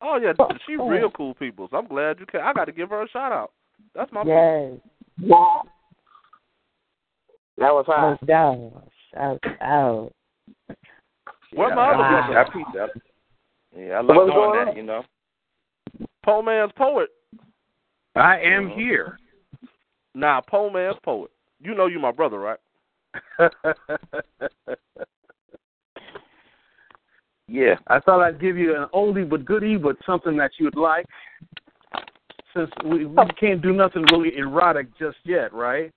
Oh 0.00 0.18
yeah, 0.22 0.32
she's 0.66 0.78
real 0.78 1.10
cool 1.10 1.34
peoples. 1.34 1.70
I'm 1.72 1.86
glad 1.86 2.18
you 2.20 2.26
can. 2.26 2.40
I 2.40 2.52
got 2.52 2.64
to 2.66 2.72
give 2.72 2.90
her 2.90 3.02
a 3.02 3.08
shout 3.08 3.32
out. 3.32 3.52
That's 3.94 4.10
my 4.12 4.22
Yes. 4.24 4.72
That 7.58 7.72
was 7.72 7.84
hot. 7.86 8.10
Most 8.20 8.26
dogs. 8.26 8.90
Shout 9.14 9.40
out. 9.62 10.12
Where 11.54 11.74
my 11.74 11.90
other 11.92 11.98
Wow. 11.98 12.44
I 12.46 12.52
peeped 12.52 12.72
that. 12.74 12.90
Yeah, 13.76 13.94
I 13.98 14.00
love 14.02 14.16
doing 14.28 14.52
that. 14.52 14.68
on? 14.68 14.76
You 14.76 14.82
know. 14.82 15.02
Poe 16.24 16.42
man's 16.42 16.72
poet. 16.76 17.08
I 18.16 18.40
am 18.40 18.68
here. 18.70 19.18
Nah, 20.14 20.40
Poe 20.40 20.70
man's 20.70 20.96
poet. 21.04 21.30
You 21.60 21.74
know 21.74 21.86
you 21.86 21.98
my 21.98 22.12
brother, 22.12 22.38
right? 22.38 22.58
Yeah. 27.48 27.76
I 27.86 28.00
thought 28.00 28.22
I'd 28.22 28.40
give 28.40 28.56
you 28.56 28.76
an 28.76 28.86
oldie 28.94 29.28
but 29.28 29.44
goodie, 29.44 29.76
but 29.76 29.96
something 30.04 30.36
that 30.36 30.52
you'd 30.58 30.76
like. 30.76 31.06
Since 32.54 32.70
we, 32.84 33.06
we 33.06 33.18
oh. 33.18 33.26
can't 33.38 33.60
do 33.60 33.72
nothing 33.72 34.04
really 34.12 34.36
erotic 34.36 34.88
just 34.98 35.18
yet, 35.24 35.52
right? 35.52 35.92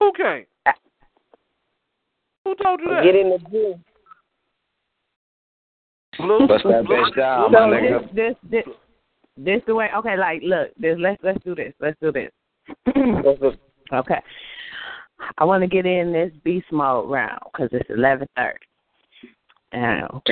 Who 0.00 0.12
can't? 0.12 0.46
Ah. 0.66 0.72
Who 2.44 2.54
told 2.56 2.80
you 2.80 2.88
that? 2.88 3.04
Get 3.04 3.14
in 3.14 3.30
the 3.30 3.38
gym. 3.38 3.84
Blue. 6.18 6.46
Bust 6.46 6.64
that 6.64 6.84
Blue. 6.84 6.96
bitch 6.96 7.16
down, 7.16 7.52
So 7.52 7.52
my 7.52 7.76
nigga. 7.76 8.14
this, 8.14 8.34
this, 8.50 8.64
this, 8.66 8.74
this 9.44 9.62
the 9.66 9.74
way. 9.74 9.88
Okay, 9.96 10.16
like, 10.16 10.42
look, 10.42 10.70
this. 10.78 10.96
Let's 10.98 11.20
let's 11.22 11.42
do 11.44 11.54
this. 11.54 11.72
Let's 11.80 11.98
do 12.00 12.12
this. 12.12 12.30
okay. 13.92 14.20
I 15.38 15.44
want 15.44 15.62
to 15.62 15.68
get 15.68 15.86
in 15.86 16.12
this 16.12 16.32
beast 16.44 16.66
mode 16.72 17.10
round 17.10 17.40
because 17.52 17.68
it's 17.72 17.90
eleven 17.90 18.26
thirty. 18.36 18.58
Now, 19.72 20.22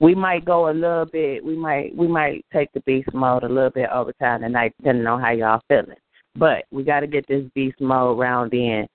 we 0.00 0.14
might 0.14 0.44
go 0.44 0.70
a 0.70 0.72
little 0.72 1.06
bit. 1.06 1.44
We 1.44 1.56
might 1.56 1.94
we 1.96 2.08
might 2.08 2.44
take 2.52 2.72
the 2.72 2.80
beast 2.80 3.12
mode 3.12 3.44
a 3.44 3.48
little 3.48 3.70
bit 3.70 3.88
over 3.90 4.12
time 4.14 4.42
tonight, 4.42 4.74
depending 4.78 5.06
on 5.06 5.20
how 5.20 5.30
y'all 5.30 5.60
feeling. 5.68 5.96
But 6.36 6.64
we 6.70 6.84
got 6.84 7.00
to 7.00 7.06
get 7.06 7.26
this 7.28 7.44
beast 7.54 7.80
mode 7.80 8.18
round 8.18 8.54
in, 8.54 8.86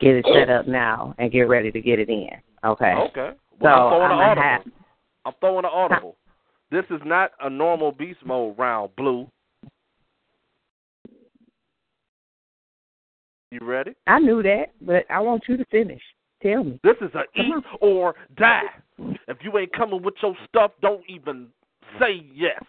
get 0.00 0.14
it 0.14 0.26
set 0.32 0.48
up 0.48 0.66
now, 0.66 1.14
and 1.18 1.32
get 1.32 1.42
ready 1.42 1.70
to 1.72 1.80
get 1.80 1.98
it 1.98 2.08
in. 2.08 2.30
Okay. 2.64 2.94
Okay. 2.94 3.30
So 3.60 3.66
I'm 3.66 3.90
throwing 3.90 4.04
an 4.04 4.10
I'ma 4.12 4.30
audible. 4.30 4.42
have. 4.42 4.62
I'm 5.26 5.32
throwing 5.40 5.64
an 5.64 5.70
audible. 5.72 6.16
This 6.70 6.84
is 6.90 7.00
not 7.04 7.32
a 7.40 7.50
normal 7.50 7.92
beast 7.92 8.20
mode 8.24 8.56
round, 8.58 8.94
Blue. 8.96 9.28
You 13.50 13.58
ready? 13.62 13.94
I 14.06 14.20
knew 14.20 14.42
that, 14.44 14.66
but 14.80 15.04
I 15.10 15.18
want 15.18 15.42
you 15.48 15.56
to 15.56 15.64
finish. 15.66 16.02
Tell 16.40 16.62
me. 16.62 16.78
This 16.84 16.96
is 17.00 17.10
a 17.14 17.24
eat 17.38 17.64
or 17.80 18.14
die. 18.36 18.62
If 19.26 19.38
you 19.42 19.58
ain't 19.58 19.72
coming 19.72 20.02
with 20.02 20.14
your 20.22 20.36
stuff, 20.48 20.70
don't 20.80 21.02
even 21.08 21.48
say 21.98 22.24
yes. 22.32 22.62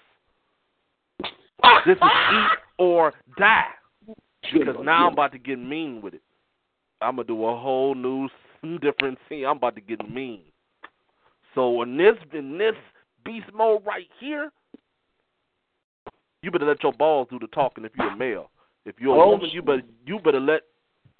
This 1.86 1.98
is 1.98 2.02
eat 2.02 2.58
or 2.80 3.14
die. 3.38 3.66
Because 4.52 4.76
now 4.84 5.08
I'm 5.08 5.14
about 5.14 5.32
to 5.34 5.38
get 5.38 5.60
mean 5.60 6.02
with 6.02 6.16
it. 6.16 6.24
I'm 7.00 7.18
gonna 7.18 7.28
do 7.28 7.46
a 7.46 7.56
whole 7.56 7.94
new 7.94 8.28
different 8.80 9.20
scene. 9.30 9.46
I'm 9.46 9.58
about 9.58 9.76
to 9.76 9.82
get 9.82 10.10
mean. 10.10 10.42
So 11.54 11.84
in 11.84 11.96
this 11.98 12.16
in 12.34 12.58
this 12.58 12.76
beast 13.24 13.48
mode 13.54 13.82
right 13.86 14.08
here, 14.20 14.52
you 16.42 16.52
better 16.52 16.66
let 16.66 16.82
your 16.84 16.94
balls 16.94 17.28
do 17.30 17.40
the 17.40 17.48
talking 17.48 17.86
if 17.86 17.92
you're 17.98 18.12
a 18.12 18.18
male. 18.18 18.50
If 18.86 18.96
you're 19.00 19.16
a 19.16 19.22
Oh, 19.22 19.30
woman, 19.30 19.50
you 19.52 19.62
better 19.62 19.84
you 20.06 20.20
better 20.20 20.40
let 20.40 20.62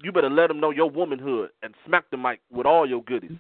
you 0.04 0.12
better 0.12 0.30
let 0.30 0.48
them 0.48 0.60
know 0.60 0.72
your 0.72 0.90
womanhood 0.90 1.52
and 1.62 1.74
smack 1.86 2.06
the 2.10 2.18
mic 2.18 2.40
with 2.52 2.66
all 2.66 2.88
your 2.88 3.04
goodies. 3.04 3.38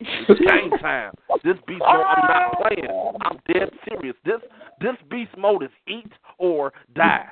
It's 0.00 0.40
game 0.46 0.70
time. 0.80 1.12
This 1.44 1.56
beast 1.66 1.80
mode, 1.80 2.04
I'm 2.06 2.26
not 2.26 2.58
playing. 2.58 2.90
I'm 3.22 3.38
dead 3.52 3.70
serious. 3.88 4.16
This 4.24 4.40
this 4.80 4.96
beast 5.10 5.36
mode 5.36 5.62
is 5.62 5.70
eat 5.86 6.12
or 6.38 6.72
die. 6.94 7.26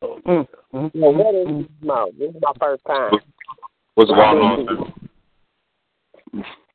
Mm, 0.00 0.46
mm, 0.72 0.90
Well, 0.94 1.12
what 1.12 1.34
mm, 1.34 1.60
is 1.60 1.66
this? 1.82 2.18
This 2.18 2.30
is 2.30 2.40
my 2.40 2.52
first 2.60 2.84
time. 2.86 3.12
What's 3.94 4.10
going 4.10 4.20
on? 4.20 4.92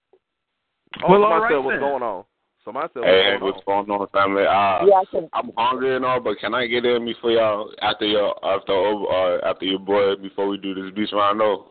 Oh, 1.02 1.10
Well, 1.10 1.22
somebody 1.22 1.34
all 1.34 1.42
right 1.42 1.52
said 1.52 1.58
what's 1.58 1.74
then. 1.74 1.80
going 1.80 2.04
on. 2.04 2.24
Somebody 2.64 2.88
said 2.94 3.00
what's 3.02 3.12
Hey, 3.12 3.24
going 3.24 3.42
on. 3.42 3.42
what's 3.42 3.66
going 3.66 3.92
on, 3.92 4.08
family? 4.14 4.44
Uh, 4.44 4.86
Yeah, 4.86 5.02
I 5.02 5.06
can. 5.10 5.30
I'm 5.34 5.52
hungry 5.58 5.96
and 5.96 6.06
all, 6.06 6.20
but 6.20 6.38
can 6.40 6.54
I 6.54 6.68
get 6.68 6.86
in 6.86 7.06
before 7.06 7.32
y'all 7.32 7.72
after 7.82 8.06
your 8.06 8.36
after 8.46 8.74
uh, 8.74 9.50
after 9.50 9.66
your 9.66 9.80
boy 9.80 10.16
before 10.16 10.48
we 10.48 10.58
do 10.58 10.74
this 10.74 10.94
beast 10.94 11.14
round? 11.14 11.40
No. 11.40 11.68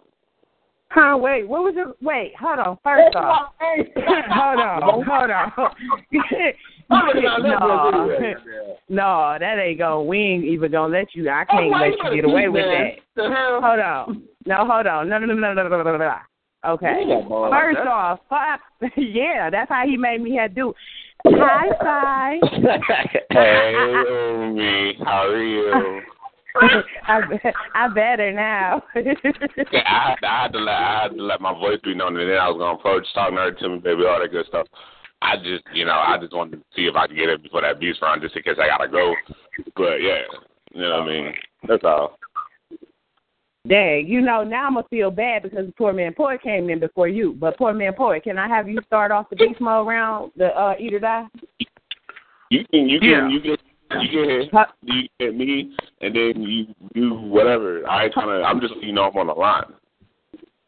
Huh? 0.90 1.16
Wait. 1.16 1.49
What 1.49 1.62
was 1.62 1.74
it? 1.77 2.05
Wait. 2.05 2.35
Hold 2.39 2.59
on. 2.59 2.78
First 2.82 3.16
off. 3.16 3.53
hold 3.61 4.61
on. 4.61 4.82
Hold 4.82 5.31
on. 5.31 5.53
no, 6.93 7.09
no, 8.89 9.36
that 9.40 9.59
ain't 9.59 9.78
going. 9.78 10.09
We 10.09 10.19
ain't 10.19 10.44
even 10.44 10.73
gonna 10.73 10.93
let 10.93 11.15
you. 11.15 11.31
I 11.31 11.44
can't 11.47 11.70
let 11.70 11.93
you 12.05 12.16
get 12.16 12.24
away 12.24 12.49
with 12.49 12.65
that. 12.65 12.99
Hold 13.16 13.81
on. 13.81 14.23
No, 14.44 14.57
hold 14.66 14.86
on. 14.86 15.09
No, 15.09 15.19
no, 15.19 15.27
no, 15.27 15.35
no, 15.35 15.55
no, 15.55 15.82
no, 15.82 15.97
no, 15.97 16.15
Okay. 16.64 17.05
First 17.28 17.78
off, 17.78 18.20
fu- 18.28 18.86
yeah, 19.01 19.51
that's 19.51 19.68
how 19.68 19.84
he 19.86 19.97
made 19.97 20.20
me 20.20 20.36
have 20.36 20.55
do. 20.55 20.72
Hi, 21.24 22.39
hey, 23.30 24.52
me, 24.52 24.94
how 25.05 25.28
are 25.28 25.43
you? 25.43 26.01
I, 27.06 27.20
I 27.74 27.89
better 27.89 28.32
now. 28.32 28.82
Yeah, 28.94 29.82
I 29.86 30.10
had, 30.10 30.16
to, 30.16 30.26
I 30.26 30.43
had 30.43 30.52
to 30.52 30.59
let 30.59 30.74
I 30.74 31.02
had 31.02 31.09
to 31.16 31.22
let 31.22 31.40
my 31.40 31.52
voice 31.52 31.78
be 31.82 31.94
known, 31.94 32.16
and 32.18 32.28
then 32.28 32.39
I 32.39 32.48
was 32.48 32.59
gonna 32.59 32.78
approach, 32.78 33.06
talking 33.14 33.36
to 33.36 33.43
her, 33.43 33.52
to 33.52 33.68
me, 33.68 33.78
baby, 33.78 34.05
all 34.05 34.20
that 34.20 34.30
good 34.32 34.47
stuff. 34.47 34.66
I 35.22 35.36
just, 35.36 35.62
you 35.72 35.84
know, 35.84 35.93
I 35.93 36.18
just 36.20 36.34
wanted 36.34 36.56
to 36.56 36.62
see 36.74 36.86
if 36.86 36.97
I 36.97 37.06
could 37.06 37.16
get 37.16 37.28
it 37.28 37.43
before 37.43 37.62
that 37.62 37.78
beast 37.78 38.02
round, 38.02 38.22
just 38.22 38.36
in 38.36 38.43
case 38.43 38.56
I 38.60 38.66
gotta 38.66 38.89
go. 38.89 39.14
But 39.76 40.02
yeah, 40.02 40.22
you 40.72 40.82
know 40.82 41.01
what 41.01 41.02
I 41.02 41.06
mean. 41.06 41.32
That's 41.68 41.84
all. 41.84 42.18
Dang, 43.68 44.09
you 44.09 44.20
know, 44.20 44.43
now 44.43 44.66
I'm 44.66 44.74
gonna 44.74 44.86
feel 44.89 45.10
bad 45.12 45.44
because 45.44 45.66
the 45.66 45.72
poor 45.72 45.93
man 45.93 46.14
poet 46.14 46.43
came 46.43 46.68
in 46.68 46.80
before 46.80 47.06
you. 47.06 47.32
But 47.39 47.56
poor 47.56 47.72
man 47.72 47.93
poet, 47.94 48.24
can 48.24 48.36
I 48.36 48.48
have 48.48 48.68
you 48.68 48.80
start 48.86 49.12
off 49.12 49.30
the 49.30 49.36
beast 49.36 49.60
mode 49.60 49.86
round, 49.86 50.32
the 50.36 50.47
uh 50.47 50.74
eat 50.80 50.94
or 50.94 50.98
die? 50.98 51.26
You 52.51 52.64
can, 52.72 52.89
you 52.89 52.98
can, 52.98 53.09
Yeah. 53.09 53.28
you 53.28 53.40
can. 53.40 53.56
You 54.01 54.09
can 54.09 54.48
Huh? 54.52 54.66
you 54.82 55.02
hit 55.18 55.36
me, 55.36 55.76
and 56.01 56.16
then 56.16 56.43
you 56.43 56.66
do 56.94 57.14
whatever. 57.14 57.89
I 57.89 58.09
kinda. 58.09 58.43
I'm 58.44 58.60
just, 58.60 58.74
you 58.82 58.93
know, 58.93 59.05
I'm 59.05 59.16
on 59.16 59.26
the 59.28 59.34
line. 59.34 59.64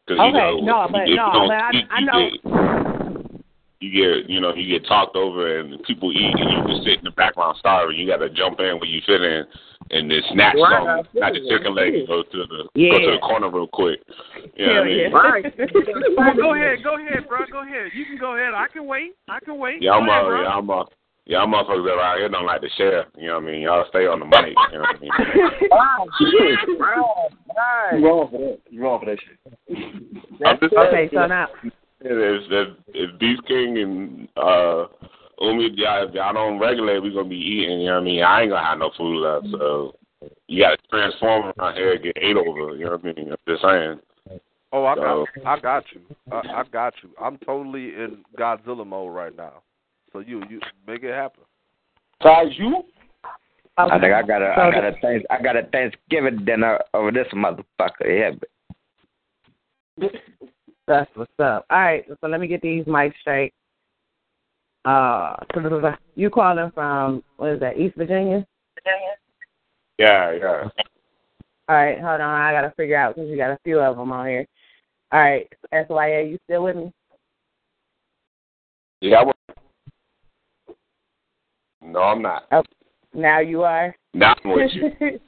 Cause, 0.07 0.17
you 0.17 0.23
Okay, 0.23 0.31
know, 0.31 0.59
no, 0.61 0.87
but 0.91 1.07
you 1.07 1.15
get, 1.15 1.21
no, 1.21 1.25
you 1.27 1.33
don't 1.33 1.47
but 1.47 1.57
I- 1.57 1.71
eat, 1.73 1.85
I 1.89 1.99
you 1.99 2.05
know- 2.05 2.29
Get, 2.29 3.43
you 3.81 3.91
get, 3.91 4.29
you 4.29 4.39
know, 4.39 4.53
you 4.53 4.79
get 4.79 4.87
talked 4.87 5.15
over, 5.15 5.59
and 5.59 5.83
people 5.83 6.11
eat, 6.13 6.35
and 6.37 6.49
you 6.51 6.73
just 6.75 6.85
sit 6.85 6.99
in 6.99 7.03
the 7.05 7.11
background 7.11 7.57
starving. 7.57 7.97
You 7.97 8.07
got 8.07 8.17
to 8.17 8.29
jump 8.29 8.59
in 8.59 8.79
when 8.79 8.89
you 8.89 9.01
fit 9.05 9.21
in, 9.23 9.45
and 9.91 10.09
then 10.09 10.21
snatch 10.33 10.55
Right, 10.55 11.05
something, 11.05 11.19
not 11.21 11.33
just 11.33 11.49
chicken 11.49 11.75
leg, 11.75 11.93
and 11.93 12.07
go 12.07 12.23
to 12.23 12.37
the 12.49 12.69
go 12.73 12.97
to 12.99 13.11
the 13.11 13.19
corner 13.21 13.49
real 13.49 13.67
quick. 13.67 13.99
You 14.55 14.65
know 14.65 14.73
Hell 14.73 14.81
what 14.81 14.81
I 14.81 14.89
mean? 14.89 14.99
yeah. 14.99 15.17
Right. 15.17 15.45
Well, 16.15 16.35
go 16.35 16.53
ahead, 16.55 16.83
go 16.83 16.95
ahead, 16.97 17.27
bro. 17.27 17.45
Go 17.51 17.61
ahead. 17.63 17.91
You 17.93 18.05
can 18.05 18.17
go 18.17 18.35
ahead. 18.35 18.53
I 18.53 18.67
can 18.71 18.85
wait. 18.87 19.15
I 19.27 19.39
can 19.39 19.57
wait. 19.59 19.81
Yeah, 19.81 19.91
I'm 19.91 20.05
go 20.05 20.11
ahead, 20.11 20.25
bro. 20.25 20.41
yeah, 20.41 20.49
I'm 20.49 20.69
uh, 20.69 20.83
yeah, 21.25 21.37
I'm 21.39 21.51
motherfuckers 21.51 21.85
around 21.85 22.19
here 22.19 22.29
don't 22.29 22.45
like 22.45 22.61
to 22.61 22.69
share. 22.77 23.05
You 23.17 23.27
know 23.27 23.35
what 23.39 23.43
I 23.43 23.51
mean? 23.51 23.61
Y'all 23.61 23.85
stay 23.89 24.05
on 24.07 24.19
the 24.19 24.25
mic. 24.25 24.55
You 24.71 24.77
know 24.77 24.85
what 24.85 24.95
I 24.95 24.99
mean? 24.99 25.11
Wow, 25.71 26.05
shit. 26.19 26.79
Right. 26.79 27.03
Right. 27.55 27.99
You 27.99 28.05
wrong 28.07 28.29
for 28.31 28.37
that. 28.39 28.59
You 28.69 28.81
wrong 28.83 28.99
for 28.99 29.05
that 29.07 29.17
shit. 29.19 29.37
I'm 30.45 30.57
just 30.59 30.73
okay, 30.73 31.09
so 31.13 31.25
now 31.25 31.47
If, 31.63 31.71
if, 32.51 32.77
if 32.93 33.19
Beast 33.19 33.41
King 33.47 33.77
and 33.79 34.27
uh, 34.37 34.85
Umi, 35.39 35.69
y'all, 35.75 36.07
if 36.07 36.13
y'all 36.13 36.33
don't 36.33 36.59
regulate, 36.59 36.99
we 36.99 37.13
gonna 37.13 37.27
be 37.29 37.35
eating. 37.35 37.81
You 37.81 37.87
know 37.87 37.93
what 37.95 38.01
I 38.01 38.03
mean? 38.05 38.23
I 38.23 38.41
ain't 38.41 38.51
gonna 38.51 38.65
have 38.65 38.79
no 38.79 38.91
food 38.97 39.21
left, 39.21 39.47
so 39.51 39.95
you 40.47 40.63
gotta 40.63 40.77
transform 40.89 41.51
around 41.57 41.75
here 41.75 41.93
and 41.93 42.03
get 42.03 42.17
ate 42.17 42.37
over. 42.37 42.75
You 42.75 42.85
know 42.85 42.91
what 42.91 43.01
I 43.01 43.13
mean? 43.21 43.31
I'm 43.31 43.37
just 43.47 43.61
saying. 43.61 43.99
Oh, 44.71 44.85
I 44.85 44.95
So- 44.95 45.25
got, 45.43 45.45
I 45.45 45.59
got 45.59 45.83
you. 45.93 46.01
I, 46.31 46.37
I 46.59 46.63
got 46.71 46.93
you. 47.03 47.09
I'm 47.21 47.37
totally 47.39 47.89
in 47.95 48.23
Godzilla 48.37 48.85
mode 48.85 49.13
right 49.13 49.35
now. 49.35 49.61
So 50.11 50.19
you, 50.19 50.43
you 50.49 50.59
make 50.87 51.03
it 51.03 51.13
happen. 51.13 51.43
Besides 52.19 52.51
you? 52.57 52.83
I 53.77 53.99
think 53.99 54.13
I 54.13 54.21
got 54.21 54.41
a, 54.41 54.51
I 54.57 54.71
got 54.71 54.85
a 54.85 54.93
thanks, 55.01 55.25
I 55.29 55.41
got 55.41 55.57
a 55.57 55.63
Thanksgiving 55.63 56.45
dinner 56.45 56.79
over 56.93 57.11
this 57.11 57.27
motherfucker. 57.33 58.07
Yeah, 58.07 58.31
but 59.99 60.11
that's 60.87 61.09
what's 61.15 61.31
up. 61.39 61.65
All 61.69 61.79
right, 61.79 62.05
so 62.21 62.27
let 62.27 62.39
me 62.39 62.47
get 62.47 62.61
these 62.61 62.85
mics 62.85 63.15
straight. 63.19 63.53
Uh, 64.85 65.35
you 66.15 66.29
calling 66.29 66.71
from 66.73 67.23
what 67.37 67.51
is 67.51 67.59
that? 67.59 67.77
East 67.77 67.95
Virginia? 67.95 68.45
Yeah, 69.97 70.31
yeah. 70.31 70.69
All 71.67 71.75
right, 71.75 71.99
hold 71.99 72.21
on. 72.21 72.41
I 72.41 72.51
gotta 72.51 72.73
figure 72.77 72.95
out 72.95 73.15
because 73.15 73.29
you 73.29 73.37
got 73.37 73.51
a 73.51 73.59
few 73.63 73.79
of 73.79 73.97
them 73.97 74.11
on 74.11 74.27
here. 74.27 74.45
All 75.11 75.19
right, 75.19 75.47
SYA, 75.71 76.23
you 76.29 76.37
still 76.45 76.63
with 76.63 76.75
me? 76.75 76.93
Yeah. 79.01 79.23
No, 81.81 82.01
I'm 82.01 82.21
not. 82.21 82.43
Oh, 82.51 82.63
Now 83.13 83.39
you 83.39 83.63
are. 83.63 83.95
Not 84.13 84.39
with 84.45 84.71
you. 84.73 84.91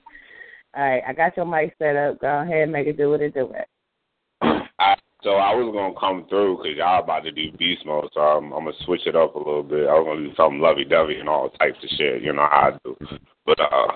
All 0.76 0.84
right, 0.84 1.04
I 1.08 1.14
got 1.14 1.36
your 1.36 1.46
mic 1.46 1.74
set 1.80 1.96
up. 1.96 2.22
Go 2.22 2.42
ahead 2.42 2.64
and 2.64 2.72
make 2.72 2.88
it 2.88 2.98
do 2.98 3.10
what 3.10 3.22
it 3.22 3.34
do. 3.34 3.52
It. 3.54 3.68
So 5.24 5.32
I 5.32 5.56
was 5.56 5.74
gonna 5.74 6.00
come 6.00 6.30
through 6.30 6.58
because 6.58 6.78
y'all 6.78 7.04
about 7.04 7.24
to 7.24 7.32
do 7.32 7.52
beast 7.58 7.86
mode, 7.86 8.10
so 8.14 8.22
I'm, 8.22 8.54
I'm 8.54 8.66
gonna 8.66 8.78
switch 8.86 9.08
it 9.08 9.16
up 9.16 9.36
a 9.36 9.40
little 9.40 9.64
bit. 9.64 9.88
I 9.88 9.94
was 9.94 10.06
gonna 10.06 10.30
do 10.30 10.36
something 10.36 10.60
lovey 10.60 10.86
dovey 10.86 11.20
and 11.20 11.28
all 11.28 11.50
types 11.50 11.80
of 11.84 11.90
shit, 11.98 12.22
you 12.22 12.34
know 12.34 12.48
how 12.50 12.72
I 12.74 12.78
do. 12.84 12.96
But 13.46 13.60
uh, 13.60 13.92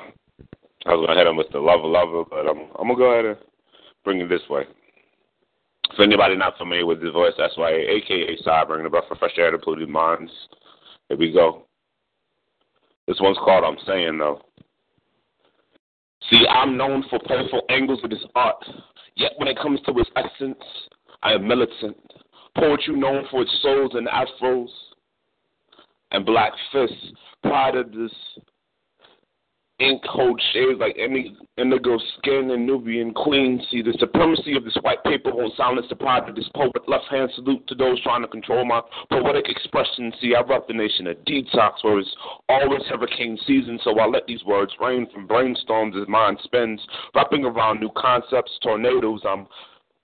I 0.87 0.93
was 0.95 1.05
gonna 1.05 1.19
hit 1.19 1.27
him 1.27 1.37
with 1.37 1.51
the 1.51 1.59
lover 1.59 1.87
lover, 1.87 2.23
but 2.27 2.49
I'm 2.49 2.65
I'm 2.79 2.87
gonna 2.87 2.95
go 2.95 3.11
ahead 3.13 3.25
and 3.25 3.37
bring 4.03 4.19
it 4.19 4.29
this 4.29 4.41
way. 4.49 4.63
For 5.95 6.03
anybody 6.03 6.35
not 6.35 6.57
familiar 6.57 6.85
with 6.85 7.03
his 7.03 7.13
voice, 7.13 7.33
that's 7.37 7.57
why, 7.57 7.69
aka 7.71 8.37
Side, 8.43 8.67
bringing 8.67 8.85
the 8.85 8.89
breath 8.89 9.05
fresh 9.19 9.37
air 9.37 9.51
to 9.51 9.59
polluted 9.59 9.89
minds. 9.89 10.31
Here 11.09 11.17
we 11.17 11.31
go. 11.31 11.67
This 13.07 13.19
one's 13.19 13.37
called 13.37 13.63
I'm 13.63 13.77
Saying 13.85 14.17
Though. 14.17 14.41
See, 16.29 16.45
I'm 16.47 16.77
known 16.77 17.03
for 17.09 17.19
playful 17.19 17.63
angles 17.69 17.99
of 18.03 18.09
this 18.09 18.23
art, 18.35 18.63
yet 19.15 19.33
when 19.37 19.47
it 19.47 19.57
comes 19.57 19.81
to 19.81 19.91
its 19.99 20.09
essence, 20.15 20.63
I 21.23 21.33
am 21.33 21.47
militant. 21.47 21.97
Poetry 22.57 22.95
known 22.95 23.25
for 23.29 23.43
its 23.43 23.59
souls 23.61 23.91
and 23.93 24.07
afros 24.07 24.69
and 26.11 26.25
black 26.25 26.51
fists. 26.71 27.11
Pride 27.43 27.75
of 27.75 27.91
this 27.91 28.11
ink 29.81 30.03
hold 30.05 30.39
shades 30.53 30.79
like 30.79 30.95
indigo 30.97 31.97
skin 32.17 32.51
and 32.51 32.65
Nubian 32.65 33.13
queen. 33.13 33.61
See, 33.71 33.81
the 33.81 33.93
supremacy 33.99 34.55
of 34.55 34.63
this 34.63 34.77
white 34.81 35.03
paper 35.03 35.31
won't 35.33 35.55
silence 35.57 35.87
the 35.89 35.95
pride 35.95 36.29
of 36.29 36.35
this 36.35 36.49
poet. 36.55 36.87
Left 36.87 37.05
hand 37.09 37.31
salute 37.35 37.65
to 37.67 37.75
those 37.75 38.01
trying 38.03 38.21
to 38.21 38.27
control 38.27 38.63
my 38.63 38.81
poetic 39.09 39.49
expression. 39.49 40.13
See, 40.21 40.35
I 40.35 40.41
rep 40.41 40.67
the 40.67 40.73
nation 40.73 41.07
a 41.07 41.15
detox 41.15 41.83
where 41.83 41.99
it's 41.99 42.15
always 42.47 42.81
hurricane 42.89 43.37
season, 43.47 43.79
so 43.83 43.97
I 43.99 44.05
let 44.05 44.27
these 44.27 44.43
words 44.43 44.71
rain 44.79 45.07
from 45.11 45.27
brainstorms 45.27 45.99
as 45.99 46.07
mind 46.07 46.37
spins, 46.43 46.79
wrapping 47.15 47.45
around 47.45 47.79
new 47.79 47.91
concepts, 47.97 48.51
tornadoes. 48.61 49.21
I'm 49.27 49.47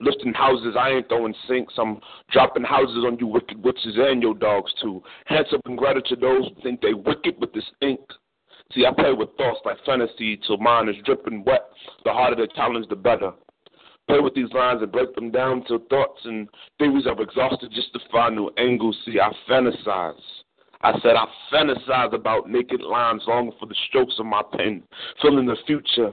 lifting 0.00 0.32
houses, 0.32 0.76
I 0.78 0.90
ain't 0.90 1.08
throwing 1.08 1.34
sinks. 1.48 1.74
I'm 1.78 2.00
dropping 2.30 2.64
houses 2.64 3.04
on 3.06 3.18
you 3.18 3.26
wicked 3.26 3.62
witches 3.62 3.96
and 3.96 4.22
your 4.22 4.34
dogs 4.34 4.72
too. 4.80 5.02
Hands 5.26 5.46
up 5.52 5.60
and 5.66 5.78
gratitude 5.78 6.20
to 6.20 6.26
those 6.26 6.48
who 6.48 6.62
think 6.62 6.80
they 6.80 6.94
wicked 6.94 7.36
with 7.40 7.52
this 7.52 7.64
ink. 7.82 8.00
See, 8.72 8.84
I 8.84 8.92
play 8.92 9.12
with 9.12 9.30
thoughts 9.36 9.60
like 9.64 9.82
fantasy 9.84 10.38
till 10.46 10.58
mine 10.58 10.88
is 10.88 10.96
dripping 11.04 11.44
wet. 11.44 11.62
The 12.04 12.12
harder 12.12 12.36
the 12.36 12.52
challenge, 12.54 12.86
the 12.88 12.96
better. 12.96 13.32
Play 14.08 14.20
with 14.20 14.34
these 14.34 14.52
lines 14.52 14.82
and 14.82 14.92
break 14.92 15.14
them 15.14 15.30
down 15.30 15.64
till 15.66 15.80
thoughts 15.90 16.20
and 16.24 16.48
theories 16.78 17.06
are 17.06 17.20
exhausted 17.20 17.70
just 17.74 17.92
to 17.92 18.00
find 18.10 18.36
new 18.36 18.50
angles. 18.58 18.96
See, 19.04 19.18
I 19.20 19.32
fantasize. 19.48 20.20
I 20.80 20.92
said 21.00 21.16
I 21.16 21.26
fantasize 21.52 22.14
about 22.14 22.48
naked 22.48 22.80
lines, 22.80 23.22
longing 23.26 23.52
for 23.58 23.66
the 23.66 23.74
strokes 23.88 24.14
of 24.18 24.26
my 24.26 24.42
pen, 24.52 24.82
feeling 25.20 25.46
the 25.46 25.56
future. 25.66 26.12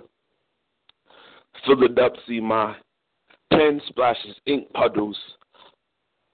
Fill 1.66 1.84
it 1.84 1.98
up, 2.00 2.14
see 2.28 2.40
my 2.40 2.76
pen 3.56 3.82
splashes 3.88 4.36
ink 4.46 4.72
puddles. 4.74 5.18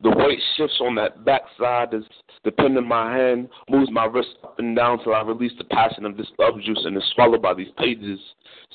The 0.02 0.10
weight 0.10 0.40
shifts 0.58 0.80
on 0.82 0.96
that 0.96 1.24
backside 1.24 1.94
as 1.94 2.02
the 2.44 2.52
pen 2.52 2.76
in 2.76 2.88
my 2.88 3.16
hand 3.16 3.50
moves 3.70 3.92
my 3.92 4.06
wrist 4.06 4.30
up 4.44 4.58
and 4.58 4.76
down 4.76 5.04
till 5.04 5.14
I 5.14 5.22
release 5.22 5.52
the 5.60 5.64
passion 5.66 6.06
of 6.06 6.18
this 6.18 6.32
love 6.40 6.60
juice 6.60 6.82
and 6.86 6.98
is 6.98 7.04
swallowed 7.14 7.44
by 7.44 7.54
these 7.54 7.70
pages. 7.78 8.20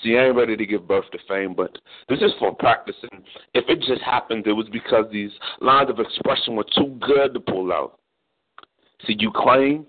See, 0.02 0.16
I 0.16 0.27
ain't 0.27 0.36
ready 0.36 0.56
to 0.56 0.66
give 0.66 0.86
birth 0.86 1.10
to 1.10 1.18
fame, 1.27 1.55
but 1.55 1.77
this 2.09 2.20
is 2.20 2.31
for 2.39 2.55
practicing. 2.55 3.24
If 3.55 3.64
it 3.68 3.81
just 3.81 4.02
happened, 4.02 4.47
it 4.47 4.52
was 4.52 4.68
because 4.70 5.06
these 5.10 5.32
lines 5.60 5.90
of 5.90 5.98
expression 5.98 6.55
were 6.55 6.66
too 6.77 6.97
good 7.01 7.35
to 7.35 7.40
pull 7.40 7.73
out. 7.73 7.98
See, 9.05 9.16
you 9.18 9.32
claim 9.35 9.85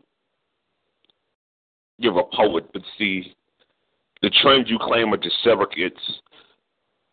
you're 1.99 2.19
a 2.19 2.23
poet, 2.35 2.65
but 2.73 2.81
see, 2.97 3.35
the 4.23 4.31
trends 4.41 4.69
you 4.71 4.79
claim 4.81 5.13
are 5.13 5.17
just 5.17 5.35
surrogates 5.45 5.93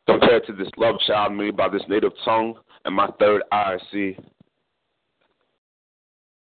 compared 0.06 0.46
to 0.46 0.52
this 0.52 0.68
love 0.76 0.96
child 1.06 1.32
made 1.32 1.56
by 1.56 1.68
this 1.68 1.82
native 1.88 2.12
tongue 2.24 2.54
and 2.84 2.94
my 2.94 3.08
third 3.18 3.42
eye. 3.52 3.78
See, 3.92 4.16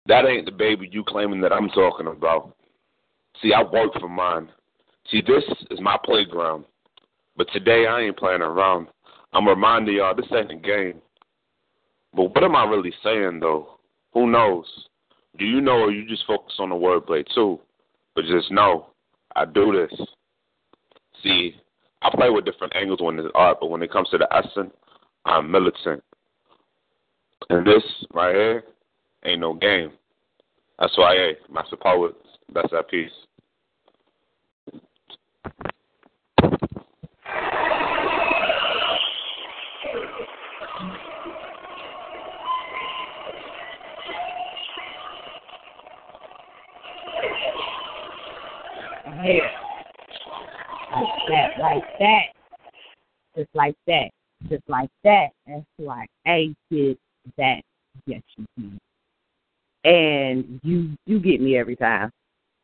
that 0.07 0.25
ain't 0.25 0.45
the 0.45 0.51
baby 0.51 0.89
you 0.91 1.03
claiming 1.07 1.41
that 1.41 1.53
I'm 1.53 1.69
talking 1.69 2.07
about. 2.07 2.55
See, 3.41 3.53
I 3.53 3.63
work 3.63 3.93
for 3.99 4.09
mine. 4.09 4.49
See, 5.09 5.21
this 5.21 5.43
is 5.71 5.79
my 5.81 5.97
playground. 6.03 6.65
But 7.37 7.47
today 7.51 7.85
I 7.87 8.01
ain't 8.01 8.17
playing 8.17 8.41
around. 8.41 8.87
I'm 9.33 9.47
reminding 9.47 9.95
y'all 9.95 10.15
this 10.15 10.25
ain't 10.31 10.51
a 10.51 10.55
game. 10.55 11.01
But 12.13 12.33
what 12.33 12.43
am 12.43 12.55
I 12.55 12.65
really 12.65 12.93
saying 13.03 13.39
though? 13.41 13.79
Who 14.13 14.31
knows? 14.31 14.65
Do 15.37 15.45
you 15.45 15.59
know 15.59 15.79
or 15.81 15.91
you 15.91 16.07
just 16.07 16.25
focus 16.25 16.55
on 16.59 16.69
the 16.69 16.75
wordplay 16.75 17.25
too? 17.35 17.59
But 18.15 18.25
just 18.25 18.49
know, 18.51 18.87
I 19.35 19.43
do 19.43 19.73
this. 19.73 20.07
See, 21.21 21.55
I 22.01 22.09
play 22.13 22.29
with 22.29 22.45
different 22.45 22.75
angles 22.75 22.99
when 23.01 23.17
it's 23.19 23.29
art, 23.35 23.57
but 23.59 23.69
when 23.69 23.81
it 23.81 23.91
comes 23.91 24.09
to 24.09 24.17
the 24.17 24.27
essence, 24.33 24.73
I'm 25.25 25.49
militant. 25.49 26.03
And 27.49 27.65
this 27.65 27.83
right 28.13 28.35
here 28.35 28.63
ain't 29.23 29.41
no 29.41 29.53
game. 29.53 29.91
That's 30.79 30.97
why, 30.97 31.15
hey, 31.15 31.37
Master 31.51 31.77
Poet, 31.77 32.15
that's 32.53 32.71
that 32.71 32.89
piece. 32.89 33.11
Like 51.59 51.83
that. 51.99 52.25
Just 53.35 53.49
like 53.53 53.75
that. 53.87 54.09
Just 54.49 54.63
like 54.67 54.89
that. 55.03 55.29
That's 55.47 55.63
why 55.77 56.05
A 56.27 56.53
did 56.69 56.97
that. 57.37 57.61
Yes, 58.05 58.21
you 58.37 58.45
did. 58.57 58.79
And 59.83 60.59
you 60.63 60.95
you 61.05 61.19
get 61.19 61.41
me 61.41 61.57
every 61.57 61.75
time. 61.75 62.11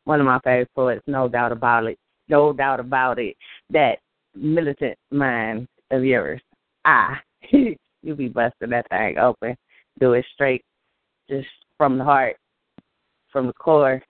One 0.04 0.20
of 0.20 0.26
my 0.26 0.40
favorite 0.40 0.70
poets, 0.74 1.02
no 1.06 1.28
doubt 1.28 1.52
about 1.52 1.86
it. 1.86 1.98
No 2.28 2.52
doubt 2.52 2.80
about 2.80 3.18
it. 3.18 3.36
That 3.70 3.98
militant 4.34 4.98
mind 5.10 5.68
of 5.90 6.04
yours. 6.04 6.40
Ah, 6.84 7.20
you 7.50 8.14
be 8.16 8.28
busting 8.28 8.70
that 8.70 8.88
thing 8.88 9.18
open. 9.18 9.56
Do 10.00 10.14
it 10.14 10.24
straight, 10.34 10.64
just 11.28 11.48
from 11.78 11.98
the 11.98 12.04
heart, 12.04 12.36
from 13.30 13.46
the 13.46 13.52
core. 13.52 14.02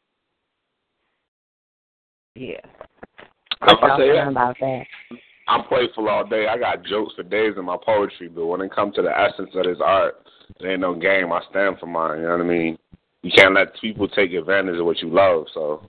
Yeah. 2.35 2.61
I'm 3.63 3.77
What 3.77 3.89
y'all 3.89 3.99
say 3.99 4.03
feeling 4.05 4.25
that. 4.25 4.31
about 4.31 4.57
that? 4.61 4.83
I'm 5.49 5.65
playful 5.65 6.09
all 6.09 6.27
day. 6.27 6.47
I 6.47 6.59
got 6.59 6.85
jokes 6.85 7.15
for 7.15 7.23
days 7.23 7.55
in 7.57 7.65
my 7.65 7.77
poetry, 7.85 8.29
but 8.29 8.47
when 8.47 8.61
it 8.61 8.73
comes 8.73 8.95
to 8.97 9.03
the 9.03 9.17
essence 9.17 9.51
of 9.55 9.65
this 9.65 9.79
art, 9.85 10.15
it 10.61 10.67
ain't 10.67 10.81
no 10.81 10.95
game. 10.95 11.33
I 11.33 11.41
stand 11.51 11.79
for 11.79 11.87
mine. 11.87 12.19
You 12.19 12.25
know 12.25 12.33
what 12.33 12.41
I 12.41 12.45
mean? 12.45 12.79
You 13.23 13.31
can't 13.35 13.55
let 13.55 13.79
people 13.81 14.09
take 14.09 14.33
advantage 14.33 14.79
of 14.79 14.87
what 14.87 14.99
you 14.99 15.09
love. 15.11 15.47
So 15.55 15.89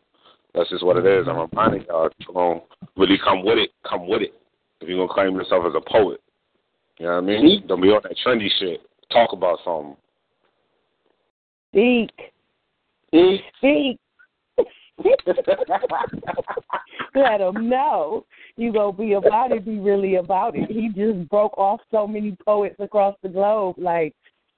that's 0.53 0.69
just 0.69 0.85
what 0.85 0.97
it 0.97 1.05
is. 1.05 1.27
I'm 1.27 1.47
reminding 1.51 1.85
y'all 1.87 2.09
to 2.09 2.39
um, 2.39 2.61
really 2.95 3.17
come 3.23 3.43
with 3.43 3.57
it. 3.57 3.71
Come 3.87 4.07
with 4.07 4.21
it. 4.21 4.33
If 4.81 4.89
you're 4.89 4.97
gonna 4.97 5.13
claim 5.13 5.35
yourself 5.35 5.65
as 5.67 5.73
a 5.75 5.89
poet, 5.89 6.21
you 6.99 7.05
know 7.05 7.15
what 7.15 7.23
I 7.23 7.27
mean? 7.27 7.67
Don't 7.67 7.81
be 7.81 7.87
on 7.87 8.01
that 8.03 8.15
trendy 8.25 8.49
shit. 8.59 8.81
Talk 9.11 9.33
about 9.33 9.59
something. 9.63 9.95
Speak. 11.71 12.11
Speak. 13.57 13.99
Let 17.15 17.41
him 17.41 17.69
know 17.69 18.25
you 18.57 18.71
gonna 18.71 18.93
be 18.93 19.13
about 19.13 19.51
it. 19.51 19.65
Be 19.65 19.79
really 19.79 20.15
about 20.15 20.55
it. 20.55 20.69
He 20.69 20.89
just 20.89 21.27
broke 21.29 21.57
off 21.57 21.81
so 21.91 22.07
many 22.07 22.37
poets 22.45 22.75
across 22.79 23.15
the 23.23 23.29
globe. 23.29 23.75
Like 23.77 24.13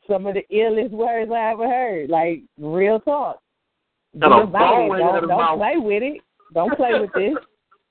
some 0.07 0.25
of 0.25 0.35
the 0.35 0.45
illest 0.53 0.91
words 0.91 1.31
I 1.31 1.51
ever 1.51 1.67
heard. 1.67 2.09
Like 2.09 2.43
real 2.57 2.99
talk. 2.99 3.39
Be 4.13 4.19
about 4.25 4.45
it. 4.45 4.99
Don't, 4.99 5.27
don't 5.27 5.57
play 5.57 5.77
with 5.77 6.03
it. 6.03 6.21
Don't 6.53 6.75
play 6.75 6.99
with 6.99 7.11
this. 7.13 7.35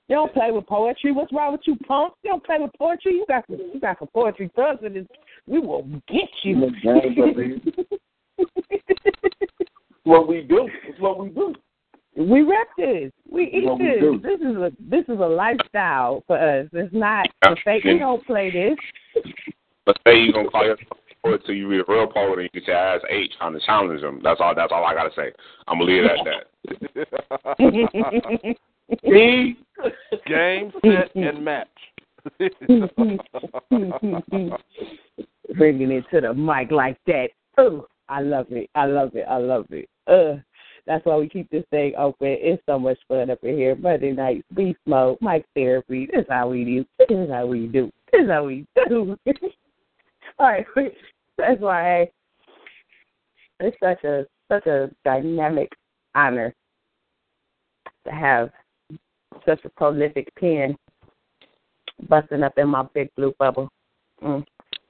You 0.08 0.16
don't 0.16 0.32
play 0.34 0.50
with 0.50 0.66
poetry. 0.66 1.12
What's 1.12 1.32
wrong 1.32 1.52
with 1.52 1.62
you, 1.66 1.76
punk? 1.76 2.12
You 2.22 2.32
don't 2.32 2.44
play 2.44 2.58
with 2.60 2.72
poetry. 2.78 3.14
You 3.14 3.24
got 3.26 3.46
some, 3.46 3.56
you 3.72 3.80
got 3.80 3.98
some 3.98 4.08
poetry 4.12 4.50
thugs 4.54 4.82
in 4.84 4.92
this. 4.92 5.06
We 5.46 5.60
will 5.60 5.84
get 6.08 6.28
you. 6.42 6.60
what 10.04 10.28
we 10.28 10.42
do. 10.42 10.68
It's 10.86 11.00
what 11.00 11.18
we 11.18 11.30
do. 11.30 11.54
We 12.16 12.42
rep 12.42 12.68
this. 12.76 13.10
We 13.28 13.44
eat 13.44 13.64
What 13.64 13.78
we 13.80 13.86
this. 13.86 14.00
do. 14.00 14.20
This 14.22 14.40
is 14.40 14.56
a 14.56 14.72
this 14.78 15.04
is 15.04 15.20
a 15.20 15.26
lifestyle 15.26 16.22
for 16.26 16.38
us. 16.38 16.68
It's 16.72 16.94
not 16.94 17.26
a 17.42 17.56
fake. 17.64 17.84
We 17.84 17.98
don't 17.98 18.24
play 18.24 18.50
this. 18.50 18.76
But 19.84 19.98
say 20.06 20.20
you 20.20 20.32
gonna 20.32 20.48
call 20.50 20.64
yourself 20.64 20.88
a 20.92 21.28
poet 21.28 21.42
till 21.44 21.54
you 21.54 21.68
read 21.68 21.80
a 21.80 21.84
real 21.88 22.06
poet 22.06 22.38
and 22.38 22.48
you 22.52 22.60
get 22.60 22.68
your 22.68 22.76
ass 22.76 23.00
H 23.10 23.32
trying 23.38 23.52
to 23.54 23.60
challenge 23.60 24.00
them. 24.00 24.20
That's 24.22 24.40
all. 24.40 24.54
That's 24.54 24.72
all 24.72 24.84
I 24.84 24.94
gotta 24.94 25.10
say. 25.16 25.32
I'm 25.66 25.78
gonna 25.78 25.90
leave 25.90 26.04
it 26.04 26.10
at 26.10 26.24
that. 26.24 26.44
Me, 29.02 29.56
game, 30.26 30.72
set, 30.82 31.14
and 31.14 31.44
match. 31.44 31.68
Bringing 35.56 35.90
it 35.90 36.04
to 36.12 36.20
the 36.20 36.34
mic 36.34 36.70
like 36.70 36.98
that. 37.06 37.28
Oh, 37.58 37.86
I 38.08 38.20
love 38.20 38.46
it. 38.50 38.70
I 38.74 38.86
love 38.86 39.14
it. 39.14 39.24
I 39.28 39.38
love 39.38 39.66
it. 39.70 39.88
Uh, 40.06 40.36
that's 40.86 41.04
why 41.06 41.16
we 41.16 41.28
keep 41.28 41.50
this 41.50 41.64
thing 41.70 41.94
open. 41.96 42.36
It's 42.40 42.62
so 42.66 42.78
much 42.78 42.98
fun 43.08 43.30
up 43.30 43.38
in 43.42 43.56
here. 43.56 43.74
Monday 43.74 44.12
nights, 44.12 44.44
beast 44.54 44.78
mode, 44.86 45.18
mic 45.20 45.46
therapy. 45.54 46.06
This 46.12 46.20
is 46.22 46.26
how 46.28 46.48
we 46.48 46.64
do. 46.64 46.84
This 46.98 47.18
is 47.18 47.30
how 47.30 47.46
we 47.46 47.66
do. 47.66 47.90
This 48.12 48.22
is 48.22 48.28
how 48.30 48.44
we 48.44 48.66
do. 48.88 49.16
All 50.38 50.46
right, 50.48 50.66
That's 51.38 51.60
why 51.60 52.10
it's 53.60 53.76
such 53.82 54.04
a 54.04 54.26
such 54.50 54.66
a 54.66 54.90
dynamic 55.04 55.70
honor 56.14 56.54
to 58.06 58.10
have 58.12 58.50
such 59.46 59.64
a 59.64 59.68
prolific 59.70 60.28
pen 60.36 60.76
busting 62.08 62.42
up 62.42 62.56
in 62.58 62.68
my 62.68 62.84
big 62.94 63.08
blue 63.16 63.32
bubble. 63.38 63.68
Mm. 64.22 64.44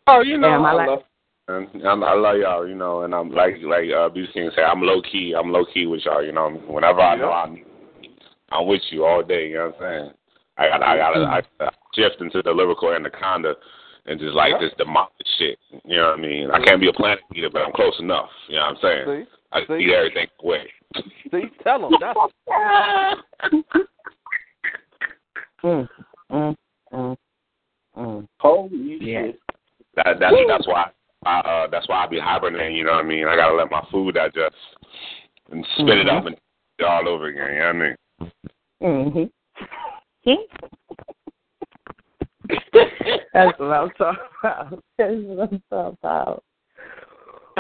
Oh, 0.06 0.20
you 0.20 0.38
know, 0.38 0.48
I 0.48 0.70
I, 0.70 0.72
like- 0.72 0.88
love, 0.88 1.02
and 1.48 1.68
I'm, 1.86 2.02
I 2.02 2.14
love 2.14 2.36
y'all, 2.38 2.66
you 2.66 2.74
know, 2.74 3.02
and 3.02 3.14
I'm 3.14 3.30
like 3.30 3.56
like 3.62 3.90
uh, 3.94 4.08
Beast 4.08 4.32
King 4.32 4.50
say, 4.56 4.62
I'm 4.62 4.80
low 4.80 5.02
key, 5.02 5.34
I'm 5.38 5.52
low 5.52 5.64
key 5.72 5.86
with 5.86 6.04
y'all, 6.04 6.24
you 6.24 6.32
know. 6.32 6.50
Whenever 6.68 7.00
I 7.00 7.16
know 7.16 7.30
I'm, 7.30 7.62
I'm 8.50 8.66
with 8.66 8.80
you 8.90 9.04
all 9.04 9.22
day. 9.22 9.48
You 9.48 9.56
know 9.56 9.72
what 9.78 9.86
I'm 9.86 10.00
saying? 10.00 10.10
I 10.56 10.68
got 10.68 10.82
I 10.82 10.96
got 10.96 11.10
to 11.12 11.20
I 11.20 11.70
shift 11.94 12.20
into 12.20 12.42
the 12.42 12.50
lyrical 12.50 12.92
anaconda 12.94 13.54
and 14.06 14.18
just 14.18 14.34
like 14.34 14.58
just 14.60 14.78
demolish 14.78 15.10
shit. 15.38 15.58
You 15.84 15.96
know 15.96 16.10
what 16.10 16.18
I 16.18 16.22
mean? 16.22 16.50
I 16.50 16.64
can't 16.64 16.80
be 16.80 16.88
a 16.88 16.92
planet 16.92 17.20
eater, 17.34 17.50
but 17.52 17.62
I'm 17.62 17.72
close 17.72 17.94
enough. 17.98 18.28
You 18.48 18.56
know 18.56 18.62
what 18.62 18.68
I'm 18.68 19.04
saying? 19.06 19.24
See? 19.24 19.30
I 19.52 19.60
just 19.60 19.70
See? 19.70 19.84
eat 19.84 19.92
everything 19.94 20.26
away. 20.42 20.66
See, 21.30 21.42
tell 21.62 21.90
them 21.90 21.92
that's 22.00 22.18
Mm, 25.64 25.88
mm, 26.30 26.54
mm, 26.92 27.16
mm. 27.96 28.28
Holy 28.38 28.98
Yeah. 29.00 29.22
shit. 29.22 29.40
That 29.96 30.20
that's 30.20 30.34
that's 30.46 30.66
why 30.66 30.90
I 31.24 31.40
uh 31.40 31.66
that's 31.70 31.88
why 31.88 32.04
I 32.04 32.06
be 32.06 32.20
hibernating, 32.20 32.76
you 32.76 32.84
know 32.84 32.92
what 32.92 33.04
I 33.04 33.08
mean? 33.08 33.26
I 33.26 33.36
gotta 33.36 33.54
let 33.54 33.70
my 33.70 33.84
food 33.90 34.14
digest 34.14 34.54
and 35.50 35.66
spit 35.78 35.98
it 35.98 36.08
up 36.08 36.26
and 36.26 36.36
it 36.78 36.84
all 36.84 37.08
over 37.08 37.26
again, 37.26 37.52
you 37.52 37.58
know 37.58 37.66
what 37.66 37.76
I 37.76 37.78
mean? 37.78 37.96
Mm-hmm. 38.82 39.24
That's 43.32 43.58
what 43.58 43.66
I'm 43.66 43.90
talking 43.90 44.22
about. 44.42 44.82
That's 44.98 45.14
what 45.14 45.52
I'm 45.52 45.62
talking 45.70 45.98
about. 46.02 46.42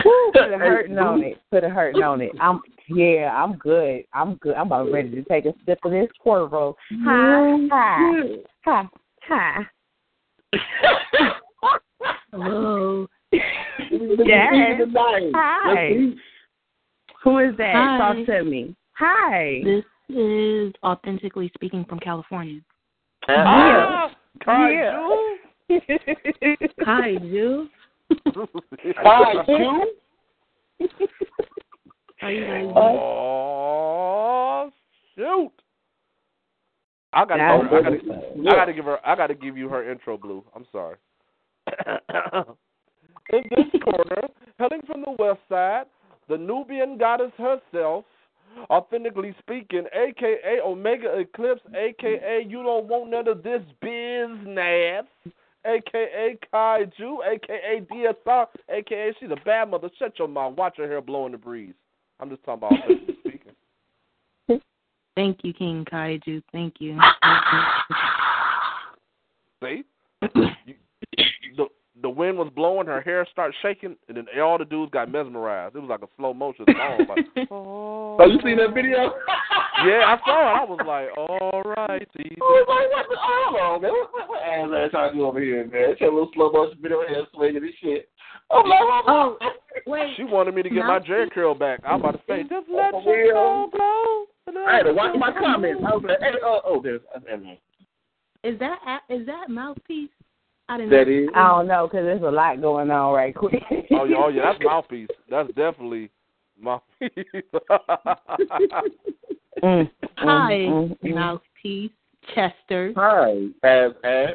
Woo, 0.04 0.32
put 0.32 0.52
a 0.52 0.58
hurting 0.58 0.98
on 0.98 1.22
it. 1.22 1.38
Put 1.50 1.64
a 1.64 1.68
hurting 1.68 2.02
on 2.02 2.20
it. 2.20 2.32
I'm 2.40 2.60
yeah, 2.88 3.30
I'm 3.34 3.56
good. 3.56 4.04
I'm 4.12 4.34
good. 4.36 4.54
I'm 4.54 4.66
about 4.66 4.90
ready 4.90 5.10
to 5.10 5.22
take 5.24 5.46
a 5.46 5.54
sip 5.64 5.78
of 5.84 5.92
this 5.92 6.08
Cuervo. 6.24 6.74
Hi, 7.04 7.68
hi, 7.70 8.36
hi, 8.64 8.88
hi. 9.22 9.66
Hello. 12.32 13.06
Yes. 14.24 14.80
Hi. 15.34 15.90
Who 17.22 17.38
is 17.38 17.56
that? 17.56 17.74
Hi. 17.74 17.98
Talk 17.98 18.26
to 18.26 18.44
me. 18.44 18.76
Hi. 18.92 19.62
This 19.64 19.84
is 20.08 20.72
authentically 20.82 21.50
speaking 21.54 21.84
from 21.88 21.98
California. 21.98 22.60
Ah, 23.28 24.10
Yeah. 24.46 24.94
Kaiju. 25.68 25.88
Kaiju? 26.80 27.68
How 32.18 32.28
you 32.28 32.40
guys 32.40 32.62
doing? 32.62 32.72
Oh 32.76 34.70
shoot! 35.14 35.52
I 37.12 37.24
gotta, 37.24 37.38
That's 37.38 37.62
give 37.62 37.70
her, 37.70 37.78
I 37.78 37.82
gotta, 37.82 37.98
Yeah. 38.36 38.50
I 38.50 38.54
gotta 38.54 38.72
give 38.72 38.84
her, 38.86 39.06
I 39.06 39.14
gotta 39.14 39.34
give 39.34 39.56
you 39.56 39.68
her 39.68 39.90
intro, 39.90 40.18
Blue. 40.18 40.44
I'm 40.54 40.66
sorry. 40.72 40.96
In 43.32 43.42
this 43.50 43.82
corner, 43.82 44.28
hailing 44.58 44.82
from 44.86 45.02
the 45.02 45.14
west 45.18 45.40
side, 45.48 45.84
the 46.28 46.36
Nubian 46.36 46.98
goddess 46.98 47.32
herself, 47.38 48.04
authentically 48.70 49.34
speaking, 49.38 49.84
aka 49.94 50.60
Omega 50.64 51.18
Eclipse, 51.18 51.62
aka 51.74 52.44
you 52.46 52.62
don't 52.62 52.86
want 52.86 53.10
none 53.10 53.26
of 53.28 53.42
this 53.42 53.62
business, 53.80 55.06
aka 55.64 56.36
Kaiju, 56.52 57.18
aka 57.26 57.80
DSR, 57.90 58.46
aka 58.68 59.12
she's 59.18 59.30
a 59.30 59.44
bad 59.44 59.70
mother. 59.70 59.90
Shut 59.98 60.18
your 60.18 60.28
mouth. 60.28 60.56
Watch 60.56 60.76
her 60.76 60.86
hair 60.86 61.00
blow 61.00 61.26
in 61.26 61.32
the 61.32 61.38
breeze. 61.38 61.74
I'm 62.20 62.28
just 62.30 62.44
talking 62.44 62.66
about 62.68 62.72
authentically 62.72 63.16
speaking. 63.20 64.60
Thank 65.16 65.38
you, 65.44 65.52
King 65.54 65.86
Kaiju. 65.90 66.42
Thank 66.52 66.74
you. 66.80 66.98
See? 69.62 69.84
You- 70.66 70.74
the 71.56 71.66
the 72.02 72.10
wind 72.10 72.36
was 72.36 72.50
blowing, 72.54 72.86
her 72.86 73.00
hair 73.00 73.26
started 73.30 73.54
shaking, 73.62 73.96
and 74.08 74.16
then 74.16 74.26
all 74.42 74.58
the 74.58 74.64
dudes 74.64 74.90
got 74.90 75.10
mesmerized. 75.10 75.76
It 75.76 75.80
was 75.80 75.88
like 75.88 76.02
a 76.02 76.08
slow 76.16 76.34
motion 76.34 76.64
song. 76.66 77.06
Like, 77.08 77.26
oh. 77.50 78.16
oh, 78.18 78.26
you 78.26 78.38
seen 78.42 78.56
that 78.56 78.74
video? 78.74 79.14
yeah, 79.86 80.02
I 80.10 80.18
saw 80.26 80.42
it. 80.42 80.54
I 80.58 80.64
was 80.64 80.80
like, 80.86 81.16
all 81.16 81.62
right, 81.62 82.06
see. 82.16 82.34
I 82.34 82.44
was 82.44 82.66
like, 82.66 82.90
what 82.90 83.06
the, 83.08 83.16
hold 83.20 83.60
on, 83.60 83.82
man. 83.82 83.92
What, 83.92 84.12
what, 84.12 84.28
what 84.28 84.42
ass 84.42 84.86
ass 84.86 84.90
trying 84.90 85.14
to 85.14 85.24
over 85.24 85.40
here, 85.40 85.64
man? 85.66 85.90
It's 85.90 86.00
a 86.00 86.04
little 86.04 86.30
slow 86.34 86.50
motion 86.50 86.78
video 86.82 87.00
here 87.08 87.24
swinging 87.32 87.62
and 87.62 87.72
shit. 87.80 88.08
I'm 88.50 88.68
like, 88.68 88.80
Oh, 89.06 89.38
wait. 89.86 90.16
She 90.16 90.24
wanted 90.24 90.54
me 90.54 90.62
to 90.62 90.70
get 90.70 90.84
my 90.84 90.98
Jheri 90.98 91.30
curl 91.30 91.54
back. 91.54 91.80
I'm 91.86 92.00
about 92.00 92.12
to 92.12 92.20
say, 92.28 92.42
just 92.42 92.66
let 92.68 92.90
For 92.90 93.14
your 93.16 93.34
real? 93.34 93.34
soul 93.34 93.70
blow. 93.70 94.64
I 94.66 94.76
had 94.76 94.82
to 94.84 94.92
watch 94.92 95.14
my 95.18 95.32
comments. 95.32 95.82
I 95.86 95.94
was 95.94 96.04
like, 96.06 96.18
hey, 96.20 96.38
oh, 96.42 96.60
oh, 96.64 96.80
there's, 96.82 97.00
uh, 97.14 97.20
there's 97.24 97.58
Is 98.54 98.58
that 98.60 98.78
a- 98.86 99.14
is 99.14 99.26
that 99.26 99.48
mouthpiece? 99.48 100.10
I 100.68 100.78
didn't 100.78 100.90
that 100.90 101.06
know. 101.08 101.12
is. 101.12 101.28
I 101.34 101.48
don't 101.48 101.68
know 101.68 101.86
because 101.86 102.04
there's 102.04 102.22
a 102.22 102.30
lot 102.30 102.60
going 102.60 102.90
on 102.90 103.14
right 103.14 103.34
quick. 103.34 103.62
Oh 103.90 104.04
yeah, 104.04 104.16
oh 104.18 104.28
yeah, 104.28 104.52
that's 104.52 104.58
mouthpiece. 104.64 105.08
That's 105.28 105.48
definitely 105.48 106.10
mouthpiece. 106.58 107.10
Mm, 109.62 109.90
Hi, 110.16 110.52
mm, 110.52 110.98
mm, 110.98 111.14
mouthpiece. 111.14 111.92
Chester. 112.34 112.92
Hi, 112.96 113.46
ass 113.62 113.92
ass. 114.02 114.32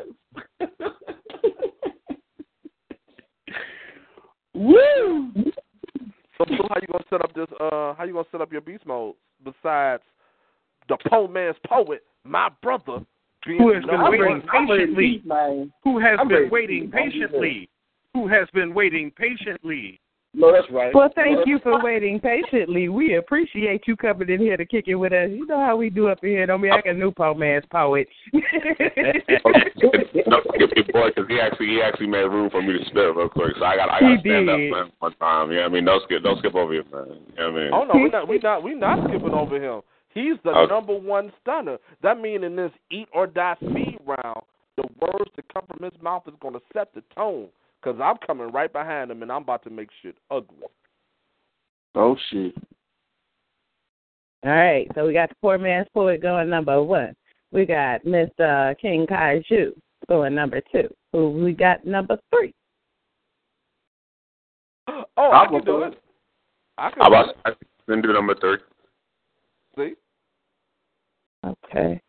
Woo! 4.53 5.31
So, 6.37 6.45
so 6.45 6.67
how 6.69 6.75
you 6.81 6.87
gonna 6.91 7.03
set 7.09 7.21
up 7.21 7.33
this? 7.33 7.47
Uh, 7.59 7.93
how 7.93 8.03
you 8.05 8.13
gonna 8.13 8.25
set 8.31 8.41
up 8.41 8.51
your 8.51 8.61
beast 8.61 8.85
mode 8.85 9.15
besides 9.43 10.03
the 10.87 10.97
poor 11.07 11.27
man's 11.27 11.57
poet, 11.67 12.03
my 12.23 12.49
brother, 12.61 12.83
being 12.89 13.05
Who 13.45 13.73
has 13.73 13.83
been 13.83 13.95
number 13.95 14.11
waiting 14.11 14.27
one? 14.27 14.41
patiently? 14.67 15.21
man. 15.25 15.73
Who 15.83 15.99
has 15.99 16.17
I'm 16.19 16.27
been 16.27 16.49
waiting 16.51 16.91
patiently? 16.91 17.69
Who 18.13 18.27
has 18.27 18.47
been 18.53 18.73
waiting 18.73 19.11
patiently? 19.11 19.99
No, 20.33 20.51
that's 20.51 20.67
right. 20.71 20.93
Well, 20.93 21.09
thank 21.15 21.47
you 21.47 21.57
for 21.63 21.83
waiting 21.83 22.19
patiently. 22.19 22.87
We 22.87 23.15
appreciate 23.15 23.87
you 23.87 23.95
coming 23.95 24.29
in 24.29 24.39
here 24.39 24.57
to 24.57 24.65
kick 24.65 24.87
it 24.87 24.93
with 24.93 25.11
us. 25.11 25.29
You 25.31 25.47
know 25.47 25.59
how 25.59 25.75
we 25.75 25.89
do 25.89 26.07
up 26.07 26.23
in 26.23 26.29
here. 26.29 26.45
Don't 26.45 26.61
be 26.61 26.69
like 26.69 26.85
a 26.85 26.93
new 26.93 27.11
po 27.11 27.33
man's 27.33 27.65
poet. 27.71 28.07
no, 28.33 28.41
skip 28.43 30.71
your 30.75 30.85
boy, 30.93 31.09
because 31.09 31.27
he 31.27 31.39
actually 31.39 31.67
he 31.67 31.81
actually 31.83 32.07
made 32.07 32.25
room 32.25 32.51
for 32.51 32.61
me 32.61 32.77
to 32.77 32.85
spit 32.85 33.15
real 33.15 33.27
quick. 33.27 33.53
So 33.57 33.65
I 33.65 33.75
got 33.75 33.89
I 33.89 34.01
got 34.01 34.09
to 34.09 34.15
He 34.17 34.21
stand 34.21 34.49
up 34.49 34.57
did. 34.57 34.71
man, 34.71 34.91
one 34.99 35.15
time. 35.15 35.51
Yeah, 35.51 35.61
I 35.61 35.69
mean, 35.69 35.85
don't 35.85 36.03
skip 36.03 36.21
don't 36.21 36.37
skip 36.37 36.53
over 36.53 36.73
here, 36.73 36.83
man. 36.91 37.05
You 37.07 37.35
know 37.37 37.51
what 37.51 37.59
I 37.59 37.63
mean? 37.63 37.73
Oh 37.73 37.83
no, 37.85 37.93
we're 37.95 38.09
not. 38.09 38.27
We're 38.27 38.39
not. 38.39 38.63
We're 38.63 38.77
not 38.77 39.09
skipping 39.09 39.33
over 39.33 39.55
him. 39.55 39.81
He's 40.13 40.37
the 40.43 40.51
Okay. 40.51 40.73
number 40.73 40.95
one 40.97 41.31
stunner. 41.41 41.77
That 42.01 42.19
means 42.19 42.43
in 42.43 42.55
this 42.55 42.71
eat 42.89 43.07
or 43.13 43.27
die 43.27 43.55
speed 43.55 43.99
round, 44.05 44.43
the 44.75 44.87
words 44.99 45.31
that 45.35 45.53
come 45.53 45.65
from 45.67 45.83
his 45.83 46.01
mouth 46.01 46.27
is 46.27 46.33
going 46.39 46.53
to 46.55 46.61
set 46.73 46.93
the 46.93 47.01
tone. 47.15 47.49
Cause 47.81 47.95
I'm 48.01 48.17
coming 48.17 48.51
right 48.51 48.71
behind 48.71 49.09
him 49.09 49.21
and 49.21 49.31
I'm 49.31 49.43
about 49.43 49.63
to 49.63 49.69
make 49.69 49.89
shit 50.01 50.17
ugly. 50.29 50.67
Oh 51.95 52.17
shit. 52.29 52.53
All 54.43 54.51
right, 54.51 54.89
so 54.95 55.05
we 55.05 55.13
got 55.13 55.29
the 55.29 55.35
poor 55.41 55.57
man's 55.57 55.87
poet 55.93 56.21
going 56.21 56.49
number 56.49 56.81
one. 56.83 57.15
We 57.51 57.65
got 57.65 58.03
Mr. 58.05 58.71
Uh, 58.71 58.73
King 58.75 59.05
Kaiju 59.05 59.71
going 60.07 60.35
number 60.35 60.61
two. 60.71 60.93
Who 61.13 61.31
we 61.31 61.53
got 61.53 61.85
number 61.85 62.17
three? 62.31 62.53
Oh, 64.87 65.31
I 65.31 65.45
can 65.47 65.63
do 65.63 65.83
it. 65.83 66.01
I 66.77 66.89
can 66.91 67.01
How 67.01 67.09
do 67.09 67.15
about 67.15 67.29
it. 67.29 67.37
I 67.45 67.51
then 67.87 68.01
do 68.01 68.13
number 68.13 68.35
three? 68.35 68.57
See? 69.79 69.93
Okay. 71.45 72.01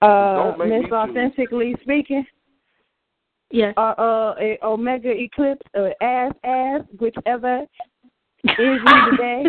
Uh, 0.00 0.56
Don't 0.56 0.68
Miss 0.68 0.82
choose. 0.82 0.92
Authentically 0.92 1.76
Speaking, 1.82 2.24
Yes. 3.50 3.74
uh, 3.76 3.94
uh, 3.98 4.34
a 4.40 4.58
Omega 4.64 5.10
Eclipse, 5.10 5.62
or 5.74 5.94
Ass 6.02 6.32
Ass, 6.42 6.80
whichever 6.98 7.60
is 8.44 8.50
you 8.58 9.10
today. 9.10 9.44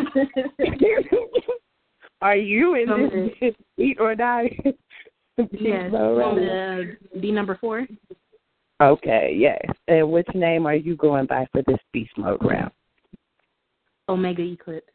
Are 2.21 2.35
you 2.37 2.75
in 2.75 3.33
this 3.41 3.55
eat 3.77 3.97
or 3.99 4.13
die? 4.15 4.55
Yes. 5.51 5.91
All 5.95 6.13
right. 6.13 6.37
Uh, 6.37 7.19
be 7.19 7.31
number 7.31 7.57
four. 7.59 7.87
Okay, 8.81 9.35
yes. 9.37 9.65
And 9.87 10.11
which 10.11 10.27
name 10.35 10.65
are 10.65 10.75
you 10.75 10.95
going 10.95 11.25
by 11.25 11.47
for 11.51 11.63
this 11.65 11.79
beast 11.91 12.11
mode 12.17 12.43
round? 12.43 12.71
Omega 14.09 14.43
Eclipse. 14.43 14.85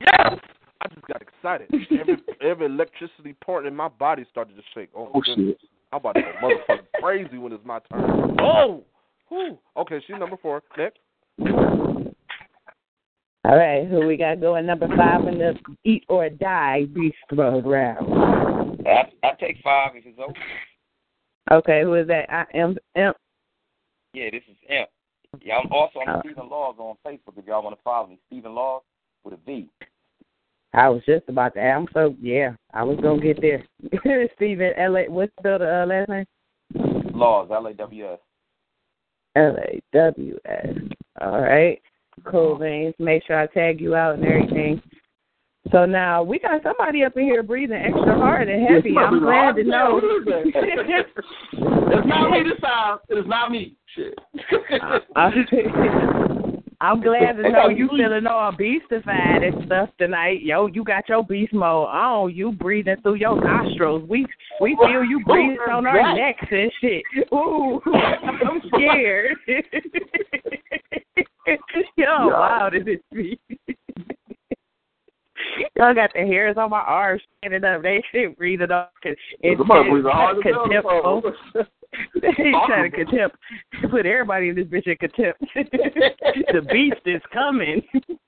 Yes! 0.00 0.38
I 0.80 0.88
just 0.88 1.06
got 1.06 1.22
excited. 1.22 1.68
Every 1.98 2.16
every 2.42 2.66
electricity 2.66 3.34
part 3.44 3.66
in 3.66 3.74
my 3.74 3.88
body 3.88 4.24
started 4.30 4.56
to 4.56 4.62
shake. 4.74 4.90
Oh, 4.96 5.10
Oh 5.14 5.22
shit. 5.24 5.58
I'm 5.92 5.98
about 5.98 6.14
to 6.14 6.22
go 6.22 6.32
motherfucking 6.42 6.86
crazy 7.02 7.38
when 7.38 7.52
it's 7.52 7.64
my 7.64 7.80
turn. 7.90 8.36
Oh! 8.40 8.84
Whew. 9.28 9.58
Okay, 9.76 10.00
she's 10.06 10.16
number 10.18 10.36
four. 10.40 10.62
Next. 10.76 10.98
All 13.44 13.56
right, 13.56 13.86
who 13.88 14.06
we 14.06 14.16
got 14.16 14.40
going 14.40 14.66
number 14.66 14.88
five 14.96 15.26
in 15.26 15.38
the 15.38 15.54
eat 15.84 16.04
or 16.08 16.28
die 16.28 16.86
beast 16.92 17.16
mode 17.32 17.64
round? 17.64 18.86
I, 18.86 19.10
I 19.26 19.32
take 19.40 19.58
five 19.62 19.92
if 19.94 20.04
it's 20.04 20.18
over. 20.18 20.34
Okay, 21.50 21.82
who 21.82 21.94
is 21.94 22.06
that? 22.08 22.30
I 22.30 22.44
am 22.54 22.76
Imp. 22.94 23.16
Yeah, 24.12 24.28
this 24.30 24.42
is 24.50 24.56
Imp. 24.68 24.88
Yeah, 25.42 25.58
I'm 25.58 25.72
also 25.72 26.00
I'm 26.00 26.16
Uh, 26.16 26.20
Steven 26.20 26.48
Laws 26.48 26.76
on 26.78 26.96
Facebook 27.06 27.38
if 27.38 27.46
y'all 27.46 27.62
want 27.62 27.76
to 27.76 27.82
follow 27.82 28.08
me. 28.08 28.18
Steven 28.26 28.54
Laws 28.54 28.82
with 29.24 29.34
a 29.34 29.38
V. 29.46 29.68
I 30.74 30.88
was 30.88 31.02
just 31.06 31.28
about 31.28 31.54
to. 31.54 31.60
I'm 31.60 31.86
so 31.94 32.14
yeah. 32.20 32.52
I 32.74 32.82
was 32.82 32.98
gonna 33.00 33.20
get 33.20 33.40
there. 33.40 33.64
Steven 34.36 34.72
L. 34.76 34.96
A. 34.96 35.08
What's 35.08 35.32
the 35.42 35.54
uh, 35.54 35.86
last 35.86 36.08
name? 36.08 36.26
Laws, 37.14 37.48
L 37.50 37.66
A 37.66 37.74
W 37.74 38.12
S. 38.12 38.18
L 39.36 39.56
A 39.56 39.80
W 39.92 40.38
S. 40.44 40.66
All 41.20 41.40
right. 41.40 41.80
Cool, 42.24 42.58
Vince. 42.58 42.94
Make 42.98 43.24
sure 43.26 43.40
I 43.40 43.46
tag 43.46 43.80
you 43.80 43.94
out 43.94 44.16
and 44.16 44.24
everything. 44.24 44.82
So 45.72 45.84
now 45.84 46.22
we 46.22 46.38
got 46.38 46.62
somebody 46.62 47.04
up 47.04 47.16
in 47.16 47.24
here 47.24 47.42
breathing 47.42 47.76
extra 47.76 48.16
hard 48.16 48.48
and 48.48 48.66
heavy. 48.66 48.96
I'm 48.96 49.20
glad 49.20 49.56
to 49.56 49.64
know. 49.64 50.00
It's 51.90 52.06
not 52.06 52.30
me 52.30 52.42
this 52.42 52.60
time. 52.60 52.98
It's 53.08 53.28
not 53.28 53.50
me. 53.50 53.74
Shit. 53.94 54.14
I'm 56.80 57.00
glad 57.00 57.32
to 57.32 57.50
know 57.50 57.68
you 57.68 57.88
feeling 57.88 58.28
all 58.28 58.52
beastified 58.52 59.42
and 59.42 59.66
stuff 59.66 59.88
tonight. 59.98 60.42
Yo, 60.42 60.68
you 60.68 60.84
got 60.84 61.08
your 61.08 61.24
beast 61.24 61.52
mode 61.52 61.88
on. 61.88 62.32
You 62.32 62.52
breathing 62.52 62.96
through 63.02 63.16
your 63.16 63.34
nostrils. 63.40 64.08
We 64.08 64.24
we 64.60 64.76
feel 64.80 65.04
you 65.04 65.20
breathing 65.26 65.58
on 65.72 65.86
our 65.88 66.14
necks 66.14 66.46
and 66.48 66.70
shit. 66.80 67.02
Ooh, 67.34 67.80
I'm 67.86 68.60
scared. 68.68 69.36
Yo, 71.96 72.28
wow, 72.28 72.70
this 72.72 72.82
is 72.86 73.00
me. 73.10 73.40
Y'all 75.76 75.94
got 75.94 76.10
the 76.14 76.20
hairs 76.20 76.56
on 76.58 76.70
my 76.70 76.80
arms 76.80 77.22
standing 77.38 77.64
up. 77.64 77.82
They 77.82 78.02
shit 78.12 78.36
breathing 78.38 78.70
up. 78.70 78.92
It's 79.02 79.58
Somebody 79.58 79.90
breathing 79.90 80.10
hard 80.10 80.36
as 80.38 80.42
hell. 80.44 80.66
contemptful. 80.66 81.66
He's 82.22 82.54
trying 82.66 82.90
to 82.90 82.96
contempt. 82.96 83.36
Put 83.90 84.06
everybody 84.06 84.48
in 84.50 84.56
this 84.56 84.66
bitch 84.66 84.86
in 84.86 84.96
contempt. 84.96 85.40
the 85.54 86.62
beast 86.70 87.00
is 87.06 87.22
coming. 87.32 87.82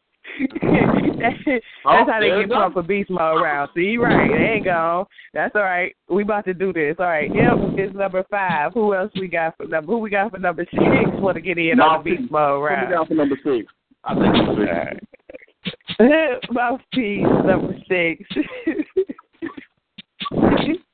that's 1.21 2.09
how 2.09 2.21
they 2.21 2.29
get 2.29 2.39
you 2.39 2.47
go. 2.49 2.55
pumped 2.55 2.75
for 2.75 2.83
beast 2.83 3.11
mode 3.11 3.41
around. 3.43 3.71
See, 3.75 3.97
right? 3.97 4.31
They 4.31 4.45
ain't 4.57 4.65
gone. 4.65 5.07
That's 5.35 5.55
all 5.55 5.63
right. 5.63 5.95
We 6.09 6.23
about 6.23 6.45
to 6.47 6.55
do 6.55 6.73
this. 6.73 6.97
All 6.99 7.07
right. 7.07 7.29
Yep. 7.35 7.79
It's 7.79 7.95
number 7.95 8.25
five. 8.31 8.73
Who 8.75 8.95
else 8.95 9.13
we 9.19 9.29
got 9.29 9.57
for 9.57 9.67
number? 9.67 9.93
Who 9.93 9.99
we 9.99 10.11
got 10.11 10.31
for 10.31 10.39
number 10.39 10.65
six? 10.71 10.81
Want 11.15 11.35
to 11.37 11.41
get 11.41 11.59
in 11.59 11.81
on 11.81 12.03
the 12.05 12.11
beast 12.17 12.31
mode 12.31 12.63
Put 12.63 12.71
me 12.71 12.77
round? 12.77 12.91
down 12.91 13.07
for 13.07 13.15
number 13.15 13.37
six. 13.45 13.73
I 14.05 14.15
think 14.15 14.35
it's 14.37 14.97
six. 15.01 15.07
Mouthpiece 16.51 17.27
number 17.45 17.77
six. 17.89 18.23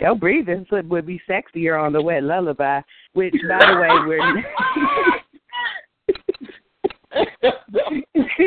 Your 0.00 0.14
breathing 0.14 0.64
would 0.70 0.88
would 0.88 1.06
be 1.06 1.20
sexier 1.28 1.82
on 1.82 1.92
the 1.92 2.00
wet 2.00 2.22
lullaby, 2.22 2.80
which, 3.14 3.34
by 3.48 3.58
the 3.58 3.78
way, 3.80 3.88
we're. 4.06 4.44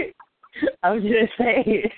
I'm 0.83 1.01
just 1.01 1.33
saying, 1.37 1.89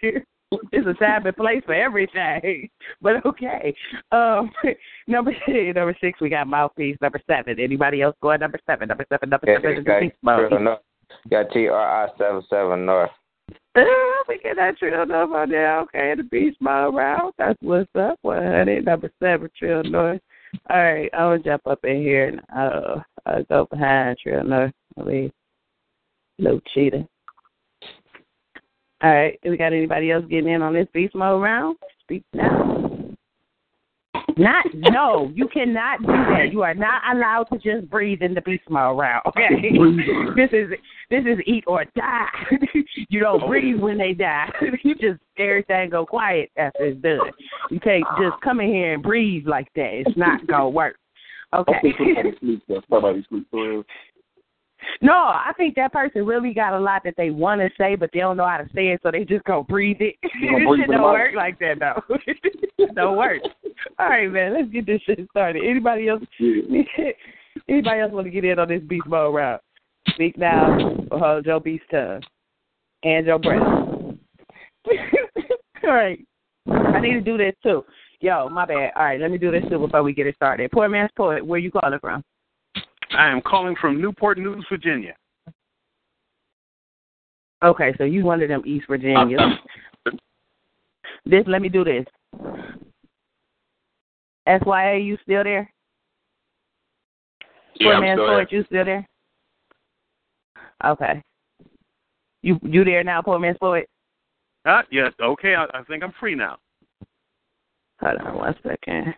it's 0.72 0.88
a 0.88 0.94
time 0.94 1.26
and 1.26 1.36
place 1.36 1.62
for 1.66 1.74
everything. 1.74 2.70
But 3.02 3.26
okay, 3.26 3.76
um, 4.12 4.52
number 5.08 5.34
number 5.48 5.98
six, 6.02 6.20
we 6.20 6.30
got 6.30 6.48
mouthpiece. 6.48 6.98
Number 7.02 7.22
seven, 7.28 7.60
anybody 7.60 8.02
else 8.02 8.16
going? 8.22 8.40
Number 8.40 8.60
seven, 8.66 8.88
number 8.88 9.06
seven, 9.10 9.30
number 9.30 9.50
Yeah, 9.50 9.58
seven 9.58 9.78
is 9.78 9.84
got 9.84 10.00
the 10.00 10.08
beast 10.08 10.18
mode. 10.22 10.50
Trill 10.50 10.62
North. 10.62 10.80
Got 11.30 11.52
T 11.52 11.68
R 11.68 12.06
I 12.06 12.08
seven 12.18 12.42
seven 12.50 12.86
North. 12.86 13.12
Oh, 13.76 14.24
we 14.28 14.40
get 14.40 14.56
that 14.58 14.78
trill 14.78 15.06
number 15.06 15.38
on 15.38 15.50
there. 15.50 15.80
Okay, 15.82 16.14
the 16.16 16.24
beast 16.24 16.58
mode 16.60 16.96
round. 16.96 17.34
That's 17.38 17.58
what's 17.62 17.90
up. 17.96 18.20
One 18.22 18.44
hundred 18.44 18.86
number 18.86 19.12
seven 19.22 19.50
trill 19.58 19.84
north. 19.84 20.22
All 20.70 20.78
right, 20.78 21.10
I'm 21.14 21.30
going 21.30 21.44
to 21.44 21.50
jump 21.50 21.66
up 21.66 21.84
in 21.84 21.98
here 21.98 22.28
and 22.28 22.42
uh 22.56 23.02
I'll 23.26 23.44
go 23.46 23.68
behind 23.70 24.18
trill 24.22 24.44
north. 24.44 24.74
I 25.00 25.04
mean, 25.04 25.32
little 26.38 26.62
cheater. 26.74 27.06
All 29.02 29.12
right, 29.12 29.40
we 29.44 29.58
got 29.58 29.74
anybody 29.74 30.12
else 30.12 30.26
getting 30.30 30.52
in 30.52 30.62
on 30.62 30.74
this 30.74 30.88
beast 30.94 31.16
mode 31.16 31.42
round? 31.42 31.78
Speak 32.04 32.24
now. 32.34 32.93
Not 34.38 34.66
no, 34.74 35.32
you 35.36 35.48
cannot 35.48 36.00
do 36.02 36.08
that. 36.08 36.52
You 36.52 36.62
are 36.64 36.74
not 36.74 37.02
allowed 37.12 37.46
to 37.46 37.58
just 37.58 37.90
breathe 37.90 38.22
in 38.22 38.34
the 38.34 38.42
beast 38.42 38.64
mode 38.70 38.98
round. 38.98 39.24
Okay, 39.28 39.50
this 40.36 40.50
is 40.52 40.72
this 41.10 41.24
is 41.26 41.40
eat 41.46 41.64
or 41.68 41.86
die. 41.96 42.28
you 43.10 43.20
don't 43.20 43.48
breathe 43.48 43.80
when 43.80 43.98
they 43.98 44.14
die. 44.14 44.50
you 44.84 44.96
just 44.96 45.20
everything 45.38 45.90
go 45.90 46.06
quiet 46.06 46.52
after 46.58 46.86
it's 46.86 47.02
done. 47.02 47.20
You 47.70 47.80
can't 47.80 48.04
just 48.20 48.42
come 48.44 48.60
in 48.60 48.70
here 48.70 48.94
and 48.94 49.04
breathe 49.04 49.46
like 49.48 49.68
that. 49.76 50.04
It's 50.06 50.18
not 50.18 50.46
gonna 50.48 50.70
work. 50.70 50.98
Okay. 51.54 51.74
I 51.76 51.82
think 51.82 51.96
somebody 51.98 52.32
sleep. 52.40 52.64
Somebody 52.90 53.26
sleep. 53.30 53.48
No, 55.02 55.14
I 55.14 55.52
think 55.58 55.76
that 55.76 55.94
person 55.94 56.26
really 56.26 56.54
got 56.54 56.74
a 56.74 56.80
lot 56.80 57.04
that 57.04 57.16
they 57.18 57.30
want 57.30 57.62
to 57.62 57.70
say, 57.78 57.96
but 57.96 58.10
they 58.14 58.20
don't 58.20 58.38
know 58.38 58.48
how 58.48 58.58
to 58.58 58.70
say 58.74 58.90
it, 58.90 59.00
so 59.04 59.12
they 59.12 59.26
just 59.26 59.44
go 59.46 59.64
breathe 59.64 59.98
it. 60.00 60.16
Breathe 60.22 60.80
shit 60.80 60.90
it 60.90 60.92
don't 60.92 61.04
work 61.04 61.36
like 61.36 61.60
that, 61.60 61.80
though. 61.80 62.86
don't 62.96 63.18
work. 63.18 63.42
All 64.00 64.10
right, 64.10 64.32
man, 64.32 64.54
let's 64.54 64.72
get 64.72 64.86
this 64.86 65.02
shit 65.06 65.28
started. 65.32 65.64
Anybody 65.64 66.08
else? 66.08 66.24
Anybody 67.70 68.00
else 68.00 68.12
want 68.12 68.26
to 68.26 68.32
get 68.32 68.46
in 68.46 68.60
on 68.60 68.68
this 68.68 68.82
beast 68.88 69.06
mode 69.08 69.36
round? 69.36 69.62
Speak 70.10 70.38
now 70.38 70.78
or 71.12 71.20
hold 71.20 71.46
your 71.46 71.60
beast 71.60 71.84
tongue 71.90 72.22
and 73.04 73.26
your 73.26 73.40
breath. 73.40 73.62
All 75.84 75.94
right, 75.94 76.20
I 76.68 77.00
need 77.00 77.14
to 77.14 77.22
do 77.22 77.38
this 77.38 77.54
too. 77.64 77.84
Yo, 78.22 78.48
my 78.50 78.66
bad. 78.66 78.92
All 78.96 79.04
right, 79.04 79.20
let 79.20 79.32
me 79.32 79.38
do 79.38 79.52
this 79.52 79.64
too 79.70 79.80
before 79.80 80.04
we 80.04 80.14
get 80.14 80.28
it 80.28 80.36
started. 80.36 80.72
Poor 80.72 80.88
man's 80.88 81.12
poet, 81.16 81.46
where 81.46 81.60
you 81.60 81.72
calling 81.72 82.00
from? 82.00 82.24
I 83.18 83.30
am 83.30 83.42
calling 83.42 83.76
from 83.80 84.02
Newport 84.02 84.38
News, 84.38 84.66
Virginia. 84.70 85.16
Okay, 87.64 87.94
so 87.98 88.04
you 88.04 88.26
one 88.26 88.42
of 88.42 88.50
them 88.50 88.62
East 88.66 88.86
Virginia. 88.90 89.38
this 91.26 91.44
let 91.48 91.62
me 91.62 91.70
do 91.70 91.84
this. 91.84 92.06
SYA, 94.46 94.98
you 94.98 95.18
still 95.24 95.44
there? 95.44 95.72
Yeah, 97.76 97.88
Poor 97.88 97.94
I'm 97.94 98.02
man's 98.02 98.18
still 98.18 98.28
poet, 98.28 98.52
you 98.52 98.64
still 98.66 98.86
there? 98.86 99.08
Okay. 100.84 101.24
You 102.42 102.60
you 102.62 102.84
there 102.84 103.04
now, 103.04 103.22
poor 103.22 103.40
man's 103.40 103.58
poet? 103.58 103.88
Uh, 104.66 104.82
yes, 104.92 105.14
okay, 105.22 105.56
I, 105.56 105.66
I 105.74 105.84
think 105.84 106.04
I'm 106.04 106.14
free 106.20 106.36
now. 106.36 106.58
Hold 108.02 108.18
on 108.20 108.38
one 108.38 108.56
second. 108.64 109.16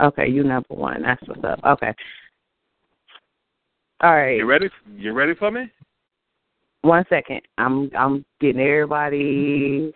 Okay, 0.00 0.28
you 0.28 0.44
number 0.44 0.74
one. 0.74 1.02
That's 1.02 1.22
what's 1.26 1.42
up. 1.42 1.60
Okay. 1.64 1.92
All 4.00 4.14
right. 4.14 4.36
You 4.36 4.46
ready? 4.46 4.68
You 4.94 5.12
ready 5.12 5.34
for 5.34 5.50
me? 5.50 5.70
One 6.82 7.04
second. 7.08 7.40
I'm 7.58 7.90
I'm 7.96 8.24
getting 8.40 8.60
everybody 8.60 9.92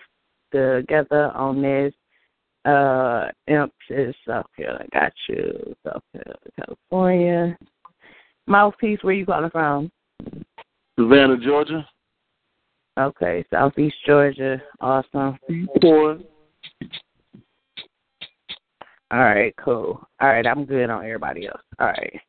together 0.52 1.31
on 1.35 1.62
this. 1.62 1.93
Uh 2.64 3.28
Imp 3.47 3.72
is 3.89 4.14
South 4.27 4.47
Carolina. 4.56 4.86
Got 4.93 5.12
you. 5.28 5.77
South 5.86 6.02
Carolina, 6.12 6.39
California. 6.56 7.59
Mouthpiece, 8.47 8.98
where 9.02 9.14
you 9.14 9.27
calling 9.27 9.51
from? 9.51 9.93
Savannah, 10.98 11.39
Georgia. 11.39 11.86
Okay, 12.98 13.44
Southeast 13.51 13.97
Georgia. 14.05 14.60
Awesome. 14.81 15.39
Four. 15.81 16.18
All 19.12 19.18
right, 19.20 19.55
cool. 19.56 20.01
All 20.20 20.28
right, 20.28 20.47
I'm 20.47 20.64
good 20.64 20.90
on 20.90 21.05
everybody 21.05 21.47
else. 21.47 21.62
All 21.78 21.86
right. 21.86 22.20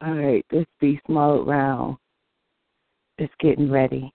All 0.00 0.14
right, 0.14 0.44
this 0.50 0.64
beast 0.80 1.02
mode 1.08 1.48
round 1.48 1.96
is 3.18 3.28
getting 3.40 3.68
ready 3.68 4.12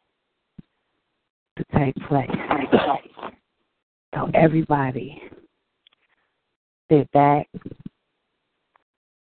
to 1.57 1.65
take 1.77 1.95
place. 2.07 2.30
So 4.15 4.30
everybody, 4.34 5.22
sit 6.89 7.11
back, 7.11 7.49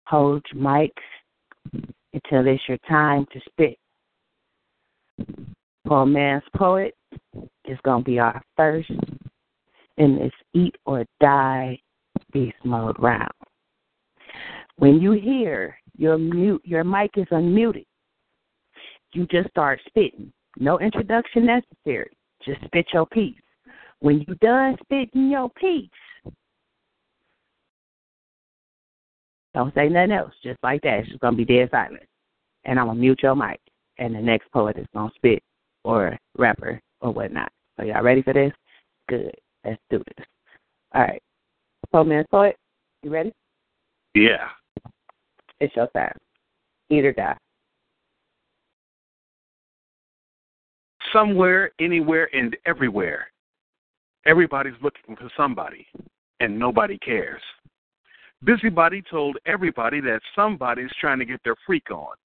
hold 0.05 0.43
your 0.53 0.61
mics 0.61 0.91
until 2.13 2.47
it's 2.47 2.61
your 2.67 2.77
time 2.87 3.25
to 3.33 3.39
spit. 3.49 3.77
Poor 5.87 6.05
Man's 6.05 6.43
Poet 6.55 6.93
is 7.65 7.79
going 7.83 8.03
to 8.03 8.05
be 8.05 8.19
our 8.19 8.41
first 8.55 8.91
in 9.97 10.17
this 10.17 10.33
Eat 10.53 10.75
or 10.85 11.03
Die 11.19 11.79
Beast 12.31 12.57
Mode 12.63 12.95
round. 12.99 13.31
When 14.77 14.99
you 15.01 15.13
hear 15.13 15.77
your 15.97 16.17
mute, 16.17 16.61
your 16.65 16.83
mic 16.83 17.11
is 17.17 17.27
unmuted, 17.31 17.85
you 19.13 19.27
just 19.27 19.49
start 19.49 19.79
spitting. 19.87 20.31
No 20.59 20.79
introduction 20.79 21.45
necessary. 21.45 22.15
Just 22.45 22.63
spit 22.65 22.85
your 22.93 23.05
piece. 23.05 23.35
When 23.99 24.19
you 24.27 24.35
done 24.35 24.77
spitting 24.83 25.29
your 25.29 25.49
piece, 25.51 25.89
don't 29.53 29.73
say 29.75 29.87
nothing 29.87 30.11
else. 30.11 30.33
Just 30.43 30.59
like 30.63 30.81
that. 30.81 30.99
It's 30.99 31.09
just 31.09 31.21
gonna 31.21 31.37
be 31.37 31.45
dead 31.45 31.69
silent. 31.71 32.03
And 32.65 32.79
I'm 32.79 32.87
gonna 32.87 32.99
mute 32.99 33.19
your 33.23 33.35
mic. 33.35 33.59
And 33.99 34.15
the 34.15 34.21
next 34.21 34.51
poet 34.51 34.77
is 34.77 34.87
gonna 34.93 35.11
spit 35.15 35.41
or 35.83 36.17
rapper 36.37 36.81
or 37.01 37.11
whatnot. 37.11 37.51
Are 37.77 37.85
y'all 37.85 38.03
ready 38.03 38.21
for 38.21 38.33
this? 38.33 38.51
Good. 39.07 39.35
Let's 39.63 39.81
do 39.89 40.01
this. 40.17 40.25
All 40.93 41.01
right. 41.01 41.21
Poor 41.91 42.03
man 42.03 42.25
it. 42.31 42.57
You 43.03 43.09
ready? 43.09 43.33
Yeah. 44.15 44.49
It's 45.63 45.73
your 45.77 45.87
time. 45.95 46.17
Eat 46.89 47.05
or 47.05 47.13
die. 47.13 47.37
Somewhere, 51.13 51.71
anywhere, 51.79 52.27
and 52.35 52.57
everywhere. 52.65 53.27
Everybody's 54.25 54.73
looking 54.81 55.15
for 55.15 55.29
somebody, 55.37 55.87
and 56.41 56.59
nobody 56.59 56.97
cares. 56.97 57.41
Busybody 58.43 59.01
told 59.09 59.37
everybody 59.45 60.01
that 60.01 60.19
somebody's 60.35 60.91
trying 60.99 61.19
to 61.19 61.25
get 61.25 61.39
their 61.45 61.55
freak 61.65 61.89
on. 61.91 62.15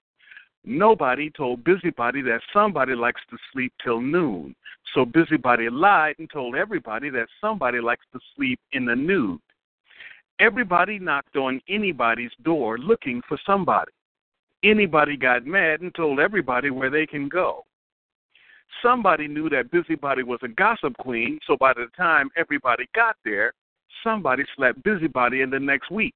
Nobody 0.65 1.29
told 1.29 1.63
Busybody 1.63 2.21
that 2.23 2.41
somebody 2.51 2.93
likes 2.93 3.21
to 3.29 3.37
sleep 3.53 3.71
till 3.81 4.01
noon. 4.01 4.53
So 4.93 5.05
Busybody 5.05 5.69
lied 5.69 6.15
and 6.19 6.29
told 6.29 6.55
everybody 6.55 7.09
that 7.11 7.29
somebody 7.39 7.79
likes 7.79 8.05
to 8.11 8.19
sleep 8.35 8.59
in 8.73 8.83
the 8.83 8.97
nude. 8.97 9.39
Everybody 10.39 10.99
knocked 10.99 11.35
on 11.35 11.61
anybody's 11.67 12.31
door 12.43 12.77
looking 12.77 13.21
for 13.27 13.37
somebody. 13.45 13.91
Anybody 14.63 15.17
got 15.17 15.45
mad 15.45 15.81
and 15.81 15.93
told 15.93 16.19
everybody 16.19 16.69
where 16.69 16.89
they 16.89 17.05
can 17.05 17.27
go. 17.27 17.65
Somebody 18.81 19.27
knew 19.27 19.49
that 19.49 19.71
Busybody 19.71 20.23
was 20.23 20.39
a 20.43 20.47
gossip 20.47 20.95
queen, 20.97 21.39
so 21.45 21.57
by 21.57 21.73
the 21.73 21.87
time 21.97 22.29
everybody 22.37 22.87
got 22.95 23.17
there, 23.25 23.53
somebody 24.03 24.43
slapped 24.55 24.83
Busybody 24.83 25.41
in 25.41 25.49
the 25.49 25.59
next 25.59 25.91
week. 25.91 26.15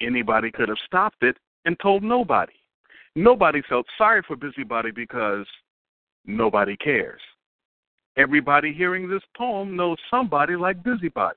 Anybody 0.00 0.50
could 0.50 0.68
have 0.68 0.78
stopped 0.86 1.22
it 1.22 1.36
and 1.64 1.78
told 1.80 2.02
nobody. 2.02 2.52
Nobody 3.14 3.62
felt 3.68 3.86
sorry 3.98 4.22
for 4.26 4.36
Busybody 4.36 4.90
because 4.90 5.46
nobody 6.24 6.76
cares. 6.76 7.20
Everybody 8.16 8.72
hearing 8.72 9.08
this 9.08 9.22
poem 9.36 9.76
knows 9.76 9.98
somebody 10.10 10.56
like 10.56 10.82
Busybody. 10.82 11.36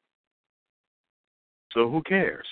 So 1.73 1.89
who 1.89 2.01
cares? 2.01 2.47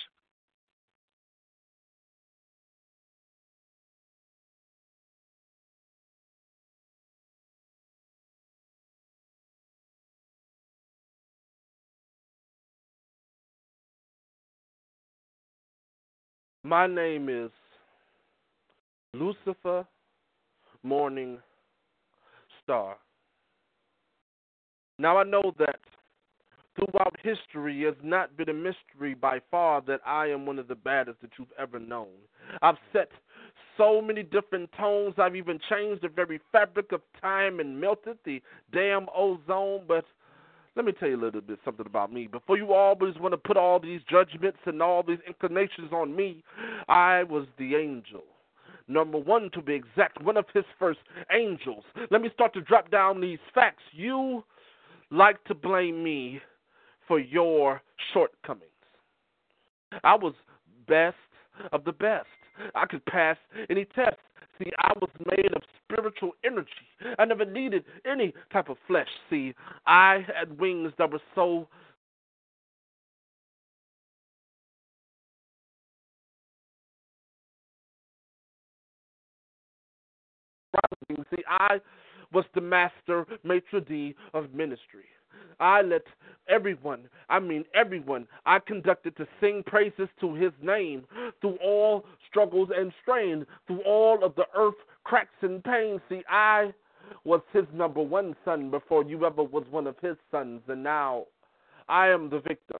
My 16.64 16.85
name 16.85 17.30
is 17.30 17.49
Lucifer 19.14 19.88
Morning 20.84 21.39
Star. 22.61 22.98
Now 24.99 25.18
I 25.18 25.23
know 25.23 25.53
that 25.60 25.80
throughout 26.77 27.15
history 27.23 27.83
has 27.83 27.95
not 28.03 28.37
been 28.37 28.49
a 28.49 28.53
mystery 28.53 29.13
by 29.13 29.39
far 29.51 29.81
that 29.87 29.99
I 30.05 30.27
am 30.27 30.45
one 30.45 30.59
of 30.59 30.67
the 30.67 30.75
baddest 30.75 31.21
that 31.21 31.31
you've 31.37 31.47
ever 31.59 31.79
known. 31.79 32.07
I've 32.61 32.77
set 32.93 33.09
so 33.77 34.01
many 34.01 34.23
different 34.23 34.69
tones. 34.77 35.15
I've 35.17 35.35
even 35.35 35.59
changed 35.69 36.03
the 36.03 36.09
very 36.09 36.39
fabric 36.51 36.91
of 36.91 37.01
time 37.21 37.59
and 37.59 37.79
melted 37.79 38.17
the 38.25 38.41
damn 38.71 39.07
ozone. 39.15 39.81
But 39.87 40.05
let 40.75 40.85
me 40.85 40.91
tell 40.91 41.09
you 41.09 41.19
a 41.19 41.23
little 41.23 41.41
bit 41.41 41.59
something 41.65 41.85
about 41.85 42.13
me. 42.13 42.27
Before 42.27 42.57
you 42.57 42.73
always 42.73 43.15
want 43.17 43.33
to 43.33 43.37
put 43.37 43.57
all 43.57 43.79
these 43.79 44.01
judgments 44.09 44.59
and 44.65 44.81
all 44.81 45.03
these 45.03 45.19
inclinations 45.27 45.91
on 45.91 46.15
me, 46.15 46.43
I 46.87 47.23
was 47.23 47.47
the 47.57 47.75
angel. 47.75 48.23
Number 48.87 49.17
one, 49.17 49.49
to 49.53 49.61
be 49.61 49.73
exact, 49.73 50.23
one 50.23 50.37
of 50.37 50.45
his 50.53 50.63
first 50.79 50.99
angels. 51.31 51.83
Let 52.09 52.21
me 52.21 52.29
start 52.33 52.53
to 52.53 52.61
drop 52.61 52.89
down 52.89 53.19
these 53.19 53.39
facts. 53.53 53.83
You 53.91 54.43
like 55.11 55.43
to 55.45 55.53
blame 55.53 56.03
me 56.03 56.39
for 57.07 57.19
your 57.19 57.81
shortcomings. 58.13 58.71
I 60.03 60.15
was 60.15 60.34
best 60.88 61.15
of 61.71 61.84
the 61.85 61.91
best. 61.91 62.27
I 62.75 62.85
could 62.85 63.05
pass 63.05 63.38
any 63.69 63.85
test. 63.85 64.17
See, 64.59 64.71
I 64.79 64.91
was 64.99 65.09
made 65.25 65.51
of 65.55 65.61
spiritual 65.84 66.31
energy. 66.43 66.67
I 67.19 67.25
never 67.25 67.45
needed 67.45 67.85
any 68.09 68.34
type 68.51 68.69
of 68.69 68.77
flesh. 68.88 69.07
See, 69.29 69.53
I 69.85 70.25
had 70.35 70.59
wings 70.59 70.91
that 70.97 71.11
were 71.11 71.21
so 71.35 71.67
See, 81.31 81.43
I 81.47 81.79
was 82.31 82.45
the 82.53 82.61
master 82.61 83.25
maitre 83.43 83.81
d' 83.81 84.13
of 84.34 84.53
ministry. 84.53 85.05
I 85.59 85.81
let 85.81 86.03
everyone, 86.49 87.09
I 87.30 87.39
mean 87.39 87.65
everyone, 87.73 88.27
I 88.45 88.59
conducted 88.59 89.18
to 89.18 89.27
sing 89.41 89.64
praises 89.65 90.07
to 90.22 90.34
his 90.34 90.51
name 90.61 91.03
through 91.41 91.57
all 91.64 92.05
struggles 92.30 92.69
and 92.76 92.91
strain, 93.01 93.45
through 93.65 93.81
all 93.81 94.23
of 94.23 94.35
the 94.35 94.45
earth 94.55 94.76
cracks 95.03 95.30
and 95.41 95.64
pain. 95.64 95.99
See, 96.09 96.22
I 96.30 96.73
was 97.23 97.41
his 97.53 97.65
number 97.73 98.01
one 98.01 98.35
son 98.45 98.69
before 98.69 99.03
you 99.03 99.26
ever 99.26 99.43
was 99.43 99.65
one 99.69 99.88
of 99.88 99.95
his 100.01 100.15
sons, 100.31 100.61
and 100.68 100.84
now 100.84 101.26
I 101.88 102.09
am 102.09 102.30
the 102.30 102.39
victim. 102.39 102.80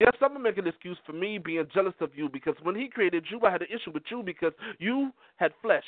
Yes, 0.00 0.12
I'm 0.20 0.28
gonna 0.28 0.40
make 0.40 0.58
an 0.58 0.66
excuse 0.66 0.98
for 1.06 1.12
me 1.12 1.38
being 1.38 1.64
jealous 1.72 1.94
of 2.00 2.10
you 2.14 2.28
because 2.28 2.54
when 2.62 2.74
he 2.74 2.88
created 2.88 3.24
you, 3.30 3.40
I 3.46 3.50
had 3.50 3.62
an 3.62 3.68
issue 3.70 3.92
with 3.92 4.02
you 4.10 4.22
because 4.22 4.52
you 4.78 5.10
had 5.36 5.52
flesh. 5.62 5.84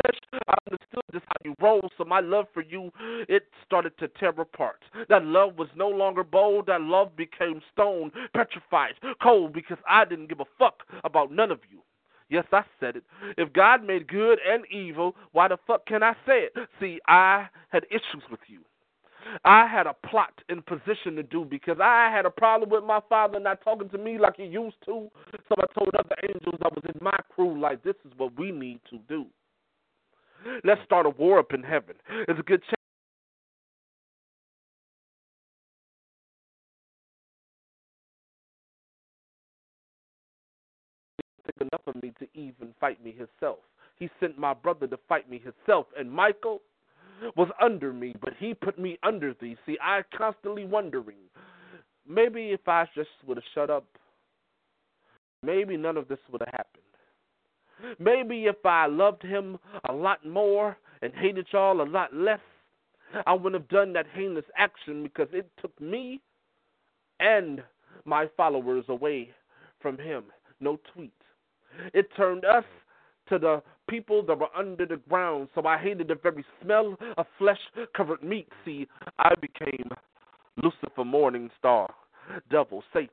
Flesh, 0.00 0.42
I 0.48 0.54
understood 0.70 1.02
just 1.12 1.24
how 1.28 1.36
you 1.44 1.54
roll. 1.60 1.88
So 1.98 2.04
my 2.04 2.20
love 2.20 2.46
for 2.54 2.62
you, 2.62 2.90
it 3.28 3.44
started 3.64 3.96
to 3.98 4.08
tear 4.08 4.30
apart. 4.30 4.82
That 5.08 5.24
love 5.24 5.56
was 5.56 5.68
no 5.76 5.88
longer 5.88 6.24
bold. 6.24 6.66
That 6.66 6.80
love 6.80 7.16
became 7.16 7.60
stone, 7.72 8.10
petrified, 8.34 8.94
cold, 9.22 9.52
because 9.52 9.78
I 9.88 10.04
didn't 10.04 10.28
give 10.28 10.40
a 10.40 10.44
fuck 10.58 10.82
about 11.04 11.32
none 11.32 11.50
of 11.50 11.60
you. 11.70 11.80
Yes, 12.28 12.46
I 12.50 12.62
said 12.80 12.96
it. 12.96 13.04
If 13.36 13.52
God 13.52 13.84
made 13.84 14.08
good 14.08 14.38
and 14.48 14.64
evil, 14.72 15.14
why 15.32 15.48
the 15.48 15.58
fuck 15.66 15.84
can 15.86 16.02
I 16.02 16.14
say 16.26 16.48
it? 16.48 16.54
See, 16.80 16.98
I 17.06 17.46
had 17.68 17.84
issues 17.90 18.22
with 18.30 18.40
you. 18.46 18.60
I 19.44 19.66
had 19.66 19.86
a 19.86 19.94
plot 20.08 20.32
in 20.48 20.62
position 20.62 21.14
to 21.16 21.22
do 21.22 21.44
because 21.44 21.76
I 21.80 22.10
had 22.10 22.26
a 22.26 22.30
problem 22.30 22.70
with 22.70 22.84
my 22.84 23.00
father 23.08 23.38
not 23.38 23.60
talking 23.62 23.88
to 23.90 23.98
me 23.98 24.18
like 24.18 24.36
he 24.36 24.44
used 24.44 24.76
to. 24.86 25.10
So 25.48 25.54
I 25.58 25.66
told 25.78 25.94
other 25.94 26.16
angels 26.22 26.58
I 26.62 26.68
was 26.68 26.82
in 26.84 26.98
my 27.00 27.16
crew, 27.34 27.60
like, 27.60 27.82
this 27.82 27.94
is 28.04 28.12
what 28.16 28.36
we 28.38 28.50
need 28.50 28.80
to 28.90 28.98
do. 29.08 29.26
Let's 30.64 30.80
start 30.84 31.06
a 31.06 31.10
war 31.10 31.38
up 31.38 31.52
in 31.52 31.62
heaven. 31.62 31.94
It's 32.28 32.38
a 32.38 32.42
good 32.42 32.62
chance. 32.62 32.76
enough 41.60 41.82
of 41.86 42.02
me 42.02 42.12
to 42.18 42.26
even 42.34 42.74
fight 42.80 43.02
me 43.04 43.12
himself. 43.12 43.58
He 43.98 44.10
sent 44.20 44.38
my 44.38 44.52
brother 44.52 44.86
to 44.88 44.98
fight 45.08 45.30
me 45.30 45.38
himself, 45.38 45.86
and 45.96 46.10
Michael 46.10 46.60
was 47.36 47.48
under 47.60 47.92
me, 47.92 48.14
but 48.20 48.32
he 48.38 48.52
put 48.52 48.78
me 48.78 48.98
under 49.02 49.34
thee. 49.40 49.56
See, 49.64 49.78
I 49.80 50.02
constantly 50.16 50.64
wondering, 50.64 51.18
maybe 52.08 52.50
if 52.50 52.66
I 52.66 52.86
just 52.94 53.10
would 53.26 53.36
have 53.36 53.44
shut 53.54 53.70
up, 53.70 53.84
maybe 55.42 55.76
none 55.76 55.96
of 55.96 56.08
this 56.08 56.18
would 56.30 56.40
have 56.40 56.52
happened. 56.52 56.82
Maybe 57.98 58.44
if 58.46 58.64
I 58.64 58.86
loved 58.86 59.22
him 59.22 59.58
a 59.88 59.92
lot 59.92 60.24
more 60.26 60.76
and 61.02 61.12
hated 61.14 61.46
y'all 61.52 61.80
a 61.80 61.84
lot 61.84 62.14
less, 62.14 62.40
I 63.26 63.34
wouldn't 63.34 63.60
have 63.60 63.68
done 63.68 63.92
that 63.94 64.06
heinous 64.14 64.44
action 64.56 65.02
because 65.02 65.28
it 65.32 65.50
took 65.60 65.78
me 65.80 66.20
and 67.20 67.62
my 68.04 68.26
followers 68.36 68.84
away 68.88 69.30
from 69.80 69.98
him. 69.98 70.24
No 70.60 70.78
tweet. 70.94 71.12
It 71.92 72.08
turned 72.16 72.44
us 72.44 72.64
to 73.28 73.38
the 73.38 73.62
people 73.88 74.22
that 74.26 74.38
were 74.38 74.54
under 74.56 74.86
the 74.86 74.96
ground, 75.08 75.48
so 75.54 75.66
I 75.66 75.78
hated 75.78 76.08
the 76.08 76.14
very 76.14 76.44
smell 76.62 76.96
of 77.16 77.26
flesh 77.38 77.60
covered 77.96 78.22
meat. 78.22 78.48
See, 78.64 78.86
I 79.18 79.34
became 79.40 79.90
Lucifer, 80.62 81.04
morning 81.04 81.50
star, 81.58 81.92
devil, 82.50 82.82
Satan. 82.92 83.08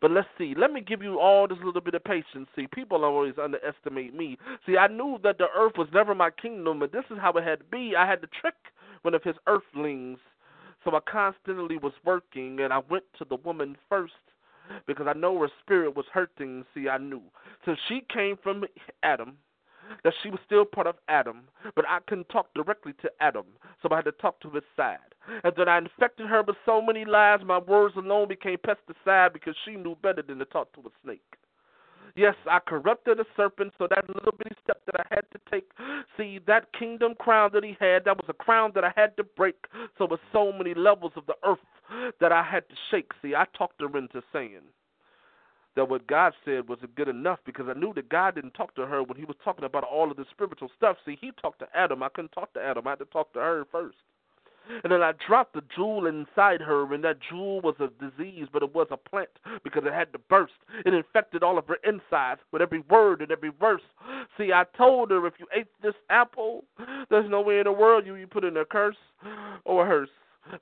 But 0.00 0.10
let's 0.10 0.28
see. 0.38 0.54
Let 0.56 0.72
me 0.72 0.80
give 0.80 1.02
you 1.02 1.20
all 1.20 1.46
this 1.48 1.58
little 1.64 1.80
bit 1.80 1.94
of 1.94 2.04
patience. 2.04 2.48
See, 2.54 2.66
people 2.72 3.04
always 3.04 3.34
underestimate 3.42 4.14
me. 4.14 4.38
See, 4.64 4.76
I 4.76 4.88
knew 4.88 5.18
that 5.22 5.38
the 5.38 5.46
earth 5.56 5.74
was 5.76 5.88
never 5.92 6.14
my 6.14 6.30
kingdom, 6.30 6.80
but 6.80 6.92
this 6.92 7.04
is 7.10 7.18
how 7.20 7.32
it 7.32 7.44
had 7.44 7.60
to 7.60 7.64
be. 7.64 7.94
I 7.96 8.06
had 8.06 8.20
to 8.22 8.28
trick 8.40 8.54
one 9.02 9.14
of 9.14 9.22
his 9.22 9.36
earthlings. 9.46 10.18
So 10.84 10.94
I 10.94 11.00
constantly 11.10 11.78
was 11.78 11.92
working, 12.04 12.60
and 12.60 12.72
I 12.72 12.80
went 12.88 13.04
to 13.18 13.24
the 13.24 13.36
woman 13.36 13.76
first 13.88 14.14
because 14.86 15.06
I 15.08 15.18
know 15.18 15.40
her 15.40 15.48
spirit 15.62 15.96
was 15.96 16.06
hurting. 16.12 16.64
See, 16.74 16.88
I 16.88 16.98
knew. 16.98 17.22
So 17.64 17.74
she 17.88 18.02
came 18.12 18.36
from 18.42 18.64
Adam 19.02 19.36
that 20.04 20.12
she 20.22 20.30
was 20.30 20.40
still 20.44 20.64
part 20.64 20.86
of 20.86 20.96
Adam, 21.08 21.42
but 21.74 21.84
I 21.88 21.98
couldn't 22.06 22.28
talk 22.28 22.52
directly 22.54 22.92
to 23.02 23.10
Adam, 23.20 23.46
so 23.82 23.88
I 23.90 23.96
had 23.96 24.04
to 24.06 24.12
talk 24.12 24.40
to 24.40 24.50
his 24.50 24.64
side. 24.76 24.98
And 25.44 25.52
then 25.56 25.68
I 25.68 25.78
infected 25.78 26.26
her 26.26 26.42
with 26.42 26.56
so 26.64 26.80
many 26.80 27.04
lies, 27.04 27.40
my 27.44 27.58
words 27.58 27.94
alone 27.96 28.28
became 28.28 28.58
pesticide 28.58 29.32
because 29.32 29.54
she 29.64 29.72
knew 29.72 29.96
better 30.02 30.22
than 30.22 30.38
to 30.38 30.44
talk 30.44 30.72
to 30.74 30.80
a 30.80 30.90
snake. 31.02 31.22
Yes, 32.14 32.34
I 32.50 32.60
corrupted 32.60 33.20
a 33.20 33.24
serpent, 33.36 33.74
so 33.76 33.86
that 33.90 34.08
little 34.08 34.32
bitty 34.38 34.56
step 34.62 34.80
that 34.86 35.00
I 35.00 35.14
had 35.14 35.24
to 35.32 35.50
take, 35.50 35.70
See, 36.16 36.40
that 36.46 36.72
kingdom 36.72 37.14
crown 37.18 37.50
that 37.52 37.62
he 37.62 37.76
had, 37.78 38.04
that 38.06 38.16
was 38.16 38.24
a 38.28 38.32
crown 38.32 38.72
that 38.74 38.84
I 38.84 38.92
had 38.96 39.16
to 39.18 39.24
break. 39.24 39.56
So, 39.98 40.06
with 40.06 40.20
so 40.32 40.50
many 40.50 40.72
levels 40.72 41.12
of 41.16 41.26
the 41.26 41.34
earth 41.44 41.58
that 42.20 42.32
I 42.32 42.42
had 42.42 42.68
to 42.68 42.74
shake. 42.90 43.12
See, 43.20 43.34
I 43.34 43.44
talked 43.56 43.80
her 43.82 43.98
into 43.98 44.22
saying 44.32 44.62
that 45.76 45.88
what 45.88 46.06
God 46.06 46.32
said 46.44 46.68
was 46.68 46.78
good 46.96 47.08
enough 47.08 47.38
because 47.44 47.66
I 47.68 47.78
knew 47.78 47.92
that 47.94 48.08
God 48.08 48.34
didn't 48.34 48.54
talk 48.54 48.74
to 48.74 48.86
her 48.86 49.02
when 49.02 49.18
he 49.18 49.24
was 49.24 49.36
talking 49.44 49.64
about 49.64 49.84
all 49.84 50.10
of 50.10 50.16
the 50.16 50.24
spiritual 50.30 50.70
stuff. 50.76 50.96
See, 51.04 51.16
he 51.20 51.30
talked 51.40 51.60
to 51.60 51.68
Adam. 51.74 52.02
I 52.02 52.08
couldn't 52.08 52.32
talk 52.32 52.52
to 52.54 52.60
Adam. 52.62 52.86
I 52.86 52.90
had 52.90 52.98
to 53.00 53.04
talk 53.06 53.32
to 53.34 53.38
her 53.38 53.64
first. 53.70 53.96
And 54.82 54.90
then 54.90 55.00
I 55.00 55.12
dropped 55.24 55.54
the 55.54 55.62
jewel 55.74 56.06
inside 56.06 56.60
her, 56.60 56.92
and 56.92 57.04
that 57.04 57.18
jewel 57.30 57.60
was 57.60 57.76
a 57.78 57.88
disease, 58.02 58.48
but 58.52 58.64
it 58.64 58.74
was 58.74 58.88
a 58.90 58.96
plant 58.96 59.28
because 59.62 59.84
it 59.86 59.92
had 59.92 60.12
to 60.12 60.18
burst. 60.18 60.54
It 60.84 60.92
infected 60.92 61.44
all 61.44 61.56
of 61.56 61.68
her 61.68 61.78
insides 61.84 62.40
with 62.50 62.62
every 62.62 62.80
word 62.90 63.20
and 63.20 63.30
every 63.30 63.52
verse. 63.60 63.82
See, 64.36 64.52
I 64.52 64.64
told 64.76 65.12
her 65.12 65.24
if 65.24 65.34
you 65.38 65.46
ate 65.54 65.68
this 65.82 65.94
apple, 66.10 66.64
there's 67.10 67.30
no 67.30 67.42
way 67.42 67.58
in 67.58 67.64
the 67.64 67.72
world 67.72 68.06
you 68.06 68.16
you 68.16 68.26
put 68.26 68.44
in 68.44 68.56
a 68.56 68.64
curse 68.64 68.96
or 69.64 69.84
a 69.84 69.86
hearse 69.86 70.10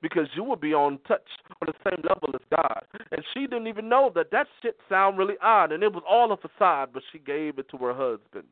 because 0.01 0.27
you 0.35 0.43
will 0.43 0.55
be 0.55 0.73
on 0.73 0.99
touch 1.07 1.27
on 1.61 1.67
the 1.67 1.89
same 1.89 2.03
level 2.07 2.29
as 2.33 2.41
God. 2.55 2.83
And 3.11 3.23
she 3.33 3.41
didn't 3.41 3.67
even 3.67 3.89
know 3.89 4.11
that 4.15 4.31
that 4.31 4.47
shit 4.61 4.77
sound 4.89 5.17
really 5.17 5.35
odd, 5.41 5.71
and 5.71 5.83
it 5.83 5.93
was 5.93 6.03
all 6.09 6.31
a 6.31 6.37
facade, 6.37 6.89
but 6.93 7.03
she 7.11 7.19
gave 7.19 7.59
it 7.59 7.69
to 7.69 7.77
her 7.77 7.93
husband. 7.93 8.47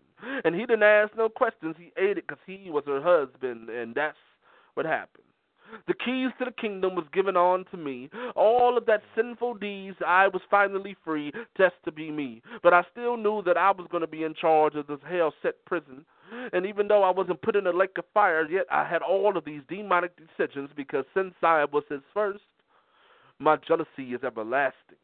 And 0.46 0.56
he 0.56 0.62
didn't 0.62 0.84
ask 0.84 1.16
no 1.18 1.30
questions. 1.30 1.76
He 1.78 1.92
ate 1.98 2.18
it 2.18 2.28
because 2.28 2.42
he 2.46 2.70
was 2.70 2.84
her 2.86 3.02
husband, 3.02 3.70
and 3.70 3.94
that's 3.94 4.18
what 4.74 4.86
happened. 4.86 5.24
The 5.88 5.94
keys 5.94 6.30
to 6.38 6.46
the 6.46 6.52
kingdom 6.52 6.96
was 6.96 7.06
given 7.14 7.36
on 7.36 7.66
to 7.72 7.78
me. 7.78 8.10
All 8.36 8.78
of 8.78 8.86
that 8.86 9.02
sinful 9.16 9.56
deeds, 9.56 9.98
I 10.06 10.28
was 10.28 10.42
finally 10.50 10.96
free, 11.04 11.32
just 11.58 11.76
to 11.86 11.92
be 11.92 12.12
me. 12.12 12.42
But 12.62 12.74
I 12.74 12.84
still 12.92 13.18
knew 13.18 13.42
that 13.44 13.58
I 13.58 13.72
was 13.72 13.88
going 13.92 14.02
to 14.02 14.08
be 14.08 14.24
in 14.24 14.36
charge 14.36 14.76
of 14.76 14.88
this 14.88 15.00
hell 15.10 15.34
set 15.42 15.66
prison. 15.66 16.06
And 16.52 16.66
even 16.66 16.88
though 16.88 17.04
I 17.04 17.12
wasn't 17.12 17.42
put 17.42 17.56
in 17.56 17.68
a 17.68 17.72
lake 17.72 17.98
of 17.98 18.06
fire, 18.14 18.50
yet 18.50 18.66
I 18.72 18.88
had 18.88 19.02
all 19.02 19.38
of 19.38 19.46
these 19.46 19.62
demonic 19.70 20.12
decisions 20.18 20.70
because 20.76 21.06
since 21.14 21.34
I 21.42 21.66
was 21.66 21.84
his 21.90 22.02
first, 22.14 22.44
my 23.40 23.58
jealousy 23.68 24.14
is 24.14 24.24
everlasting. 24.24 24.98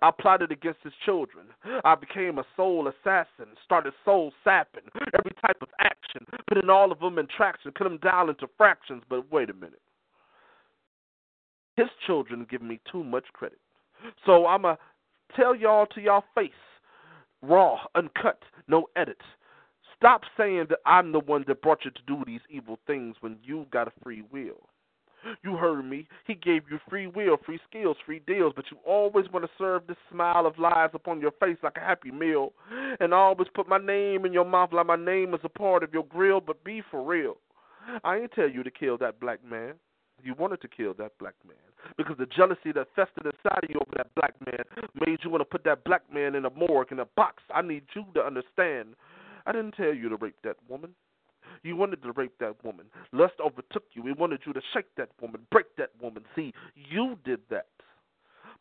I 0.00 0.10
plotted 0.16 0.52
against 0.52 0.80
his 0.84 0.92
children. 1.04 1.46
I 1.84 1.96
became 1.96 2.38
a 2.38 2.44
soul 2.56 2.88
assassin, 2.88 3.54
started 3.64 3.92
soul 4.04 4.32
sapping, 4.44 4.84
every 5.18 5.32
type 5.44 5.56
of 5.60 5.68
action, 5.80 6.24
putting 6.48 6.70
all 6.70 6.92
of 6.92 7.00
them 7.00 7.18
in 7.18 7.26
traction, 7.26 7.72
cut 7.72 7.84
them 7.84 7.98
down 7.98 8.28
into 8.28 8.48
fractions. 8.56 9.02
But 9.08 9.30
wait 9.32 9.50
a 9.50 9.54
minute. 9.54 9.82
His 11.76 11.88
children 12.06 12.46
give 12.48 12.62
me 12.62 12.80
too 12.90 13.02
much 13.02 13.24
credit. 13.32 13.58
So 14.24 14.46
I'm 14.46 14.62
going 14.62 14.76
to 14.76 15.36
tell 15.36 15.56
y'all 15.56 15.86
to 15.86 16.00
y'all 16.00 16.24
face, 16.34 16.50
raw, 17.40 17.78
uncut, 17.94 18.42
no 18.68 18.86
edit. 18.94 19.20
Stop 20.02 20.22
saying 20.36 20.66
that 20.68 20.80
I'm 20.84 21.12
the 21.12 21.20
one 21.20 21.44
that 21.46 21.62
brought 21.62 21.84
you 21.84 21.92
to 21.92 22.00
do 22.08 22.24
these 22.26 22.40
evil 22.50 22.76
things 22.88 23.14
when 23.20 23.36
you 23.44 23.66
got 23.70 23.86
a 23.86 23.92
free 24.02 24.24
will. 24.32 24.68
You 25.44 25.56
heard 25.56 25.84
me. 25.84 26.08
He 26.26 26.34
gave 26.34 26.62
you 26.68 26.80
free 26.90 27.06
will, 27.06 27.36
free 27.46 27.60
skills, 27.70 27.96
free 28.04 28.20
deals, 28.26 28.52
but 28.56 28.64
you 28.72 28.78
always 28.84 29.26
want 29.32 29.44
to 29.44 29.50
serve 29.56 29.86
this 29.86 29.96
smile 30.10 30.44
of 30.44 30.58
lies 30.58 30.90
upon 30.92 31.20
your 31.20 31.30
face 31.30 31.56
like 31.62 31.76
a 31.76 31.80
happy 31.80 32.10
meal, 32.10 32.52
and 32.98 33.14
I 33.14 33.16
always 33.16 33.46
put 33.54 33.68
my 33.68 33.78
name 33.78 34.24
in 34.24 34.32
your 34.32 34.44
mouth 34.44 34.72
like 34.72 34.86
my 34.86 34.96
name 34.96 35.34
is 35.34 35.40
a 35.44 35.48
part 35.48 35.84
of 35.84 35.94
your 35.94 36.04
grill. 36.06 36.40
But 36.40 36.64
be 36.64 36.82
for 36.90 37.04
real. 37.04 37.36
I 38.02 38.16
ain't 38.16 38.32
tell 38.32 38.50
you 38.50 38.64
to 38.64 38.70
kill 38.72 38.98
that 38.98 39.20
black 39.20 39.38
man. 39.48 39.74
You 40.24 40.34
wanted 40.36 40.60
to 40.62 40.68
kill 40.68 40.94
that 40.94 41.12
black 41.20 41.34
man 41.46 41.56
because 41.96 42.16
the 42.18 42.26
jealousy 42.26 42.72
that 42.74 42.88
festered 42.96 43.26
inside 43.26 43.62
of 43.62 43.70
you 43.70 43.76
over 43.76 43.92
that 43.96 44.12
black 44.16 44.34
man 44.44 44.64
made 45.06 45.20
you 45.22 45.30
want 45.30 45.42
to 45.42 45.44
put 45.44 45.62
that 45.62 45.84
black 45.84 46.02
man 46.12 46.34
in 46.34 46.44
a 46.44 46.50
morgue 46.50 46.90
in 46.90 46.98
a 46.98 47.06
box. 47.16 47.44
I 47.54 47.62
need 47.62 47.84
you 47.94 48.04
to 48.14 48.20
understand. 48.20 48.96
I 49.46 49.52
didn't 49.52 49.72
tell 49.72 49.92
you 49.92 50.08
to 50.08 50.16
rape 50.16 50.36
that 50.44 50.56
woman. 50.68 50.94
You 51.62 51.76
wanted 51.76 52.02
to 52.02 52.12
rape 52.12 52.38
that 52.40 52.62
woman. 52.64 52.86
Lust 53.12 53.34
overtook 53.44 53.84
you. 53.92 54.02
We 54.02 54.12
wanted 54.12 54.40
you 54.46 54.52
to 54.52 54.60
shake 54.72 54.94
that 54.96 55.10
woman, 55.20 55.46
break 55.50 55.76
that 55.76 55.90
woman. 56.00 56.24
See, 56.34 56.52
you 56.74 57.18
did 57.24 57.40
that. 57.50 57.66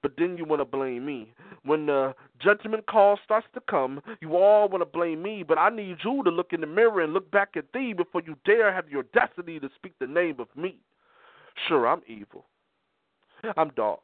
But 0.02 0.14
then 0.18 0.36
you 0.38 0.46
want 0.46 0.62
to 0.62 0.66
blame 0.66 1.06
me. 1.06 1.34
When 1.64 1.86
the 1.86 2.16
judgment 2.40 2.88
call 2.88 3.20
starts 3.24 3.46
to 3.54 3.62
come, 3.70 4.02
you 4.20 4.36
all 4.36 4.68
want 4.68 4.82
to 4.82 4.86
blame 4.86 5.22
me. 5.22 5.44
But 5.44 5.60
I 5.60 5.70
need 5.70 5.98
you 6.04 6.24
to 6.24 6.30
look 6.32 6.54
in 6.54 6.62
the 6.62 6.68
mirror 6.68 7.02
and 7.02 7.14
look 7.14 7.30
back 7.30 7.56
at 7.56 7.72
thee 7.74 7.94
before 7.94 8.22
you 8.26 8.36
dare 8.44 8.74
have 8.74 8.86
the 8.90 8.98
audacity 8.98 9.60
to 9.60 9.70
speak 9.76 9.94
the 10.00 10.08
name 10.08 10.40
of 10.40 10.48
me. 10.56 10.80
Sure, 11.68 11.88
I'm 11.88 12.02
evil. 12.08 12.46
I'm 13.58 13.70
dark. 13.76 14.00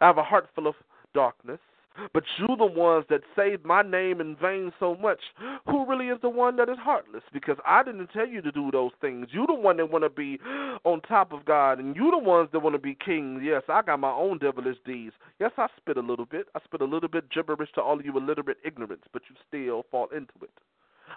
I 0.00 0.06
have 0.06 0.18
a 0.18 0.22
heart 0.24 0.48
full 0.54 0.66
of 0.66 0.74
darkness. 1.14 1.60
But 2.12 2.24
you 2.38 2.48
the 2.56 2.66
ones 2.66 3.04
that 3.10 3.20
saved 3.36 3.64
my 3.64 3.82
name 3.82 4.20
in 4.20 4.36
vain 4.36 4.72
so 4.78 4.96
much. 4.96 5.20
Who 5.66 5.86
really 5.86 6.08
is 6.08 6.18
the 6.22 6.28
one 6.28 6.56
that 6.56 6.68
is 6.68 6.78
heartless? 6.78 7.22
Because 7.32 7.56
I 7.66 7.82
didn't 7.82 8.08
tell 8.08 8.26
you 8.26 8.40
to 8.42 8.52
do 8.52 8.70
those 8.70 8.92
things. 9.00 9.28
You 9.30 9.46
the 9.46 9.54
one 9.54 9.76
that 9.78 9.90
want 9.90 10.04
to 10.04 10.10
be 10.10 10.38
on 10.84 11.00
top 11.02 11.32
of 11.32 11.44
God, 11.44 11.78
and 11.78 11.96
you 11.96 12.10
the 12.10 12.18
ones 12.18 12.48
that 12.52 12.60
want 12.60 12.74
to 12.74 12.80
be 12.80 12.94
kings. 12.94 13.42
Yes, 13.44 13.62
I 13.68 13.82
got 13.82 14.00
my 14.00 14.12
own 14.12 14.38
devilish 14.38 14.78
deeds. 14.84 15.14
Yes, 15.40 15.52
I 15.56 15.66
spit 15.76 15.96
a 15.96 16.00
little 16.00 16.26
bit. 16.26 16.46
I 16.54 16.60
spit 16.64 16.80
a 16.80 16.84
little 16.84 17.08
bit 17.08 17.30
gibberish 17.30 17.70
to 17.74 17.82
all 17.82 17.98
of 17.98 18.04
you 18.04 18.16
illiterate 18.16 18.58
ignorance, 18.64 19.04
but 19.12 19.22
you 19.28 19.36
still 19.48 19.84
fall 19.90 20.08
into 20.14 20.34
it 20.42 20.50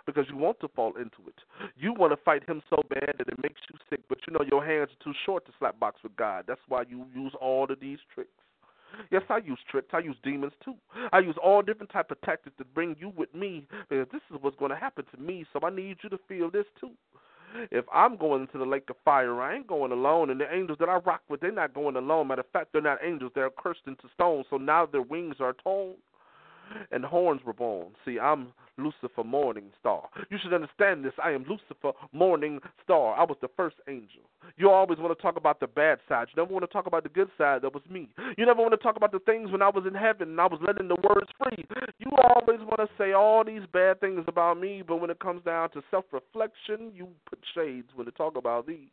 because 0.06 0.26
you 0.30 0.38
want 0.38 0.60
to 0.62 0.68
fall 0.70 0.95
into 0.95 1.28
it. 1.28 1.36
You 1.78 1.94
want 1.94 2.14
to 2.14 2.18
fight 2.24 2.48
him 2.48 2.62
so 2.70 2.82
bad 2.90 3.16
that 3.18 3.28
it 3.28 3.41
makes 3.44 3.62
you 3.70 3.78
sick, 3.90 4.02
but 4.10 4.20
you 4.28 4.34
know 4.34 4.45
your 4.49 4.66
hands 4.66 4.90
are 4.90 5.03
too 5.03 5.14
short 5.26 5.45
to 5.45 5.52
slap 5.60 5.80
box 5.80 6.02
with 6.03 6.16
God. 6.16 6.45
That's 6.48 6.62
why 6.68 6.84
you 6.90 7.06
use 7.16 7.34
all 7.40 7.66
of 7.70 7.80
these 7.80 7.99
tricks. 8.14 8.30
Yes, 9.11 9.23
I 9.30 9.38
use 9.38 9.59
tricks. 9.69 9.89
I 9.93 9.99
use 9.99 10.15
demons 10.23 10.53
too. 10.63 10.76
I 11.11 11.19
use 11.19 11.35
all 11.43 11.61
different 11.61 11.91
type 11.91 12.11
of 12.11 12.22
tactics 12.22 12.55
to 12.57 12.65
bring 12.65 12.95
you 12.99 13.13
with 13.15 13.34
me 13.34 13.68
because 13.89 14.07
this 14.11 14.22
is 14.34 14.38
what's 14.41 14.57
going 14.57 14.72
to 14.72 14.77
happen 14.77 15.05
to 15.13 15.22
me. 15.22 15.45
So 15.53 15.59
I 15.63 15.69
need 15.69 15.97
you 16.03 16.09
to 16.09 16.19
feel 16.27 16.49
this 16.49 16.65
too. 16.80 16.91
If 17.69 17.85
I'm 17.93 18.15
going 18.15 18.41
into 18.41 18.57
the 18.57 18.65
lake 18.65 18.89
of 18.89 18.95
fire, 19.03 19.41
I 19.41 19.55
ain't 19.55 19.68
going 19.68 19.91
alone. 19.91 20.30
And 20.30 20.39
the 20.39 20.53
angels 20.53 20.77
that 20.80 20.88
I 20.88 20.95
rock 20.97 21.22
with, 21.30 21.41
they're 21.41 21.51
not 21.51 21.73
going 21.73 21.97
alone. 21.97 22.27
Matter 22.27 22.41
of 22.41 22.49
fact, 22.51 22.69
they're 22.72 22.81
not 22.81 22.99
angels. 23.03 23.31
They're 23.35 23.49
cursed 23.49 23.81
into 23.88 24.03
stone. 24.13 24.45
So 24.49 24.57
now 24.57 24.85
their 24.85 25.01
wings 25.01 25.35
are 25.39 25.53
torn 25.53 25.95
and 26.91 27.03
horns 27.06 27.41
were 27.45 27.53
born. 27.53 27.89
See, 28.06 28.19
I'm 28.19 28.53
Lucifer 28.77 29.23
Morning 29.23 29.65
Star. 29.80 30.10
You 30.30 30.38
should 30.41 30.53
understand 30.53 31.06
this. 31.06 31.14
I 31.23 31.31
am 31.31 31.45
Lucifer 31.48 31.91
Morning 32.14 32.60
Star. 32.84 33.15
I 33.15 33.23
was 33.23 33.38
the 33.41 33.49
first 33.56 33.76
angel. 33.88 34.22
You 34.57 34.69
always 34.69 34.99
want 34.99 35.15
to 35.18 35.22
talk 35.22 35.38
about 35.38 35.60
the 35.60 35.68
bad 35.68 35.99
side. 36.10 36.27
You 36.30 36.41
never 36.41 36.53
want 36.53 36.64
to 36.64 36.72
talk 36.72 36.88
about 36.88 37.03
the 37.03 37.10
good 37.10 37.30
side. 37.38 37.61
That 37.61 37.73
was 37.73 37.84
me. 37.89 38.10
You 38.38 38.45
never 38.45 38.61
want 38.61 38.72
to 38.72 38.77
talk 38.77 38.95
about 38.95 39.11
the 39.11 39.19
things 39.19 39.52
when 39.52 39.61
I 39.61 39.69
was 39.69 39.85
in 39.88 39.93
heaven 39.93 40.30
and 40.30 40.41
I 40.41 40.48
was 40.48 40.60
letting 40.65 40.88
the 40.88 40.95
words 40.95 41.30
free. 41.38 41.65
You 41.99 42.11
always 42.18 42.60
want 42.60 42.80
to 42.80 42.89
say 42.98 43.14
all 43.14 43.43
these 43.43 43.61
bad 43.72 43.99
things 43.99 44.23
about 44.27 44.60
me, 44.60 44.84
but 44.88 44.98
when 44.98 45.10
it 45.10 45.19
comes 45.19 45.43
down 45.43 45.69
to 45.72 45.81
self 45.91 46.06
reflection, 46.11 46.91
you 46.95 47.07
put 47.30 47.39
shades 47.53 47.88
when 47.95 48.06
they 48.06 48.11
talk 48.11 48.38
about 48.38 48.68
thee. 48.68 48.91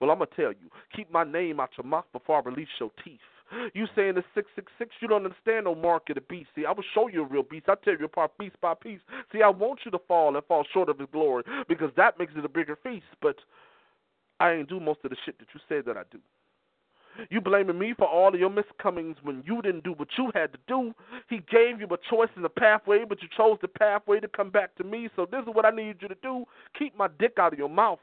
Well, 0.00 0.10
I'm 0.10 0.18
going 0.18 0.28
to 0.30 0.36
tell 0.36 0.52
you, 0.52 0.70
keep 0.94 1.10
my 1.10 1.24
name 1.24 1.60
out 1.60 1.70
your 1.76 1.86
mouth 1.86 2.04
before 2.12 2.38
I 2.38 2.48
release 2.48 2.68
your 2.80 2.90
teeth. 3.04 3.20
You 3.74 3.86
saying 3.94 4.14
the 4.14 4.24
666, 4.34 4.90
you 5.00 5.08
don't 5.08 5.24
understand 5.24 5.64
no 5.64 5.74
mark 5.74 6.08
of 6.10 6.16
the 6.16 6.20
beast. 6.22 6.48
See, 6.54 6.64
I 6.64 6.72
will 6.72 6.84
show 6.94 7.08
you 7.08 7.22
a 7.22 7.26
real 7.26 7.42
beast. 7.42 7.66
I 7.68 7.74
tell 7.84 7.96
you 7.98 8.04
apart 8.04 8.36
piece 8.38 8.52
by 8.60 8.74
piece. 8.74 9.00
See, 9.32 9.42
I 9.42 9.48
want 9.48 9.80
you 9.84 9.90
to 9.92 9.98
fall 10.06 10.36
and 10.36 10.44
fall 10.46 10.64
short 10.72 10.88
of 10.88 10.98
his 10.98 11.08
glory 11.12 11.44
because 11.68 11.90
that 11.96 12.18
makes 12.18 12.32
it 12.36 12.44
a 12.44 12.48
bigger 12.48 12.76
feast. 12.82 13.06
But 13.20 13.36
I 14.40 14.52
ain't 14.52 14.68
do 14.68 14.80
most 14.80 15.00
of 15.04 15.10
the 15.10 15.16
shit 15.24 15.38
that 15.38 15.48
you 15.54 15.60
said 15.68 15.84
that 15.86 15.96
I 15.96 16.02
do. 16.10 16.18
You 17.30 17.40
blaming 17.40 17.78
me 17.78 17.94
for 17.96 18.08
all 18.08 18.34
of 18.34 18.40
your 18.40 18.50
miscomings 18.50 19.16
when 19.22 19.44
you 19.46 19.62
didn't 19.62 19.84
do 19.84 19.92
what 19.92 20.08
you 20.18 20.30
had 20.34 20.52
to 20.52 20.58
do. 20.66 20.92
He 21.28 21.38
gave 21.50 21.80
you 21.80 21.86
a 21.86 21.98
choice 22.10 22.30
in 22.34 22.42
the 22.42 22.48
pathway, 22.48 23.04
but 23.08 23.22
you 23.22 23.28
chose 23.36 23.58
the 23.62 23.68
pathway 23.68 24.18
to 24.18 24.26
come 24.28 24.50
back 24.50 24.74
to 24.76 24.84
me. 24.84 25.08
So 25.14 25.26
this 25.30 25.42
is 25.42 25.48
what 25.52 25.64
I 25.64 25.70
need 25.70 25.96
you 26.00 26.08
to 26.08 26.16
do. 26.22 26.44
Keep 26.76 26.98
my 26.98 27.08
dick 27.18 27.34
out 27.38 27.52
of 27.52 27.58
your 27.58 27.68
mouth 27.68 28.00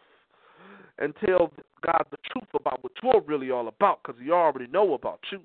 and 1.00 1.14
tell 1.26 1.52
God 1.86 2.06
the 2.12 2.18
truth 2.32 2.50
about 2.60 2.84
what 2.84 2.94
you're 3.02 3.22
really 3.22 3.52
all 3.52 3.68
about 3.68 4.00
because 4.04 4.20
He 4.24 4.32
already 4.32 4.68
know 4.68 4.94
about 4.94 5.20
you. 5.32 5.42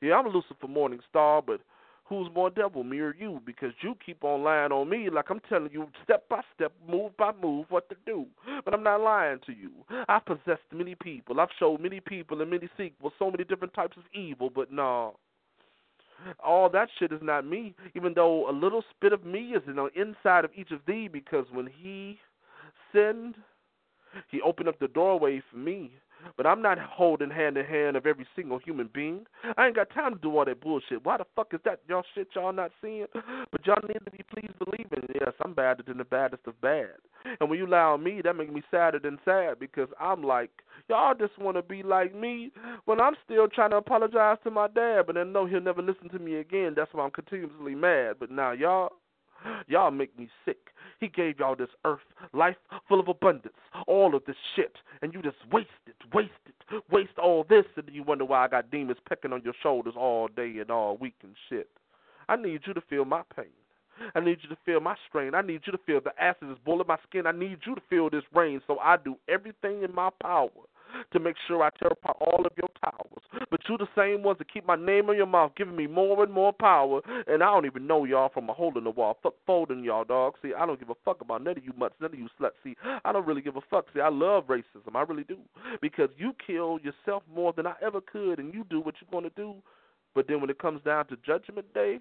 Yeah, 0.00 0.14
I'm 0.14 0.26
Lucifer 0.26 0.68
Morning 0.68 1.00
Star, 1.08 1.42
but 1.42 1.60
who's 2.04 2.28
more 2.34 2.50
devil, 2.50 2.84
me 2.84 3.00
or 3.00 3.14
you? 3.18 3.40
Because 3.44 3.72
you 3.82 3.96
keep 4.04 4.24
on 4.24 4.42
lying 4.42 4.72
on 4.72 4.88
me 4.88 5.10
like 5.10 5.26
I'm 5.28 5.40
telling 5.48 5.70
you 5.72 5.88
step 6.04 6.28
by 6.28 6.40
step, 6.54 6.72
move 6.88 7.16
by 7.16 7.32
move, 7.40 7.66
what 7.68 7.88
to 7.90 7.96
do. 8.06 8.26
But 8.64 8.74
I'm 8.74 8.82
not 8.82 9.00
lying 9.00 9.38
to 9.46 9.52
you. 9.52 9.70
I've 10.08 10.24
possessed 10.24 10.62
many 10.72 10.94
people. 10.94 11.40
I've 11.40 11.48
showed 11.58 11.80
many 11.80 12.00
people 12.00 12.40
and 12.40 12.50
many 12.50 12.68
sequels 12.76 13.12
so 13.18 13.30
many 13.30 13.44
different 13.44 13.74
types 13.74 13.96
of 13.96 14.04
evil, 14.14 14.50
but 14.54 14.72
no. 14.72 15.16
All 16.44 16.68
that 16.70 16.88
shit 16.98 17.12
is 17.12 17.20
not 17.22 17.46
me, 17.46 17.74
even 17.94 18.12
though 18.14 18.50
a 18.50 18.52
little 18.52 18.82
spit 18.90 19.12
of 19.12 19.24
me 19.24 19.50
is 19.50 19.62
in 19.66 19.76
the 19.76 19.88
inside 19.94 20.44
of 20.44 20.50
each 20.56 20.72
of 20.72 20.80
thee, 20.86 21.08
because 21.08 21.46
when 21.52 21.68
he 21.80 22.18
sinned, 22.92 23.36
he 24.30 24.40
opened 24.40 24.68
up 24.68 24.78
the 24.78 24.88
doorway 24.88 25.42
for 25.50 25.58
me. 25.58 25.92
But 26.36 26.46
I'm 26.46 26.62
not 26.62 26.78
holding 26.78 27.30
hand 27.30 27.56
in 27.56 27.64
hand 27.64 27.96
of 27.96 28.06
every 28.06 28.26
single 28.34 28.58
human 28.58 28.90
being. 28.92 29.24
I 29.56 29.66
ain't 29.66 29.76
got 29.76 29.90
time 29.90 30.14
to 30.14 30.18
do 30.20 30.36
all 30.36 30.44
that 30.44 30.60
bullshit. 30.60 31.04
Why 31.04 31.16
the 31.16 31.24
fuck 31.36 31.54
is 31.54 31.60
that 31.64 31.80
y'all 31.88 32.02
shit 32.14 32.28
y'all 32.34 32.52
not 32.52 32.72
seeing? 32.82 33.06
But 33.52 33.66
y'all 33.66 33.82
need 33.86 34.04
to 34.04 34.10
be 34.10 34.24
please 34.34 34.50
believing. 34.58 35.08
Yes, 35.14 35.32
I'm 35.44 35.54
badder 35.54 35.84
than 35.86 35.98
the 35.98 36.04
baddest 36.04 36.46
of 36.46 36.60
bad. 36.60 36.94
And 37.40 37.48
when 37.48 37.58
you 37.58 37.66
lie 37.66 37.78
on 37.78 38.02
me, 38.02 38.20
that 38.24 38.34
makes 38.34 38.52
me 38.52 38.62
sadder 38.70 38.98
than 38.98 39.18
sad 39.24 39.58
because 39.58 39.88
I'm 40.00 40.22
like, 40.22 40.50
y'all 40.88 41.14
just 41.14 41.38
want 41.38 41.56
to 41.56 41.62
be 41.62 41.82
like 41.82 42.14
me 42.14 42.52
when 42.84 43.00
I'm 43.00 43.14
still 43.24 43.48
trying 43.48 43.70
to 43.70 43.76
apologize 43.76 44.38
to 44.44 44.50
my 44.50 44.68
dad, 44.68 45.04
but 45.06 45.14
then 45.14 45.32
know 45.32 45.46
he'll 45.46 45.60
never 45.60 45.82
listen 45.82 46.08
to 46.10 46.18
me 46.18 46.36
again. 46.36 46.74
That's 46.76 46.92
why 46.92 47.04
I'm 47.04 47.10
continuously 47.10 47.74
mad. 47.74 48.16
But 48.18 48.30
now 48.30 48.52
y'all, 48.52 48.92
Y'all 49.66 49.90
make 49.90 50.18
me 50.18 50.28
sick. 50.44 50.58
He 51.00 51.08
gave 51.08 51.38
y'all 51.38 51.54
this 51.54 51.68
earth, 51.84 52.00
life 52.32 52.56
full 52.88 52.98
of 52.98 53.08
abundance, 53.08 53.54
all 53.86 54.14
of 54.14 54.24
this 54.26 54.36
shit, 54.56 54.76
and 55.00 55.14
you 55.14 55.22
just 55.22 55.36
waste 55.52 55.68
it, 55.86 55.94
waste 56.12 56.30
it, 56.46 56.82
waste 56.90 57.18
all 57.22 57.44
this, 57.48 57.64
and 57.76 57.86
then 57.86 57.94
you 57.94 58.02
wonder 58.02 58.24
why 58.24 58.44
I 58.44 58.48
got 58.48 58.70
demons 58.70 58.98
pecking 59.08 59.32
on 59.32 59.42
your 59.44 59.54
shoulders 59.62 59.94
all 59.96 60.28
day 60.28 60.56
and 60.60 60.70
all 60.70 60.96
week 60.96 61.14
and 61.22 61.34
shit. 61.48 61.68
I 62.28 62.36
need 62.36 62.62
you 62.66 62.74
to 62.74 62.82
feel 62.90 63.04
my 63.04 63.22
pain. 63.34 63.46
I 64.14 64.20
need 64.20 64.38
you 64.42 64.48
to 64.48 64.56
feel 64.64 64.80
my 64.80 64.94
strain. 65.08 65.34
I 65.34 65.42
need 65.42 65.62
you 65.66 65.72
to 65.72 65.78
feel 65.86 66.00
the 66.00 66.12
acid 66.22 66.50
is 66.50 66.58
boiling 66.64 66.86
my 66.86 66.98
skin. 67.08 67.26
I 67.26 67.32
need 67.32 67.58
you 67.66 67.74
to 67.74 67.80
feel 67.90 68.10
this 68.10 68.22
rain. 68.34 68.60
So 68.66 68.78
I 68.78 68.96
do 68.96 69.16
everything 69.28 69.82
in 69.82 69.94
my 69.94 70.10
power 70.22 70.50
to 71.12 71.20
make 71.20 71.36
sure 71.46 71.62
I 71.62 71.70
tear 71.78 71.88
apart 71.88 72.16
all 72.20 72.44
of 72.44 72.52
your 72.56 72.68
towers. 72.82 73.48
But 73.50 73.60
you 73.68 73.76
the 73.78 73.88
same 73.96 74.22
ones 74.22 74.38
that 74.38 74.52
keep 74.52 74.66
my 74.66 74.76
name 74.76 75.08
in 75.10 75.16
your 75.16 75.26
mouth, 75.26 75.52
giving 75.56 75.76
me 75.76 75.86
more 75.86 76.22
and 76.22 76.32
more 76.32 76.52
power. 76.52 77.00
And 77.26 77.42
I 77.42 77.46
don't 77.46 77.66
even 77.66 77.86
know 77.86 78.04
y'all 78.04 78.30
from 78.32 78.48
a 78.48 78.52
hole 78.52 78.76
in 78.76 78.84
the 78.84 78.90
wall. 78.90 79.18
Fuck 79.22 79.34
folding 79.46 79.84
y'all, 79.84 80.04
dog. 80.04 80.34
See, 80.42 80.52
I 80.58 80.66
don't 80.66 80.78
give 80.78 80.90
a 80.90 80.94
fuck 81.04 81.20
about 81.20 81.42
none 81.42 81.56
of 81.56 81.64
you 81.64 81.72
mutts, 81.76 81.94
none 82.00 82.12
of 82.12 82.18
you 82.18 82.28
sluts. 82.40 82.50
See, 82.64 82.76
I 83.04 83.12
don't 83.12 83.26
really 83.26 83.42
give 83.42 83.56
a 83.56 83.60
fuck. 83.70 83.86
See, 83.94 84.00
I 84.00 84.08
love 84.08 84.44
racism. 84.46 84.94
I 84.94 85.02
really 85.02 85.24
do. 85.24 85.38
Because 85.80 86.10
you 86.16 86.34
kill 86.44 86.78
yourself 86.82 87.22
more 87.34 87.52
than 87.52 87.66
I 87.66 87.74
ever 87.82 88.00
could, 88.00 88.38
and 88.38 88.52
you 88.52 88.64
do 88.68 88.80
what 88.80 88.94
you're 89.00 89.10
going 89.10 89.30
to 89.30 89.36
do. 89.36 89.54
But 90.14 90.26
then 90.28 90.40
when 90.40 90.50
it 90.50 90.58
comes 90.58 90.82
down 90.84 91.06
to 91.08 91.16
Judgment 91.24 91.72
Day, 91.74 92.00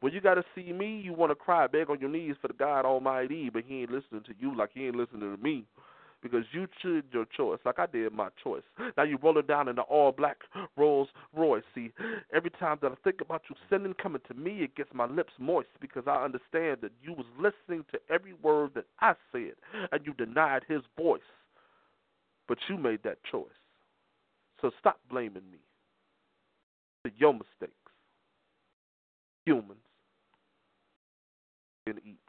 when 0.00 0.12
you 0.12 0.20
got 0.20 0.34
to 0.34 0.44
see 0.54 0.72
me, 0.72 1.00
you 1.04 1.12
want 1.12 1.30
to 1.30 1.36
cry, 1.36 1.66
beg 1.66 1.90
on 1.90 2.00
your 2.00 2.10
knees 2.10 2.34
for 2.40 2.48
the 2.48 2.54
God 2.54 2.84
Almighty, 2.84 3.50
but 3.50 3.62
He 3.66 3.82
ain't 3.82 3.90
listening 3.90 4.22
to 4.26 4.34
you 4.38 4.56
like 4.56 4.70
He 4.74 4.86
ain't 4.86 4.96
listening 4.96 5.36
to 5.36 5.42
me 5.42 5.64
because 6.22 6.44
you 6.52 6.66
chose 6.82 7.02
your 7.12 7.24
choice, 7.24 7.58
like 7.64 7.78
I 7.78 7.86
did 7.86 8.12
my 8.12 8.28
choice. 8.42 8.62
Now 8.96 9.04
you 9.04 9.18
roll 9.22 9.38
it 9.38 9.46
down 9.46 9.68
in 9.68 9.76
the 9.76 9.82
all 9.82 10.12
black 10.12 10.38
Rolls 10.76 11.08
Royce. 11.34 11.62
See, 11.74 11.92
every 12.34 12.50
time 12.50 12.78
that 12.82 12.92
I 12.92 12.94
think 13.04 13.20
about 13.20 13.42
you 13.48 13.56
sinning 13.70 13.94
coming 13.94 14.22
to 14.28 14.34
me, 14.34 14.62
it 14.62 14.74
gets 14.74 14.90
my 14.92 15.06
lips 15.06 15.32
moist 15.38 15.68
because 15.80 16.04
I 16.06 16.24
understand 16.24 16.78
that 16.82 16.92
you 17.02 17.12
was 17.12 17.26
listening 17.36 17.84
to 17.92 18.00
every 18.10 18.34
word 18.34 18.72
that 18.74 18.86
I 19.00 19.14
said 19.32 19.52
and 19.92 20.04
you 20.04 20.12
denied 20.14 20.62
his 20.68 20.82
voice. 20.96 21.20
But 22.48 22.58
you 22.68 22.78
made 22.78 23.02
that 23.04 23.18
choice. 23.30 23.44
So 24.60 24.70
stop 24.80 24.98
blaming 25.10 25.50
me 25.52 25.58
for 27.02 27.10
your 27.16 27.32
mistakes. 27.32 27.74
Humans 29.44 29.78
can 31.86 31.98
eat. 32.04 32.27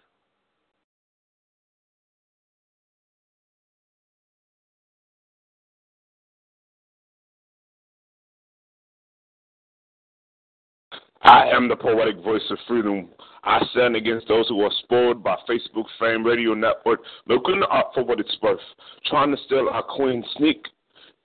I 11.21 11.49
am 11.49 11.67
the 11.67 11.75
poetic 11.75 12.23
voice 12.23 12.43
of 12.49 12.57
freedom. 12.67 13.09
I 13.43 13.65
stand 13.71 13.95
against 13.95 14.27
those 14.27 14.47
who 14.47 14.61
are 14.61 14.71
spoiled 14.83 15.23
by 15.23 15.35
Facebook 15.49 15.85
fame, 15.99 16.25
radio 16.25 16.53
network, 16.53 17.01
looking 17.27 17.61
up 17.71 17.91
for 17.93 18.03
what 18.03 18.19
it's 18.19 18.37
worth, 18.41 18.59
trying 19.05 19.31
to 19.31 19.41
steal 19.45 19.69
our 19.71 19.83
queen, 19.83 20.23
sneak 20.37 20.65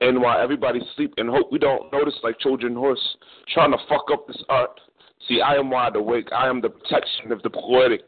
And 0.01 0.21
while 0.21 0.41
everybody 0.41 0.81
sleep 0.97 1.15
and 1.17 1.31
hope 1.31 1.53
we 1.53 1.59
don't 1.59 1.93
notice 1.93 2.15
like 2.23 2.39
Trojan 2.41 2.75
horse, 2.75 3.17
trying 3.53 3.71
to 3.71 3.79
fuck 3.89 4.07
up 4.13 4.27
this 4.27 4.43
art. 4.49 4.81
See, 5.29 5.41
I 5.41 5.55
am 5.55 5.71
wide 5.71 5.97
awake. 5.97 6.29
I 6.33 6.49
am 6.49 6.61
the 6.61 6.71
protection 6.71 7.33
of 7.33 7.43
the 7.43 7.51
poetic 7.51 8.03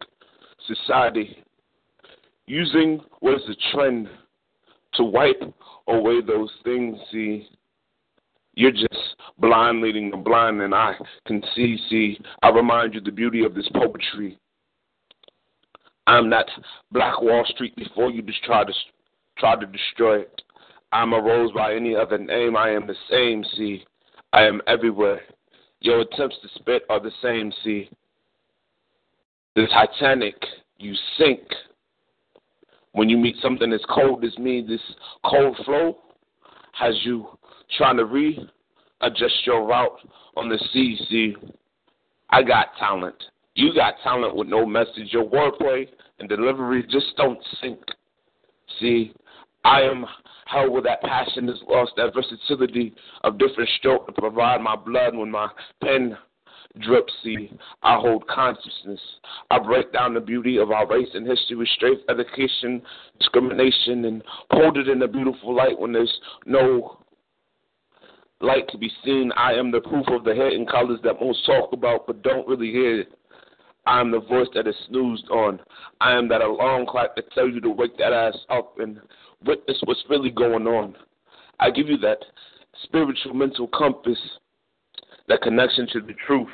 society, 0.67 1.43
using 2.47 3.01
what 3.21 3.35
is 3.35 3.43
the 3.47 3.57
trend 3.73 4.09
to 4.95 5.05
wipe 5.05 5.43
away 5.89 6.21
those 6.21 6.51
things. 6.65 6.99
See, 7.13 7.49
you're 8.57 8.73
just 8.73 9.17
blind 9.39 9.83
leading 9.83 10.11
the 10.11 10.17
blind, 10.17 10.61
and 10.63 10.75
I 10.75 10.95
can 11.27 11.43
see. 11.55 11.79
See, 11.89 12.19
I 12.43 12.49
remind 12.49 12.95
you 12.95 13.01
the 13.01 13.13
beauty 13.13 13.45
of 13.45 13.55
this 13.55 13.69
poetry. 13.73 14.39
I'm 16.07 16.31
that 16.31 16.47
Black 16.91 17.21
Wall 17.21 17.45
Street 17.49 17.77
before 17.77 18.11
you 18.11 18.23
just 18.23 18.43
try 18.45 18.65
to 18.65 18.73
try 19.39 19.57
to 19.57 19.67
destroy 19.67 20.21
it. 20.21 20.43
I'm 20.93 21.13
a 21.13 21.21
rose 21.21 21.53
by 21.53 21.75
any 21.75 21.95
other 21.95 22.17
name. 22.17 22.57
I 22.57 22.71
am 22.71 22.87
the 22.87 22.95
same. 23.11 23.45
See, 23.57 23.85
I 24.33 24.45
am 24.45 24.63
everywhere. 24.67 25.21
Your 25.81 26.01
attempts 26.01 26.37
to 26.43 26.49
spit 26.55 26.85
are 26.89 27.01
the 27.01 27.13
same. 27.23 27.53
See, 27.63 27.91
the 29.55 29.67
Titanic, 29.67 30.37
you 30.79 30.95
sink 31.19 31.41
when 32.93 33.11
you 33.11 33.19
meet 33.19 33.37
something 33.43 33.73
as 33.73 33.83
cold 33.91 34.25
as 34.25 34.37
me. 34.39 34.65
This 34.67 34.81
cold 35.25 35.59
flow 35.67 35.99
has 36.73 36.95
you 37.03 37.27
trying 37.77 37.97
to 37.97 38.05
readjust 38.05 39.47
your 39.47 39.67
route 39.67 39.99
on 40.37 40.49
the. 40.49 40.59
See, 40.73 41.37
I 42.31 42.43
got 42.43 42.69
talent. 42.79 43.17
You 43.55 43.75
got 43.75 43.95
talent 44.03 44.37
with 44.37 44.49
no 44.49 44.67
message. 44.67 45.13
Your 45.13 45.25
wordplay 45.25 45.89
and 46.19 46.29
delivery 46.29 46.85
just 46.91 47.17
don't 47.17 47.39
sink. 47.61 47.81
See, 48.81 49.15
I 49.65 49.81
am 49.83 50.05
held 50.47 50.73
with 50.73 50.85
that 50.85 51.03
passion 51.03 51.49
is 51.49 51.59
lost, 51.69 51.93
that 51.97 52.15
versatility 52.15 52.95
of 53.25 53.39
different 53.39 53.69
stroke 53.79 54.07
to 54.07 54.13
provide 54.13 54.61
my 54.61 54.77
blood 54.77 55.17
when 55.17 55.31
my 55.31 55.49
pen 55.83 56.17
drips. 56.81 57.13
See, 57.23 57.51
I 57.83 57.99
hold 57.99 58.27
consciousness. 58.29 59.01
I 59.51 59.59
break 59.59 59.93
down 59.93 60.15
the 60.15 60.21
beauty 60.21 60.59
of 60.59 60.71
our 60.71 60.87
race 60.87 61.09
and 61.15 61.27
history 61.27 61.57
with 61.57 61.69
straight 61.69 62.01
education, 62.09 62.83
discrimination, 63.19 64.05
and 64.05 64.23
hold 64.51 64.77
it 64.77 64.89
in 64.89 65.03
a 65.03 65.09
beautiful 65.09 65.55
light 65.55 65.79
when 65.79 65.93
there's 65.93 66.21
no 66.45 66.99
light 68.41 68.69
to 68.69 68.79
be 68.79 68.91
seen. 69.05 69.33
I 69.37 69.53
am 69.53 69.71
the 69.71 69.81
proof 69.81 70.07
of 70.09 70.25
the 70.25 70.35
hidden 70.35 70.67
colors 70.67 71.01
that 71.05 71.21
most 71.21 71.45
talk 71.47 71.73
about 71.73 72.07
but 72.07 72.23
don't 72.23 72.47
really 72.47 72.71
hear. 72.71 73.05
I 73.87 74.01
am 74.01 74.11
the 74.11 74.21
voice 74.21 74.49
that 74.55 74.67
is 74.67 74.75
snoozed 74.89 75.29
on. 75.31 75.61
I 76.01 76.13
am 76.13 76.29
that 76.29 76.43
alarm 76.43 76.87
clock 76.87 77.15
that 77.17 77.31
tells 77.33 77.55
you 77.55 77.61
to 77.61 77.71
wake 77.71 77.97
that 77.99 78.13
ass 78.13 78.37
up 78.51 78.79
and 78.81 79.01
witness 79.45 79.79
what's 79.85 80.03
really 80.11 80.31
going 80.31 80.67
on. 80.67 80.97
I 81.61 81.71
give 81.71 81.89
you 81.89 81.97
that 81.99 82.19
spiritual 82.83 83.35
mental 83.35 83.69
compass, 83.69 84.19
that 85.29 85.43
connection 85.43 85.89
to 85.93 86.01
the 86.01 86.15
truth. 86.27 86.49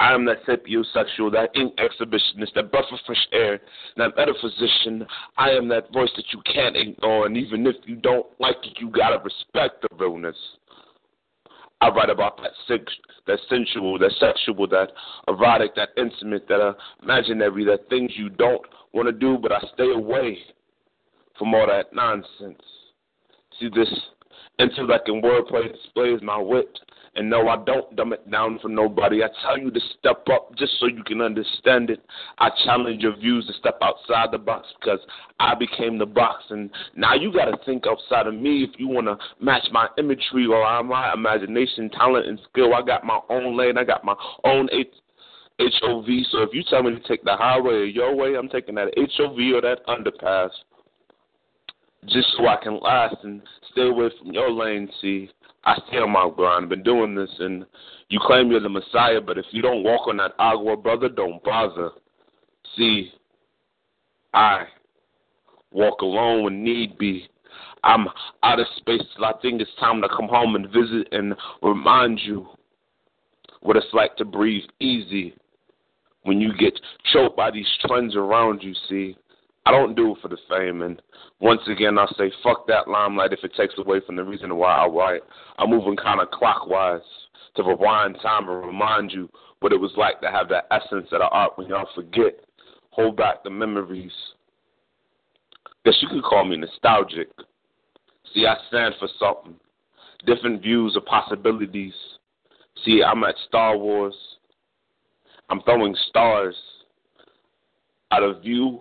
I 0.00 0.14
am 0.14 0.24
that 0.26 0.44
sapiosexual, 0.46 1.32
that 1.32 1.50
ink 1.56 1.74
exhibitionist, 1.76 2.54
that 2.54 2.70
breath 2.70 2.84
of 2.92 3.00
fresh 3.04 3.26
air, 3.32 3.60
that 3.96 4.16
metaphysician. 4.16 5.04
I 5.36 5.50
am 5.50 5.66
that 5.68 5.92
voice 5.92 6.10
that 6.14 6.26
you 6.32 6.40
can't 6.42 6.76
ignore, 6.76 7.26
and 7.26 7.36
even 7.36 7.66
if 7.66 7.74
you 7.84 7.96
don't 7.96 8.26
like 8.38 8.58
it, 8.62 8.78
you 8.80 8.90
gotta 8.90 9.18
respect 9.24 9.82
the 9.82 9.88
realness. 9.96 10.36
I 11.80 11.88
write 11.90 12.10
about 12.10 12.36
that 12.38 12.52
sex, 12.66 12.92
that 13.26 13.38
sensual, 13.48 13.98
that 13.98 14.12
sexual, 14.18 14.66
that 14.68 14.88
erotic, 15.28 15.76
that 15.76 15.90
intimate, 15.96 16.48
that 16.48 16.60
uh, 16.60 16.74
imaginary, 17.02 17.64
that 17.66 17.88
things 17.88 18.12
you 18.16 18.28
don't 18.28 18.62
want 18.92 19.06
to 19.08 19.12
do, 19.12 19.38
but 19.40 19.52
I 19.52 19.60
stay 19.74 19.92
away 19.92 20.38
from 21.38 21.54
all 21.54 21.66
that 21.68 21.92
nonsense. 21.94 22.60
See, 23.60 23.68
this 23.68 23.88
intellect 24.58 25.08
and 25.08 25.22
wordplay 25.22 25.72
displays 25.72 26.20
my 26.22 26.38
wit. 26.38 26.78
And 27.14 27.30
no, 27.30 27.48
I 27.48 27.56
don't 27.64 27.94
dumb 27.96 28.12
it 28.12 28.30
down 28.30 28.58
for 28.60 28.68
nobody. 28.68 29.22
I 29.22 29.28
tell 29.42 29.58
you 29.58 29.70
to 29.70 29.80
step 29.98 30.24
up 30.32 30.54
just 30.56 30.72
so 30.78 30.86
you 30.86 31.02
can 31.04 31.20
understand 31.20 31.90
it. 31.90 32.00
I 32.38 32.50
challenge 32.64 33.02
your 33.02 33.16
views 33.16 33.46
to 33.46 33.52
step 33.54 33.78
outside 33.82 34.30
the 34.32 34.38
box 34.38 34.68
because 34.80 35.00
I 35.40 35.54
became 35.54 35.98
the 35.98 36.06
box. 36.06 36.44
And 36.50 36.70
now 36.96 37.14
you 37.14 37.32
got 37.32 37.46
to 37.46 37.56
think 37.64 37.84
outside 37.86 38.26
of 38.26 38.34
me 38.34 38.62
if 38.64 38.70
you 38.78 38.88
want 38.88 39.06
to 39.06 39.16
match 39.44 39.64
my 39.72 39.88
imagery 39.98 40.46
or 40.46 40.82
my 40.84 41.12
imagination, 41.12 41.90
talent, 41.90 42.26
and 42.26 42.40
skill. 42.50 42.74
I 42.74 42.82
got 42.82 43.04
my 43.04 43.20
own 43.30 43.56
lane. 43.56 43.78
I 43.78 43.84
got 43.84 44.04
my 44.04 44.14
own 44.44 44.68
H- 44.72 44.92
HOV. 45.60 46.06
So 46.30 46.42
if 46.42 46.50
you 46.52 46.62
tell 46.68 46.82
me 46.82 46.90
to 46.90 47.08
take 47.08 47.24
the 47.24 47.36
highway 47.36 47.74
or 47.74 47.84
your 47.84 48.14
way, 48.14 48.34
I'm 48.36 48.48
taking 48.48 48.74
that 48.76 48.94
HOV 48.96 49.38
or 49.54 49.60
that 49.62 49.86
underpass 49.86 50.50
just 52.06 52.28
so 52.36 52.46
I 52.46 52.56
can 52.62 52.78
last 52.80 53.16
and 53.22 53.42
stay 53.72 53.88
away 53.88 54.10
from 54.18 54.32
your 54.32 54.50
lane. 54.50 54.88
See, 55.00 55.30
I 55.68 55.76
stay 55.86 55.98
on 55.98 56.12
my 56.12 56.30
grind. 56.34 56.62
I've 56.62 56.70
been 56.70 56.82
doing 56.82 57.14
this, 57.14 57.28
and 57.40 57.66
you 58.08 58.18
claim 58.22 58.50
you're 58.50 58.58
the 58.58 58.70
Messiah, 58.70 59.20
but 59.20 59.36
if 59.36 59.44
you 59.50 59.60
don't 59.60 59.82
walk 59.82 60.08
on 60.08 60.16
that 60.16 60.32
agua, 60.38 60.78
brother, 60.78 61.10
don't 61.10 61.44
bother. 61.44 61.90
See, 62.74 63.12
I 64.32 64.64
walk 65.70 66.00
alone 66.00 66.44
when 66.44 66.64
need 66.64 66.96
be. 66.96 67.28
I'm 67.84 68.06
out 68.42 68.60
of 68.60 68.66
space 68.78 69.02
till 69.14 69.26
I 69.26 69.34
think 69.42 69.60
it's 69.60 69.70
time 69.78 70.00
to 70.00 70.08
come 70.08 70.26
home 70.26 70.54
and 70.54 70.70
visit 70.70 71.06
and 71.12 71.34
remind 71.60 72.18
you 72.20 72.48
what 73.60 73.76
it's 73.76 73.92
like 73.92 74.16
to 74.16 74.24
breathe 74.24 74.64
easy 74.80 75.34
when 76.22 76.40
you 76.40 76.56
get 76.58 76.80
choked 77.12 77.36
by 77.36 77.50
these 77.50 77.68
trends 77.84 78.16
around 78.16 78.62
you, 78.62 78.72
see. 78.88 79.18
I 79.68 79.70
don't 79.70 79.94
do 79.94 80.12
it 80.12 80.18
for 80.22 80.28
the 80.28 80.38
fame. 80.48 80.80
And 80.80 81.02
once 81.40 81.60
again, 81.68 81.98
I'll 81.98 82.08
say, 82.16 82.32
fuck 82.42 82.66
that 82.68 82.88
limelight 82.88 83.34
if 83.34 83.44
it 83.44 83.52
takes 83.54 83.74
away 83.76 84.00
from 84.06 84.16
the 84.16 84.24
reason 84.24 84.56
why 84.56 84.74
I 84.74 84.86
write. 84.86 85.20
I'm 85.58 85.68
moving 85.68 85.94
kind 85.94 86.22
of 86.22 86.30
clockwise 86.30 87.02
to 87.54 87.62
rewind 87.62 88.16
time 88.22 88.48
and 88.48 88.64
remind 88.64 89.12
you 89.12 89.28
what 89.60 89.74
it 89.74 89.80
was 89.80 89.92
like 89.98 90.22
to 90.22 90.30
have 90.30 90.48
that 90.48 90.68
essence 90.70 91.08
of 91.12 91.18
the 91.18 91.28
art 91.28 91.52
when 91.56 91.68
y'all 91.68 91.86
forget. 91.94 92.40
Hold 92.92 93.18
back 93.18 93.44
the 93.44 93.50
memories. 93.50 94.12
Guess 95.84 95.98
you 96.00 96.08
could 96.08 96.24
call 96.24 96.46
me 96.46 96.56
nostalgic. 96.56 97.28
See, 98.32 98.46
I 98.46 98.56
stand 98.68 98.94
for 98.98 99.08
something. 99.18 99.60
Different 100.24 100.62
views 100.62 100.96
of 100.96 101.04
possibilities. 101.04 101.92
See, 102.86 103.02
I'm 103.02 103.22
at 103.22 103.34
Star 103.46 103.76
Wars. 103.76 104.16
I'm 105.50 105.60
throwing 105.60 105.94
stars 106.08 106.56
out 108.10 108.22
of 108.22 108.40
view 108.40 108.80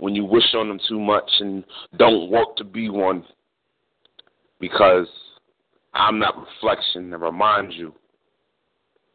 when 0.00 0.14
you 0.14 0.24
wish 0.24 0.54
on 0.54 0.68
them 0.68 0.80
too 0.88 0.98
much 0.98 1.30
and 1.40 1.62
don't 1.98 2.30
work 2.30 2.56
to 2.56 2.64
be 2.64 2.88
one 2.88 3.24
because 4.58 5.06
I'm 5.94 6.18
that 6.20 6.34
reflection 6.36 7.10
that 7.10 7.18
reminds 7.18 7.76
you 7.76 7.94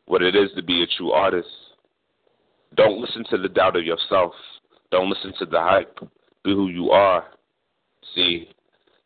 what 0.06 0.22
it 0.22 0.36
is 0.36 0.50
to 0.56 0.64
be 0.64 0.84
a 0.84 0.88
true 0.98 1.12
artist. 1.12 1.50
Don't 2.76 3.02
listen 3.02 3.24
to 3.32 3.38
the 3.38 3.50
doubt 3.50 3.76
of 3.76 3.84
yourself. 3.84 4.34
Don't 4.92 5.10
listen 5.10 5.34
to 5.40 5.46
the 5.46 5.60
hype. 5.60 5.98
Be 6.44 6.54
who 6.54 6.68
you 6.68 6.92
are. 6.92 7.26
See, 8.14 8.48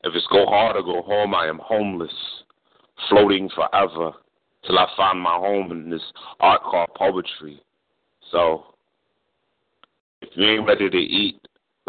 if 0.04 0.14
it's 0.14 0.28
go 0.32 0.46
hard 0.48 0.76
or 0.76 0.84
go 0.84 1.02
home, 1.02 1.34
I 1.34 1.48
am 1.48 1.60
homeless, 1.64 2.14
floating 3.08 3.50
forever 3.56 4.12
till 4.66 4.78
I 4.78 4.88
find 4.98 5.22
my 5.22 5.36
home 5.36 5.72
in 5.72 5.90
this 5.90 6.02
art 6.42 6.62
called 6.64 6.90
poetry. 6.98 7.62
So, 8.32 8.66
if 10.22 10.30
you 10.36 10.46
ain't 10.46 10.68
ready 10.68 10.90
to 10.90 10.98
eat, 10.98 11.40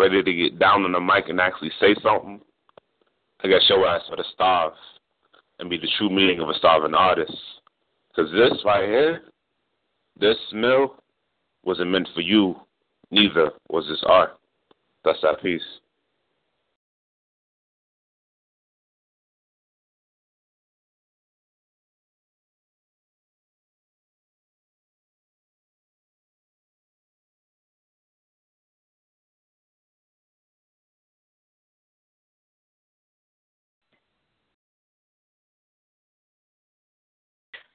ready 0.00 0.22
to 0.22 0.32
get 0.32 0.58
down 0.58 0.84
on 0.84 0.92
the 0.92 1.00
mic 1.00 1.28
and 1.28 1.38
actually 1.38 1.70
say 1.78 1.94
something, 2.02 2.40
I 3.44 3.48
guess 3.48 3.66
your 3.68 3.86
ass 3.86 4.00
for 4.08 4.16
to 4.16 4.24
starve 4.32 4.72
and 5.58 5.68
be 5.68 5.76
the 5.76 5.90
true 5.98 6.08
meaning 6.08 6.40
of 6.40 6.48
a 6.48 6.54
starving 6.54 6.94
artist. 6.94 7.36
Because 8.08 8.32
this 8.32 8.58
right 8.64 8.88
here, 8.88 9.20
this 10.18 10.38
mill, 10.54 10.96
wasn't 11.64 11.90
meant 11.90 12.08
for 12.14 12.22
you. 12.22 12.56
Neither 13.10 13.50
was 13.68 13.86
this 13.88 14.02
art. 14.06 14.38
That's 15.04 15.20
that 15.20 15.42
piece. 15.42 15.60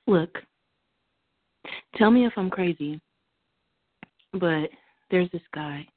Look, 0.07 0.37
tell 1.95 2.11
me 2.11 2.25
if 2.25 2.33
I'm 2.37 2.49
crazy, 2.49 3.01
but 4.33 4.69
there's 5.09 5.29
this 5.31 5.41
guy. 5.53 5.87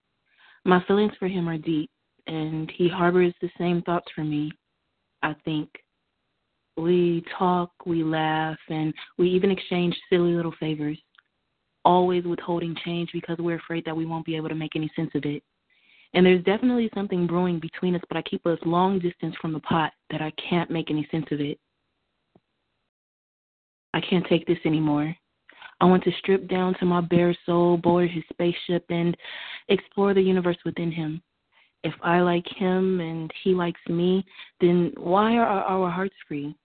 My 0.64 0.82
feelings 0.86 1.12
for 1.18 1.28
him 1.28 1.48
are 1.48 1.58
deep, 1.58 1.90
and 2.26 2.70
he 2.76 2.88
harbors 2.88 3.34
the 3.40 3.50
same 3.58 3.82
thoughts 3.82 4.06
for 4.14 4.24
me, 4.24 4.50
I 5.22 5.34
think. 5.44 5.68
We 6.76 7.24
talk, 7.36 7.70
we 7.84 8.04
laugh, 8.04 8.58
and 8.68 8.94
we 9.18 9.28
even 9.30 9.50
exchange 9.50 9.96
silly 10.08 10.32
little 10.32 10.54
favors, 10.60 10.98
always 11.84 12.24
withholding 12.24 12.76
change 12.84 13.10
because 13.12 13.36
we're 13.38 13.56
afraid 13.56 13.84
that 13.84 13.96
we 13.96 14.06
won't 14.06 14.26
be 14.26 14.36
able 14.36 14.48
to 14.48 14.54
make 14.54 14.76
any 14.76 14.90
sense 14.94 15.10
of 15.14 15.24
it. 15.24 15.42
And 16.14 16.24
there's 16.24 16.44
definitely 16.44 16.90
something 16.94 17.26
brewing 17.26 17.58
between 17.58 17.94
us, 17.94 18.02
but 18.08 18.16
I 18.16 18.22
keep 18.22 18.46
us 18.46 18.58
long 18.64 18.98
distance 18.98 19.34
from 19.40 19.52
the 19.52 19.60
pot 19.60 19.92
that 20.10 20.22
I 20.22 20.32
can't 20.32 20.70
make 20.70 20.90
any 20.90 21.06
sense 21.10 21.26
of 21.30 21.40
it. 21.40 21.58
I 23.94 24.00
can't 24.00 24.26
take 24.26 24.46
this 24.46 24.58
anymore. 24.64 25.14
I 25.80 25.84
want 25.84 26.02
to 26.04 26.12
strip 26.18 26.48
down 26.48 26.74
to 26.78 26.84
my 26.84 27.00
bare 27.00 27.36
soul, 27.46 27.76
board 27.76 28.10
his 28.10 28.24
spaceship, 28.32 28.84
and 28.90 29.16
explore 29.68 30.12
the 30.12 30.20
universe 30.20 30.58
within 30.64 30.90
him. 30.90 31.22
If 31.84 31.94
I 32.02 32.20
like 32.20 32.46
him 32.56 33.00
and 33.00 33.30
he 33.44 33.54
likes 33.54 33.80
me, 33.88 34.24
then 34.60 34.92
why 34.96 35.36
are 35.36 35.46
our 35.46 35.90
hearts 35.90 36.16
free? 36.26 36.56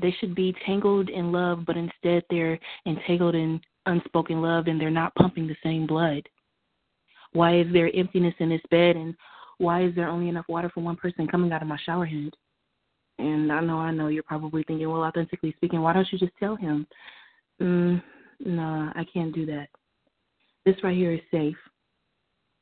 They 0.00 0.14
should 0.18 0.34
be 0.34 0.54
tangled 0.64 1.10
in 1.10 1.32
love, 1.32 1.64
but 1.66 1.76
instead 1.76 2.24
they're 2.30 2.58
entangled 2.86 3.34
in 3.34 3.60
unspoken 3.84 4.40
love 4.40 4.66
and 4.66 4.80
they're 4.80 4.90
not 4.90 5.14
pumping 5.14 5.46
the 5.46 5.56
same 5.62 5.86
blood. 5.86 6.26
Why 7.32 7.58
is 7.60 7.66
there 7.72 7.94
emptiness 7.94 8.34
in 8.38 8.48
this 8.48 8.62
bed 8.70 8.96
and 8.96 9.14
why 9.58 9.84
is 9.84 9.94
there 9.94 10.08
only 10.08 10.28
enough 10.28 10.46
water 10.48 10.70
for 10.72 10.80
one 10.80 10.96
person 10.96 11.26
coming 11.26 11.52
out 11.52 11.62
of 11.62 11.68
my 11.68 11.78
shower 11.84 12.06
head? 12.06 12.34
And 13.18 13.50
I 13.50 13.60
know, 13.60 13.78
I 13.78 13.92
know, 13.92 14.08
you're 14.08 14.22
probably 14.22 14.62
thinking, 14.64 14.90
well, 14.90 15.02
authentically 15.02 15.54
speaking, 15.56 15.80
why 15.80 15.92
don't 15.92 16.06
you 16.12 16.18
just 16.18 16.36
tell 16.38 16.54
him? 16.54 16.86
Mm, 17.60 18.02
no, 18.44 18.92
I 18.94 19.04
can't 19.12 19.34
do 19.34 19.46
that. 19.46 19.68
This 20.66 20.76
right 20.82 20.96
here 20.96 21.12
is 21.12 21.20
safe. 21.30 21.56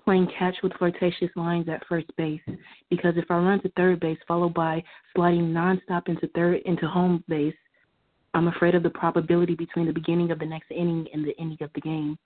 Playing 0.04 0.28
catch 0.38 0.54
with 0.62 0.74
flirtatious 0.74 1.30
lines 1.34 1.68
at 1.68 1.86
first 1.88 2.06
base, 2.16 2.42
because 2.90 3.14
if 3.16 3.24
I 3.30 3.36
run 3.36 3.62
to 3.62 3.70
third 3.70 4.00
base 4.00 4.18
followed 4.28 4.52
by 4.52 4.84
sliding 5.16 5.46
nonstop 5.46 6.08
into 6.08 6.28
third 6.34 6.60
into 6.66 6.86
home 6.86 7.24
base, 7.26 7.54
I'm 8.34 8.48
afraid 8.48 8.74
of 8.74 8.82
the 8.82 8.90
probability 8.90 9.54
between 9.54 9.86
the 9.86 9.92
beginning 9.92 10.30
of 10.30 10.38
the 10.38 10.46
next 10.46 10.70
inning 10.70 11.06
and 11.12 11.24
the 11.24 11.34
ending 11.38 11.58
of 11.62 11.70
the 11.74 11.80
game, 11.80 12.18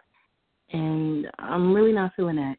and 0.72 1.28
I'm 1.38 1.72
really 1.72 1.92
not 1.92 2.12
feeling 2.16 2.36
that. 2.36 2.56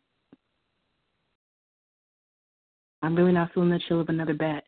I'm 3.01 3.15
really 3.15 3.33
not 3.33 3.51
feeling 3.53 3.69
the 3.69 3.81
chill 3.87 3.99
of 3.99 4.09
another 4.09 4.33
bat 4.33 4.63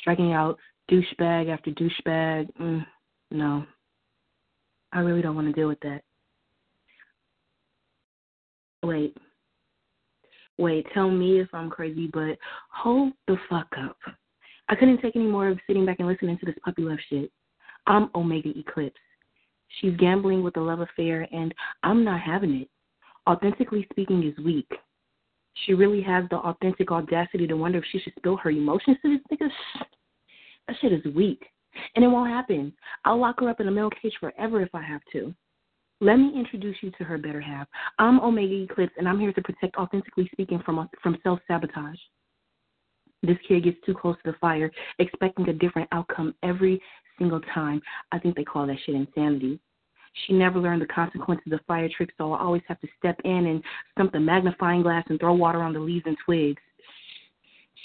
striking 0.00 0.32
out 0.32 0.58
douchebag 0.90 1.52
after 1.52 1.70
douchebag. 1.70 2.48
Mm, 2.60 2.86
no, 3.30 3.64
I 4.92 5.00
really 5.00 5.22
don't 5.22 5.34
want 5.34 5.46
to 5.46 5.52
deal 5.52 5.68
with 5.68 5.80
that. 5.80 6.02
Wait, 8.82 9.16
wait, 10.56 10.86
tell 10.94 11.10
me 11.10 11.40
if 11.40 11.48
I'm 11.52 11.68
crazy, 11.70 12.08
but 12.12 12.38
hold 12.70 13.12
the 13.26 13.36
fuck 13.48 13.68
up. 13.78 13.96
I 14.68 14.74
couldn't 14.74 15.00
take 15.00 15.16
any 15.16 15.26
more 15.26 15.48
of 15.48 15.58
sitting 15.66 15.86
back 15.86 15.98
and 15.98 16.08
listening 16.08 16.38
to 16.38 16.46
this 16.46 16.54
puppy 16.64 16.82
love 16.82 16.98
shit. 17.08 17.30
I'm 17.86 18.10
Omega 18.14 18.50
Eclipse. 18.56 19.00
She's 19.80 19.96
gambling 19.96 20.42
with 20.42 20.56
a 20.56 20.60
love 20.60 20.80
affair, 20.80 21.26
and 21.32 21.54
I'm 21.82 22.04
not 22.04 22.20
having 22.20 22.54
it. 22.54 22.68
Authentically 23.28 23.86
speaking 23.90 24.22
is 24.22 24.44
weak. 24.44 24.70
She 25.64 25.74
really 25.74 26.02
has 26.02 26.24
the 26.30 26.36
authentic 26.36 26.90
audacity 26.90 27.46
to 27.46 27.56
wonder 27.56 27.78
if 27.78 27.84
she 27.90 27.98
should 27.98 28.14
spill 28.18 28.36
her 28.36 28.50
emotions 28.50 28.96
to 29.02 29.18
this 29.18 29.38
nigga. 29.38 29.48
That 30.66 30.76
shit 30.80 30.92
is 30.92 31.14
weak. 31.14 31.44
And 31.94 32.04
it 32.04 32.08
won't 32.08 32.30
happen. 32.30 32.72
I'll 33.04 33.20
lock 33.20 33.40
her 33.40 33.48
up 33.48 33.60
in 33.60 33.68
a 33.68 33.70
male 33.70 33.90
cage 34.02 34.14
forever 34.20 34.62
if 34.62 34.74
I 34.74 34.82
have 34.82 35.00
to. 35.12 35.34
Let 36.00 36.16
me 36.16 36.32
introduce 36.36 36.76
you 36.80 36.92
to 36.92 37.04
her 37.04 37.18
better 37.18 37.40
half. 37.40 37.66
I'm 37.98 38.20
Omega 38.20 38.54
Eclipse, 38.54 38.92
and 38.98 39.08
I'm 39.08 39.18
here 39.18 39.32
to 39.32 39.42
protect 39.42 39.76
authentically 39.76 40.28
speaking 40.32 40.60
from 40.64 40.88
from 41.02 41.16
self 41.24 41.40
sabotage. 41.48 41.98
This 43.22 43.36
kid 43.48 43.64
gets 43.64 43.78
too 43.84 43.94
close 43.94 44.14
to 44.24 44.30
the 44.30 44.38
fire, 44.38 44.70
expecting 45.00 45.48
a 45.48 45.52
different 45.52 45.88
outcome 45.90 46.34
every 46.44 46.80
single 47.18 47.40
time. 47.52 47.80
I 48.12 48.18
think 48.20 48.36
they 48.36 48.44
call 48.44 48.66
that 48.68 48.76
shit 48.86 48.94
insanity. 48.94 49.58
She 50.26 50.32
never 50.32 50.58
learned 50.58 50.82
the 50.82 50.86
consequences 50.86 51.52
of 51.52 51.60
fire 51.66 51.88
tricks, 51.94 52.14
so 52.18 52.32
I 52.32 52.40
always 52.40 52.62
have 52.68 52.80
to 52.80 52.88
step 52.98 53.20
in 53.24 53.46
and 53.46 53.62
stump 53.92 54.12
the 54.12 54.20
magnifying 54.20 54.82
glass 54.82 55.04
and 55.08 55.18
throw 55.20 55.34
water 55.34 55.62
on 55.62 55.72
the 55.72 55.80
leaves 55.80 56.06
and 56.06 56.16
twigs. 56.24 56.62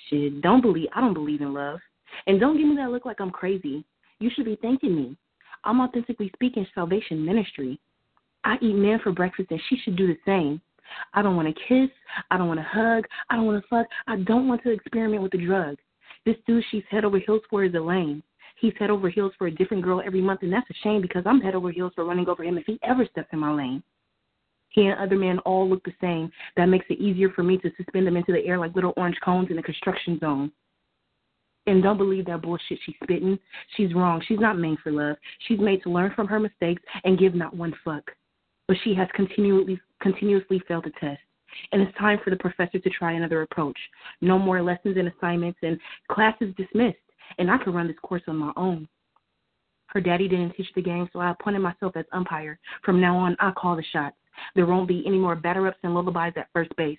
Shit, 0.09 0.41
don't 0.41 0.61
believe 0.61 0.89
I 0.95 1.01
don't 1.01 1.13
believe 1.13 1.41
in 1.41 1.53
love. 1.53 1.79
And 2.27 2.39
don't 2.39 2.57
give 2.57 2.67
me 2.67 2.75
that 2.77 2.91
look 2.91 3.05
like 3.05 3.19
I'm 3.19 3.31
crazy. 3.31 3.83
You 4.19 4.29
should 4.33 4.45
be 4.45 4.57
thanking 4.61 4.95
me. 4.95 5.17
I'm 5.63 5.79
authentically 5.81 6.31
speaking 6.35 6.67
salvation 6.75 7.25
ministry. 7.25 7.79
I 8.43 8.57
eat 8.61 8.75
men 8.75 8.99
for 9.01 9.11
breakfast 9.11 9.51
and 9.51 9.61
she 9.69 9.77
should 9.77 9.95
do 9.95 10.07
the 10.07 10.17
same. 10.25 10.61
I 11.13 11.21
don't 11.21 11.35
want 11.35 11.47
to 11.47 11.63
kiss. 11.67 11.89
I 12.29 12.37
don't 12.37 12.47
want 12.47 12.59
to 12.59 12.65
hug. 12.65 13.05
I 13.29 13.35
don't 13.35 13.45
want 13.45 13.63
to 13.63 13.67
fuck. 13.69 13.87
I 14.07 14.17
don't 14.17 14.47
want 14.47 14.61
to 14.63 14.71
experiment 14.71 15.23
with 15.23 15.31
the 15.31 15.45
drug. 15.45 15.77
This 16.25 16.35
dude 16.45 16.63
she's 16.71 16.83
head 16.89 17.05
over 17.05 17.19
heels 17.19 17.41
for 17.49 17.63
is 17.63 17.73
a 17.73 17.79
lame. 17.79 18.23
He's 18.63 18.71
head 18.79 18.89
over 18.89 19.09
heels 19.09 19.33
for 19.37 19.47
a 19.47 19.51
different 19.51 19.83
girl 19.83 20.01
every 20.05 20.21
month, 20.21 20.41
and 20.41 20.53
that's 20.53 20.69
a 20.69 20.73
shame 20.83 21.01
because 21.01 21.23
I'm 21.25 21.41
head 21.41 21.53
over 21.53 21.69
heels 21.69 21.91
for 21.95 22.05
running 22.05 22.29
over 22.29 22.45
him 22.45 22.57
if 22.57 22.65
he 22.65 22.79
ever 22.81 23.05
steps 23.11 23.27
in 23.33 23.39
my 23.39 23.51
lane. 23.51 23.83
He 24.69 24.85
and 24.85 24.97
other 24.97 25.17
men 25.17 25.39
all 25.39 25.69
look 25.69 25.83
the 25.83 25.91
same. 25.99 26.31
That 26.55 26.67
makes 26.67 26.85
it 26.89 27.01
easier 27.01 27.29
for 27.31 27.43
me 27.43 27.57
to 27.57 27.69
suspend 27.75 28.07
them 28.07 28.15
into 28.15 28.31
the 28.31 28.45
air 28.45 28.57
like 28.57 28.73
little 28.73 28.93
orange 28.95 29.17
cones 29.21 29.51
in 29.51 29.57
a 29.57 29.61
construction 29.61 30.17
zone. 30.17 30.49
And 31.67 31.83
don't 31.83 31.97
believe 31.97 32.25
that 32.27 32.41
bullshit 32.41 32.79
she's 32.85 32.95
spitting. 33.03 33.37
She's 33.75 33.93
wrong. 33.93 34.23
She's 34.29 34.39
not 34.39 34.57
made 34.57 34.79
for 34.79 34.93
love. 34.93 35.17
She's 35.45 35.59
made 35.59 35.83
to 35.83 35.89
learn 35.89 36.13
from 36.15 36.27
her 36.27 36.39
mistakes 36.39 36.81
and 37.03 37.19
give 37.19 37.35
not 37.35 37.53
one 37.53 37.73
fuck. 37.83 38.11
But 38.69 38.77
she 38.85 38.93
has 38.95 39.09
continually 39.13 39.77
continuously 40.01 40.61
failed 40.69 40.85
the 40.85 40.91
test. 41.01 41.19
And 41.73 41.81
it's 41.81 41.97
time 41.97 42.19
for 42.23 42.29
the 42.29 42.37
professor 42.37 42.79
to 42.79 42.89
try 42.91 43.11
another 43.11 43.41
approach. 43.41 43.77
No 44.21 44.39
more 44.39 44.63
lessons 44.63 44.95
and 44.97 45.09
assignments 45.09 45.59
and 45.63 45.77
classes 46.09 46.53
dismissed. 46.55 46.95
And 47.37 47.49
I 47.51 47.57
can 47.57 47.73
run 47.73 47.87
this 47.87 47.97
course 48.01 48.23
on 48.27 48.37
my 48.37 48.51
own. 48.55 48.87
Her 49.87 50.01
daddy 50.01 50.27
didn't 50.27 50.53
teach 50.53 50.69
the 50.75 50.81
game, 50.81 51.07
so 51.13 51.19
I 51.19 51.31
appointed 51.31 51.59
myself 51.59 51.95
as 51.95 52.05
umpire. 52.11 52.59
From 52.83 52.99
now 52.99 53.15
on, 53.17 53.35
I 53.39 53.51
call 53.51 53.75
the 53.75 53.83
shots. 53.91 54.15
There 54.55 54.65
won't 54.65 54.87
be 54.87 55.03
any 55.05 55.17
more 55.17 55.35
batter 55.35 55.67
ups 55.67 55.77
and 55.83 55.93
lullabies 55.93 56.33
at 56.35 56.49
first 56.51 56.75
base. 56.75 56.97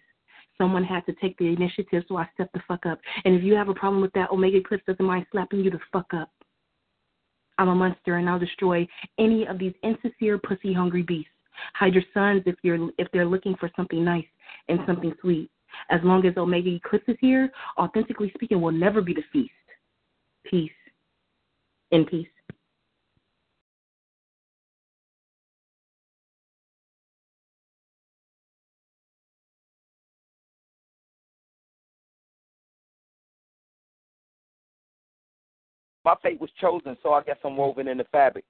Someone 0.56 0.84
had 0.84 1.04
to 1.06 1.12
take 1.14 1.36
the 1.38 1.48
initiative, 1.48 2.04
so 2.06 2.16
I 2.16 2.28
stepped 2.34 2.52
the 2.52 2.62
fuck 2.68 2.86
up. 2.86 3.00
And 3.24 3.34
if 3.34 3.42
you 3.42 3.54
have 3.54 3.68
a 3.68 3.74
problem 3.74 4.00
with 4.00 4.12
that, 4.12 4.30
Omega 4.30 4.58
Eclipse 4.58 4.84
doesn't 4.86 5.04
mind 5.04 5.26
slapping 5.32 5.60
you 5.60 5.70
the 5.70 5.80
fuck 5.92 6.14
up. 6.14 6.30
I'm 7.58 7.68
a 7.68 7.74
monster, 7.74 8.16
and 8.16 8.28
I'll 8.28 8.38
destroy 8.38 8.86
any 9.18 9.46
of 9.46 9.58
these 9.58 9.74
insincere, 9.82 10.38
pussy-hungry 10.38 11.02
beasts. 11.02 11.30
Hide 11.74 11.94
your 11.94 12.02
sons 12.12 12.42
if 12.46 12.56
you're 12.62 12.90
if 12.98 13.08
they're 13.12 13.26
looking 13.26 13.54
for 13.56 13.70
something 13.76 14.04
nice 14.04 14.26
and 14.68 14.80
something 14.86 15.14
sweet. 15.20 15.50
As 15.90 16.00
long 16.02 16.24
as 16.26 16.36
Omega 16.36 16.70
Eclipse 16.70 17.08
is 17.08 17.16
here, 17.20 17.50
authentically 17.78 18.30
speaking, 18.34 18.60
will 18.60 18.72
never 18.72 19.00
be 19.00 19.14
the 19.14 19.22
feast 19.32 19.52
peace, 20.44 20.70
in 21.90 22.04
peace. 22.04 22.28
My 36.04 36.14
fate 36.22 36.40
was 36.40 36.50
chosen, 36.60 36.96
so 37.02 37.14
I 37.14 37.22
guess 37.22 37.38
I'm 37.44 37.56
woven 37.56 37.88
in 37.88 37.96
the 37.96 38.04
fabric 38.12 38.44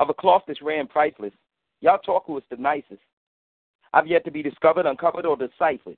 of 0.00 0.08
a 0.08 0.14
cloth 0.14 0.42
that's 0.46 0.62
ran 0.62 0.88
priceless. 0.88 1.32
Y'all 1.80 1.98
talk 1.98 2.24
who 2.26 2.36
is 2.38 2.44
the 2.50 2.56
nicest. 2.56 3.00
I've 3.92 4.06
yet 4.06 4.24
to 4.24 4.30
be 4.30 4.42
discovered, 4.42 4.86
uncovered, 4.86 5.26
or 5.26 5.36
deciphered. 5.36 5.96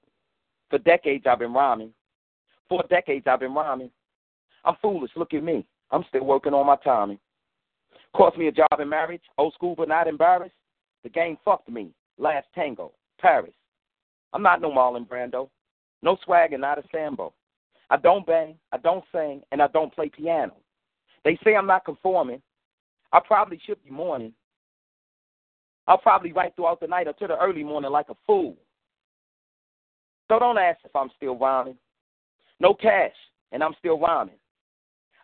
For 0.71 0.79
decades 0.79 1.25
I've 1.27 1.39
been 1.39 1.53
rhyming. 1.53 1.93
For 2.69 2.83
decades 2.91 3.27
I've 3.27 3.41
been 3.41 3.55
rhyming. 3.55 3.91
I'm 4.65 4.77
foolish. 4.81 5.11
Look 5.17 5.35
at 5.35 5.43
me. 5.43 5.67
I'm 5.91 6.05
still 6.09 6.25
working 6.25 6.55
on 6.55 6.67
my 6.67 6.77
timing. 6.77 7.19
Cost 8.15 8.37
me 8.37 8.49
a 8.49 8.53
job 8.53 8.79
in 8.79 8.89
marriage. 8.89 9.23
Old 9.39 9.55
school 9.55 9.75
but 9.77 9.89
not 9.89 10.07
embarrassed. 10.07 10.55
The 11.03 11.11
game 11.11 11.37
fucked 11.45 11.69
me. 11.69 11.93
Last 12.19 12.47
tango. 12.55 12.93
Paris. 13.19 13.55
I'm 14.33 14.43
not 14.43 14.61
no 14.61 14.71
Marlon 14.71 15.07
Brando. 15.09 15.49
No 16.03 16.17
swag 16.25 16.53
and 16.53 16.63
not 16.63 16.79
a 16.79 16.83
Sambo. 16.91 17.33
I 17.91 17.97
don't 17.97 18.27
bang, 18.27 18.57
I 18.73 18.79
don't 18.79 19.05
sing, 19.13 19.43
and 19.53 19.61
I 19.61 19.69
don't 19.69 19.95
play 19.95 20.09
piano. 20.09 20.55
They 21.25 21.39
say 21.45 21.55
I'm 21.55 21.67
not 21.67 21.85
conforming. 21.85 22.43
I 23.13 23.21
probably 23.21 23.61
should 23.65 23.83
be 23.85 23.91
mourning. 23.91 24.33
I'll 25.87 25.99
probably 25.99 26.33
write 26.33 26.57
throughout 26.57 26.81
the 26.81 26.87
night 26.87 27.07
until 27.07 27.29
the 27.29 27.39
early 27.39 27.63
morning 27.63 27.91
like 27.91 28.09
a 28.09 28.17
fool. 28.27 28.57
So 30.29 30.39
don't 30.39 30.59
ask 30.59 30.79
if 30.85 30.95
I'm 30.97 31.11
still 31.17 31.37
rhyming. 31.37 31.77
No 32.61 32.73
cash, 32.73 33.13
and 33.51 33.63
I'm 33.63 33.75
still 33.79 33.99
rhyming. 33.99 34.37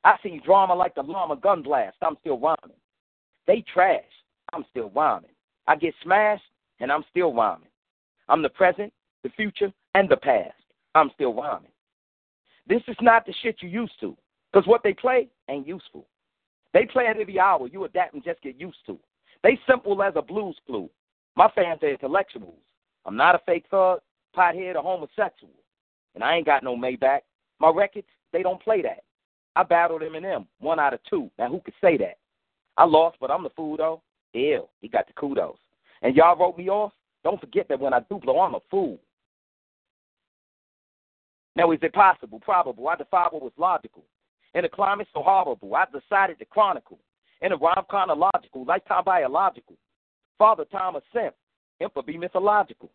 I 0.05 0.17
see 0.23 0.41
drama 0.45 0.75
like 0.75 0.95
the 0.95 1.03
llama 1.03 1.37
gun 1.37 1.63
blast. 1.63 1.97
I'm 2.03 2.17
still 2.21 2.39
rhyming. 2.39 2.77
They 3.47 3.65
trash. 3.73 4.03
I'm 4.53 4.65
still 4.71 4.91
rhyming. 4.95 5.31
I 5.67 5.77
get 5.77 5.95
smashed, 6.03 6.43
and 6.81 6.91
I'm 6.91 7.05
still 7.11 7.35
rhyming. 7.35 7.69
I'm 8.29 8.43
the 8.43 8.49
present, 8.49 8.93
the 9.23 9.31
future, 9.31 9.73
and 9.95 10.09
the 10.09 10.17
past. 10.17 10.55
I'm 10.95 11.11
still 11.15 11.35
rhyming. 11.35 11.71
This 12.67 12.83
is 12.89 12.97
not 13.01 13.27
the 13.27 13.35
shit 13.43 13.57
you 13.61 13.69
used 13.69 13.99
to, 14.01 14.17
because 14.53 14.67
what 14.67 14.83
they 14.83 14.93
play 14.93 15.29
ain't 15.49 15.67
useful. 15.67 16.07
They 16.75 16.85
play 16.85 17.05
it 17.05 17.17
every 17.19 17.41
hour. 17.41 17.67
You 17.67 17.85
adapt 17.85 18.15
and 18.15 18.25
just 18.25 18.43
get 18.43 18.61
used 18.61 18.79
to. 18.87 18.99
They 19.43 19.59
simple 19.69 20.03
as 20.03 20.15
a 20.17 20.23
blues 20.23 20.57
clue. 20.67 20.91
My 21.37 21.49
fans 21.55 21.83
are 21.83 21.91
intellectuals. 21.91 22.59
I'm 23.07 23.17
not 23.17 23.35
a 23.35 23.41
fake 23.47 23.65
thug, 23.71 24.01
pothead, 24.37 24.77
or 24.77 24.83
homosexual. 24.83 25.53
And 26.15 26.23
I 26.23 26.37
ain't 26.37 26.47
got 26.47 26.63
no 26.63 26.77
Maybach. 26.77 27.21
My 27.59 27.71
records, 27.71 28.07
they 28.33 28.43
don't 28.43 28.63
play 28.63 28.83
that. 28.83 29.05
I 29.57 29.63
battled 29.63 30.03
Eminem, 30.03 30.47
one 30.61 30.79
out 30.79 30.95
of 30.95 31.01
two. 31.09 31.31
Now, 31.39 31.49
who 31.49 31.61
could 31.61 31.75
say 31.81 31.97
that? 31.99 32.19
I 32.77 32.85
lost, 32.85 33.17
but 33.21 33.31
I'm 33.31 33.43
the 33.43 33.51
fool, 33.51 33.77
though. 33.77 34.03
Ew, 34.35 34.69
he 34.81 34.89
got 34.89 35.07
the 35.07 35.13
kudos. 35.15 35.57
And 36.03 36.15
y'all 36.15 36.39
wrote 36.39 36.57
me 36.57 36.69
off? 36.69 36.93
Don't 37.25 37.41
forget 37.41 37.69
that 37.69 37.81
when 37.81 37.93
I 37.93 38.01
do 38.09 38.19
blow, 38.19 38.41
I'm 38.41 38.55
a 38.55 38.61
fool. 38.71 38.99
Now, 41.57 41.73
is 41.73 41.81
it 41.83 41.93
possible? 41.93 42.39
Probable. 42.39 42.87
I 42.89 42.95
defy 42.95 43.27
what 43.31 43.43
was 43.43 43.53
logical. 43.57 44.05
In 44.55 44.65
a 44.65 44.69
climate 44.69 45.09
so 45.13 45.23
horrible, 45.23 45.75
I 45.75 45.85
decided 45.87 46.39
to 46.39 46.45
chronicle. 46.45 46.99
In 47.43 47.53
a 47.53 47.57
rhyme 47.57 47.85
chronological, 47.89 48.65
lifetime 48.65 49.05
biological. 49.05 49.77
Father 50.39 50.65
time 50.67 50.97
a 50.97 51.01
simp, 51.13 51.35
imp 51.81 52.07
be 52.07 52.17
mythological. 52.17 52.91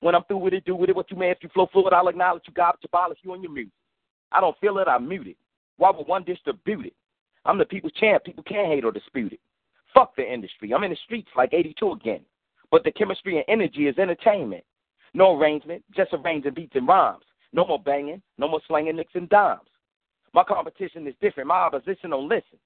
When 0.00 0.14
I'm 0.14 0.24
through 0.24 0.38
with 0.38 0.52
it, 0.52 0.66
do 0.66 0.76
with 0.76 0.90
it 0.90 0.96
what 0.96 1.10
you 1.10 1.16
may. 1.16 1.30
If 1.30 1.38
you 1.40 1.48
flow 1.48 1.66
fluid, 1.72 1.94
I'll 1.94 2.08
acknowledge 2.08 2.42
you 2.46 2.52
garbage, 2.52 2.84
abolish 2.84 3.18
you 3.22 3.32
and 3.32 3.42
your 3.42 3.52
music. 3.52 3.72
I 4.30 4.40
don't 4.40 4.58
feel 4.58 4.78
it, 4.78 4.88
I 4.88 4.98
mute 4.98 5.28
it. 5.28 5.36
Why 5.76 5.90
would 5.90 6.06
one 6.06 6.24
distribute 6.24 6.86
it? 6.86 6.94
I'm 7.44 7.58
the 7.58 7.64
people's 7.64 7.92
champ. 7.94 8.24
People 8.24 8.44
can't 8.44 8.68
hate 8.68 8.84
or 8.84 8.92
dispute 8.92 9.32
it. 9.32 9.40
Fuck 9.92 10.16
the 10.16 10.30
industry. 10.30 10.72
I'm 10.72 10.84
in 10.84 10.90
the 10.90 10.96
streets 11.04 11.28
like 11.36 11.52
82 11.52 11.92
again. 11.92 12.20
But 12.70 12.84
the 12.84 12.90
chemistry 12.90 13.36
and 13.36 13.44
energy 13.48 13.86
is 13.86 13.98
entertainment. 13.98 14.64
No 15.12 15.38
arrangement, 15.38 15.84
just 15.94 16.12
arranging 16.12 16.54
beats 16.54 16.74
and 16.74 16.88
rhymes. 16.88 17.24
No 17.52 17.64
more 17.64 17.80
banging, 17.80 18.20
no 18.36 18.48
more 18.48 18.60
slanging 18.66 18.96
nicks 18.96 19.14
and 19.14 19.28
dimes. 19.28 19.60
My 20.32 20.42
competition 20.42 21.06
is 21.06 21.14
different. 21.20 21.46
My 21.46 21.60
opposition 21.60 22.10
don't 22.10 22.28
listen. 22.28 22.58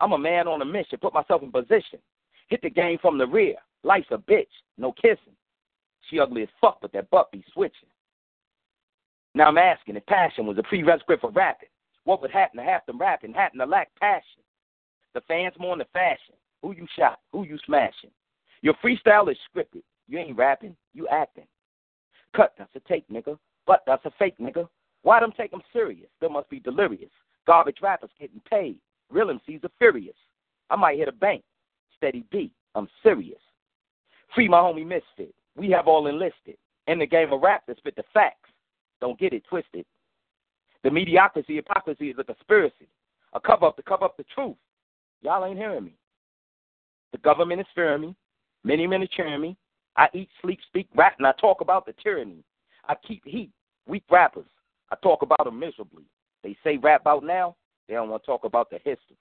I'm 0.00 0.12
a 0.12 0.18
man 0.18 0.46
on 0.46 0.62
a 0.62 0.64
mission. 0.64 0.98
Put 1.00 1.14
myself 1.14 1.42
in 1.42 1.50
position. 1.50 1.98
Hit 2.48 2.62
the 2.62 2.70
game 2.70 2.98
from 3.02 3.18
the 3.18 3.26
rear. 3.26 3.56
Life's 3.82 4.06
a 4.12 4.18
bitch. 4.18 4.46
No 4.78 4.92
kissing. 4.92 5.34
She 6.08 6.20
ugly 6.20 6.42
as 6.42 6.48
fuck, 6.60 6.78
but 6.80 6.92
that 6.92 7.10
butt 7.10 7.32
be 7.32 7.44
switching. 7.52 7.88
Now 9.34 9.48
I'm 9.48 9.58
asking 9.58 9.96
if 9.96 10.06
passion 10.06 10.46
was 10.46 10.58
a 10.58 10.62
prerequisite 10.62 11.20
for 11.20 11.30
rapping. 11.30 11.68
What 12.06 12.22
would 12.22 12.30
happen 12.30 12.58
to 12.58 12.62
half 12.62 12.86
them 12.86 12.98
rapping, 12.98 13.34
happen 13.34 13.58
to 13.58 13.66
lack 13.66 13.90
passion? 14.00 14.40
The 15.12 15.20
fans 15.22 15.54
more 15.58 15.72
in 15.72 15.80
the 15.80 15.86
fashion. 15.92 16.36
Who 16.62 16.72
you 16.72 16.86
shot? 16.96 17.18
Who 17.32 17.42
you 17.42 17.58
smashing? 17.66 18.10
Your 18.62 18.74
freestyle 18.74 19.30
is 19.30 19.36
scripted. 19.50 19.82
You 20.06 20.18
ain't 20.18 20.38
rapping, 20.38 20.76
you 20.94 21.08
acting. 21.08 21.46
Cut, 22.34 22.54
that's 22.56 22.70
a 22.76 22.80
take, 22.88 23.08
nigga. 23.08 23.36
But 23.66 23.82
that's 23.88 24.04
a 24.04 24.12
fake, 24.20 24.38
nigga. 24.38 24.68
Why 25.02 25.18
them 25.18 25.32
take 25.36 25.50
them 25.50 25.62
serious? 25.72 26.08
They 26.20 26.28
must 26.28 26.48
be 26.48 26.60
delirious. 26.60 27.10
Garbage 27.44 27.78
rappers 27.82 28.10
getting 28.20 28.40
paid. 28.48 28.78
Real 29.10 29.26
MCs 29.26 29.64
are 29.64 29.70
furious. 29.78 30.16
I 30.70 30.76
might 30.76 30.98
hit 30.98 31.08
a 31.08 31.12
bank. 31.12 31.42
Steady 31.96 32.24
beat. 32.30 32.52
I'm 32.76 32.88
serious. 33.02 33.40
Free 34.32 34.48
my 34.48 34.58
homie 34.58 34.86
Misfit. 34.86 35.34
We 35.56 35.70
have 35.70 35.88
all 35.88 36.06
enlisted. 36.06 36.56
In 36.86 37.00
the 37.00 37.06
game 37.06 37.32
of 37.32 37.40
rap, 37.40 37.64
that's 37.66 37.80
spit 37.80 37.96
the 37.96 38.04
facts. 38.14 38.50
Don't 39.00 39.18
get 39.18 39.32
it 39.32 39.42
twisted. 39.48 39.84
The 40.82 40.90
mediocrity, 40.90 41.56
hypocrisy 41.56 42.10
is 42.10 42.16
a 42.18 42.24
conspiracy. 42.24 42.88
A 43.32 43.40
cover 43.40 43.66
up 43.66 43.76
to 43.76 43.82
cover 43.82 44.04
up 44.04 44.16
the 44.16 44.24
truth. 44.34 44.56
Y'all 45.22 45.44
ain't 45.44 45.58
hearing 45.58 45.84
me. 45.84 45.96
The 47.12 47.18
government 47.18 47.60
is 47.60 47.66
fearing 47.74 48.02
me. 48.02 48.16
Many 48.64 48.86
men 48.86 49.02
are 49.02 49.08
cheering 49.08 49.40
me. 49.40 49.56
I 49.96 50.08
eat, 50.12 50.28
sleep, 50.42 50.58
speak, 50.68 50.88
rap, 50.94 51.14
and 51.18 51.26
I 51.26 51.32
talk 51.40 51.60
about 51.60 51.86
the 51.86 51.94
tyranny. 52.02 52.44
I 52.88 52.94
keep 53.06 53.24
heat. 53.24 53.50
Weak 53.86 54.04
rappers. 54.10 54.46
I 54.90 54.96
talk 55.02 55.22
about 55.22 55.44
them 55.44 55.58
miserably. 55.58 56.04
They 56.42 56.56
say 56.62 56.76
rap 56.76 57.06
out 57.06 57.24
now. 57.24 57.56
They 57.88 57.94
don't 57.94 58.08
want 58.08 58.22
to 58.22 58.26
talk 58.26 58.44
about 58.44 58.70
the 58.70 58.76
history. 58.76 59.16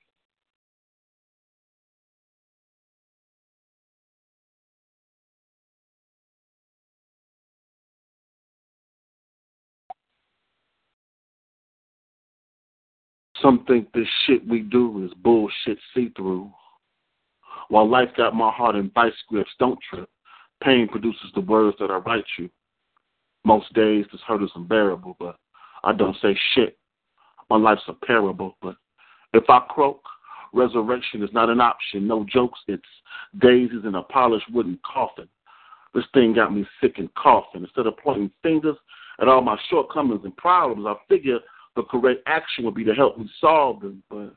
Some 13.46 13.64
think 13.68 13.94
this 13.94 14.08
shit 14.26 14.48
we 14.48 14.62
do 14.62 15.06
is 15.06 15.14
bullshit 15.22 15.78
see 15.94 16.10
through. 16.18 16.52
While 17.70 17.88
life 17.88 18.10
got 18.18 18.34
my 18.34 18.50
heart 18.52 18.76
in 18.76 18.90
vice 18.96 19.14
grips, 19.30 19.52
don't 19.60 19.78
trip. 19.88 20.10
Pain 20.64 20.88
produces 20.88 21.32
the 21.36 21.42
words 21.42 21.78
that 21.80 21.92
I 21.92 21.98
write 21.98 22.26
you. 22.40 22.50
Most 23.44 23.72
days 23.76 24.06
this 24.12 24.22
hurt 24.28 24.42
is 24.42 24.50
unbearable, 24.56 25.16
but 25.20 25.36
I 25.84 25.94
don't 25.94 26.18
say 26.24 26.36
shit. 26.56 26.76
My 27.52 27.58
life's 27.58 27.84
a 27.88 27.94
parable, 27.94 28.58
but 28.64 28.78
if 29.36 29.44
I 29.48 29.60
croak, 29.70 30.02
resurrection 30.52 31.22
is 31.22 31.30
not 31.32 31.52
an 31.52 31.62
option. 31.62 32.08
No 32.08 32.26
jokes, 32.28 32.60
it's 32.68 32.82
daisies 33.38 33.86
in 33.86 33.94
a 33.94 34.02
polished 34.02 34.52
wooden 34.52 34.80
coffin. 34.84 35.28
This 35.94 36.06
thing 36.16 36.34
got 36.34 36.52
me 36.52 36.66
sick 36.82 36.98
and 36.98 37.14
coughing. 37.14 37.62
Instead 37.62 37.86
of 37.86 37.96
pointing 37.98 38.32
fingers 38.42 38.78
at 39.22 39.28
all 39.28 39.42
my 39.42 39.58
shortcomings 39.70 40.22
and 40.24 40.36
problems, 40.36 40.88
I 40.88 40.96
figure 41.08 41.38
the 41.76 41.84
correct 41.84 42.22
action 42.28 42.64
would 42.66 42.76
be 42.76 42.84
to 42.84 42.94
help 42.94 43.18
me 43.18 43.30
solve 43.40 43.82
them. 43.82 44.04
But 44.10 44.34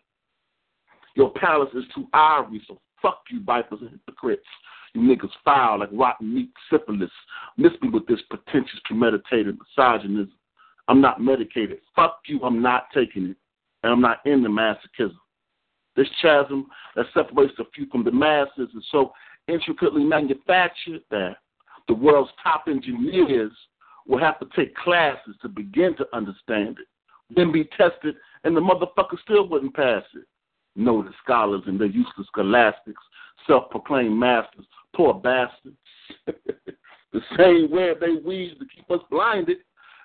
your 1.15 1.31
palace 1.33 1.71
is 1.75 1.85
too 1.95 2.07
ivory, 2.13 2.63
so 2.67 2.81
fuck 3.01 3.23
you, 3.31 3.43
vipers 3.43 3.81
and 3.81 3.91
hypocrites. 3.91 4.47
You 4.95 5.03
niggas 5.03 5.31
foul 5.45 5.81
like 5.81 5.91
rotten 5.93 6.35
meat 6.35 6.51
syphilis. 6.71 7.11
Miss 7.57 7.73
me 7.83 7.91
with 7.91 8.07
this 8.07 8.21
pretentious, 8.31 8.81
premeditated 8.85 9.59
misogynism. 9.59 10.33
I'm 10.89 11.01
not 11.01 11.21
medicated. 11.21 11.79
Fuck 11.95 12.21
you, 12.27 12.41
I'm 12.43 12.63
not 12.63 12.87
taking 12.95 13.27
it. 13.27 13.37
And 13.83 13.93
I'm 13.93 14.01
not 14.01 14.25
in 14.25 14.43
the 14.43 14.49
masochism. 14.49 15.19
This 15.95 16.09
chasm 16.23 16.67
that 16.97 17.07
separates 17.13 17.55
the 17.59 17.65
few 17.75 17.87
from 17.91 18.05
the 18.05 18.13
masses 18.13 18.71
is 18.77 18.85
so 18.91 19.13
intricately 19.49 20.05
manufactured 20.05 21.03
that 21.11 21.37
the 21.89 21.95
world's 21.95 22.31
top 22.43 22.65
engineers 22.69 23.53
will 24.07 24.19
have 24.19 24.39
to 24.41 24.47
take 24.57 24.75
classes 24.77 25.37
to 25.43 25.49
begin 25.49 25.95
to 25.97 26.07
understand 26.13 26.79
it, 26.79 26.87
then 27.35 27.53
be 27.53 27.65
tested, 27.77 28.17
and 28.45 28.57
the 28.57 28.61
motherfucker 28.61 29.19
still 29.23 29.49
wouldn't 29.49 29.75
pass 29.75 30.03
it. 30.15 30.25
Know 30.77 31.03
the 31.03 31.11
scholars 31.23 31.63
and 31.67 31.79
their 31.79 31.89
useless 31.89 32.27
scholastics, 32.29 33.03
self 33.47 33.71
proclaimed 33.71 34.17
masters, 34.19 34.67
poor 34.95 35.15
bastards. 35.15 35.77
the 36.27 37.21
same 37.37 37.71
web 37.71 38.01
they 38.01 38.21
weave 38.25 38.59
to 38.59 38.67
keep 38.75 38.91
us 38.91 39.01
blinded 39.11 39.59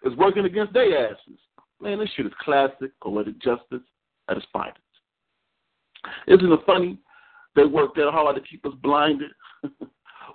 is 0.03 0.15
working 0.17 0.45
against 0.45 0.73
their 0.73 1.11
asses. 1.11 1.39
Man, 1.81 1.99
this 1.99 2.09
shit 2.15 2.25
is 2.25 2.31
classic 2.41 2.91
poetic 3.01 3.39
justice 3.41 3.83
at 4.29 4.37
its 4.37 4.45
finest. 4.51 4.79
Isn't 6.27 6.51
it 6.51 6.59
funny? 6.65 6.97
They 7.55 7.65
work 7.65 7.95
that 7.95 8.09
hard 8.11 8.35
to 8.35 8.41
keep 8.41 8.65
us 8.65 8.73
blinded. 8.81 9.31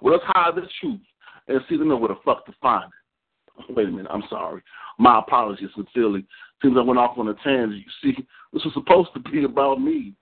well, 0.01 0.15
let's 0.15 0.24
hide 0.27 0.55
the 0.55 0.66
truth 0.81 1.01
and 1.48 1.60
see 1.69 1.77
to 1.77 1.85
know 1.85 1.97
where 1.97 2.09
the 2.09 2.20
fuck 2.24 2.47
to 2.47 2.55
find 2.60 2.85
it. 2.85 3.74
Wait 3.74 3.89
a 3.89 3.90
minute, 3.90 4.10
I'm 4.10 4.23
sorry. 4.31 4.62
My 4.98 5.19
apologies 5.19 5.70
sincerely. 5.74 6.27
Seems 6.62 6.76
I 6.76 6.82
went 6.82 6.98
off 6.98 7.18
on 7.18 7.28
a 7.28 7.35
tangent. 7.35 7.85
You 7.85 7.93
see, 8.02 8.26
this 8.52 8.64
was 8.64 8.74
supposed 8.74 9.10
to 9.14 9.20
be 9.30 9.44
about 9.44 9.80
me 9.80 10.14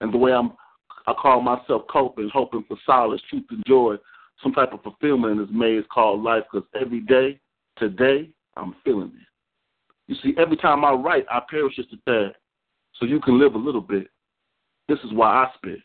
and 0.00 0.12
the 0.12 0.18
way 0.18 0.32
I'm 0.32 0.52
I 1.06 1.12
call 1.12 1.40
myself 1.42 1.82
coping, 1.90 2.30
hoping 2.32 2.64
for 2.66 2.78
solace, 2.86 3.20
truth, 3.28 3.44
and 3.50 3.62
joy, 3.66 3.96
some 4.42 4.52
type 4.52 4.72
of 4.72 4.82
fulfillment 4.82 5.32
in 5.32 5.38
this 5.38 5.48
maze 5.52 5.84
called 5.92 6.22
life. 6.22 6.44
Because 6.50 6.66
every 6.80 7.00
day, 7.00 7.38
today, 7.76 8.30
I'm 8.56 8.74
feeling 8.84 9.12
it. 9.14 9.26
You 10.06 10.16
see, 10.22 10.34
every 10.38 10.56
time 10.56 10.84
I 10.84 10.92
write, 10.92 11.26
I 11.30 11.40
perish 11.48 11.76
just 11.76 11.92
a 11.92 11.96
tad. 12.10 12.34
so 12.94 13.06
you 13.06 13.20
can 13.20 13.38
live 13.38 13.54
a 13.54 13.58
little 13.58 13.80
bit. 13.80 14.08
This 14.88 14.98
is 15.00 15.12
why 15.12 15.28
I 15.28 15.50
spit. 15.56 15.80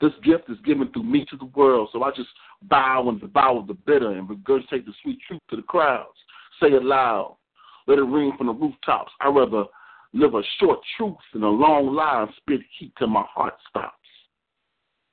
This 0.00 0.12
gift 0.22 0.50
is 0.50 0.58
given 0.64 0.92
through 0.92 1.04
me 1.04 1.24
to 1.30 1.36
the 1.36 1.46
world, 1.46 1.88
so 1.92 2.02
I 2.02 2.10
just 2.10 2.28
bow 2.62 3.08
and 3.08 3.20
devour 3.20 3.64
the 3.66 3.74
bitter 3.74 4.12
and 4.12 4.28
regurgitate 4.28 4.84
the 4.84 4.92
sweet 5.02 5.18
truth 5.26 5.40
to 5.50 5.56
the 5.56 5.62
crowds. 5.62 6.18
Say 6.60 6.68
it 6.68 6.84
loud. 6.84 7.36
Let 7.86 7.98
it 7.98 8.02
ring 8.02 8.32
from 8.36 8.48
the 8.48 8.52
rooftops. 8.52 9.12
I'd 9.20 9.34
rather 9.34 9.64
live 10.12 10.34
a 10.34 10.42
short 10.58 10.80
truth 10.96 11.16
than 11.32 11.42
a 11.42 11.48
long 11.48 11.94
lie 11.94 12.22
and 12.22 12.30
spit 12.36 12.60
heat 12.78 12.92
till 12.98 13.08
my 13.08 13.24
heart 13.32 13.54
stops. 13.68 13.94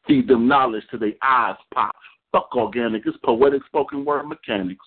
Feed 0.08 0.28
them 0.28 0.48
knowledge 0.48 0.84
till 0.90 1.00
their 1.00 1.14
eyes 1.22 1.56
pop. 1.74 1.96
Fuck 2.32 2.56
organic, 2.56 3.04
it's 3.06 3.18
poetic 3.24 3.62
spoken 3.68 4.04
word 4.04 4.28
mechanics. 4.28 4.86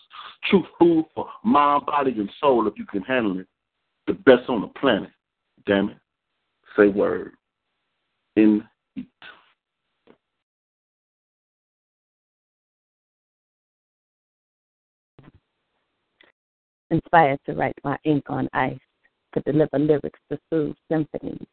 Truth 0.50 0.66
food 0.78 1.04
for 1.14 1.28
mind, 1.44 1.86
body, 1.86 2.10
and 2.12 2.30
soul 2.40 2.66
if 2.66 2.74
you 2.76 2.84
can 2.86 3.02
handle 3.02 3.38
it. 3.38 3.46
The 4.08 4.14
best 4.14 4.48
on 4.48 4.62
the 4.62 4.68
planet. 4.68 5.10
Damn 5.64 5.90
it. 5.90 5.96
Say 6.76 6.88
word. 6.88 7.32
In 8.34 8.64
heat. 8.94 9.08
Inspired 16.96 17.38
to 17.44 17.52
write 17.52 17.76
my 17.84 17.98
ink 18.04 18.24
on 18.30 18.48
ice, 18.54 18.78
to 19.34 19.42
deliver 19.42 19.78
lyrics 19.78 20.18
to 20.30 20.38
soothe 20.48 20.76
symphonies, 20.90 21.46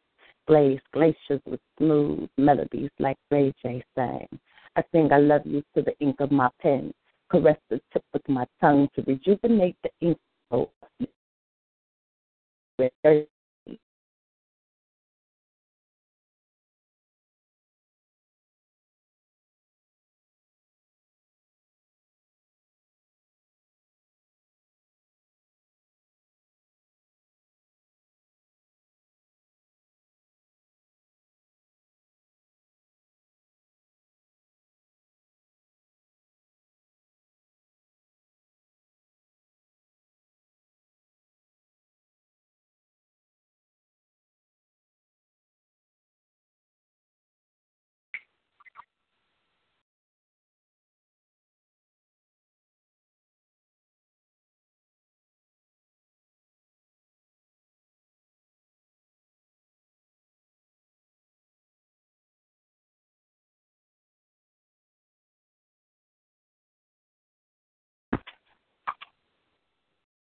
blaze 0.46 0.80
glaciers 0.94 1.42
with 1.44 1.60
smooth 1.76 2.30
melodies 2.38 2.88
like 2.98 3.18
Ray 3.30 3.52
J 3.62 3.84
sang. 3.94 4.26
I 4.74 4.82
sing 4.90 5.12
I 5.12 5.18
love 5.18 5.42
you 5.44 5.62
to 5.74 5.82
the 5.82 5.94
ink 6.00 6.20
of 6.20 6.30
my 6.30 6.48
pen, 6.62 6.94
caress 7.30 7.58
the 7.68 7.78
tip 7.92 8.02
with 8.14 8.26
my 8.26 8.46
tongue 8.58 8.88
to 8.94 9.02
rejuvenate 9.02 9.76
the 9.82 9.90
ink. 10.00 10.18
Oh, 10.50 10.70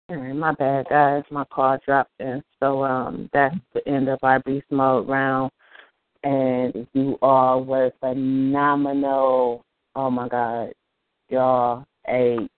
All 0.07 0.17
right, 0.17 0.35
my 0.35 0.51
bad, 0.53 0.85
guys. 0.87 1.23
My 1.31 1.45
car 1.45 1.79
dropped 1.83 2.11
in. 2.19 2.43
So 2.59 2.83
um, 2.83 3.27
that's 3.33 3.55
the 3.73 3.87
end 3.87 4.07
of 4.07 4.19
our 4.21 4.39
beast 4.41 4.67
mode 4.69 5.09
round. 5.09 5.51
And 6.23 6.87
you 6.93 7.17
all 7.23 7.63
were 7.63 7.91
phenomenal. 7.99 9.65
Oh 9.95 10.11
my 10.11 10.27
God, 10.27 10.73
y'all 11.29 11.85
ate 12.07 12.51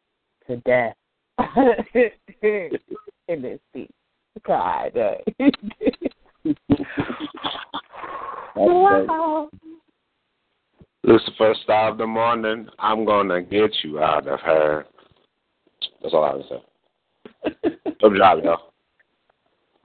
to 0.47 0.57
death 0.57 0.95
in 2.43 3.41
this 3.41 3.59
beat. 3.73 3.91
God. 4.45 4.91
wow. 8.55 9.49
Lucifer, 11.03 11.55
star 11.63 11.91
of 11.91 11.97
the 11.97 12.07
morning, 12.07 12.67
I'm 12.79 13.05
gonna 13.05 13.41
get 13.41 13.71
you 13.83 13.99
out 13.99 14.27
of 14.27 14.41
her. 14.41 14.85
That's 16.01 16.13
all 16.13 16.25
I 16.25 16.31
have 16.31 16.41
to 16.41 16.47
say. 16.49 16.61
Good 17.43 18.17
job, 18.17 18.43
y'all. 18.43 18.73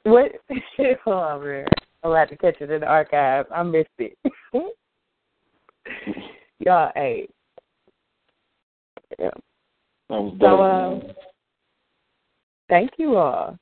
What? 0.05 0.33
Man. 1.07 1.67
I'll 2.05 2.15
have 2.15 2.31
to 2.31 2.37
catch 2.37 2.61
it 2.61 2.71
in 2.71 2.81
the 2.81 2.87
archive. 2.87 3.47
I 3.55 3.63
missed 3.63 3.89
it. 3.99 4.19
y'all 6.59 6.93
ate. 6.97 7.31
Yeah. 9.19 9.31
So, 10.09 10.63
um, 10.63 11.03
thank 12.69 12.91
you 12.99 13.17
all. 13.17 13.57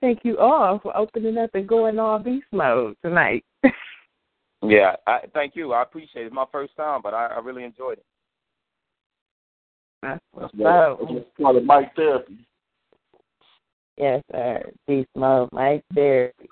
Thank 0.00 0.20
you 0.22 0.38
all 0.38 0.78
for 0.80 0.96
opening 0.96 1.38
up 1.38 1.50
and 1.54 1.66
going 1.66 1.98
all 1.98 2.18
beast 2.18 2.46
mode 2.52 2.96
tonight. 3.02 3.44
yeah, 4.62 4.94
I 5.06 5.20
thank 5.34 5.56
you. 5.56 5.72
I 5.72 5.82
appreciate 5.82 6.22
it. 6.22 6.26
It's 6.26 6.34
my 6.34 6.44
first 6.52 6.76
time, 6.76 7.00
but 7.02 7.14
I, 7.14 7.26
I 7.26 7.38
really 7.40 7.64
enjoyed 7.64 7.98
it. 7.98 8.06
That's 10.02 10.20
what's 10.32 10.54
That's 10.56 11.00
part 11.42 11.56
of 11.56 11.64
mic 11.64 11.90
therapy. 11.96 12.46
Yes, 13.98 14.22
sir. 14.30 14.70
Beast 14.86 15.08
mode, 15.16 15.48
mic 15.52 15.82
therapy. 15.94 16.48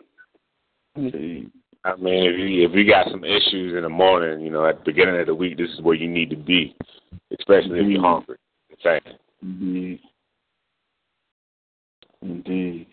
I 0.97 1.95
mean, 1.97 2.25
if 2.25 2.39
you 2.39 2.69
if 2.69 2.75
you 2.75 2.89
got 2.89 3.09
some 3.11 3.23
issues 3.23 3.77
in 3.77 3.83
the 3.83 3.89
morning, 3.89 4.45
you 4.45 4.51
know, 4.51 4.67
at 4.67 4.79
the 4.79 4.85
beginning 4.85 5.21
of 5.21 5.27
the 5.27 5.35
week, 5.35 5.57
this 5.57 5.71
is 5.71 5.81
where 5.81 5.95
you 5.95 6.09
need 6.09 6.31
to 6.31 6.37
be, 6.37 6.75
especially 7.39 7.79
if 7.79 7.87
you're 7.87 8.01
mm-hmm. 8.01 8.05
hungry. 8.05 8.37
Same. 8.83 9.01
Mm-hmm. 9.45 9.77
Indeed. 9.77 10.01
Indeed. 12.23 12.87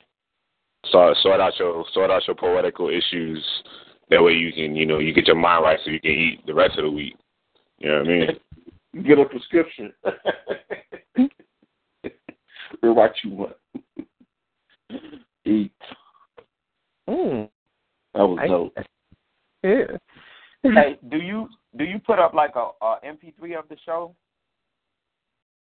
Sort 0.92 1.18
sort 1.24 1.40
out 1.40 1.58
your 1.58 1.86
sort 1.94 2.12
out 2.12 2.28
your 2.28 2.36
poetical 2.36 2.90
issues. 2.90 3.44
That 4.10 4.22
way 4.22 4.34
you 4.34 4.54
can 4.54 4.76
you 4.76 4.86
know 4.86 5.00
you 5.00 5.14
get 5.14 5.28
your 5.28 5.38
mind 5.38 5.64
right 5.64 5.80
so 5.84 5.90
you 5.90 6.00
can 6.00 6.12
eat 6.12 6.46
the 6.46 6.54
rest 6.54 6.78
of 6.78 6.84
the 6.84 6.92
week. 6.92 7.16
You 7.80 7.90
know 7.90 8.00
what 8.00 8.08
I 8.08 8.10
mean? 8.10 8.28
Get 9.08 9.18
a 9.18 9.26
prescription. 9.26 9.92
or 12.84 12.94
what 12.94 13.14
you 13.24 13.32
want. 13.32 13.56
Eat. 15.46 15.72
Mm. 17.10 17.50
That 18.14 18.20
was 18.20 18.40
I- 18.42 18.48
dope. 18.48 18.74
Yeah. 19.64 19.98
hey, 20.64 20.98
do 21.10 21.18
you 21.18 21.48
do 21.78 21.84
you 21.84 22.00
put 22.00 22.20
up 22.20 22.34
like 22.34 22.56
a, 22.56 22.70
a 22.84 23.00
MP3 23.06 23.58
of 23.58 23.68
the 23.70 23.78
show? 23.86 24.16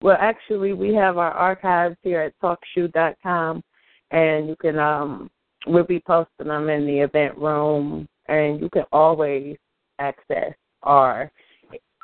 Well, 0.02 0.17
actually, 0.20 0.73
we 0.73 0.94
have 0.94 1.17
our 1.17 1.31
archives 1.31 1.97
here 2.02 2.23
at 2.23 2.34
talkshoe.com, 2.42 3.62
and 4.10 4.49
you 4.49 4.57
can 4.57 4.78
um 4.78 5.31
we'll 5.67 5.84
be 5.84 6.02
posting 6.07 6.49
them 6.49 6.68
in 6.68 6.86
the 6.86 7.01
event 7.01 7.36
room, 7.39 8.09
and 8.28 8.60
you 8.60 8.68
can 8.70 8.84
always 8.92 9.57
access 9.99 10.52
our 10.83 11.31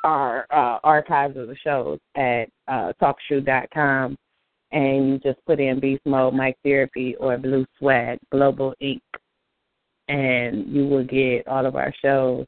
our 0.03 0.45
uh, 0.51 0.79
archives 0.83 1.35
of 1.35 1.47
the 1.47 1.57
shows 1.57 1.99
at 2.15 2.45
uh, 2.69 2.93
talkshoe.com, 3.01 4.17
and 4.71 5.09
you 5.09 5.19
just 5.19 5.43
put 5.45 5.59
in 5.59 5.79
Beast 5.79 6.01
Mode, 6.05 6.33
Mic 6.33 6.57
Therapy, 6.63 7.15
or 7.19 7.37
Blue 7.37 7.65
Swag 7.77 8.19
Global 8.31 8.73
Inc., 8.81 9.01
and 10.07 10.67
you 10.67 10.87
will 10.87 11.03
get 11.03 11.47
all 11.47 11.65
of 11.65 11.75
our 11.75 11.93
shows 12.03 12.45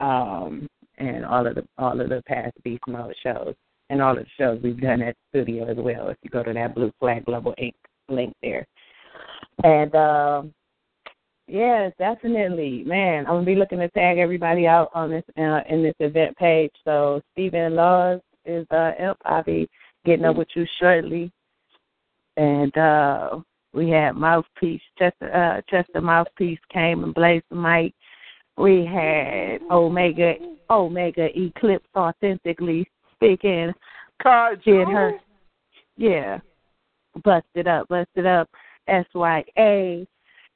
um, 0.00 0.68
and 0.98 1.24
all 1.24 1.46
of 1.46 1.56
the 1.56 1.64
all 1.78 2.00
of 2.00 2.08
the 2.08 2.22
past 2.26 2.54
Beast 2.62 2.82
Mode 2.86 3.14
shows 3.22 3.54
and 3.90 4.00
all 4.00 4.16
of 4.16 4.24
the 4.24 4.30
shows 4.38 4.60
we've 4.62 4.80
done 4.80 5.02
at 5.02 5.16
studio 5.30 5.68
as 5.68 5.76
well. 5.76 6.08
If 6.08 6.16
you 6.22 6.30
go 6.30 6.42
to 6.42 6.52
that 6.52 6.74
Blue 6.74 6.92
Flag 7.00 7.24
Global 7.24 7.54
Inc. 7.60 7.74
link 8.08 8.34
there, 8.42 8.66
and 9.62 9.94
um, 9.94 10.54
yeah, 11.46 11.90
definitely, 11.98 12.84
man. 12.84 13.26
I'm 13.26 13.34
gonna 13.34 13.46
be 13.46 13.54
looking 13.54 13.78
to 13.78 13.88
tag 13.90 14.18
everybody 14.18 14.66
out 14.66 14.90
on 14.94 15.10
this 15.10 15.24
uh, 15.38 15.60
in 15.68 15.82
this 15.82 15.94
event 16.00 16.36
page. 16.36 16.72
So 16.84 17.20
Steven 17.32 17.74
Laws 17.74 18.20
is 18.44 18.66
uh, 18.70 18.92
imp. 18.98 19.18
I'll 19.24 19.42
be 19.42 19.68
getting 20.04 20.24
up 20.24 20.36
with 20.36 20.48
you 20.54 20.66
shortly, 20.78 21.32
and 22.36 22.76
uh, 22.76 23.38
we 23.72 23.90
had 23.90 24.12
Mouthpiece 24.12 24.82
Chester 24.98 25.34
uh, 25.34 25.60
Chester 25.68 26.00
Mouthpiece 26.00 26.60
came 26.72 27.04
and 27.04 27.14
blazed 27.14 27.44
the 27.50 27.56
mic. 27.56 27.94
We 28.56 28.86
had 28.86 29.60
Omega 29.70 30.34
Omega 30.70 31.28
Eclipse 31.36 31.88
authentically 31.96 32.88
speaking. 33.14 33.72
Did 34.64 34.88
her 34.88 35.18
yeah. 35.96 36.38
Busted 37.22 37.68
up, 37.68 37.88
busted 37.88 38.26
up. 38.26 38.48
SYA. 38.88 40.06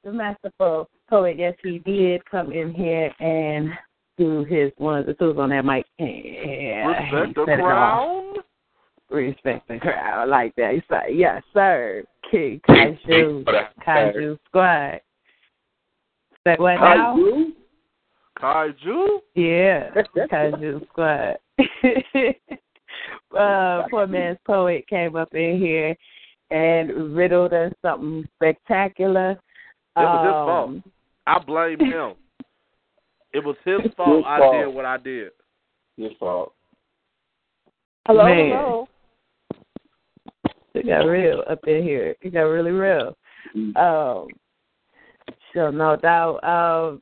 The 0.03 0.11
masterful 0.11 0.89
poet, 1.09 1.37
yes 1.37 1.55
he 1.63 1.79
did 1.79 2.23
come 2.29 2.51
in 2.51 2.73
here 2.73 3.11
and 3.19 3.71
do 4.17 4.43
his 4.43 4.71
one 4.77 4.99
of 4.99 5.05
the 5.05 5.13
tools 5.13 5.37
on 5.37 5.49
that 5.49 5.65
mic. 5.65 5.85
Yeah, 5.97 6.87
Respect 6.87 7.27
he 7.27 7.33
the 7.33 7.45
set 7.45 7.59
it 7.59 7.61
off. 7.61 7.65
crown. 7.65 8.33
Respect 9.09 9.67
the 9.67 9.79
crowd 9.79 10.29
like 10.29 10.53
that. 10.55 10.73
He's 10.75 10.83
like, 10.89 11.09
yes, 11.13 11.41
sir. 11.53 12.03
King 12.29 12.61
Kaiju, 12.69 13.43
Kaiju 13.85 14.37
Squad. 14.45 15.01
Say 16.45 16.55
what 16.57 16.75
now? 16.75 17.17
Kaiju? 18.39 19.19
Yeah, 19.35 19.89
Kaiju 20.31 20.87
Squad. 20.89 21.37
uh, 23.37 23.83
poor 23.89 24.05
man's 24.07 24.37
poet 24.45 24.87
came 24.87 25.15
up 25.15 25.33
in 25.33 25.57
here 25.59 25.95
and 26.51 27.15
riddled 27.15 27.53
us 27.53 27.73
something 27.81 28.27
spectacular. 28.35 29.31
It 29.31 29.37
was 29.97 30.25
his 30.25 30.35
Um, 30.35 30.83
fault. 30.83 30.93
I 31.25 31.39
blame 31.39 31.79
him. 31.91 32.13
It 33.33 33.43
was 33.43 33.55
his 33.65 33.91
fault 33.97 34.17
His 34.17 34.25
I 34.27 34.37
fault. 34.39 34.55
did 34.55 34.67
what 34.73 34.85
I 34.85 34.97
did. 34.97 35.31
His 35.97 36.11
fault. 36.19 36.53
Hello, 38.07 38.23
Man. 38.25 38.49
hello. 38.49 38.87
It 40.73 40.85
got 40.85 41.05
real 41.05 41.43
up 41.49 41.59
in 41.67 41.83
here. 41.83 42.15
It 42.21 42.33
got 42.33 42.41
really 42.41 42.71
real. 42.71 43.17
Um, 43.75 44.27
so 45.53 45.71
no 45.71 45.95
doubt. 45.95 46.43
Um, 46.43 47.01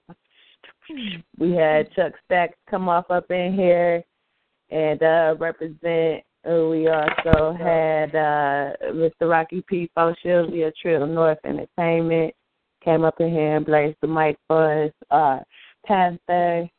we 1.38 1.52
had 1.52 1.92
Chuck 1.94 2.14
Stacks 2.26 2.58
come 2.70 2.88
off 2.88 3.10
up 3.12 3.30
in 3.32 3.54
here 3.54 4.04
and 4.70 5.02
uh, 5.04 5.36
represent. 5.40 6.24
We 6.46 6.88
also 6.88 7.54
had 7.60 8.16
uh, 8.16 8.72
Mr. 8.94 9.30
Rocky 9.30 9.62
P. 9.68 9.90
Foshill 9.98 10.50
via 10.50 10.72
Trill 10.82 11.06
North 11.06 11.40
Entertainment 11.44 12.34
came 12.84 13.04
up 13.04 13.20
in 13.20 13.30
here 13.30 13.58
and 13.58 13.66
blazed 13.66 13.98
the 14.02 14.08
mic 14.08 14.38
for 14.48 14.86
us. 14.86 14.92
Uh, 15.12 15.40
Panther 15.86 16.70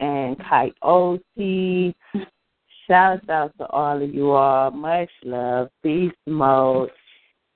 and 0.00 0.36
Coyote. 0.48 1.94
Shouts 2.92 3.26
out 3.30 3.56
to 3.56 3.66
all 3.68 4.02
of 4.02 4.14
you 4.14 4.32
all. 4.32 4.70
Much 4.70 5.08
love. 5.24 5.70
Beast 5.82 6.14
mode. 6.26 6.90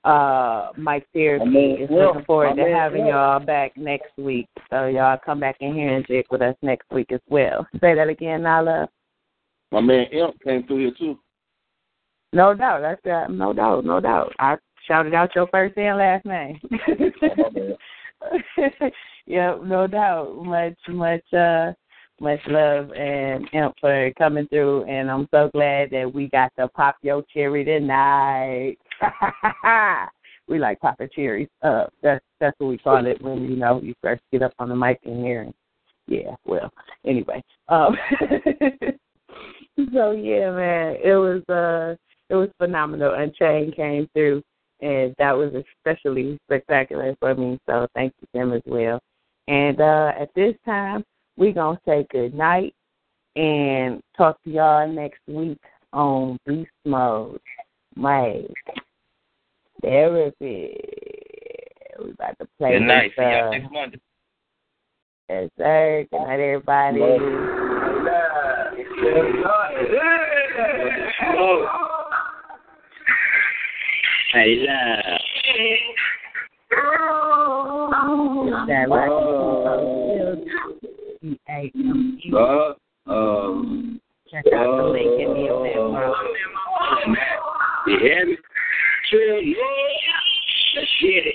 Uh, 0.02 0.70
Mic 0.78 1.06
Therapy 1.12 1.44
My 1.44 1.50
man 1.50 1.76
is 1.82 1.90
looking 1.90 2.24
forward 2.24 2.56
My 2.56 2.65
to 2.65 2.74
having 2.74 3.06
y'all 3.06 3.39
back 3.39 3.76
next 3.76 4.16
week. 4.16 4.48
So 4.70 4.86
y'all 4.86 5.18
come 5.23 5.39
back 5.39 5.56
in 5.60 5.74
here 5.74 5.94
and 5.94 6.06
jig 6.06 6.24
with 6.31 6.40
us 6.40 6.56
next 6.62 6.90
week 6.90 7.12
as 7.12 7.20
well. 7.28 7.66
Say 7.82 7.94
that 7.94 8.08
again, 8.08 8.44
Nala. 8.44 8.89
My 9.73 9.82
man 9.82 10.06
Imp 10.10 10.42
came 10.42 10.66
through 10.66 10.78
here 10.78 10.92
too. 10.98 11.18
No 12.32 12.55
doubt. 12.55 12.81
That's 12.81 13.02
that. 13.05 13.31
No 13.31 13.52
doubt. 13.52 13.84
No 13.84 14.00
doubt. 14.00 14.32
I 14.39 14.56
shouted 14.89 15.12
out 15.12 15.34
your 15.34 15.48
first 15.48 15.76
and 15.76 15.98
last 15.98 16.24
name. 16.24 16.58
yep, 19.26 19.62
no 19.62 19.86
doubt. 19.86 20.34
Much, 20.34 20.78
much, 20.89 21.34
uh, 21.34 21.73
much 22.20 22.41
love 22.47 22.93
and 22.93 23.49
imp 23.53 23.75
for 23.81 24.12
coming 24.19 24.47
through, 24.49 24.85
and 24.85 25.11
I'm 25.11 25.28
so 25.31 25.51
glad 25.53 25.91
that 25.91 26.11
we 26.12 26.28
got 26.28 26.53
to 26.59 26.69
pop 26.69 26.97
your 27.03 27.23
cherry 27.33 27.65
tonight. 27.65 28.77
we 30.49 30.59
like 30.59 30.81
popping 30.81 31.09
cherries. 31.15 31.49
Uh, 31.62 31.85
that's 32.03 32.25
that's 32.41 32.59
what 32.59 32.69
we 32.69 32.78
call 32.78 33.07
it 33.07 33.20
when 33.23 33.43
you 33.45 33.57
know 33.57 33.81
you 33.83 33.95
first 34.03 34.23
get 34.33 34.43
up 34.43 34.53
on 34.59 34.69
the 34.69 34.77
mic. 34.77 35.01
And, 35.05 35.53
yeah, 36.07 36.36
well, 36.45 36.70
anyway. 37.05 37.43
Um, 37.69 37.97
so 39.93 40.12
yeah, 40.12 40.51
man, 40.53 40.97
it 41.03 41.17
was 41.17 41.43
uh, 41.49 41.97
it 42.31 42.35
was 42.36 42.49
phenomenal. 42.59 43.15
Unchained 43.15 43.77
came 43.77 44.09
through 44.12 44.43
and 44.81 45.15
that 45.19 45.33
was 45.33 45.53
especially 45.55 46.39
spectacular 46.47 47.15
for 47.19 47.35
me. 47.35 47.59
So 47.67 47.86
thank 47.95 48.12
you 48.20 48.28
them 48.39 48.53
as 48.53 48.62
well. 48.67 49.01
And 49.49 49.81
uh, 49.81 50.12
at 50.19 50.28
this 50.35 50.55
time, 50.65 51.05
we're 51.36 51.52
gonna 51.52 51.81
say 51.86 52.06
good 52.10 52.34
night 52.34 52.74
and 53.36 54.00
talk 54.16 54.42
to 54.44 54.50
y'all 54.50 54.89
next 54.89 55.20
week 55.26 55.60
on 55.92 56.39
Beast 56.47 56.70
Mode. 56.84 57.40
Mic 57.97 58.52
Therapy. 59.82 60.76
We 61.98 62.10
about 62.10 62.39
to 62.39 62.48
play 62.58 62.73
Good 62.73 62.82
night. 62.82 63.12
this, 63.16 63.24
See 63.24 63.31
y'all 63.31 63.48
uh, 63.48 63.50
next 63.50 63.73
Monday. 63.73 64.00
Yes, 65.31 65.50
sir. 65.56 66.06
Good 66.10 66.20
night, 66.20 66.40
everybody. 66.40 67.00
Hey, 74.32 74.66
love. 74.66 75.20
That 78.68 78.89
right. 78.90 80.82
E-A-M-E. 81.26 82.32
Uh, 82.32 82.74
um, 83.10 84.00
Check 84.30 84.44
out 84.55 84.76
the 84.76 84.84
link 84.84 85.20
in 85.20 85.28
the 85.34 85.46
event. 85.50 86.06
you 87.86 87.98
hear 87.98 88.26
me? 88.26 88.36
Trill, 89.10 89.42
yeah. 89.42 89.56
Let's 90.76 90.90
get 91.00 91.26
it. 91.26 91.34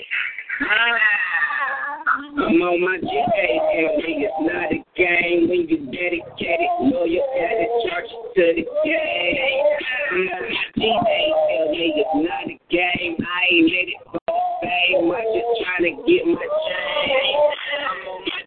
I'm 2.32 2.62
on 2.62 2.80
my 2.80 2.98
J-A-M, 3.00 4.00
it's 4.04 4.32
not 4.40 4.72
a 4.72 4.80
game 4.96 5.48
when 5.48 5.68
you 5.68 5.78
dedicated, 5.92 6.72
loyal, 6.80 7.24
gotta 7.36 7.66
charge 7.88 8.08
to 8.36 8.44
the 8.56 8.64
game. 8.84 9.36
I'm 10.12 10.28
on 10.28 10.48
my 10.48 10.64
J-A-M, 10.76 11.72
it's 11.72 12.14
not 12.14 12.48
a 12.48 12.56
game, 12.70 13.16
I 13.20 13.42
ain't 13.52 13.68
let 13.68 13.88
it 13.88 14.00
go 14.12 14.18
fame, 14.62 15.12
I'm 15.12 15.24
just 15.32 15.50
trying 15.64 15.84
to 15.88 15.92
get 16.08 16.22
my 16.26 16.40
chain. 16.40 17.61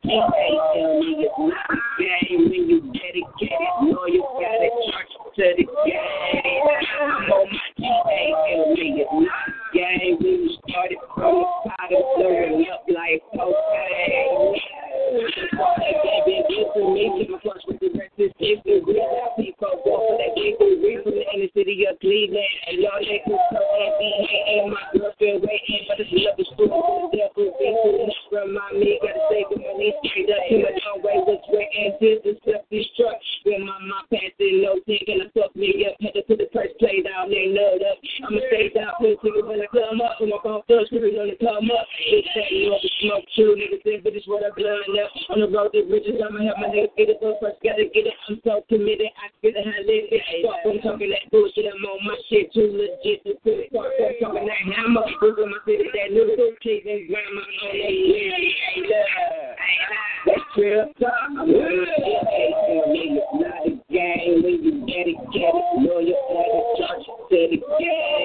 On 0.06 0.12
my 0.12 0.30
J-A-M, 0.30 1.02
it's 1.18 1.34
not 1.40 1.66
a 1.66 1.82
game 1.98 2.46
when 2.46 2.70
you 2.70 2.78
dedicated, 2.94 3.74
loyal, 3.82 4.38
gotta 4.38 4.70
charge 4.86 5.14
to 5.36 5.46
the 5.58 5.66
game. 5.66 6.66
I'm 7.02 7.26
on 7.34 7.50
my 7.50 7.66
J-A-M, 7.80 8.78
it's 8.78 9.10
not 9.12 9.65
game 9.76 10.16
you 10.24 10.56
started 10.64 10.98
from 11.12 11.44
the 11.44 11.68
bottom, 11.68 12.00
blowing 12.16 12.64
up 12.72 12.88
like 12.88 13.20
cocaine. 13.36 14.56
Baby, 15.06 16.42
give 16.50 16.72
to 16.74 16.82
me, 16.96 17.12
keep 17.20 17.30
my 17.30 17.38
flush 17.44 17.62
with 17.68 17.80
the 17.84 17.92
rest 17.94 18.16
is 18.18 18.32
history. 18.40 18.82
People 18.82 19.76
walk 19.84 20.02
for 20.08 20.16
that 20.18 20.32
big 20.34 20.56
we 20.60 20.98
from 21.04 21.14
the 21.14 21.26
inner 21.36 21.52
city 21.52 21.86
of 21.86 22.00
Cleveland. 22.00 22.56
And 22.72 22.80
y'all 22.80 23.04
so 23.28 23.60
happy, 23.60 24.12
and 24.56 24.72
my 24.72 24.82
girlfriend 24.96 25.44
waiting, 25.44 25.84
but 25.92 26.00
it's 26.00 26.10
love 26.10 26.40
is. 26.40 26.48
The 26.58 26.66
devil 27.12 27.52
be 27.60 27.68
cool, 27.84 28.08
remind 28.32 28.80
me, 28.80 28.98
gotta 29.04 29.22
say 29.30 29.44
good 29.52 29.62
money 29.62 29.94
straight 30.08 30.32
up. 30.32 30.42
Too 30.50 30.64
much 30.64 30.80
on 30.90 31.04
way 31.04 31.20
was 31.22 31.40
sweating, 31.52 32.00
this 32.00 32.24
is 32.26 32.40
self-destruct. 32.48 33.22
When 33.46 33.68
my 33.68 33.78
mom 33.86 34.10
it, 34.10 34.34
no 34.64 34.80
thinking, 34.90 35.22
I 35.22 35.30
fucked 35.38 35.56
me 35.56 35.86
up, 35.86 36.00
had 36.02 36.18
to 36.18 36.24
put 36.26 36.40
the 36.42 36.50
first 36.50 36.80
plate 36.82 37.06
out, 37.14 37.30
they 37.30 37.52
nut 37.54 37.84
up. 37.86 38.02
I'ma 38.26 38.42
stay 38.50 38.74
down, 38.74 38.98
it 39.04 39.46
when 39.46 39.62
I 39.62 39.65
come 39.72 40.02
up, 40.02 40.20
when 40.20 40.30
my 40.30 40.40
phone 40.44 40.62
thugs, 40.68 40.88
screaming 40.90 41.18
on 41.18 41.30
the 41.30 41.38
come 41.42 41.70
up. 41.72 41.86
It's 42.06 42.28
that 42.36 42.50
you 42.52 42.74
up, 42.74 42.82
to 42.82 42.90
smoke 43.02 43.26
too, 43.36 43.56
niggas 43.58 44.04
but 44.04 44.14
it's 44.14 44.28
what 44.28 44.46
I'm 44.46 44.54
blowing 44.58 44.98
up. 45.02 45.12
On 45.32 45.40
the 45.42 45.50
road 45.50 45.72
to 45.74 45.86
riches, 45.86 46.22
I'ma 46.22 46.44
help 46.44 46.58
my 46.60 46.70
niggas 46.70 46.94
get 46.98 47.10
it, 47.14 47.20
but 47.22 47.38
first 47.42 47.62
gotta 47.64 47.86
get 47.90 48.10
it. 48.10 48.16
I'm 48.30 48.42
so 48.44 48.66
committed, 48.70 49.10
I 49.18 49.30
get 49.42 49.56
it, 49.56 49.66
how 49.66 49.80
live 49.86 50.10
it. 50.12 50.22
Fuck, 50.44 50.66
I'm 50.66 50.78
talking 50.82 51.10
that 51.14 51.30
bullshit, 51.32 51.70
I'm 51.70 51.82
on 51.86 52.02
my 52.06 52.18
shit 52.30 52.52
too 52.54 52.70
legit 52.74 53.24
to 53.26 53.34
put 53.42 53.58
it. 53.66 53.70
Fuck, 53.70 53.90
I'm 54.02 54.18
talking 54.22 54.48
that 54.50 54.62
hammer, 54.66 55.06
moving 55.22 55.50
my 55.50 55.60
city, 55.66 55.88
that 55.94 56.10
new 56.14 56.26
kids 56.62 56.86
and 56.86 57.06
grandma 57.08 57.42
on 57.42 57.74
that 57.76 57.94
shit. 57.94 58.86
That's 60.26 60.58
real 60.58 60.90
talk. 61.00 61.38
I'm 61.38 61.46
good. 61.46 61.86
Niggas 62.90 63.30
not 63.38 63.62
a 63.62 63.78
game 63.94 64.42
when 64.42 64.58
you 64.66 64.74
dedicated, 64.90 65.86
loyal, 65.86 66.18
gotta 66.34 66.60
charge 66.82 67.06
to 67.30 67.38
the 67.52 67.62
game. 67.78 68.25